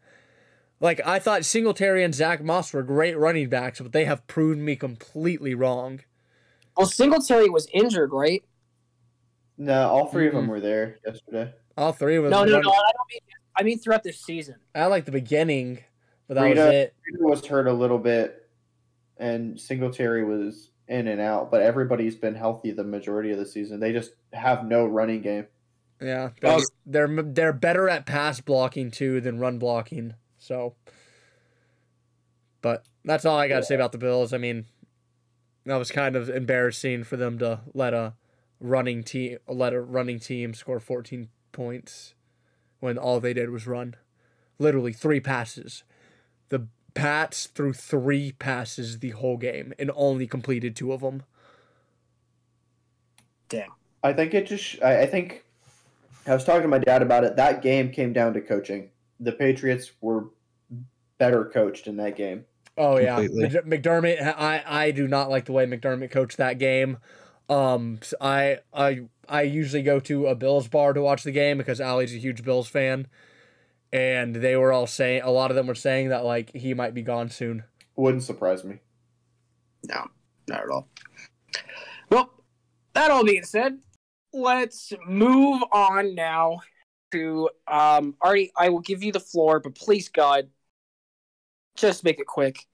Like 0.80 1.02
I 1.06 1.20
thought 1.20 1.46
Singletary 1.46 2.04
and 2.04 2.14
Zach 2.14 2.44
Moss 2.44 2.74
were 2.74 2.84
great 2.84 3.18
running 3.18 3.50
backs, 3.50 3.80
but 3.80 3.92
they 3.94 4.06
have 4.06 4.28
proven 4.28 4.64
me 4.64 4.76
completely 4.76 5.54
wrong. 5.56 6.02
Well, 6.78 6.88
Singletary 6.88 7.50
was 7.50 7.68
injured, 7.74 8.12
right? 8.12 8.44
No, 9.58 9.88
all 9.90 10.08
3 10.08 10.28
of 10.28 10.34
Mm-hmm. 10.34 10.42
them 10.42 10.48
were 10.50 10.60
there 10.60 10.98
yesterday. 11.06 11.54
All 11.78 11.92
three 11.92 12.16
of 12.16 12.24
them. 12.24 12.32
No, 12.32 12.44
no, 12.46 12.54
run- 12.54 12.64
no. 12.64 12.70
I 12.72 12.92
don't 12.96 13.08
mean. 13.12 13.20
I 13.58 13.64
mean 13.64 13.80
throughout 13.80 14.04
the 14.04 14.12
season. 14.14 14.56
I 14.74 14.86
like 14.88 15.04
the 15.06 15.12
beginning, 15.12 15.80
but 16.28 16.36
that 16.36 16.50
was 16.50 16.58
it. 16.58 16.94
Reader 17.06 17.26
was 17.28 17.46
hurt 17.46 17.68
a 17.68 17.74
little 17.74 17.98
bit, 18.00 18.50
and 19.18 19.60
Singletary 19.60 20.24
was 20.24 20.72
in 20.88 21.08
and 21.08 21.20
out, 21.20 21.52
but 21.52 21.62
everybody's 21.62 22.16
been 22.16 22.36
healthy 22.36 22.72
the 22.72 22.84
majority 22.86 23.32
of 23.32 23.40
the 23.40 23.46
season. 23.46 23.80
They 23.82 23.92
just 23.92 24.12
have 24.34 24.66
no 24.66 24.86
running 24.86 25.22
game. 25.22 25.48
Yeah, 26.02 26.30
they're, 26.42 26.60
they're 26.86 27.08
they're 27.24 27.54
better 27.54 27.90
at 27.90 28.06
pass 28.06 28.40
blocking 28.42 28.90
too 28.92 29.20
than 29.22 29.40
run 29.40 29.58
blocking. 29.60 30.14
So, 30.46 30.76
but 32.62 32.86
that's 33.04 33.26
all 33.26 33.38
I 33.38 33.48
got 33.48 33.60
to 33.60 33.66
say 33.66 33.76
about 33.76 33.92
the 33.92 33.98
Bills. 33.98 34.32
I 34.32 34.38
mean, 34.38 34.66
that 35.66 35.78
was 35.78 35.92
kind 35.92 36.16
of 36.16 36.30
embarrassing 36.30 37.04
for 37.04 37.18
them 37.18 37.40
to 37.40 37.62
let 37.74 37.94
a 37.94 38.14
running 38.60 39.04
team 39.04 39.38
let 39.48 39.74
a 39.74 39.82
running 39.82 40.20
team 40.20 40.54
score 40.54 40.80
14 40.80 41.30
points 41.52 42.14
when 42.80 42.98
all 42.98 43.20
they 43.20 43.34
did 43.34 43.50
was 43.50 43.66
run, 43.66 43.96
literally 44.60 44.94
three 44.94 45.20
passes. 45.20 45.84
The 46.50 46.68
Pats 46.94 47.48
threw 47.48 47.74
three 47.74 48.32
passes 48.34 49.00
the 49.00 49.10
whole 49.12 49.38
game 49.38 49.74
and 49.80 49.92
only 49.96 50.28
completed 50.28 50.76
two 50.76 50.94
of 50.94 51.02
them. 51.02 51.24
damn 53.50 53.72
I 54.04 54.14
think 54.14 54.36
it 54.36 54.46
just. 54.46 54.82
I, 54.84 55.02
I 55.02 55.06
think 55.08 55.44
I 56.28 56.36
was 56.36 56.44
talking 56.44 56.62
to 56.62 56.68
my 56.68 56.78
dad 56.78 57.02
about 57.02 57.24
it. 57.24 57.36
That 57.36 57.64
game 57.64 57.92
came 57.92 58.14
down 58.14 58.34
to 58.36 58.42
coaching. 58.42 58.92
The 59.20 59.32
Patriots 59.32 59.92
were 60.02 60.26
better 61.18 61.46
coached 61.46 61.88
in 61.88 61.98
that 61.98 62.16
game. 62.16 62.46
Oh 62.78 62.98
yeah, 62.98 63.16
Completely. 63.16 63.50
Mc- 63.50 63.84
McDermott. 63.84 64.22
I 64.38 64.64
I 64.66 64.92
do 64.92 65.08
not 65.08 65.30
like 65.30 65.46
the 65.46 65.54
way 65.54 65.66
McDermott 65.66 66.12
coached 66.12 66.38
that 66.38 66.60
game. 66.60 66.98
Um, 67.48 68.00
I 68.20 68.60
I 68.74 69.02
I 69.30 69.44
usually 69.44 69.84
go 69.84 70.00
to 70.02 70.28
a 70.28 70.36
Bills 70.36 70.68
bar 70.68 70.94
to 70.94 71.02
watch 71.02 71.24
the 71.24 71.32
game 71.32 71.58
because 71.58 71.80
Ali's 71.80 72.14
a 72.14 72.18
huge 72.18 72.44
Bills 72.44 72.68
fan, 72.68 73.08
and 73.94 74.36
they 74.36 74.58
were 74.58 74.74
all 74.74 74.88
saying 74.88 75.22
a 75.24 75.32
lot 75.32 75.52
of 75.52 75.56
them 75.56 75.68
were 75.68 75.76
saying 75.76 76.10
that 76.10 76.26
like 76.26 76.52
he 76.54 76.74
might 76.74 76.94
be 76.94 77.02
gone 77.02 77.30
soon. 77.30 77.64
Wouldn't 77.96 78.24
surprise 78.24 78.64
me. 78.64 78.80
No, 79.88 80.08
not 80.50 80.64
at 80.64 80.70
all. 80.70 80.90
Well, 82.10 82.30
that 82.94 83.10
all 83.10 83.24
being 83.24 83.44
said, 83.44 83.78
let's 84.34 84.92
move 85.08 85.64
on 85.72 86.14
now 86.14 86.60
to 87.12 87.50
um 87.68 88.16
Artie, 88.22 88.52
I 88.58 88.70
will 88.70 88.80
give 88.80 89.04
you 89.04 89.12
the 89.12 89.20
floor, 89.20 89.60
but 89.60 89.76
please 89.76 90.10
God, 90.10 90.50
just 91.76 92.04
make 92.04 92.20
it 92.20 92.28
quick. 92.28 92.66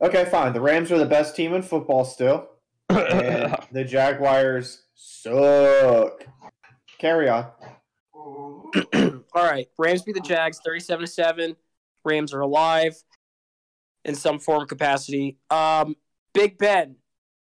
Okay, 0.00 0.24
fine. 0.26 0.52
The 0.52 0.60
Rams 0.60 0.92
are 0.92 0.98
the 0.98 1.06
best 1.06 1.34
team 1.34 1.54
in 1.54 1.62
football 1.62 2.04
still, 2.04 2.48
and 2.88 3.56
the 3.72 3.84
Jaguars 3.84 4.82
suck. 4.94 6.24
Carry 6.98 7.28
on. 7.28 7.46
all 9.34 9.44
right. 9.44 9.68
Rams 9.78 10.02
beat 10.02 10.14
the 10.14 10.20
Jags 10.20 10.60
37 10.64 11.06
to 11.06 11.10
7. 11.10 11.56
Rams 12.04 12.34
are 12.34 12.40
alive 12.40 13.02
in 14.04 14.14
some 14.14 14.38
form 14.38 14.62
of 14.62 14.68
capacity. 14.68 15.38
Um 15.50 15.96
Big 16.34 16.58
Ben 16.58 16.96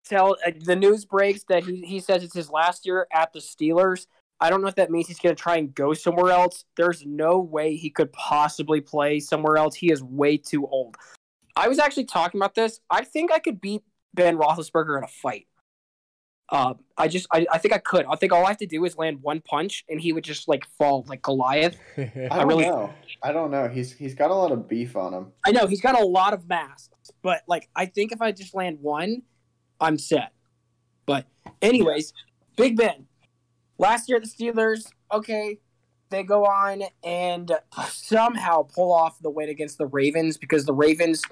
tell 0.05 0.37
uh, 0.47 0.51
the 0.65 0.77
news 0.77 1.05
breaks 1.05 1.45
that 1.45 1.65
he, 1.65 1.83
he 1.83 2.01
says 2.01 2.23
it's 2.23 2.35
his 2.35 2.51
last 2.51 2.85
year 2.85 3.07
at 3.13 3.33
the 3.33 3.39
Steelers. 3.39 4.07
I 4.43 4.51
don't 4.51 4.61
know 4.61 4.67
if 4.67 4.75
that 4.75 4.91
means 4.91 5.07
he's 5.07 5.21
going 5.21 5.37
to 5.37 5.41
try 5.41 5.57
and 5.57 5.73
go 5.73 5.95
somewhere 5.95 6.33
else. 6.33 6.65
There's 6.77 7.07
no 7.07 7.39
way 7.39 7.77
he 7.77 7.91
could 7.91 8.13
possibly 8.13 8.81
play 8.81 9.21
somewhere 9.21 9.57
else. 9.57 9.77
He 9.77 9.93
is 9.93 10.03
way 10.03 10.37
too 10.37 10.67
old. 10.67 10.97
I 11.55 11.69
was 11.69 11.79
actually 11.79 12.07
talking 12.07 12.41
about 12.41 12.57
this. 12.57 12.81
I 12.91 13.05
think 13.05 13.31
I 13.31 13.39
could 13.39 13.61
beat 13.61 13.83
Ben 14.15 14.37
Roethlisberger 14.37 14.99
in 14.99 15.05
a 15.05 15.09
fight. 15.09 15.47
Um, 16.49 16.81
I 16.99 17.07
just, 17.07 17.29
I, 17.33 17.47
I 17.53 17.59
think 17.59 17.73
I 17.73 17.79
could. 17.79 18.05
I 18.11 18.17
think 18.17 18.33
all 18.33 18.45
I 18.45 18.49
have 18.49 18.57
to 18.59 18.67
do 18.67 18.85
is 18.85 18.99
land 18.99 19.19
one 19.23 19.43
punch, 19.43 19.85
and 19.89 20.01
he 20.01 20.13
would 20.13 20.25
just 20.25 20.49
like 20.49 20.67
fall 20.77 21.05
like 21.07 21.23
Goliath. 21.23 21.79
I 21.97 22.11
don't 22.29 22.49
really- 22.49 22.65
know. 22.65 22.93
I 23.23 23.31
don't 23.33 23.53
know. 23.53 23.69
He's 23.69 23.93
he's 23.93 24.17
got 24.17 24.33
a 24.33 24.35
lot 24.35 24.51
of 24.51 24.69
beef 24.69 24.97
on 24.97 25.15
him. 25.15 25.29
I 25.47 25.53
know 25.53 25.69
he's 25.69 25.81
got 25.81 25.99
a 25.99 26.05
lot 26.05 26.35
of 26.35 26.49
mass, 26.49 26.91
but 27.23 27.43
like 27.47 27.69
I 27.77 27.87
think 27.87 28.11
if 28.11 28.21
I 28.21 28.33
just 28.33 28.55
land 28.55 28.79
one, 28.81 29.23
I'm 29.81 29.97
set. 29.99 30.33
But 31.07 31.27
anyways, 31.63 32.13
Big 32.57 32.77
Ben. 32.77 33.07
Last 33.79 34.09
year 34.09 34.21
the 34.21 34.27
Steelers, 34.27 34.87
okay, 35.13 35.59
they 36.11 36.23
go 36.23 36.45
on 36.45 36.83
and 37.03 37.53
somehow 37.89 38.63
pull 38.63 38.93
off 38.93 39.19
the 39.21 39.31
win 39.31 39.49
against 39.49 39.79
the 39.79 39.87
Ravens 39.87 40.37
because 40.37 40.67
the 40.67 40.75
Ravens 40.75 41.23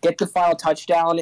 get 0.00 0.18
the 0.18 0.26
final 0.26 0.56
touchdown 0.56 1.20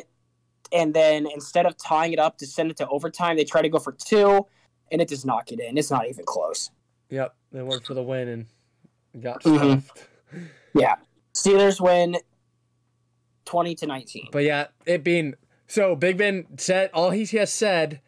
and 0.72 0.94
then 0.94 1.26
instead 1.32 1.66
of 1.66 1.76
tying 1.76 2.12
it 2.12 2.18
up 2.18 2.38
to 2.38 2.46
send 2.46 2.70
it 2.70 2.76
to 2.76 2.88
overtime, 2.88 3.36
they 3.36 3.44
try 3.44 3.62
to 3.62 3.68
go 3.68 3.78
for 3.78 3.92
two 3.92 4.46
and 4.92 5.00
it 5.02 5.08
does 5.08 5.24
not 5.24 5.46
get 5.46 5.60
in. 5.60 5.76
It's 5.76 5.90
not 5.90 6.08
even 6.08 6.24
close. 6.24 6.70
yep, 7.10 7.34
they 7.52 7.62
went 7.62 7.84
for 7.86 7.94
the 7.94 8.02
win 8.02 8.28
and 8.28 9.22
got 9.22 9.42
Mhm. 9.42 9.82
stuffed. 9.82 10.06
Yeah, 10.74 10.96
Steelers 11.34 11.80
win 11.80 12.18
20 13.46 13.74
to 13.76 13.86
19. 13.86 14.28
But 14.30 14.44
yeah, 14.44 14.66
it 14.86 15.02
being 15.02 15.34
so 15.66 15.96
Big 15.96 16.18
Ben 16.18 16.46
said 16.58 16.90
all 16.92 17.10
he 17.10 17.24
has 17.38 17.50
said 17.52 18.00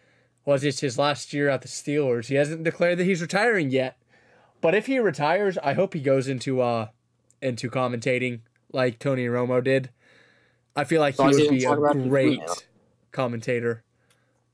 was 0.51 0.65
it's 0.65 0.81
his 0.81 0.99
last 0.99 1.33
year 1.33 1.49
at 1.49 1.63
the 1.63 1.69
Steelers. 1.69 2.27
He 2.27 2.35
hasn't 2.35 2.65
declared 2.65 2.99
that 2.99 3.05
he's 3.05 3.23
retiring 3.23 3.71
yet. 3.71 3.97
But 4.61 4.75
if 4.75 4.87
he 4.87 4.99
retires, 4.99 5.57
I 5.63 5.75
hope 5.75 5.95
he 5.95 6.01
goes 6.01 6.27
into 6.27 6.61
uh 6.61 6.89
into 7.41 7.71
commentating 7.71 8.41
like 8.73 8.99
Tony 8.99 9.27
Romo 9.27 9.63
did. 9.63 9.91
I 10.75 10.83
feel 10.85 11.01
like 11.01 11.15
As 11.15 11.19
he 11.19 11.23
long 11.23 11.33
would 11.35 11.51
be 11.51 11.65
a 11.65 11.69
talk 11.69 11.79
about 11.79 11.97
it, 11.97 12.09
great 12.09 12.41
commentator. 13.13 13.85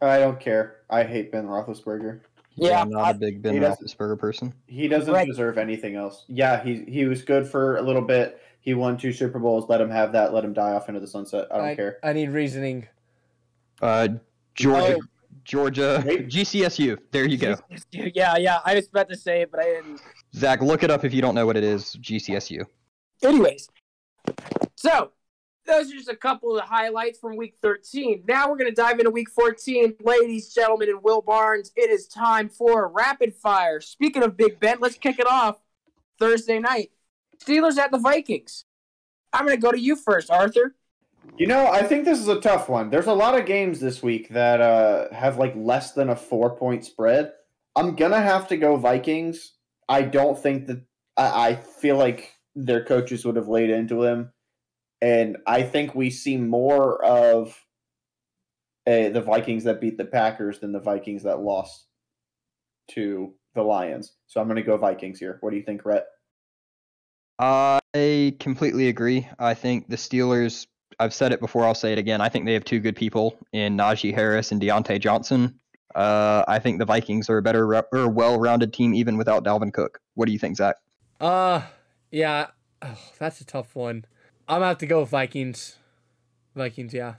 I 0.02 0.18
don't 0.18 0.38
care. 0.38 0.76
I 0.90 1.02
hate 1.04 1.32
Ben 1.32 1.46
Roethlisberger. 1.46 2.20
Yeah, 2.56 2.80
I'm 2.82 2.90
not 2.90 3.04
I- 3.06 3.10
a 3.10 3.14
big 3.14 3.40
Ben 3.42 3.54
Roethlisberger 3.56 4.18
person. 4.18 4.52
He 4.66 4.88
doesn't 4.88 5.12
Right. 5.12 5.26
deserve 5.26 5.56
anything 5.58 5.94
else. 5.96 6.24
Yeah, 6.28 6.62
he 6.62 6.84
he 6.86 7.06
was 7.06 7.22
good 7.22 7.46
for 7.48 7.78
a 7.78 7.82
little 7.82 8.02
bit. 8.02 8.38
He 8.60 8.74
won 8.74 8.98
two 8.98 9.12
Super 9.12 9.38
Bowls. 9.38 9.66
Let 9.68 9.80
him 9.80 9.90
have 9.90 10.12
that. 10.12 10.34
Let 10.34 10.44
him 10.44 10.52
die 10.52 10.72
off 10.72 10.88
into 10.88 11.00
the 11.00 11.06
sunset. 11.06 11.46
I 11.50 11.56
don't 11.58 11.76
care. 11.76 11.98
I 12.02 12.12
need 12.12 12.28
reasoning. 12.30 12.86
Uh, 13.80 14.08
Georgia, 14.54 14.98
Oh. 14.98 15.02
Georgia, 15.46 16.02
Wait. 16.04 16.28
GCSU. 16.28 16.98
There 17.12 17.24
you 17.24 17.38
go. 17.38 17.56
Yeah, 17.92 18.36
yeah. 18.36 18.58
I 18.64 18.74
was 18.74 18.88
about 18.88 19.08
to 19.10 19.16
say 19.16 19.42
it, 19.42 19.50
but 19.52 19.60
I 19.60 19.64
didn't. 19.64 20.00
Zach, 20.34 20.60
look 20.60 20.82
it 20.82 20.90
up 20.90 21.04
if 21.04 21.14
you 21.14 21.22
don't 21.22 21.36
know 21.36 21.46
what 21.46 21.56
it 21.56 21.62
is. 21.62 21.96
GCSU. 22.00 22.64
Anyways, 23.22 23.68
so 24.74 25.12
those 25.64 25.90
are 25.90 25.94
just 25.94 26.08
a 26.08 26.16
couple 26.16 26.50
of 26.50 26.56
the 26.56 26.62
highlights 26.62 27.20
from 27.20 27.36
week 27.36 27.54
13. 27.62 28.24
Now 28.26 28.50
we're 28.50 28.56
going 28.56 28.70
to 28.70 28.74
dive 28.74 28.98
into 28.98 29.10
week 29.10 29.30
14. 29.30 29.94
Ladies, 30.02 30.52
gentlemen, 30.52 30.88
and 30.88 31.02
Will 31.02 31.22
Barnes, 31.22 31.70
it 31.76 31.90
is 31.90 32.08
time 32.08 32.48
for 32.48 32.88
rapid 32.88 33.32
fire. 33.32 33.80
Speaking 33.80 34.24
of 34.24 34.36
Big 34.36 34.58
Ben, 34.58 34.78
let's 34.80 34.96
kick 34.96 35.20
it 35.20 35.28
off 35.28 35.58
Thursday 36.18 36.58
night. 36.58 36.90
Steelers 37.38 37.78
at 37.78 37.92
the 37.92 37.98
Vikings. 37.98 38.64
I'm 39.32 39.46
going 39.46 39.56
to 39.56 39.62
go 39.62 39.70
to 39.70 39.80
you 39.80 39.94
first, 39.94 40.28
Arthur. 40.28 40.74
You 41.38 41.46
know, 41.46 41.66
I 41.66 41.82
think 41.82 42.04
this 42.04 42.18
is 42.18 42.28
a 42.28 42.40
tough 42.40 42.68
one. 42.68 42.90
There's 42.90 43.06
a 43.06 43.12
lot 43.12 43.38
of 43.38 43.46
games 43.46 43.78
this 43.80 44.02
week 44.02 44.30
that 44.30 44.60
uh, 44.60 45.12
have 45.12 45.38
like 45.38 45.54
less 45.54 45.92
than 45.92 46.08
a 46.08 46.16
four 46.16 46.56
point 46.56 46.84
spread. 46.84 47.32
I'm 47.76 47.94
gonna 47.94 48.22
have 48.22 48.48
to 48.48 48.56
go 48.56 48.76
Vikings. 48.76 49.52
I 49.88 50.02
don't 50.02 50.38
think 50.38 50.66
that 50.66 50.82
I, 51.16 51.48
I 51.48 51.54
feel 51.56 51.96
like 51.96 52.32
their 52.54 52.84
coaches 52.84 53.24
would 53.24 53.36
have 53.36 53.48
laid 53.48 53.68
into 53.68 54.02
him, 54.02 54.32
and 55.02 55.36
I 55.46 55.62
think 55.62 55.94
we 55.94 56.08
see 56.08 56.38
more 56.38 57.04
of 57.04 57.48
uh, 58.86 59.10
the 59.10 59.22
Vikings 59.24 59.64
that 59.64 59.80
beat 59.80 59.98
the 59.98 60.06
Packers 60.06 60.60
than 60.60 60.72
the 60.72 60.80
Vikings 60.80 61.24
that 61.24 61.40
lost 61.40 61.86
to 62.92 63.34
the 63.54 63.62
Lions. 63.62 64.14
So 64.26 64.40
I'm 64.40 64.48
gonna 64.48 64.62
go 64.62 64.78
Vikings 64.78 65.18
here. 65.18 65.36
What 65.40 65.50
do 65.50 65.56
you 65.56 65.64
think, 65.64 65.84
Rhett? 65.84 66.06
I 67.38 68.34
completely 68.40 68.88
agree. 68.88 69.28
I 69.38 69.54
think 69.54 69.88
the 69.88 69.96
Steelers, 69.96 70.66
I've 70.98 71.14
said 71.14 71.32
it 71.32 71.40
before, 71.40 71.64
I'll 71.64 71.74
say 71.74 71.92
it 71.92 71.98
again. 71.98 72.20
I 72.20 72.28
think 72.28 72.46
they 72.46 72.54
have 72.54 72.64
two 72.64 72.80
good 72.80 72.96
people 72.96 73.38
in 73.52 73.76
Najee 73.76 74.14
Harris 74.14 74.52
and 74.52 74.60
Diontae 74.60 75.00
Johnson. 75.00 75.58
Uh, 75.94 76.44
I 76.46 76.58
think 76.58 76.78
the 76.78 76.84
Vikings 76.84 77.30
are 77.30 77.38
a 77.38 77.42
better 77.42 77.66
re- 77.66 77.82
or 77.92 78.08
well-rounded 78.08 78.72
team 78.72 78.94
even 78.94 79.16
without 79.16 79.44
Dalvin 79.44 79.72
Cook. 79.72 80.00
What 80.14 80.26
do 80.26 80.32
you 80.32 80.38
think, 80.38 80.56
Zach? 80.56 80.76
Uh, 81.20 81.62
yeah. 82.10 82.48
Oh, 82.82 82.98
that's 83.18 83.40
a 83.40 83.46
tough 83.46 83.74
one. 83.74 84.04
I'm 84.48 84.56
gonna 84.56 84.66
have 84.66 84.78
to 84.78 84.86
go 84.86 85.00
with 85.00 85.08
Vikings. 85.08 85.76
Vikings, 86.54 86.94
yeah. 86.94 87.14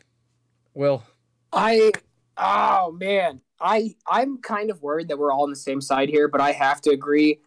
Will. 0.74 1.04
I 1.52 1.92
oh 2.38 2.96
man, 3.00 3.42
I 3.60 3.96
I'm 4.08 4.38
kind 4.42 4.70
of 4.70 4.82
worried 4.82 5.08
that 5.08 5.18
we're 5.18 5.32
all 5.32 5.44
on 5.44 5.50
the 5.50 5.56
same 5.56 5.82
side 5.82 6.10
here, 6.10 6.28
but 6.28 6.42
I 6.42 6.52
have 6.52 6.82
to 6.82 6.92
agree. 6.92 7.40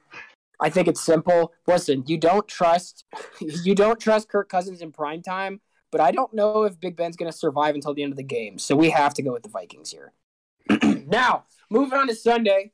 I 0.61 0.69
think 0.69 0.89
it's 0.89 1.01
simple. 1.01 1.53
Listen, 1.67 2.05
you 2.07 2.19
don't 2.19 2.47
trust 2.47 3.05
you 3.41 3.75
don't 3.75 4.01
trust 4.01 4.29
Kirk 4.29 4.49
Cousins 4.49 4.83
in 4.83 4.93
prime 4.93 5.23
time, 5.23 5.61
but 5.91 6.01
I 6.01 6.11
don't 6.11 6.33
know 6.35 6.63
if 6.65 6.79
Big 6.81 6.97
Ben's 6.97 7.17
going 7.17 7.31
to 7.31 7.37
survive 7.37 7.75
until 7.75 7.95
the 7.95 8.03
end 8.03 8.13
of 8.13 8.17
the 8.17 8.23
game. 8.23 8.59
So 8.59 8.77
we 8.77 8.91
have 8.91 9.15
to 9.15 9.23
go 9.23 9.33
with 9.33 9.43
the 9.43 9.49
Vikings 9.49 9.91
here. 9.91 10.13
now, 11.07 11.45
moving 11.71 11.99
on 11.99 12.09
to 12.09 12.15
Sunday. 12.15 12.73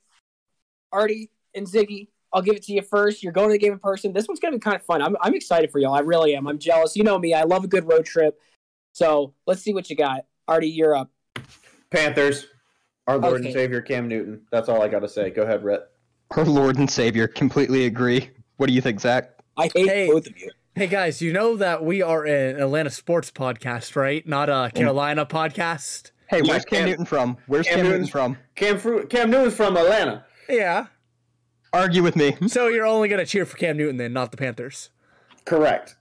Artie 0.91 1.29
and 1.53 1.67
Ziggy, 1.67 2.07
I'll 2.31 2.41
give 2.41 2.55
it 2.55 2.63
to 2.63 2.73
you 2.73 2.81
first. 2.81 3.23
You're 3.23 3.33
going 3.33 3.49
to 3.49 3.53
the 3.53 3.57
game 3.57 3.73
in 3.73 3.79
person. 3.79 4.13
This 4.13 4.27
one's 4.27 4.39
going 4.39 4.53
to 4.53 4.57
be 4.57 4.61
kind 4.61 4.75
of 4.75 4.83
fun. 4.83 5.01
I'm 5.01 5.15
I'm 5.21 5.33
excited 5.33 5.71
for 5.71 5.79
y'all. 5.79 5.93
I 5.93 5.99
really 5.99 6.35
am. 6.35 6.47
I'm 6.47 6.59
jealous. 6.59 6.95
You 6.95 7.03
know 7.03 7.17
me. 7.19 7.33
I 7.33 7.43
love 7.43 7.63
a 7.63 7.67
good 7.67 7.87
road 7.91 8.05
trip. 8.05 8.39
So, 8.93 9.33
let's 9.45 9.61
see 9.61 9.73
what 9.73 9.89
you 9.89 9.95
got. 9.95 10.25
Artie, 10.47 10.69
you're 10.69 10.95
up. 10.95 11.11
Panthers. 11.91 12.47
Our 13.07 13.17
Lord 13.17 13.35
Okay. 13.39 13.45
and 13.45 13.53
Savior 13.53 13.81
Cam 13.81 14.07
Newton. 14.07 14.41
That's 14.51 14.67
all 14.69 14.81
I 14.81 14.87
got 14.87 14.99
to 14.99 15.07
say. 15.07 15.29
Go 15.29 15.43
ahead, 15.43 15.63
Rhett. 15.63 15.87
Our 16.31 16.45
Lord 16.45 16.77
and 16.77 16.89
Savior. 16.89 17.27
Completely 17.27 17.85
agree. 17.85 18.29
What 18.57 18.67
do 18.67 18.73
you 18.73 18.81
think, 18.81 18.99
Zach? 18.99 19.31
I 19.55 19.69
hate 19.73 19.87
Hey. 19.87 20.07
both 20.07 20.27
of 20.27 20.37
you. 20.37 20.49
Hey 20.77 20.85
guys, 20.85 21.23
you 21.23 21.33
know 21.33 21.55
that 21.57 21.83
we 21.83 22.03
are 22.03 22.23
an 22.25 22.59
Atlanta 22.59 22.91
sports 22.91 23.31
podcast, 23.31 23.95
right? 23.95 24.25
Not 24.27 24.47
a 24.47 24.69
Carolina 24.73 25.25
podcast. 25.25 26.11
Hey, 26.27 26.41
Yeah, 26.43 26.51
where's 26.51 26.65
Cam, 26.65 26.79
Cam- 26.81 26.89
Newton 26.89 27.05
from? 27.05 27.37
Where's 27.47 27.65
Cam 27.65 27.77
Cam, 27.77 27.85
Newton 27.87 28.05
from? 28.07 28.37
Cam 28.53 28.77
Fru- 28.77 29.07
Cam 29.07 29.31
Newton's 29.31 29.55
from 29.55 29.75
Atlanta. 29.75 30.23
Yeah. 30.47 30.85
Argue 31.73 32.03
with 32.03 32.15
me. 32.15 32.35
So 32.47 32.67
you're 32.67 32.85
only 32.85 33.07
gonna 33.09 33.25
cheer 33.25 33.45
for 33.47 33.57
Cam 33.57 33.75
Newton 33.75 33.97
then, 33.97 34.13
not 34.13 34.29
the 34.29 34.37
Panthers. 34.37 34.91
Correct. 35.45 35.95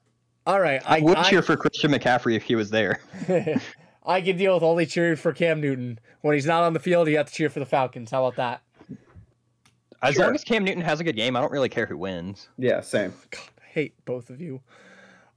All 0.47 0.61
right. 0.61 0.83
I 0.85 1.01
would 1.01 1.23
cheer 1.25 1.41
for 1.41 1.57
Christian 1.57 1.91
McCaffrey 1.93 2.37
if 2.37 2.43
he 2.43 2.55
was 2.55 2.69
there. 2.69 3.01
I 4.07 4.21
can 4.21 4.37
deal 4.37 4.53
with 4.55 4.63
only 4.63 4.85
cheering 4.85 5.17
for 5.17 5.33
Cam 5.33 5.61
Newton. 5.63 5.99
When 6.21 6.35
he's 6.35 6.47
not 6.47 6.63
on 6.65 6.75
the 6.75 6.81
field, 6.81 7.09
you 7.09 7.17
have 7.17 7.27
to 7.29 7.33
cheer 7.33 7.49
for 7.49 7.61
the 7.61 7.67
Falcons. 7.67 8.11
How 8.11 8.27
about 8.27 8.37
that? 8.37 8.97
As 10.03 10.15
Sure. 10.15 10.27
long 10.27 10.35
as 10.35 10.45
Cam 10.45 10.65
Newton 10.65 10.83
has 10.83 11.01
a 11.01 11.05
good 11.05 11.17
game, 11.17 11.35
I 11.35 11.41
don't 11.41 11.51
really 11.51 11.71
care 11.71 11.87
who 11.87 11.97
wins. 11.97 12.49
Yeah, 12.59 12.81
same. 12.83 13.15
God, 13.31 13.41
I 13.41 13.56
hate 13.77 13.95
both 14.07 14.31
of 14.31 14.41
you. 14.41 14.63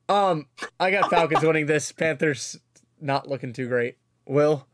Um, 0.08 0.48
I 0.80 0.92
got 0.92 1.10
Falcons 1.10 1.44
winning 1.44 1.66
this. 1.66 1.92
Panthers 1.92 2.58
not 3.00 3.28
looking 3.28 3.52
too 3.52 3.68
great. 3.68 3.98
Will 4.26 4.66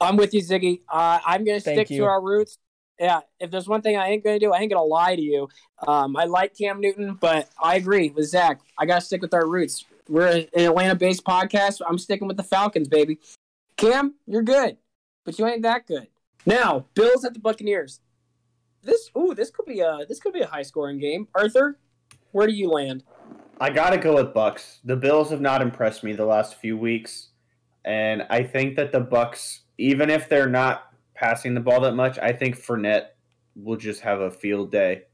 I'm 0.00 0.16
with 0.16 0.32
you, 0.32 0.42
Ziggy. 0.42 0.80
Uh, 0.88 1.18
I'm 1.24 1.44
going 1.44 1.58
to 1.58 1.64
Thank 1.64 1.76
stick 1.76 1.90
you. 1.90 1.98
to 1.98 2.06
our 2.06 2.22
roots. 2.22 2.58
Yeah, 2.98 3.20
if 3.38 3.50
there's 3.50 3.68
one 3.68 3.82
thing 3.82 3.98
I 3.98 4.08
ain't 4.08 4.24
going 4.24 4.40
to 4.40 4.46
do, 4.46 4.52
I 4.52 4.60
ain't 4.60 4.72
going 4.72 4.82
to 4.82 4.88
lie 4.88 5.14
to 5.14 5.22
you. 5.22 5.48
Um, 5.86 6.16
I 6.16 6.24
like 6.24 6.56
Cam 6.56 6.80
Newton, 6.80 7.14
but 7.14 7.50
I 7.62 7.76
agree 7.76 8.08
with 8.08 8.26
Zach. 8.30 8.60
I 8.78 8.86
got 8.86 9.00
to 9.00 9.00
stick 9.02 9.20
with 9.20 9.34
our 9.34 9.46
roots. 9.46 9.84
We're 10.08 10.28
an 10.28 10.46
Atlanta-based 10.56 11.22
podcast. 11.22 11.82
I'm 11.86 11.98
sticking 11.98 12.26
with 12.26 12.38
the 12.38 12.42
Falcons, 12.42 12.88
baby. 12.88 13.18
Cam, 13.76 14.14
you're 14.26 14.42
good, 14.42 14.78
but 15.24 15.38
you 15.38 15.46
ain't 15.46 15.62
that 15.62 15.86
good. 15.86 16.08
Now, 16.46 16.86
Bills 16.94 17.24
at 17.26 17.34
the 17.34 17.40
Buccaneers. 17.40 18.00
This, 18.82 19.10
ooh, 19.18 19.34
this 19.34 19.50
could 19.50 19.66
be 19.66 19.80
a 19.80 20.06
this 20.08 20.20
could 20.20 20.32
be 20.32 20.40
a 20.40 20.46
high-scoring 20.46 20.98
game. 20.98 21.28
Arthur, 21.34 21.78
where 22.36 22.46
do 22.46 22.52
you 22.52 22.68
land? 22.68 23.02
I 23.58 23.70
gotta 23.70 23.96
go 23.96 24.16
with 24.16 24.34
Bucs. 24.34 24.80
The 24.84 24.94
Bills 24.94 25.30
have 25.30 25.40
not 25.40 25.62
impressed 25.62 26.04
me 26.04 26.12
the 26.12 26.26
last 26.26 26.56
few 26.56 26.76
weeks, 26.76 27.30
and 27.86 28.26
I 28.28 28.42
think 28.42 28.76
that 28.76 28.92
the 28.92 29.00
Bucs, 29.00 29.60
even 29.78 30.10
if 30.10 30.28
they're 30.28 30.46
not 30.48 30.92
passing 31.14 31.54
the 31.54 31.60
ball 31.60 31.80
that 31.80 31.94
much, 31.94 32.18
I 32.18 32.32
think 32.32 32.56
Fournette 32.56 33.06
will 33.54 33.78
just 33.78 34.02
have 34.02 34.20
a 34.20 34.30
field 34.30 34.70
day. 34.70 35.04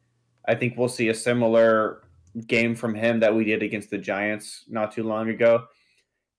I 0.48 0.56
think 0.56 0.76
we'll 0.76 0.88
see 0.88 1.10
a 1.10 1.14
similar 1.14 2.02
game 2.48 2.74
from 2.74 2.92
him 2.92 3.20
that 3.20 3.32
we 3.32 3.44
did 3.44 3.62
against 3.62 3.90
the 3.90 3.98
Giants 3.98 4.64
not 4.68 4.90
too 4.90 5.04
long 5.04 5.28
ago. 5.28 5.66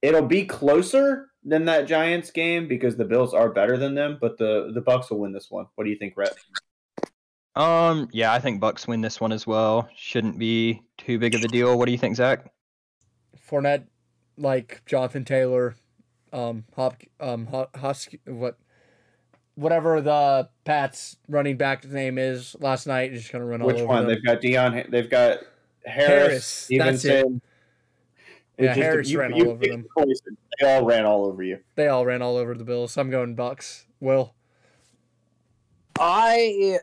It'll 0.02 0.28
be 0.28 0.46
closer 0.46 1.30
than 1.46 1.64
that 1.66 1.88
Giants 1.88 2.30
game 2.30 2.68
because 2.68 2.98
the 2.98 3.06
Bills 3.06 3.34
are 3.34 3.50
better 3.50 3.78
than 3.78 3.96
them, 3.96 4.18
but 4.20 4.38
the 4.38 4.72
the 4.74 4.82
Bucs 4.82 5.10
will 5.10 5.20
win 5.20 5.32
this 5.32 5.50
one. 5.50 5.68
What 5.76 5.86
do 5.86 5.90
you 5.90 5.98
think, 5.98 6.18
Rhett? 6.18 6.36
Um, 7.56 8.10
yeah, 8.12 8.34
I 8.34 8.40
think 8.40 8.62
Bucs 8.62 8.88
win 8.88 9.02
this 9.02 9.22
one 9.22 9.32
as 9.32 9.46
well. 9.46 9.88
Shouldn't 9.96 10.40
be 10.40 10.82
too 10.98 11.20
big 11.20 11.36
of 11.36 11.42
a 11.44 11.48
deal. 11.48 11.78
What 11.78 11.86
do 11.86 11.92
you 11.92 11.98
think, 11.98 12.16
Zach? 12.16 12.52
Fournette, 13.50 13.86
like 14.38 14.82
Jonathan 14.86 15.24
Taylor, 15.24 15.76
um, 16.32 16.64
Hop, 16.76 17.02
um, 17.20 17.46
Ho- 17.48 17.70
Husky, 17.76 18.20
what, 18.26 18.58
whatever 19.56 20.02
the 20.02 20.50
Pats 20.66 21.18
running 21.28 21.58
back's 21.58 21.86
name 21.86 22.18
is 22.18 22.56
last 22.60 22.88
night, 22.88 23.14
just 23.14 23.32
gonna 23.32 23.46
run 23.46 23.62
all 23.62 23.68
over. 23.70 23.78
Which 23.78 23.88
one? 23.88 24.08
them. 24.08 24.16
They've 24.16 24.26
got 24.26 24.42
Dion. 24.42 24.84
They've 24.90 25.10
got 25.10 25.40
Harris. 25.86 26.68
Harris, 26.70 27.04
that's 27.04 27.06
it. 27.06 27.26
It 28.58 28.66
Yeah, 28.66 28.74
Harris 28.74 29.14
ran 29.14 29.34
all 29.34 29.50
over 29.50 29.66
them. 29.66 29.86
poison. 29.96 30.38
They 30.60 30.74
all 30.74 30.86
ran 30.86 31.06
all 31.06 31.26
over 31.26 31.44
you. 31.44 31.60
They 31.76 31.88
all 31.88 32.06
ran 32.06 32.22
all 32.22 32.38
over 32.38 32.56
the 32.56 32.64
Bills. 32.64 32.98
I'm 32.98 33.10
going 33.10 33.36
Bucs. 33.36 33.86
Will. 34.00 34.34
I, 36.00 36.80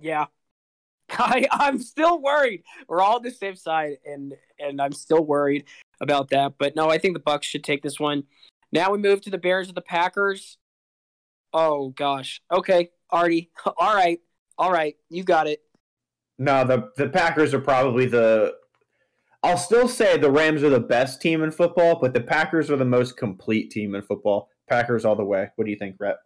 yeah, 0.00 0.26
I 1.10 1.46
I'm 1.50 1.78
still 1.80 2.20
worried. 2.20 2.62
We're 2.88 3.00
all 3.00 3.16
on 3.16 3.22
the 3.22 3.30
same 3.30 3.56
side, 3.56 3.98
and 4.04 4.34
and 4.58 4.80
I'm 4.80 4.92
still 4.92 5.24
worried 5.24 5.64
about 6.00 6.30
that. 6.30 6.54
But 6.58 6.76
no, 6.76 6.88
I 6.88 6.98
think 6.98 7.14
the 7.14 7.20
Bucs 7.20 7.44
should 7.44 7.64
take 7.64 7.82
this 7.82 8.00
one. 8.00 8.24
Now 8.72 8.90
we 8.92 8.98
move 8.98 9.20
to 9.22 9.30
the 9.30 9.38
Bears 9.38 9.68
of 9.68 9.74
the 9.74 9.80
Packers. 9.80 10.58
Oh 11.52 11.90
gosh. 11.90 12.40
Okay, 12.50 12.90
Artie. 13.10 13.50
All 13.78 13.94
right, 13.94 14.20
all 14.60 14.70
right, 14.70 14.94
you 15.08 15.24
got 15.24 15.46
it. 15.46 15.60
No, 16.38 16.64
the 16.64 16.90
the 16.96 17.08
Packers 17.08 17.54
are 17.54 17.60
probably 17.60 18.06
the. 18.06 18.54
I'll 19.42 19.56
still 19.56 19.88
say 19.88 20.18
the 20.18 20.30
Rams 20.30 20.62
are 20.62 20.68
the 20.68 20.78
best 20.78 21.22
team 21.22 21.42
in 21.42 21.50
football, 21.50 21.98
but 21.98 22.12
the 22.12 22.20
Packers 22.20 22.70
are 22.70 22.76
the 22.76 22.84
most 22.84 23.16
complete 23.16 23.70
team 23.70 23.94
in 23.94 24.02
football. 24.02 24.50
Packers 24.68 25.06
all 25.06 25.16
the 25.16 25.24
way. 25.24 25.48
What 25.56 25.64
do 25.64 25.70
you 25.70 25.78
think, 25.78 25.96
Rhett? 25.98 26.16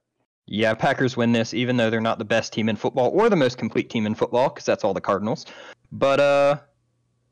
Yeah, 0.47 0.75
Packers 0.75 1.16
win 1.16 1.33
this, 1.33 1.55
even 1.55 1.77
though 1.77 1.89
they're 1.89 2.01
not 2.01 2.19
the 2.19 2.25
best 2.25 2.53
team 2.53 2.69
in 2.69 2.77
football 2.77 3.11
or 3.15 3.31
the 3.31 3.37
most 3.37 3.57
complete 3.57 3.89
team 3.89 4.07
in 4.07 4.15
football, 4.15 4.51
because 4.51 4.66
that's 4.66 4.85
all 4.85 4.93
the 4.93 5.01
Cardinals. 5.01 5.47
But 5.91 6.21
uh, 6.21 6.59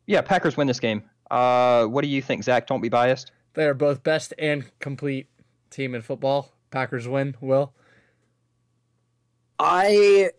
yeah, 0.07 0.23
Packers 0.23 0.57
win 0.57 0.67
this 0.67 0.81
game. 0.81 1.03
Uh, 1.31 1.85
what 1.87 2.03
do 2.03 2.09
you 2.09 2.23
think, 2.23 2.45
Zach? 2.45 2.67
Don't 2.67 2.81
be 2.81 2.89
biased. 2.89 3.33
They 3.55 3.65
are 3.65 3.75
both 3.75 4.03
best 4.03 4.33
and 4.39 4.65
complete 4.79 5.29
team 5.71 5.95
in 5.95 6.03
football. 6.03 6.53
Packers 6.71 7.07
win. 7.07 7.37
Will. 7.41 7.75
I 9.59 10.31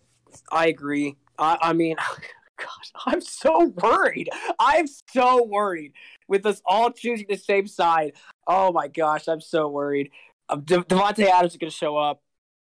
I 0.51 0.67
agree. 0.67 1.15
I, 1.37 1.57
I 1.61 1.73
mean, 1.73 1.95
gosh, 2.57 2.91
I'm 3.05 3.21
so 3.21 3.67
worried. 3.67 4.29
I'm 4.59 4.87
so 4.87 5.43
worried 5.43 5.93
with 6.27 6.45
us 6.45 6.61
all 6.65 6.91
choosing 6.91 7.27
the 7.29 7.37
same 7.37 7.67
side. 7.67 8.13
Oh 8.47 8.71
my 8.71 8.87
gosh, 8.87 9.27
I'm 9.27 9.41
so 9.41 9.67
worried. 9.67 10.11
Um, 10.49 10.61
De- 10.61 10.83
Davante 10.83 11.25
Adams 11.25 11.53
is 11.53 11.57
going 11.57 11.71
to 11.71 11.75
show 11.75 11.97
up. 11.97 12.21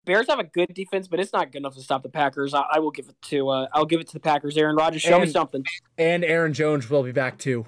Bears 0.10 0.26
have 0.28 0.40
a 0.40 0.44
good 0.44 0.74
defense, 0.74 1.08
but 1.08 1.20
it's 1.20 1.32
not 1.32 1.52
good 1.52 1.60
enough 1.60 1.76
to 1.76 1.82
stop 1.82 2.02
the 2.02 2.10
Packers. 2.10 2.56
I, 2.56 2.64
I 2.74 2.80
will 2.80 2.90
give 2.90 3.10
it 3.10 3.22
to 3.30 3.50
uh, 3.50 3.68
I'll 3.72 3.86
give 3.86 4.02
it 4.02 4.08
to 4.08 4.14
the 4.14 4.20
Packers. 4.20 4.58
Aaron 4.58 4.76
Rodgers, 4.76 5.04
show 5.04 5.20
me 5.20 5.28
something. 5.28 5.64
And 6.00 6.26
Aaron 6.26 6.52
Jones 6.52 6.90
will 6.90 7.04
be 7.04 7.12
back 7.12 7.38
too. 7.38 7.68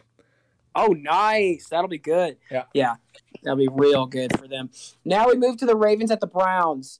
Oh, 0.73 0.87
nice. 0.87 1.67
That'll 1.69 1.87
be 1.87 1.99
good. 1.99 2.37
Yeah. 2.49 2.63
Yeah. 2.73 2.95
That'll 3.43 3.59
be 3.59 3.69
real 3.71 4.07
good 4.07 4.35
for 4.39 4.47
them. 4.47 4.71
Now 5.05 5.27
we 5.27 5.35
move 5.35 5.57
to 5.57 5.67
the 5.67 5.75
Ravens 5.75 6.09
at 6.09 6.19
the 6.19 6.25
Browns. 6.25 6.99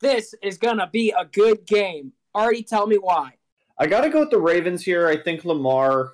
This 0.00 0.34
is 0.42 0.56
going 0.56 0.78
to 0.78 0.86
be 0.86 1.10
a 1.10 1.26
good 1.26 1.66
game. 1.66 2.12
Artie 2.34 2.62
tell 2.62 2.86
me 2.86 2.96
why. 2.96 3.32
I 3.78 3.86
got 3.86 4.00
to 4.00 4.08
go 4.08 4.20
with 4.20 4.30
the 4.30 4.40
Ravens 4.40 4.82
here. 4.82 5.08
I 5.08 5.18
think 5.18 5.44
Lamar 5.44 6.12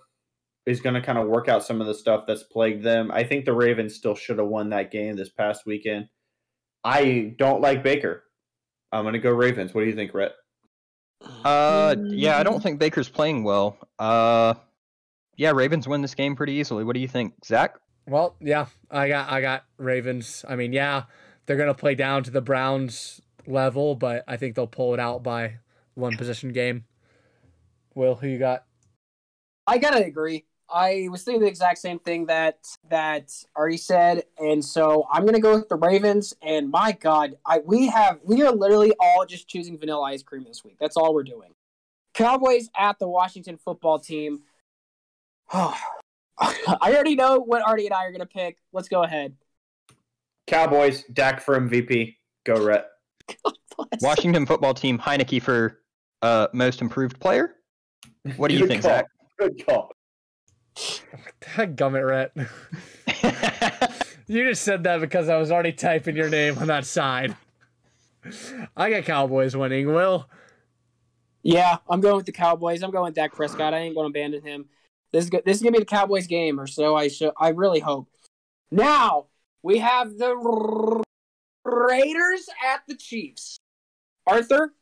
is 0.67 0.81
going 0.81 0.95
to 0.95 1.03
kind 1.03 1.19
of 1.19 1.29
work 1.29 1.49
out 1.49 1.65
some 1.65 1.81
of 1.81 1.87
the 1.87 1.95
stuff 1.95 2.25
that's 2.27 2.43
plagued 2.43 2.83
them. 2.83 3.13
I 3.13 3.23
think 3.23 3.45
the 3.45 3.53
Ravens 3.53 3.95
still 3.95 4.17
should 4.17 4.39
have 4.39 4.49
won 4.49 4.71
that 4.71 4.91
game 4.91 5.15
this 5.15 5.29
past 5.29 5.67
weekend. 5.67 6.09
I 6.89 7.35
don't 7.37 7.61
like 7.61 7.83
Baker. 7.83 8.25
I'm 8.93 9.05
going 9.05 9.13
to 9.13 9.19
go 9.19 9.31
Ravens. 9.31 9.75
What 9.75 9.83
do 9.83 9.89
you 9.89 9.95
think, 9.95 10.15
Rhett? 10.15 10.33
Uh, 11.45 11.95
yeah, 11.99 12.39
I 12.39 12.43
don't 12.43 12.63
think 12.63 12.79
Baker's 12.79 13.09
playing 13.09 13.45
well. 13.45 13.77
Uh, 13.99 14.55
yeah, 15.37 15.51
Ravens 15.51 15.87
win 15.87 16.01
this 16.01 16.15
game 16.15 16.35
pretty 16.35 16.55
easily. 16.55 16.85
What 16.85 16.95
do 16.95 17.01
you 17.01 17.09
think, 17.09 17.35
Zach? 17.45 17.79
Well, 18.07 18.37
yeah, 18.41 18.67
I 18.91 19.09
got 19.09 19.31
I 19.31 19.43
got 19.43 19.65
Ravens. 19.77 20.45
I 20.49 20.57
mean, 20.57 20.73
yeah, 20.73 21.05
they're 21.45 21.59
gonna 21.59 21.75
play 21.75 21.95
down 21.95 22.25
to 22.25 22.31
the 22.31 22.41
Browns 22.41 23.21
level, 23.47 23.95
but 23.95 24.25
I 24.27 24.39
think 24.39 24.55
they'll 24.55 24.67
pull 24.67 24.95
it 24.95 25.01
out 25.01 25.23
by 25.23 25.59
one 25.95 26.17
position 26.17 26.53
game. 26.53 26.85
Will, 27.95 28.15
who 28.15 28.27
you 28.29 28.39
got? 28.39 28.65
I 29.67 29.77
gotta 29.77 30.03
agree. 30.05 30.47
I 30.71 31.09
was 31.11 31.23
thinking 31.23 31.41
the 31.41 31.49
exact 31.49 31.79
same 31.79 31.99
thing 31.99 32.27
that 32.27 32.67
that 32.91 33.33
Artie 33.57 33.79
said, 33.79 34.25
and 34.39 34.63
so 34.63 35.07
I'm 35.11 35.25
gonna 35.25 35.41
go 35.41 35.57
with 35.57 35.69
the 35.69 35.77
Ravens. 35.77 36.35
And 36.43 36.71
my 36.71 36.93
God, 36.93 37.37
I 37.47 37.59
we 37.59 37.87
have 37.89 38.19
we 38.23 38.43
are 38.43 38.53
literally 38.53 38.93
all 39.01 39.25
just 39.27 39.49
choosing 39.49 39.79
vanilla 39.79 40.03
ice 40.03 40.23
cream 40.23 40.45
this 40.45 40.65
week. 40.65 40.77
That's 40.79 40.97
all 40.97 41.15
we're 41.15 41.23
doing. 41.23 41.51
Cowboys 42.15 42.69
at 42.77 42.99
the 42.99 43.09
Washington 43.09 43.57
football 43.57 43.99
team. 43.99 44.41
Oh, 45.53 45.77
I 46.39 46.55
already 46.83 47.15
know 47.15 47.39
what 47.39 47.63
Artie 47.67 47.87
and 47.87 47.95
I 47.95 48.05
are 48.05 48.13
gonna 48.13 48.27
pick. 48.27 48.59
Let's 48.73 48.89
go 48.89 49.05
ahead. 49.05 49.35
Cowboys, 50.47 51.05
Dak 51.13 51.41
for 51.41 51.59
MVP. 51.59 52.17
Go, 52.45 52.63
Rhett. 52.63 52.89
Washington 54.01 54.47
football 54.47 54.75
team, 54.75 54.99
Heinicke 54.99 55.43
for 55.43 55.81
uh, 56.23 56.49
most 56.53 56.81
improved 56.81 57.21
player. 57.21 57.55
What 58.37 58.49
do 58.49 58.55
you 58.55 58.61
Good 58.61 58.69
think, 58.69 58.83
call. 58.83 58.91
Zach? 58.91 59.07
Good 59.39 59.67
call. 59.67 59.93
That 61.57 61.77
gummit 61.77 62.07
Rat. 62.07 62.33
you 64.27 64.49
just 64.49 64.63
said 64.63 64.85
that 64.85 65.01
because 65.01 65.29
I 65.29 65.37
was 65.39 65.51
already 65.51 65.73
typing 65.73 66.17
your 66.17 66.29
name 66.29 66.59
on 66.59 66.67
that 66.67 66.85
side. 66.85 67.37
I 68.77 68.91
got 68.91 69.05
Cowboys 69.05 69.57
winning. 69.57 69.87
Will, 69.87 70.29
Yeah, 71.43 71.79
I'm 71.89 72.01
going 72.01 72.17
with 72.17 72.27
the 72.27 72.33
Cowboys. 72.33 72.83
I'm 72.83 72.91
going 72.91 73.07
with 73.07 73.15
Dak 73.15 73.33
Prescott. 73.33 73.73
I 73.73 73.79
ain't 73.79 73.95
going 73.95 74.13
to 74.13 74.19
abandon 74.19 74.43
him. 74.43 74.67
This 75.13 75.25
is 75.25 75.31
go- 75.31 75.41
this 75.45 75.57
is 75.57 75.63
gonna 75.63 75.73
be 75.73 75.79
the 75.79 75.85
Cowboys 75.87 76.27
game, 76.27 76.61
or 76.61 76.67
so 76.67 76.95
I 76.95 77.09
should. 77.09 77.33
I 77.39 77.49
really 77.49 77.81
hope. 77.81 78.09
Now 78.71 79.27
we 79.63 79.79
have 79.79 80.19
the 80.19 80.35
R- 80.37 81.03
Raiders 81.65 82.49
at 82.71 82.83
the 82.87 82.95
Chiefs. 82.95 83.59
Arthur, 84.27 84.75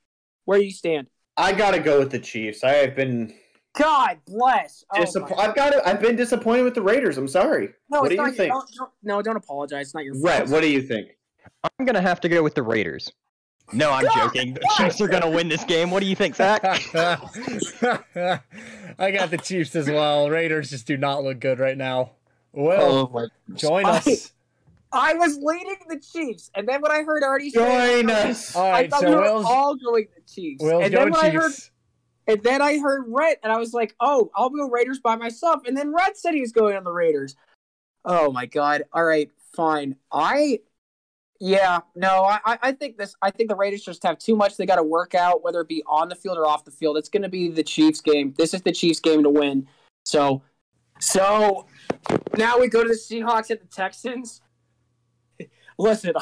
where 0.46 0.58
do 0.58 0.64
you 0.64 0.72
stand? 0.72 1.06
I 1.36 1.52
got 1.52 1.72
to 1.72 1.78
go 1.78 2.00
with 2.00 2.10
the 2.10 2.18
Chiefs. 2.18 2.64
I 2.64 2.72
have 2.72 2.96
been 2.96 3.34
God 3.76 4.18
bless. 4.26 4.84
Oh, 4.90 5.00
disapp- 5.02 5.30
my- 5.36 5.44
I've 5.44 5.54
got 5.54 5.70
to, 5.72 5.86
I've 5.88 6.00
been 6.00 6.16
disappointed 6.16 6.62
with 6.62 6.74
the 6.74 6.82
Raiders. 6.82 7.18
I'm 7.18 7.28
sorry. 7.28 7.70
no, 7.90 8.00
what 8.00 8.10
it's 8.12 8.16
do 8.16 8.22
you 8.22 8.26
not- 8.28 8.36
think? 8.36 8.52
Don't, 8.52 8.70
don't, 8.76 8.90
no, 9.02 9.22
don't 9.22 9.36
apologize. 9.36 9.86
It's 9.88 9.94
not 9.94 10.04
your 10.04 10.14
fault. 10.14 10.24
Rhett, 10.24 10.48
what 10.48 10.62
do 10.62 10.68
you 10.70 10.82
think? 10.82 11.08
I'm 11.78 11.84
gonna 11.86 12.00
have 12.02 12.20
to 12.22 12.28
go 12.28 12.42
with 12.42 12.54
the 12.54 12.62
Raiders. 12.62 13.12
No, 13.72 13.90
I'm 13.90 14.06
joking. 14.14 14.54
The 14.54 14.68
Chiefs 14.76 15.00
are 15.00 15.08
gonna 15.08 15.28
win 15.30 15.48
this 15.48 15.64
game. 15.64 15.90
What 15.90 16.00
do 16.00 16.06
you 16.06 16.14
think, 16.14 16.36
Zach? 16.36 16.62
I 18.98 19.10
got 19.10 19.30
the 19.30 19.38
Chiefs 19.42 19.74
as 19.76 19.88
well. 19.88 20.30
Raiders 20.30 20.70
just 20.70 20.86
do 20.86 20.96
not 20.96 21.22
look 21.24 21.40
good 21.40 21.58
right 21.58 21.76
now. 21.76 22.12
Will, 22.52 23.10
Oh 23.12 23.28
join 23.54 23.84
us. 23.84 24.32
I 24.92 25.14
was 25.14 25.36
leading 25.42 25.76
the 25.88 25.98
Chiefs, 25.98 26.50
and 26.54 26.66
then 26.68 26.80
when 26.80 26.90
I 26.92 27.02
heard 27.02 27.22
Artie 27.22 27.50
say, 27.50 27.58
Join 27.58 28.10
us. 28.10 28.54
All 28.56 28.72
I 28.72 28.88
thought 28.88 29.00
so 29.00 29.08
we 29.10 29.14
were 29.16 29.20
Will's, 29.22 29.44
all 29.46 29.74
going 29.76 30.06
the 30.14 30.22
Chiefs. 30.32 30.62
Will's 30.62 30.84
and 30.84 30.94
then 30.94 31.10
going 31.10 31.12
when 31.12 31.24
I 31.24 31.30
heard 31.30 31.50
Chiefs. 31.50 31.70
And 32.28 32.42
then 32.42 32.60
I 32.60 32.78
heard 32.78 33.04
Rhett, 33.08 33.38
and 33.42 33.52
I 33.52 33.56
was 33.56 33.72
like, 33.72 33.94
"Oh, 34.00 34.30
I'll 34.34 34.50
go 34.50 34.68
Raiders 34.68 34.98
by 34.98 35.16
myself." 35.16 35.62
And 35.66 35.76
then 35.76 35.92
Rhett 35.94 36.16
said 36.16 36.34
he 36.34 36.40
was 36.40 36.52
going 36.52 36.76
on 36.76 36.84
the 36.84 36.92
Raiders. 36.92 37.36
Oh 38.04 38.32
my 38.32 38.46
god! 38.46 38.84
All 38.92 39.04
right, 39.04 39.30
fine. 39.54 39.96
I, 40.12 40.60
yeah, 41.38 41.80
no, 41.94 42.24
I, 42.24 42.58
I- 42.62 42.72
think 42.72 42.98
this. 42.98 43.14
I 43.22 43.30
think 43.30 43.48
the 43.48 43.56
Raiders 43.56 43.82
just 43.82 44.02
have 44.02 44.18
too 44.18 44.36
much 44.36 44.56
they 44.56 44.66
got 44.66 44.76
to 44.76 44.82
work 44.82 45.14
out, 45.14 45.42
whether 45.42 45.60
it 45.60 45.68
be 45.68 45.82
on 45.86 46.08
the 46.08 46.14
field 46.16 46.38
or 46.38 46.46
off 46.46 46.64
the 46.64 46.70
field. 46.70 46.96
It's 46.96 47.08
going 47.08 47.22
to 47.22 47.28
be 47.28 47.48
the 47.48 47.62
Chiefs 47.62 48.00
game. 48.00 48.34
This 48.36 48.54
is 48.54 48.62
the 48.62 48.72
Chiefs 48.72 49.00
game 49.00 49.22
to 49.22 49.30
win. 49.30 49.68
So, 50.04 50.42
so 51.00 51.66
now 52.36 52.58
we 52.58 52.68
go 52.68 52.82
to 52.82 52.88
the 52.88 52.94
Seahawks 52.94 53.50
at 53.50 53.60
the 53.60 53.66
Texans. 53.66 54.40
Listen, 55.78 56.14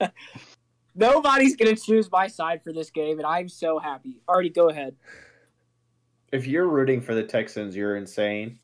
nobody's 0.94 1.56
going 1.56 1.74
to 1.74 1.80
choose 1.80 2.10
my 2.10 2.26
side 2.26 2.62
for 2.62 2.72
this 2.72 2.90
game, 2.90 3.18
and 3.18 3.26
I'm 3.26 3.48
so 3.48 3.78
happy. 3.78 4.20
Artie, 4.28 4.50
go 4.50 4.68
ahead. 4.68 4.96
If 6.34 6.48
you're 6.48 6.66
rooting 6.68 7.00
for 7.00 7.14
the 7.14 7.22
Texans, 7.22 7.76
you're 7.76 7.96
insane. 7.96 8.58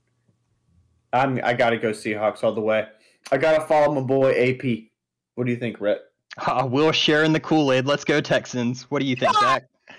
I'm. 1.12 1.38
I 1.44 1.54
got 1.54 1.70
to 1.70 1.76
go 1.78 1.90
Seahawks 1.90 2.42
all 2.42 2.52
the 2.52 2.60
way. 2.60 2.86
I 3.30 3.36
got 3.38 3.58
to 3.58 3.64
follow 3.66 3.94
my 3.94 4.00
boy 4.00 4.32
AP. 4.32 4.88
What 5.36 5.44
do 5.46 5.52
you 5.52 5.56
think, 5.58 5.80
Rhett? 5.80 6.00
Ah, 6.46 6.64
Will 6.64 6.90
sharing 6.92 7.32
the 7.32 7.40
Kool 7.40 7.72
Aid. 7.72 7.86
Let's 7.86 8.04
go 8.04 8.20
Texans. 8.20 8.84
What 8.90 9.00
do 9.00 9.06
you 9.06 9.16
think, 9.16 9.32
Zach? 9.38 9.64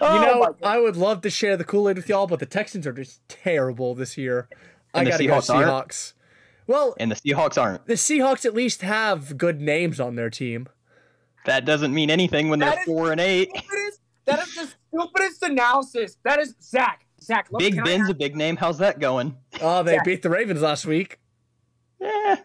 Oh 0.00 0.14
You 0.14 0.20
know, 0.20 0.40
God. 0.44 0.56
I 0.64 0.78
would 0.80 0.96
love 0.96 1.20
to 1.20 1.30
share 1.30 1.56
the 1.56 1.64
Kool 1.64 1.88
Aid 1.88 1.96
with 1.96 2.08
y'all, 2.08 2.26
but 2.26 2.38
the 2.40 2.46
Texans 2.46 2.86
are 2.86 2.92
just 2.92 3.20
terrible 3.28 3.94
this 3.94 4.16
year. 4.16 4.48
I 4.94 4.98
And 5.00 5.06
the 5.06 5.10
gotta 5.12 5.26
go 5.26 5.34
Seahawks 5.38 5.66
aren't? 5.68 6.12
Well, 6.66 6.94
And 6.98 7.10
the 7.10 7.14
Seahawks 7.16 7.60
aren't. 7.60 7.86
the 7.86 7.94
Seahawks 7.94 8.44
at 8.46 8.54
least 8.54 8.82
have 8.82 9.36
good 9.36 9.60
names 9.60 10.00
on 10.00 10.16
their 10.16 10.30
team. 10.30 10.66
That 11.44 11.64
doesn't 11.66 11.92
mean 11.92 12.10
anything 12.10 12.48
when 12.48 12.60
That 12.60 12.70
they're 12.70 12.80
is- 12.80 12.86
four 12.86 13.12
and 13.12 13.20
eight. 13.20 13.50
Stupidest, 14.26 14.26
that 14.26 14.48
is 14.48 14.54
the 14.54 14.74
stupidest 14.98 15.42
analysis. 15.42 16.16
That 16.24 16.38
is 16.40 16.54
Zach. 16.62 17.06
Zach, 17.22 17.48
look, 17.52 17.60
Big 17.60 17.74
can 17.74 17.82
I 17.82 17.84
Ben's 17.84 18.10
a 18.10 18.14
big 18.14 18.34
name. 18.36 18.56
How's 18.56 18.78
that 18.78 18.98
going? 18.98 19.36
Oh, 19.60 19.82
they 19.82 19.94
Yeah. 19.94 20.02
beat 20.04 20.22
the 20.22 20.30
Ravens 20.30 20.60
last 20.62 20.86
week. 20.86 21.18
Yeah. 22.00 22.36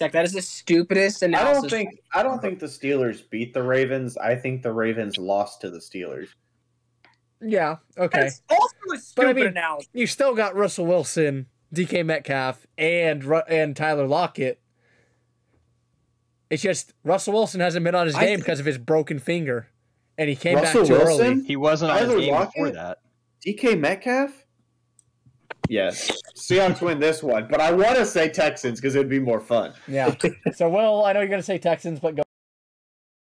Zach, 0.00 0.12
that 0.12 0.24
is 0.26 0.32
the 0.32 0.42
stupidest 0.42 1.22
analysis. 1.22 1.48
I 1.48 1.60
don't 1.60 1.70
think. 1.70 2.00
I 2.14 2.22
don't 2.22 2.40
think 2.40 2.58
the 2.60 2.66
Steelers 2.66 3.28
beat 3.30 3.54
the 3.54 3.62
Ravens. 3.62 4.16
I 4.18 4.34
think 4.36 4.62
the 4.62 4.72
Ravens 4.72 5.16
lost 5.18 5.60
to 5.62 5.70
the 5.70 5.78
Steelers. 5.78 6.28
Yeah, 7.40 7.76
okay. 7.96 8.20
That's 8.22 8.42
also 8.50 8.74
a 8.94 8.98
stupid 8.98 9.36
mean- 9.36 9.46
analysis. 9.46 9.88
You 9.92 10.06
still 10.06 10.34
got 10.34 10.54
Russell 10.54 10.86
Wilson, 10.86 11.46
DK 11.72 12.04
Metcalf, 12.04 12.66
and 12.76 13.24
and 13.48 13.74
Tyler 13.76 14.06
Lockett. 14.06 14.60
It's 16.50 16.62
just 16.62 16.94
Russell 17.04 17.34
Wilson 17.34 17.60
hasn't 17.60 17.84
been 17.84 17.94
on 17.94 18.06
his 18.06 18.14
I 18.16 18.20
game 18.20 18.28
think- 18.36 18.44
because 18.46 18.60
of 18.60 18.66
his 18.66 18.78
broken 18.78 19.18
finger, 19.18 19.68
and 20.18 20.28
he 20.28 20.36
came 20.36 20.56
Russell 20.56 20.82
back 20.82 20.88
too 20.88 20.94
Wilson? 20.94 21.26
early. 21.26 21.44
He 21.44 21.56
wasn't 21.56 21.92
on 21.92 21.98
his 21.98 22.08
Tyler 22.08 22.20
game 22.20 22.46
before 22.46 22.70
that. 22.72 22.98
DK 23.46 23.78
Metcalf. 23.78 24.44
Yes, 25.68 26.10
Seahawks 26.34 26.80
win 26.80 26.98
this 26.98 27.22
one, 27.22 27.46
but 27.50 27.60
I 27.60 27.72
want 27.72 27.96
to 27.96 28.06
say 28.06 28.28
Texans 28.28 28.80
because 28.80 28.94
it'd 28.94 29.10
be 29.10 29.18
more 29.18 29.40
fun. 29.40 29.74
Yeah. 29.86 30.14
so, 30.54 30.68
Will, 30.68 31.04
I 31.04 31.12
know 31.12 31.20
you're 31.20 31.28
gonna 31.28 31.42
say 31.42 31.58
Texans, 31.58 32.00
but 32.00 32.16
go. 32.16 32.22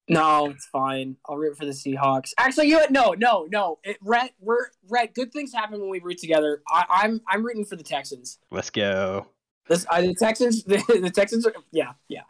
No, 0.09 0.47
it's 0.47 0.67
fine. 0.67 1.17
I'll 1.29 1.37
root 1.37 1.59
for 1.59 1.67
the 1.67 1.73
Seahawks. 1.73 2.31
Actually, 2.39 2.69
you 2.69 2.81
no, 2.91 3.15
no, 3.19 3.47
no. 3.51 3.79
It, 3.83 3.99
Rhett, 4.03 4.33
we're 4.41 4.69
Rhett. 4.89 5.15
Good 5.15 5.33
things 5.33 5.53
happen 5.53 5.81
when 5.81 5.91
we 5.91 6.01
root 6.01 6.19
together. 6.19 6.63
I, 6.69 6.85
I'm 6.89 7.21
I'm 7.29 7.45
rooting 7.45 7.65
for 7.65 7.77
the 7.77 7.83
Texans. 7.83 8.39
Let's 8.51 8.71
go. 8.71 9.27
This 9.69 9.85
uh, 9.91 10.01
the 10.01 10.15
Texans. 10.15 10.65
The, 10.69 11.01
the 11.03 11.11
Texans. 11.11 11.45
Are, 11.45 11.53
yeah, 11.73 11.93
yeah. 12.09 12.23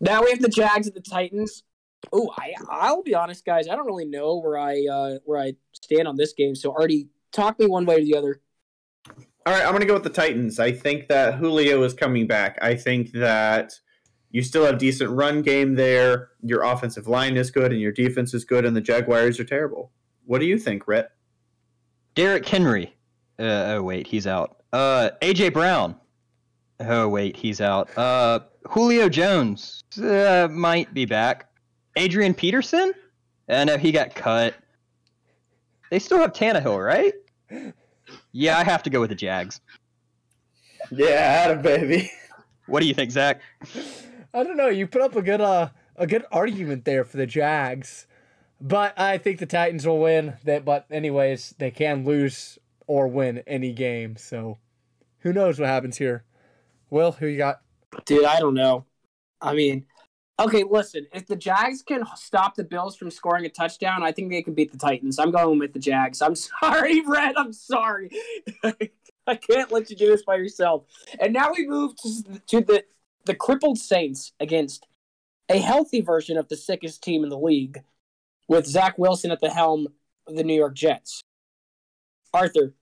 Now 0.00 0.22
we 0.22 0.30
have 0.30 0.40
the 0.40 0.48
Jags 0.48 0.86
and 0.86 0.94
the 0.96 1.00
Titans. 1.00 1.64
Oh, 2.12 2.32
I 2.38 2.52
I'll 2.70 3.02
be 3.02 3.14
honest, 3.14 3.44
guys. 3.44 3.68
I 3.68 3.76
don't 3.76 3.86
really 3.86 4.04
know 4.04 4.38
where 4.38 4.58
I 4.58 4.86
uh, 4.90 5.18
where 5.24 5.40
I 5.40 5.54
stand 5.72 6.08
on 6.08 6.16
this 6.16 6.32
game. 6.32 6.54
So, 6.54 6.74
Artie, 6.74 7.08
talk 7.32 7.58
me 7.58 7.66
one 7.66 7.86
way 7.86 7.96
or 7.96 8.04
the 8.04 8.16
other. 8.16 8.40
All 9.46 9.54
right, 9.54 9.62
I'm 9.62 9.70
going 9.70 9.80
to 9.80 9.86
go 9.86 9.94
with 9.94 10.02
the 10.02 10.10
Titans. 10.10 10.58
I 10.58 10.72
think 10.72 11.08
that 11.08 11.36
Julio 11.36 11.82
is 11.82 11.94
coming 11.94 12.26
back. 12.26 12.58
I 12.60 12.74
think 12.74 13.12
that 13.12 13.72
you 14.30 14.42
still 14.42 14.64
have 14.66 14.78
decent 14.78 15.10
run 15.10 15.42
game 15.42 15.74
there. 15.74 16.30
Your 16.42 16.62
offensive 16.62 17.08
line 17.08 17.36
is 17.36 17.50
good, 17.50 17.72
and 17.72 17.80
your 17.80 17.92
defense 17.92 18.34
is 18.34 18.44
good, 18.44 18.64
and 18.64 18.76
the 18.76 18.80
Jaguars 18.80 19.40
are 19.40 19.44
terrible. 19.44 19.90
What 20.26 20.40
do 20.40 20.46
you 20.46 20.58
think, 20.58 20.86
Rhett? 20.86 21.12
Derrick 22.14 22.46
Henry. 22.46 22.94
Uh, 23.38 23.76
oh 23.76 23.82
wait, 23.82 24.06
he's 24.06 24.26
out. 24.26 24.62
Uh, 24.72 25.10
AJ 25.22 25.52
Brown. 25.52 25.96
Oh 26.80 27.08
wait, 27.08 27.36
he's 27.36 27.60
out. 27.60 27.96
Uh, 27.96 28.40
Julio 28.68 29.08
Jones 29.08 29.84
uh, 30.02 30.48
might 30.50 30.92
be 30.92 31.06
back. 31.06 31.47
Adrian 31.96 32.34
Peterson. 32.34 32.92
I 33.48 33.64
know 33.64 33.76
he 33.76 33.92
got 33.92 34.14
cut. 34.14 34.54
They 35.90 35.98
still 35.98 36.18
have 36.18 36.32
Tannehill, 36.32 36.84
right? 36.84 37.14
Yeah, 38.32 38.58
I 38.58 38.64
have 38.64 38.82
to 38.84 38.90
go 38.90 39.00
with 39.00 39.10
the 39.10 39.16
Jags. 39.16 39.60
Yeah, 40.90 41.06
Adam, 41.06 41.62
baby. 41.62 42.10
What 42.66 42.80
do 42.80 42.86
you 42.86 42.94
think, 42.94 43.10
Zach? 43.10 43.40
I 44.34 44.44
don't 44.44 44.56
know. 44.56 44.68
You 44.68 44.86
put 44.86 45.02
up 45.02 45.16
a 45.16 45.22
good 45.22 45.40
uh 45.40 45.70
a 45.96 46.06
good 46.06 46.24
argument 46.30 46.84
there 46.84 47.04
for 47.04 47.16
the 47.16 47.26
Jags, 47.26 48.06
but 48.60 48.98
I 48.98 49.18
think 49.18 49.38
the 49.38 49.46
Titans 49.46 49.86
will 49.86 49.98
win. 49.98 50.34
That, 50.44 50.64
but 50.64 50.86
anyways, 50.90 51.54
they 51.58 51.70
can 51.70 52.04
lose 52.04 52.58
or 52.86 53.08
win 53.08 53.42
any 53.46 53.72
game. 53.72 54.16
So 54.16 54.58
who 55.20 55.32
knows 55.32 55.58
what 55.58 55.68
happens 55.68 55.96
here? 55.96 56.24
Will, 56.90 57.12
who 57.12 57.26
you 57.26 57.38
got? 57.38 57.60
Dude, 58.04 58.24
I 58.24 58.38
don't 58.38 58.54
know. 58.54 58.84
I 59.40 59.54
mean, 59.54 59.86
okay, 60.38 60.64
listen. 60.68 61.06
If 61.12 61.26
the 61.26 61.36
Jags 61.36 61.82
can 61.82 62.04
stop 62.16 62.54
the 62.54 62.64
Bills 62.64 62.96
from 62.96 63.10
scoring 63.10 63.44
a 63.44 63.48
touchdown, 63.48 64.02
I 64.02 64.12
think 64.12 64.30
they 64.30 64.42
can 64.42 64.54
beat 64.54 64.72
the 64.72 64.78
Titans. 64.78 65.18
I'm 65.18 65.30
going 65.30 65.58
with 65.58 65.72
the 65.72 65.78
Jags. 65.78 66.22
I'm 66.22 66.34
sorry, 66.60 67.02
Rhett. 67.06 67.38
I'm 67.38 67.52
sorry. 67.52 68.10
I 69.26 69.34
can't 69.34 69.70
let 69.70 69.90
you 69.90 69.96
do 69.96 70.06
this 70.06 70.22
by 70.22 70.36
yourself. 70.36 70.84
And 71.20 71.32
now 71.32 71.50
we 71.54 71.66
move 71.66 71.94
to, 71.96 72.40
to 72.46 72.60
the 72.60 72.84
the 73.26 73.34
crippled 73.34 73.78
Saints 73.78 74.32
against 74.40 74.86
a 75.50 75.58
healthy 75.58 76.00
version 76.00 76.38
of 76.38 76.48
the 76.48 76.56
sickest 76.56 77.02
team 77.02 77.24
in 77.24 77.30
the 77.30 77.38
league, 77.38 77.82
with 78.48 78.66
Zach 78.66 78.98
Wilson 78.98 79.30
at 79.30 79.40
the 79.40 79.50
helm 79.50 79.88
of 80.26 80.34
the 80.34 80.42
New 80.44 80.54
York 80.54 80.74
Jets. 80.74 81.22
Arthur, 82.32 82.74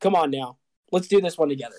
come 0.00 0.14
on 0.14 0.30
now. 0.30 0.58
Let's 0.92 1.08
do 1.08 1.20
this 1.20 1.36
one 1.36 1.48
together. 1.48 1.76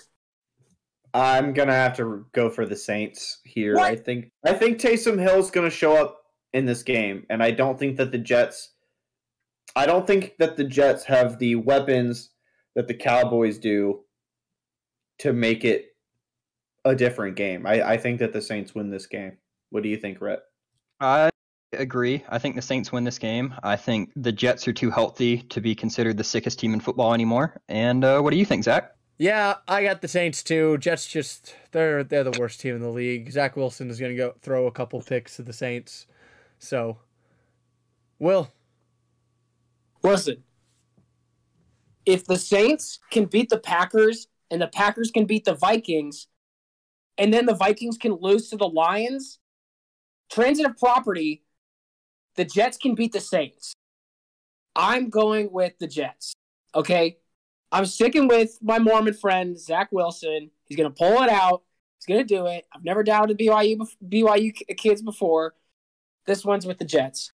I'm 1.13 1.53
gonna 1.53 1.73
have 1.73 1.95
to 1.97 2.25
go 2.33 2.49
for 2.49 2.65
the 2.65 2.75
Saints 2.75 3.39
here. 3.43 3.75
What? 3.75 3.91
I 3.91 3.95
think 3.95 4.31
I 4.45 4.53
think 4.53 4.79
Taysom 4.79 5.19
Hill's 5.19 5.51
gonna 5.51 5.69
show 5.69 5.95
up 5.95 6.17
in 6.53 6.65
this 6.65 6.83
game, 6.83 7.25
and 7.29 7.41
I 7.43 7.51
don't 7.51 7.77
think 7.79 7.97
that 7.97 8.11
the 8.11 8.17
Jets. 8.17 8.73
I 9.75 9.85
don't 9.85 10.07
think 10.07 10.35
that 10.39 10.57
the 10.57 10.63
Jets 10.63 11.03
have 11.05 11.37
the 11.39 11.55
weapons 11.55 12.31
that 12.75 12.87
the 12.87 12.93
Cowboys 12.93 13.59
do 13.59 14.01
to 15.19 15.33
make 15.33 15.63
it 15.63 15.89
a 16.85 16.95
different 16.95 17.35
game. 17.35 17.67
I, 17.67 17.81
I 17.83 17.97
think 17.97 18.19
that 18.19 18.33
the 18.33 18.41
Saints 18.41 18.73
win 18.73 18.89
this 18.89 19.05
game. 19.05 19.37
What 19.69 19.83
do 19.83 19.89
you 19.89 19.97
think, 19.97 20.21
Rhett? 20.21 20.39
I 20.99 21.29
agree. 21.73 22.23
I 22.29 22.39
think 22.39 22.55
the 22.55 22.61
Saints 22.61 22.91
win 22.91 23.03
this 23.03 23.19
game. 23.19 23.53
I 23.63 23.75
think 23.75 24.11
the 24.15 24.31
Jets 24.31 24.67
are 24.67 24.73
too 24.73 24.89
healthy 24.89 25.43
to 25.43 25.61
be 25.61 25.75
considered 25.75 26.17
the 26.17 26.23
sickest 26.23 26.59
team 26.59 26.73
in 26.73 26.79
football 26.79 27.13
anymore. 27.13 27.61
And 27.67 28.03
uh, 28.03 28.21
what 28.21 28.31
do 28.31 28.37
you 28.37 28.45
think, 28.45 28.63
Zach? 28.63 28.91
Yeah, 29.19 29.55
I 29.67 29.83
got 29.83 30.01
the 30.01 30.07
Saints 30.07 30.41
too. 30.41 30.77
Jets 30.77 31.05
just 31.05 31.53
they're 31.71 32.05
they're 32.05 32.23
the 32.23 32.39
worst 32.39 32.61
team 32.61 32.75
in 32.75 32.81
the 32.81 32.89
league. 32.89 33.29
Zach 33.29 33.57
Wilson 33.57 33.89
is 33.89 33.99
gonna 33.99 34.15
go 34.15 34.33
throw 34.41 34.65
a 34.65 34.71
couple 34.71 35.01
picks 35.01 35.35
to 35.35 35.43
the 35.43 35.51
Saints. 35.51 36.07
So 36.57 36.97
Will. 38.17 38.49
Listen, 40.03 40.41
if 42.05 42.25
the 42.25 42.37
Saints 42.37 42.99
can 43.11 43.25
beat 43.25 43.49
the 43.49 43.59
Packers 43.59 44.27
and 44.49 44.61
the 44.61 44.67
Packers 44.67 45.11
can 45.11 45.25
beat 45.25 45.43
the 45.43 45.53
Vikings, 45.53 46.27
and 47.17 47.33
then 47.33 47.45
the 47.45 47.55
Vikings 47.55 47.97
can 47.97 48.13
lose 48.21 48.49
to 48.49 48.55
the 48.55 48.69
Lions, 48.69 49.39
transitive 50.31 50.77
property, 50.77 51.43
the 52.35 52.45
Jets 52.45 52.77
can 52.77 52.95
beat 52.95 53.11
the 53.11 53.19
Saints. 53.19 53.73
I'm 54.77 55.09
going 55.09 55.51
with 55.51 55.77
the 55.77 55.87
Jets. 55.87 56.33
Okay. 56.73 57.17
I'm 57.71 57.85
sticking 57.85 58.27
with 58.27 58.57
my 58.61 58.79
Mormon 58.79 59.13
friend, 59.13 59.57
Zach 59.59 59.91
Wilson. 59.91 60.49
He's 60.65 60.77
going 60.77 60.91
to 60.91 60.95
pull 60.95 61.21
it 61.21 61.29
out. 61.29 61.63
He's 61.97 62.05
going 62.05 62.25
to 62.25 62.35
do 62.35 62.47
it. 62.47 62.65
I've 62.73 62.83
never 62.83 63.03
doubted 63.03 63.37
BYU, 63.37 63.87
BYU 64.07 64.53
kids 64.77 65.01
before. 65.01 65.53
This 66.25 66.45
one's 66.45 66.65
with 66.65 66.77
the 66.77 66.85
Jets. 66.85 67.31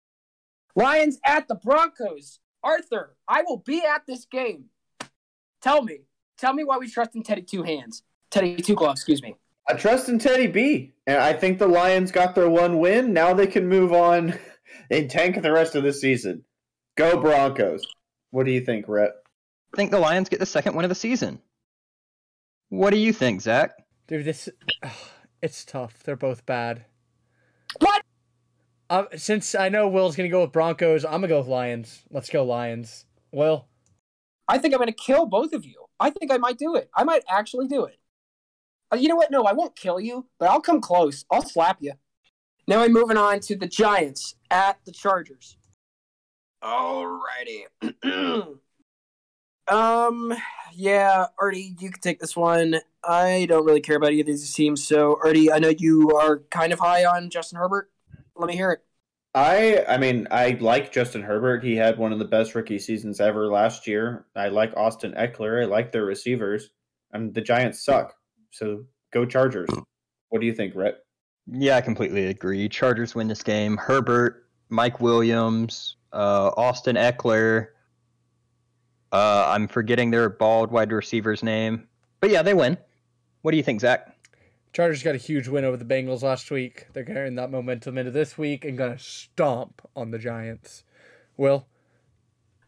Lions 0.75 1.19
at 1.25 1.47
the 1.49 1.55
Broncos. 1.55 2.41
Arthur, 2.63 3.15
I 3.29 3.43
will 3.43 3.59
be 3.59 3.83
at 3.85 4.07
this 4.07 4.25
game. 4.25 4.67
Tell 5.61 5.83
me. 5.83 6.01
Tell 6.39 6.53
me 6.53 6.65
why 6.65 6.79
we 6.79 6.91
trust 6.91 7.15
in 7.15 7.23
Teddy 7.23 7.43
Two 7.43 7.63
Hands. 7.63 8.03
Teddy 8.31 8.57
Two 8.57 8.75
Gloves, 8.75 9.01
excuse 9.01 9.23
me. 9.23 9.37
I 9.69 9.75
trust 9.75 10.09
in 10.09 10.19
Teddy 10.19 10.47
B, 10.47 10.95
and 11.07 11.19
I 11.19 11.33
think 11.33 11.59
the 11.59 11.69
Lions 11.69 12.11
got 12.11 12.35
their 12.35 12.51
one 12.51 12.81
win. 12.81 13.13
Now 13.13 13.33
they 13.33 13.47
can 13.47 13.69
move 13.69 13.93
on 13.93 14.39
and 14.91 15.11
tank 15.11 15.41
the 15.41 15.53
rest 15.53 15.75
of 15.75 15.85
the 15.85 15.93
season. 15.93 16.45
Go 16.97 17.21
Broncos. 17.21 17.87
What 18.31 18.47
do 18.47 18.53
you 18.53 18.61
think, 18.61 18.89
Rhett? 18.89 19.13
I 19.75 19.77
think 19.77 19.91
the 19.91 19.99
Lions 19.99 20.29
get 20.29 20.41
the 20.41 20.47
second 20.47 20.75
win 20.75 20.85
of 20.85 20.89
the 20.89 20.95
season. 20.95 21.41
What 22.69 22.91
do 22.91 22.97
you 22.97 23.13
think, 23.13 23.41
Zach? 23.41 23.73
Dude, 24.07 24.25
this 24.25 24.49
it's 25.43 25.65
tough. 25.65 26.03
They're 26.03 26.17
both 26.17 26.47
bad. 26.47 26.85
What? 27.81 28.03
Um, 28.91 29.09
since 29.17 29.55
I 29.55 29.69
know 29.69 29.89
Will's 29.89 30.15
gonna 30.17 30.29
go 30.29 30.43
with 30.43 30.53
Broncos, 30.53 31.05
I'm 31.05 31.13
gonna 31.13 31.29
go 31.29 31.39
with 31.39 31.49
Lions. 31.49 32.03
Let's 32.11 32.31
go 32.31 32.45
Lions. 32.45 33.05
Will. 33.33 33.67
I 34.47 34.59
think 34.59 34.75
I'm 34.75 34.79
going 34.79 34.89
to 34.89 34.93
kill 34.93 35.27
both 35.27 35.53
of 35.53 35.65
you. 35.65 35.87
I 35.99 36.11
think 36.11 36.31
I 36.31 36.37
might 36.37 36.59
do 36.59 36.75
it. 36.77 36.91
I 36.95 37.03
might 37.05 37.23
actually 37.29 37.67
do 37.67 37.85
it. 37.87 37.99
Uh, 38.93 38.97
You 38.97 39.09
know 39.09 39.17
what? 39.17 39.31
No, 39.31 39.45
I 39.45 39.53
won't 39.55 39.75
kill 39.75 39.99
you, 39.99 40.27
but 40.39 40.51
I'll 40.51 40.61
come 40.61 40.81
close. 40.81 41.25
I'll 41.31 41.43
slap 41.43 41.79
you. 41.81 41.95
Now 42.69 42.81
we're 42.81 42.89
moving 42.91 43.17
on 43.17 43.41
to 43.41 43.57
the 43.57 43.67
Giants 43.67 44.35
at 44.51 44.79
the 44.85 44.93
Chargers. 44.93 45.57
Alrighty. 46.63 47.65
um, 49.69 50.35
yeah, 50.75 51.27
Artie, 51.39 51.75
you 51.79 51.91
can 51.91 52.01
take 52.01 52.21
this 52.21 52.37
one. 52.37 52.81
I 53.03 53.47
don't 53.49 53.65
really 53.65 53.81
care 53.81 53.97
about 53.97 54.13
either 54.13 54.23
of 54.23 54.39
these 54.39 54.53
teams, 54.53 54.87
so 54.87 55.19
Artie, 55.25 55.53
I 55.53 55.59
know 55.59 55.69
you 55.69 56.11
are 56.11 56.39
kind 56.51 56.73
of 56.73 56.79
high 56.79 57.05
on 57.05 57.31
Justin 57.31 57.59
Herbert. 57.59 57.91
Let 58.37 58.49
me 58.49 58.57
hear 58.57 58.73
it. 58.73 58.81
I 59.35 59.85
I 59.89 59.99
mean 59.99 60.29
I 60.31 60.57
like 60.61 60.93
Justin 60.93 61.23
Herbert. 61.23 61.65
He 61.65 61.75
had 61.75 61.99
one 61.99 62.13
of 62.13 62.21
the 62.21 62.25
best 62.25 62.55
rookie 62.55 62.79
seasons 62.79 63.21
ever 63.21 63.49
last 63.49 63.87
year. 63.87 64.27
I 64.37 64.49
like 64.49 64.73
Austin 64.77 65.13
Ekeler. 65.13 65.63
I 65.63 65.67
like 65.67 65.91
their 65.91 66.05
receivers. 66.05 66.71
And 67.13 67.35
the 67.35 67.41
Giants 67.41 67.85
suck. 67.85 68.15
So 68.53 68.85
go 69.13 69.25
Chargers. 69.25 69.69
What 70.29 70.41
do 70.41 70.47
you 70.47 70.55
think, 70.55 70.75
Rhett? 70.75 70.99
Yeah, 71.47 71.77
I 71.77 71.81
completely 71.81 72.27
agree. 72.27 72.69
Chargers 72.69 73.15
win 73.15 73.29
this 73.29 73.43
game. 73.43 73.77
Herbert, 73.77 74.47
Mike 74.69 75.01
Williams, 75.01 75.97
uh, 76.13 76.51
Austin 76.57 76.97
Ekeler. 76.97 77.69
Uh, 79.15 79.47
I'm 79.47 79.69
forgetting 79.69 80.11
their 80.11 80.29
bald 80.29 80.73
wide 80.73 80.91
receiver's 80.91 81.45
name. 81.45 81.87
But 82.21 82.31
yeah, 82.31 82.43
they 82.43 82.53
win. 82.53 82.77
What 83.43 83.53
do 83.53 83.57
you 83.57 83.63
think, 83.63 83.81
Zach? 83.81 84.13
Chargers 84.73 85.05
got 85.05 85.15
a 85.15 85.19
huge 85.19 85.47
win 85.47 85.65
over 85.65 85.77
the 85.77 85.85
Bengals 85.85 86.23
last 86.23 86.51
week. 86.51 86.89
They're 86.93 87.05
carrying 87.05 87.37
that 87.37 87.53
momentum 87.53 87.97
into 87.97 88.11
this 88.11 88.37
week 88.37 88.65
and 88.65 88.77
gonna 88.77 88.99
stomp 88.99 89.83
on 89.95 90.11
the 90.11 90.19
Giants. 90.19 90.83
Will. 91.37 91.65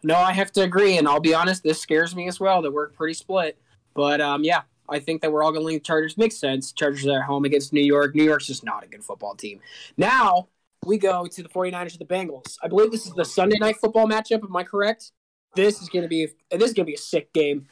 No, 0.05 0.15
I 0.15 0.33
have 0.35 0.53
to 0.53 0.63
agree, 0.63 0.99
and 0.99 1.09
I'll 1.09 1.19
be 1.19 1.35
honest, 1.35 1.65
this 1.65 1.81
scares 1.81 2.15
me 2.15 2.29
as 2.29 2.39
well 2.39 2.63
that 2.63 2.71
we're 2.71 2.91
pretty 2.91 3.15
split. 3.15 3.59
But 3.95 4.21
um, 4.21 4.45
yeah, 4.45 4.63
I 4.89 5.01
think 5.01 5.23
that 5.23 5.33
we're 5.33 5.43
all 5.43 5.51
going 5.51 5.63
to 5.63 5.67
lean 5.67 5.81
Chargers. 5.81 6.17
Makes 6.17 6.37
sense. 6.37 6.71
Chargers 6.71 7.09
are 7.09 7.19
at 7.19 7.25
home 7.25 7.45
against 7.45 7.73
New 7.73 7.83
York. 7.83 8.15
New 8.15 8.23
York's 8.23 8.47
just 8.47 8.63
not 8.63 8.85
a 8.85 8.87
good 8.87 9.03
football 9.03 9.35
team. 9.35 9.59
Now 9.97 10.47
we 10.85 10.97
go 10.97 11.27
to 11.27 11.43
the 11.43 11.49
49ers 11.49 11.99
and 11.99 12.01
the 12.01 12.05
Bengals. 12.05 12.57
I 12.63 12.69
believe 12.69 12.93
this 12.93 13.05
is 13.05 13.15
the 13.15 13.25
Sunday 13.25 13.59
night 13.59 13.79
football 13.79 14.07
matchup. 14.07 14.45
Am 14.45 14.55
I 14.55 14.63
correct? 14.63 15.11
This 15.57 15.83
is 15.83 15.89
going 15.89 16.03
to 16.03 16.09
be 16.09 16.27
this 16.51 16.69
is 16.69 16.75
going 16.75 16.85
to 16.87 16.91
be 16.91 16.95
a 16.95 16.99
sick 16.99 17.33
game. 17.33 17.67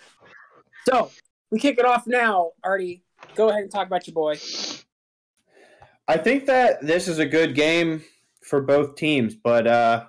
So 0.88 1.10
we 1.50 1.58
kick 1.58 1.78
it 1.78 1.84
off 1.84 2.06
now. 2.06 2.50
Artie, 2.64 3.02
go 3.36 3.50
ahead 3.50 3.62
and 3.62 3.70
talk 3.70 3.86
about 3.86 4.06
your 4.06 4.14
boy. 4.14 4.36
I 6.08 6.16
think 6.16 6.46
that 6.46 6.82
this 6.82 7.08
is 7.08 7.18
a 7.18 7.26
good 7.26 7.54
game 7.54 8.02
for 8.42 8.60
both 8.60 8.96
teams, 8.96 9.34
but 9.34 9.66
uh, 9.66 10.06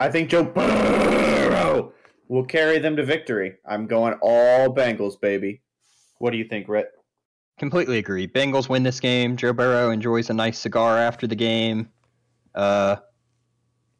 I 0.00 0.10
think 0.10 0.28
Joe 0.28 0.44
Burrow 0.44 1.92
will 2.28 2.44
carry 2.44 2.78
them 2.78 2.96
to 2.96 3.04
victory. 3.04 3.54
I'm 3.66 3.86
going 3.86 4.14
all 4.20 4.74
Bengals, 4.74 5.18
baby. 5.18 5.62
What 6.18 6.30
do 6.30 6.36
you 6.36 6.44
think, 6.44 6.68
Rhett? 6.68 6.90
Completely 7.58 7.98
agree. 7.98 8.26
Bengals 8.26 8.68
win 8.68 8.82
this 8.82 9.00
game. 9.00 9.36
Joe 9.36 9.52
Burrow 9.52 9.90
enjoys 9.90 10.28
a 10.28 10.34
nice 10.34 10.58
cigar 10.58 10.98
after 10.98 11.26
the 11.26 11.36
game. 11.36 11.88
Uh, 12.54 12.96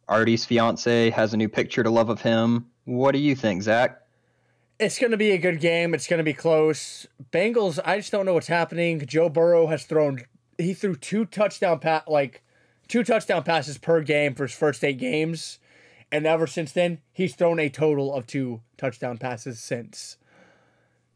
Artie's 0.09 0.45
fiance 0.45 1.11
has 1.11 1.33
a 1.33 1.37
new 1.37 1.49
picture 1.49 1.83
to 1.83 1.91
love 1.91 2.09
of 2.09 2.21
him. 2.21 2.67
What 2.85 3.13
do 3.13 3.19
you 3.19 3.35
think, 3.35 3.63
Zach? 3.63 4.01
It's 4.79 4.99
going 4.99 5.13
to 5.13 5.17
be 5.17 5.31
a 5.31 5.39
good 5.39 5.61
game. 5.61 5.95
It's 5.95 6.07
going 6.07 6.19
to 6.19 6.25
be 6.25 6.35
close. 6.35 7.07
Bengals, 7.33 7.79
I 7.85 7.99
just 7.99 8.11
don't 8.13 8.27
know 8.27 8.35
what's 8.35 8.49
happening. 8.49 9.05
Joe 9.07 9.29
Burrow 9.29 9.69
has 9.69 9.85
thrown 9.85 10.23
he 10.59 10.75
threw 10.75 10.95
two 10.95 11.25
touchdown 11.25 11.81
pa- 11.81 12.05
like 12.07 12.43
two 12.89 13.03
touchdown 13.03 13.43
passes 13.43 13.79
per 13.79 14.03
game 14.03 14.35
for 14.35 14.45
his 14.45 14.55
first 14.55 14.85
8 14.85 14.99
games. 14.99 15.59
And 16.13 16.27
ever 16.27 16.47
since 16.47 16.73
then, 16.73 17.01
he's 17.13 17.35
thrown 17.35 17.59
a 17.59 17.69
total 17.69 18.15
of 18.15 18.27
two 18.27 18.61
touchdown 18.77 19.19
passes 19.19 19.59
since. 19.59 20.17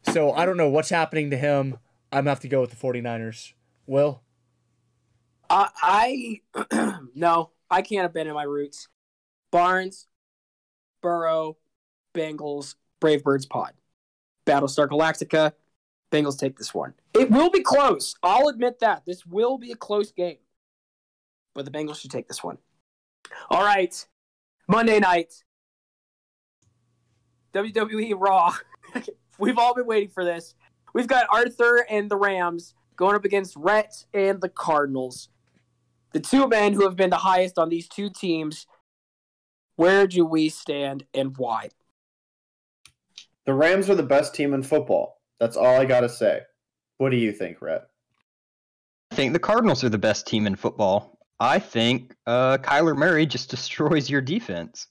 So 0.03 0.31
I 0.33 0.45
don't 0.45 0.57
know 0.57 0.69
what's 0.69 0.89
happening 0.89 1.29
to 1.29 1.37
him. 1.37 1.77
I'm 2.11 2.17
going 2.17 2.25
to 2.25 2.31
have 2.31 2.39
to 2.41 2.47
go 2.47 2.61
with 2.61 2.71
the 2.71 2.75
49ers. 2.75 3.53
Will? 3.85 4.21
Uh, 5.49 5.69
I 5.81 6.41
no, 7.15 7.51
I 7.69 7.81
can't 7.81 8.05
abandon 8.05 8.35
my 8.35 8.43
roots. 8.43 8.87
Barnes, 9.51 10.07
Burrow, 11.01 11.57
Bengals, 12.13 12.75
Brave 12.99 13.23
Birds 13.23 13.45
Pod, 13.45 13.73
Battlestar 14.45 14.87
Galactica. 14.87 15.53
Bengals 16.11 16.39
take 16.39 16.57
this 16.57 16.73
one. 16.73 16.93
It 17.13 17.29
will 17.29 17.51
be 17.51 17.61
close. 17.61 18.15
I'll 18.23 18.47
admit 18.47 18.79
that 18.79 19.05
this 19.05 19.25
will 19.25 19.57
be 19.57 19.71
a 19.71 19.75
close 19.75 20.11
game, 20.11 20.37
but 21.53 21.65
the 21.65 21.71
Bengals 21.71 22.01
should 22.01 22.11
take 22.11 22.27
this 22.27 22.43
one. 22.43 22.57
All 23.49 23.63
right, 23.63 24.07
Monday 24.67 24.99
night, 24.99 25.43
WWE 27.53 28.15
Raw. 28.17 28.55
We've 29.37 29.57
all 29.57 29.75
been 29.75 29.85
waiting 29.85 30.09
for 30.09 30.25
this. 30.25 30.55
We've 30.93 31.07
got 31.07 31.27
Arthur 31.29 31.85
and 31.89 32.09
the 32.09 32.15
Rams 32.15 32.73
going 32.95 33.15
up 33.15 33.25
against 33.25 33.55
Rhett 33.55 34.05
and 34.13 34.41
the 34.41 34.49
Cardinals. 34.49 35.29
The 36.11 36.19
two 36.19 36.47
men 36.47 36.73
who 36.73 36.83
have 36.83 36.95
been 36.95 37.09
the 37.09 37.17
highest 37.17 37.57
on 37.57 37.69
these 37.69 37.87
two 37.87 38.09
teams. 38.09 38.67
Where 39.79 40.07
do 40.07 40.25
we 40.25 40.49
stand 40.49 41.05
and 41.13 41.37
why? 41.37 41.69
The 43.45 43.53
Rams 43.53 43.89
are 43.89 43.95
the 43.95 44.03
best 44.03 44.35
team 44.35 44.53
in 44.53 44.61
football. 44.61 45.21
That's 45.39 45.55
all 45.55 45.79
I 45.79 45.85
got 45.85 46.01
to 46.01 46.09
say. 46.09 46.41
What 46.97 47.11
do 47.11 47.15
you 47.15 47.31
think, 47.31 47.61
Rhett? 47.61 47.87
I 49.09 49.15
think 49.15 49.31
the 49.31 49.39
Cardinals 49.39 49.85
are 49.85 49.89
the 49.89 49.97
best 49.97 50.27
team 50.27 50.47
in 50.47 50.57
football. 50.57 51.17
I 51.39 51.59
think 51.59 52.13
uh, 52.27 52.57
Kyler 52.57 52.93
Murray 52.93 53.25
just 53.25 53.49
destroys 53.51 54.09
your 54.09 54.19
defense. 54.19 54.87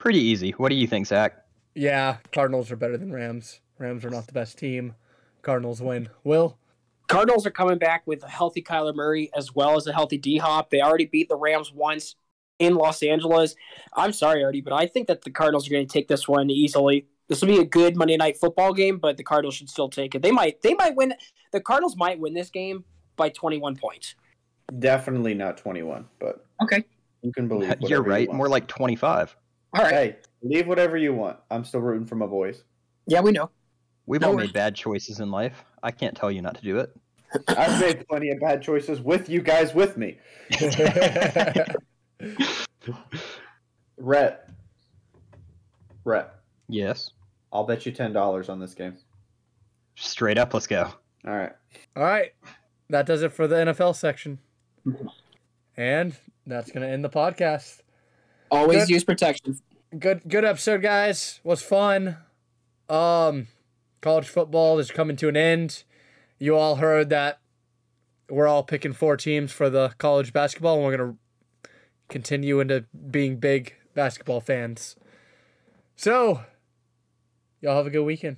Pretty 0.00 0.18
easy. 0.18 0.50
What 0.56 0.70
do 0.70 0.74
you 0.74 0.88
think, 0.88 1.06
Zach? 1.06 1.44
Yeah, 1.76 2.16
Cardinals 2.32 2.72
are 2.72 2.76
better 2.76 2.98
than 2.98 3.12
Rams. 3.12 3.60
Rams 3.78 4.04
are 4.04 4.10
not 4.10 4.26
the 4.26 4.32
best 4.32 4.58
team. 4.58 4.96
Cardinals 5.42 5.80
win. 5.80 6.08
Will? 6.24 6.58
Cardinals 7.06 7.46
are 7.46 7.52
coming 7.52 7.78
back 7.78 8.02
with 8.08 8.24
a 8.24 8.28
healthy 8.28 8.60
Kyler 8.60 8.92
Murray 8.92 9.30
as 9.36 9.54
well 9.54 9.76
as 9.76 9.86
a 9.86 9.92
healthy 9.92 10.18
D 10.18 10.38
Hop. 10.38 10.70
They 10.70 10.80
already 10.80 11.06
beat 11.06 11.28
the 11.28 11.36
Rams 11.36 11.72
once 11.72 12.16
in 12.58 12.74
Los 12.74 13.02
Angeles. 13.02 13.54
I'm 13.94 14.12
sorry, 14.12 14.44
Artie, 14.44 14.60
but 14.60 14.72
I 14.72 14.86
think 14.86 15.08
that 15.08 15.22
the 15.22 15.30
Cardinals 15.30 15.66
are 15.68 15.70
going 15.70 15.86
to 15.86 15.92
take 15.92 16.08
this 16.08 16.28
one 16.28 16.50
easily. 16.50 17.06
This 17.28 17.40
will 17.40 17.48
be 17.48 17.58
a 17.58 17.64
good 17.64 17.96
Monday 17.96 18.16
night 18.16 18.36
football 18.36 18.72
game, 18.74 18.98
but 18.98 19.16
the 19.16 19.24
Cardinals 19.24 19.54
should 19.54 19.70
still 19.70 19.88
take 19.88 20.14
it. 20.14 20.22
They 20.22 20.30
might 20.30 20.60
they 20.62 20.74
might 20.74 20.94
win 20.94 21.14
the 21.52 21.60
Cardinals 21.60 21.96
might 21.96 22.18
win 22.18 22.34
this 22.34 22.50
game 22.50 22.84
by 23.16 23.30
21 23.30 23.76
points. 23.76 24.14
Definitely 24.78 25.34
not 25.34 25.56
21, 25.56 26.06
but 26.18 26.44
Okay. 26.62 26.84
you 27.22 27.32
can 27.32 27.48
believe. 27.48 27.68
whatever 27.68 27.88
You're 27.88 28.02
right. 28.02 28.28
want. 28.28 28.36
More 28.36 28.48
like 28.48 28.66
25. 28.66 29.36
All 29.76 29.82
right. 29.82 29.92
Hey, 29.92 30.16
believe 30.42 30.66
whatever 30.66 30.96
you 30.96 31.14
want. 31.14 31.38
I'm 31.50 31.64
still 31.64 31.80
rooting 31.80 32.06
for 32.06 32.16
my 32.16 32.26
boys. 32.26 32.64
Yeah, 33.06 33.20
we 33.20 33.32
know. 33.32 33.50
We've 34.06 34.20
No 34.20 34.28
all 34.28 34.34
worries. 34.36 34.48
made 34.48 34.54
bad 34.54 34.74
choices 34.74 35.20
in 35.20 35.30
life. 35.30 35.64
I 35.82 35.90
can't 35.90 36.14
tell 36.16 36.30
you 36.30 36.42
not 36.42 36.56
to 36.56 36.62
do 36.62 36.78
it. 36.78 36.94
I've 37.48 37.80
made 37.80 38.06
plenty 38.06 38.30
of 38.30 38.38
bad 38.40 38.62
choices 38.62 39.00
with 39.00 39.28
you 39.28 39.40
guys 39.40 39.74
with 39.74 39.96
me. 39.96 40.18
Rhett. 43.96 44.48
Rhett, 46.04 46.34
Yes. 46.68 47.10
I'll 47.52 47.64
bet 47.64 47.86
you 47.86 47.92
$10 47.92 48.48
on 48.50 48.58
this 48.58 48.74
game. 48.74 48.96
Straight 49.94 50.38
up, 50.38 50.52
let's 50.52 50.66
go. 50.66 50.82
All 51.26 51.36
right. 51.36 51.52
All 51.96 52.02
right. 52.02 52.32
That 52.90 53.06
does 53.06 53.22
it 53.22 53.32
for 53.32 53.46
the 53.46 53.56
NFL 53.56 53.94
section. 53.96 54.38
And 55.76 56.16
that's 56.46 56.70
going 56.70 56.86
to 56.86 56.92
end 56.92 57.04
the 57.04 57.08
podcast. 57.10 57.80
Always 58.50 58.80
Good. 58.80 58.90
use 58.90 59.04
protection. 59.04 59.58
Good 59.98 60.22
good 60.28 60.44
episode, 60.44 60.82
guys. 60.82 61.40
Was 61.44 61.62
fun. 61.62 62.16
Um 62.88 63.46
college 64.00 64.28
football 64.28 64.78
is 64.78 64.90
coming 64.90 65.16
to 65.16 65.28
an 65.28 65.36
end. 65.36 65.84
You 66.38 66.56
all 66.56 66.76
heard 66.76 67.08
that 67.10 67.38
we're 68.28 68.46
all 68.48 68.62
picking 68.64 68.92
four 68.92 69.16
teams 69.16 69.50
for 69.52 69.70
the 69.70 69.94
college 69.98 70.32
basketball 70.32 70.74
and 70.76 70.84
we're 70.84 70.96
going 70.96 71.12
to 71.12 71.18
continue 72.08 72.60
into 72.60 72.84
being 73.10 73.36
big 73.36 73.74
basketball 73.94 74.40
fans. 74.40 74.96
So, 75.96 76.40
y'all 77.60 77.76
have 77.76 77.86
a 77.86 77.90
good 77.90 78.04
weekend. 78.04 78.36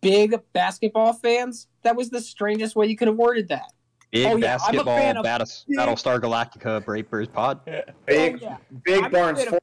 Big 0.00 0.34
basketball 0.52 1.12
fans. 1.12 1.68
That 1.82 1.96
was 1.96 2.10
the 2.10 2.20
strangest 2.20 2.74
way 2.76 2.86
you 2.88 2.96
could 2.96 3.08
have 3.08 3.16
worded 3.16 3.48
that. 3.48 3.72
Big 4.10 4.26
Oh, 4.26 4.28
yeah, 4.30 4.34
I'm 4.34 4.40
basketball, 4.40 4.96
fan 4.98 5.22
Battle- 5.22 5.46
big- 5.68 5.78
Battlestar 5.78 6.20
Galactica, 6.20 6.84
Brave 6.84 7.08
Birds 7.08 7.28
Pod. 7.32 7.64
Big, 8.06 8.34
Oh, 8.34 8.38
yeah. 8.42 8.56
big 8.84 9.04
I'm 9.04 9.10
Barnes, 9.10 9.40
a 9.40 9.58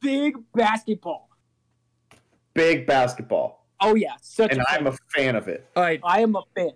Big 0.00 0.36
basketball. 0.54 1.28
big 2.54 2.86
basketball. 2.86 3.66
Oh 3.80 3.94
yeah, 3.94 4.12
such 4.20 4.52
And 4.52 4.60
a 4.60 4.70
I'm 4.70 4.84
fan. 4.84 4.86
a 4.86 4.96
fan 5.16 5.36
of 5.36 5.48
it. 5.48 5.66
All 5.74 5.82
right, 5.82 6.00
I 6.04 6.20
am 6.20 6.36
a 6.36 6.42
fan. 6.54 6.68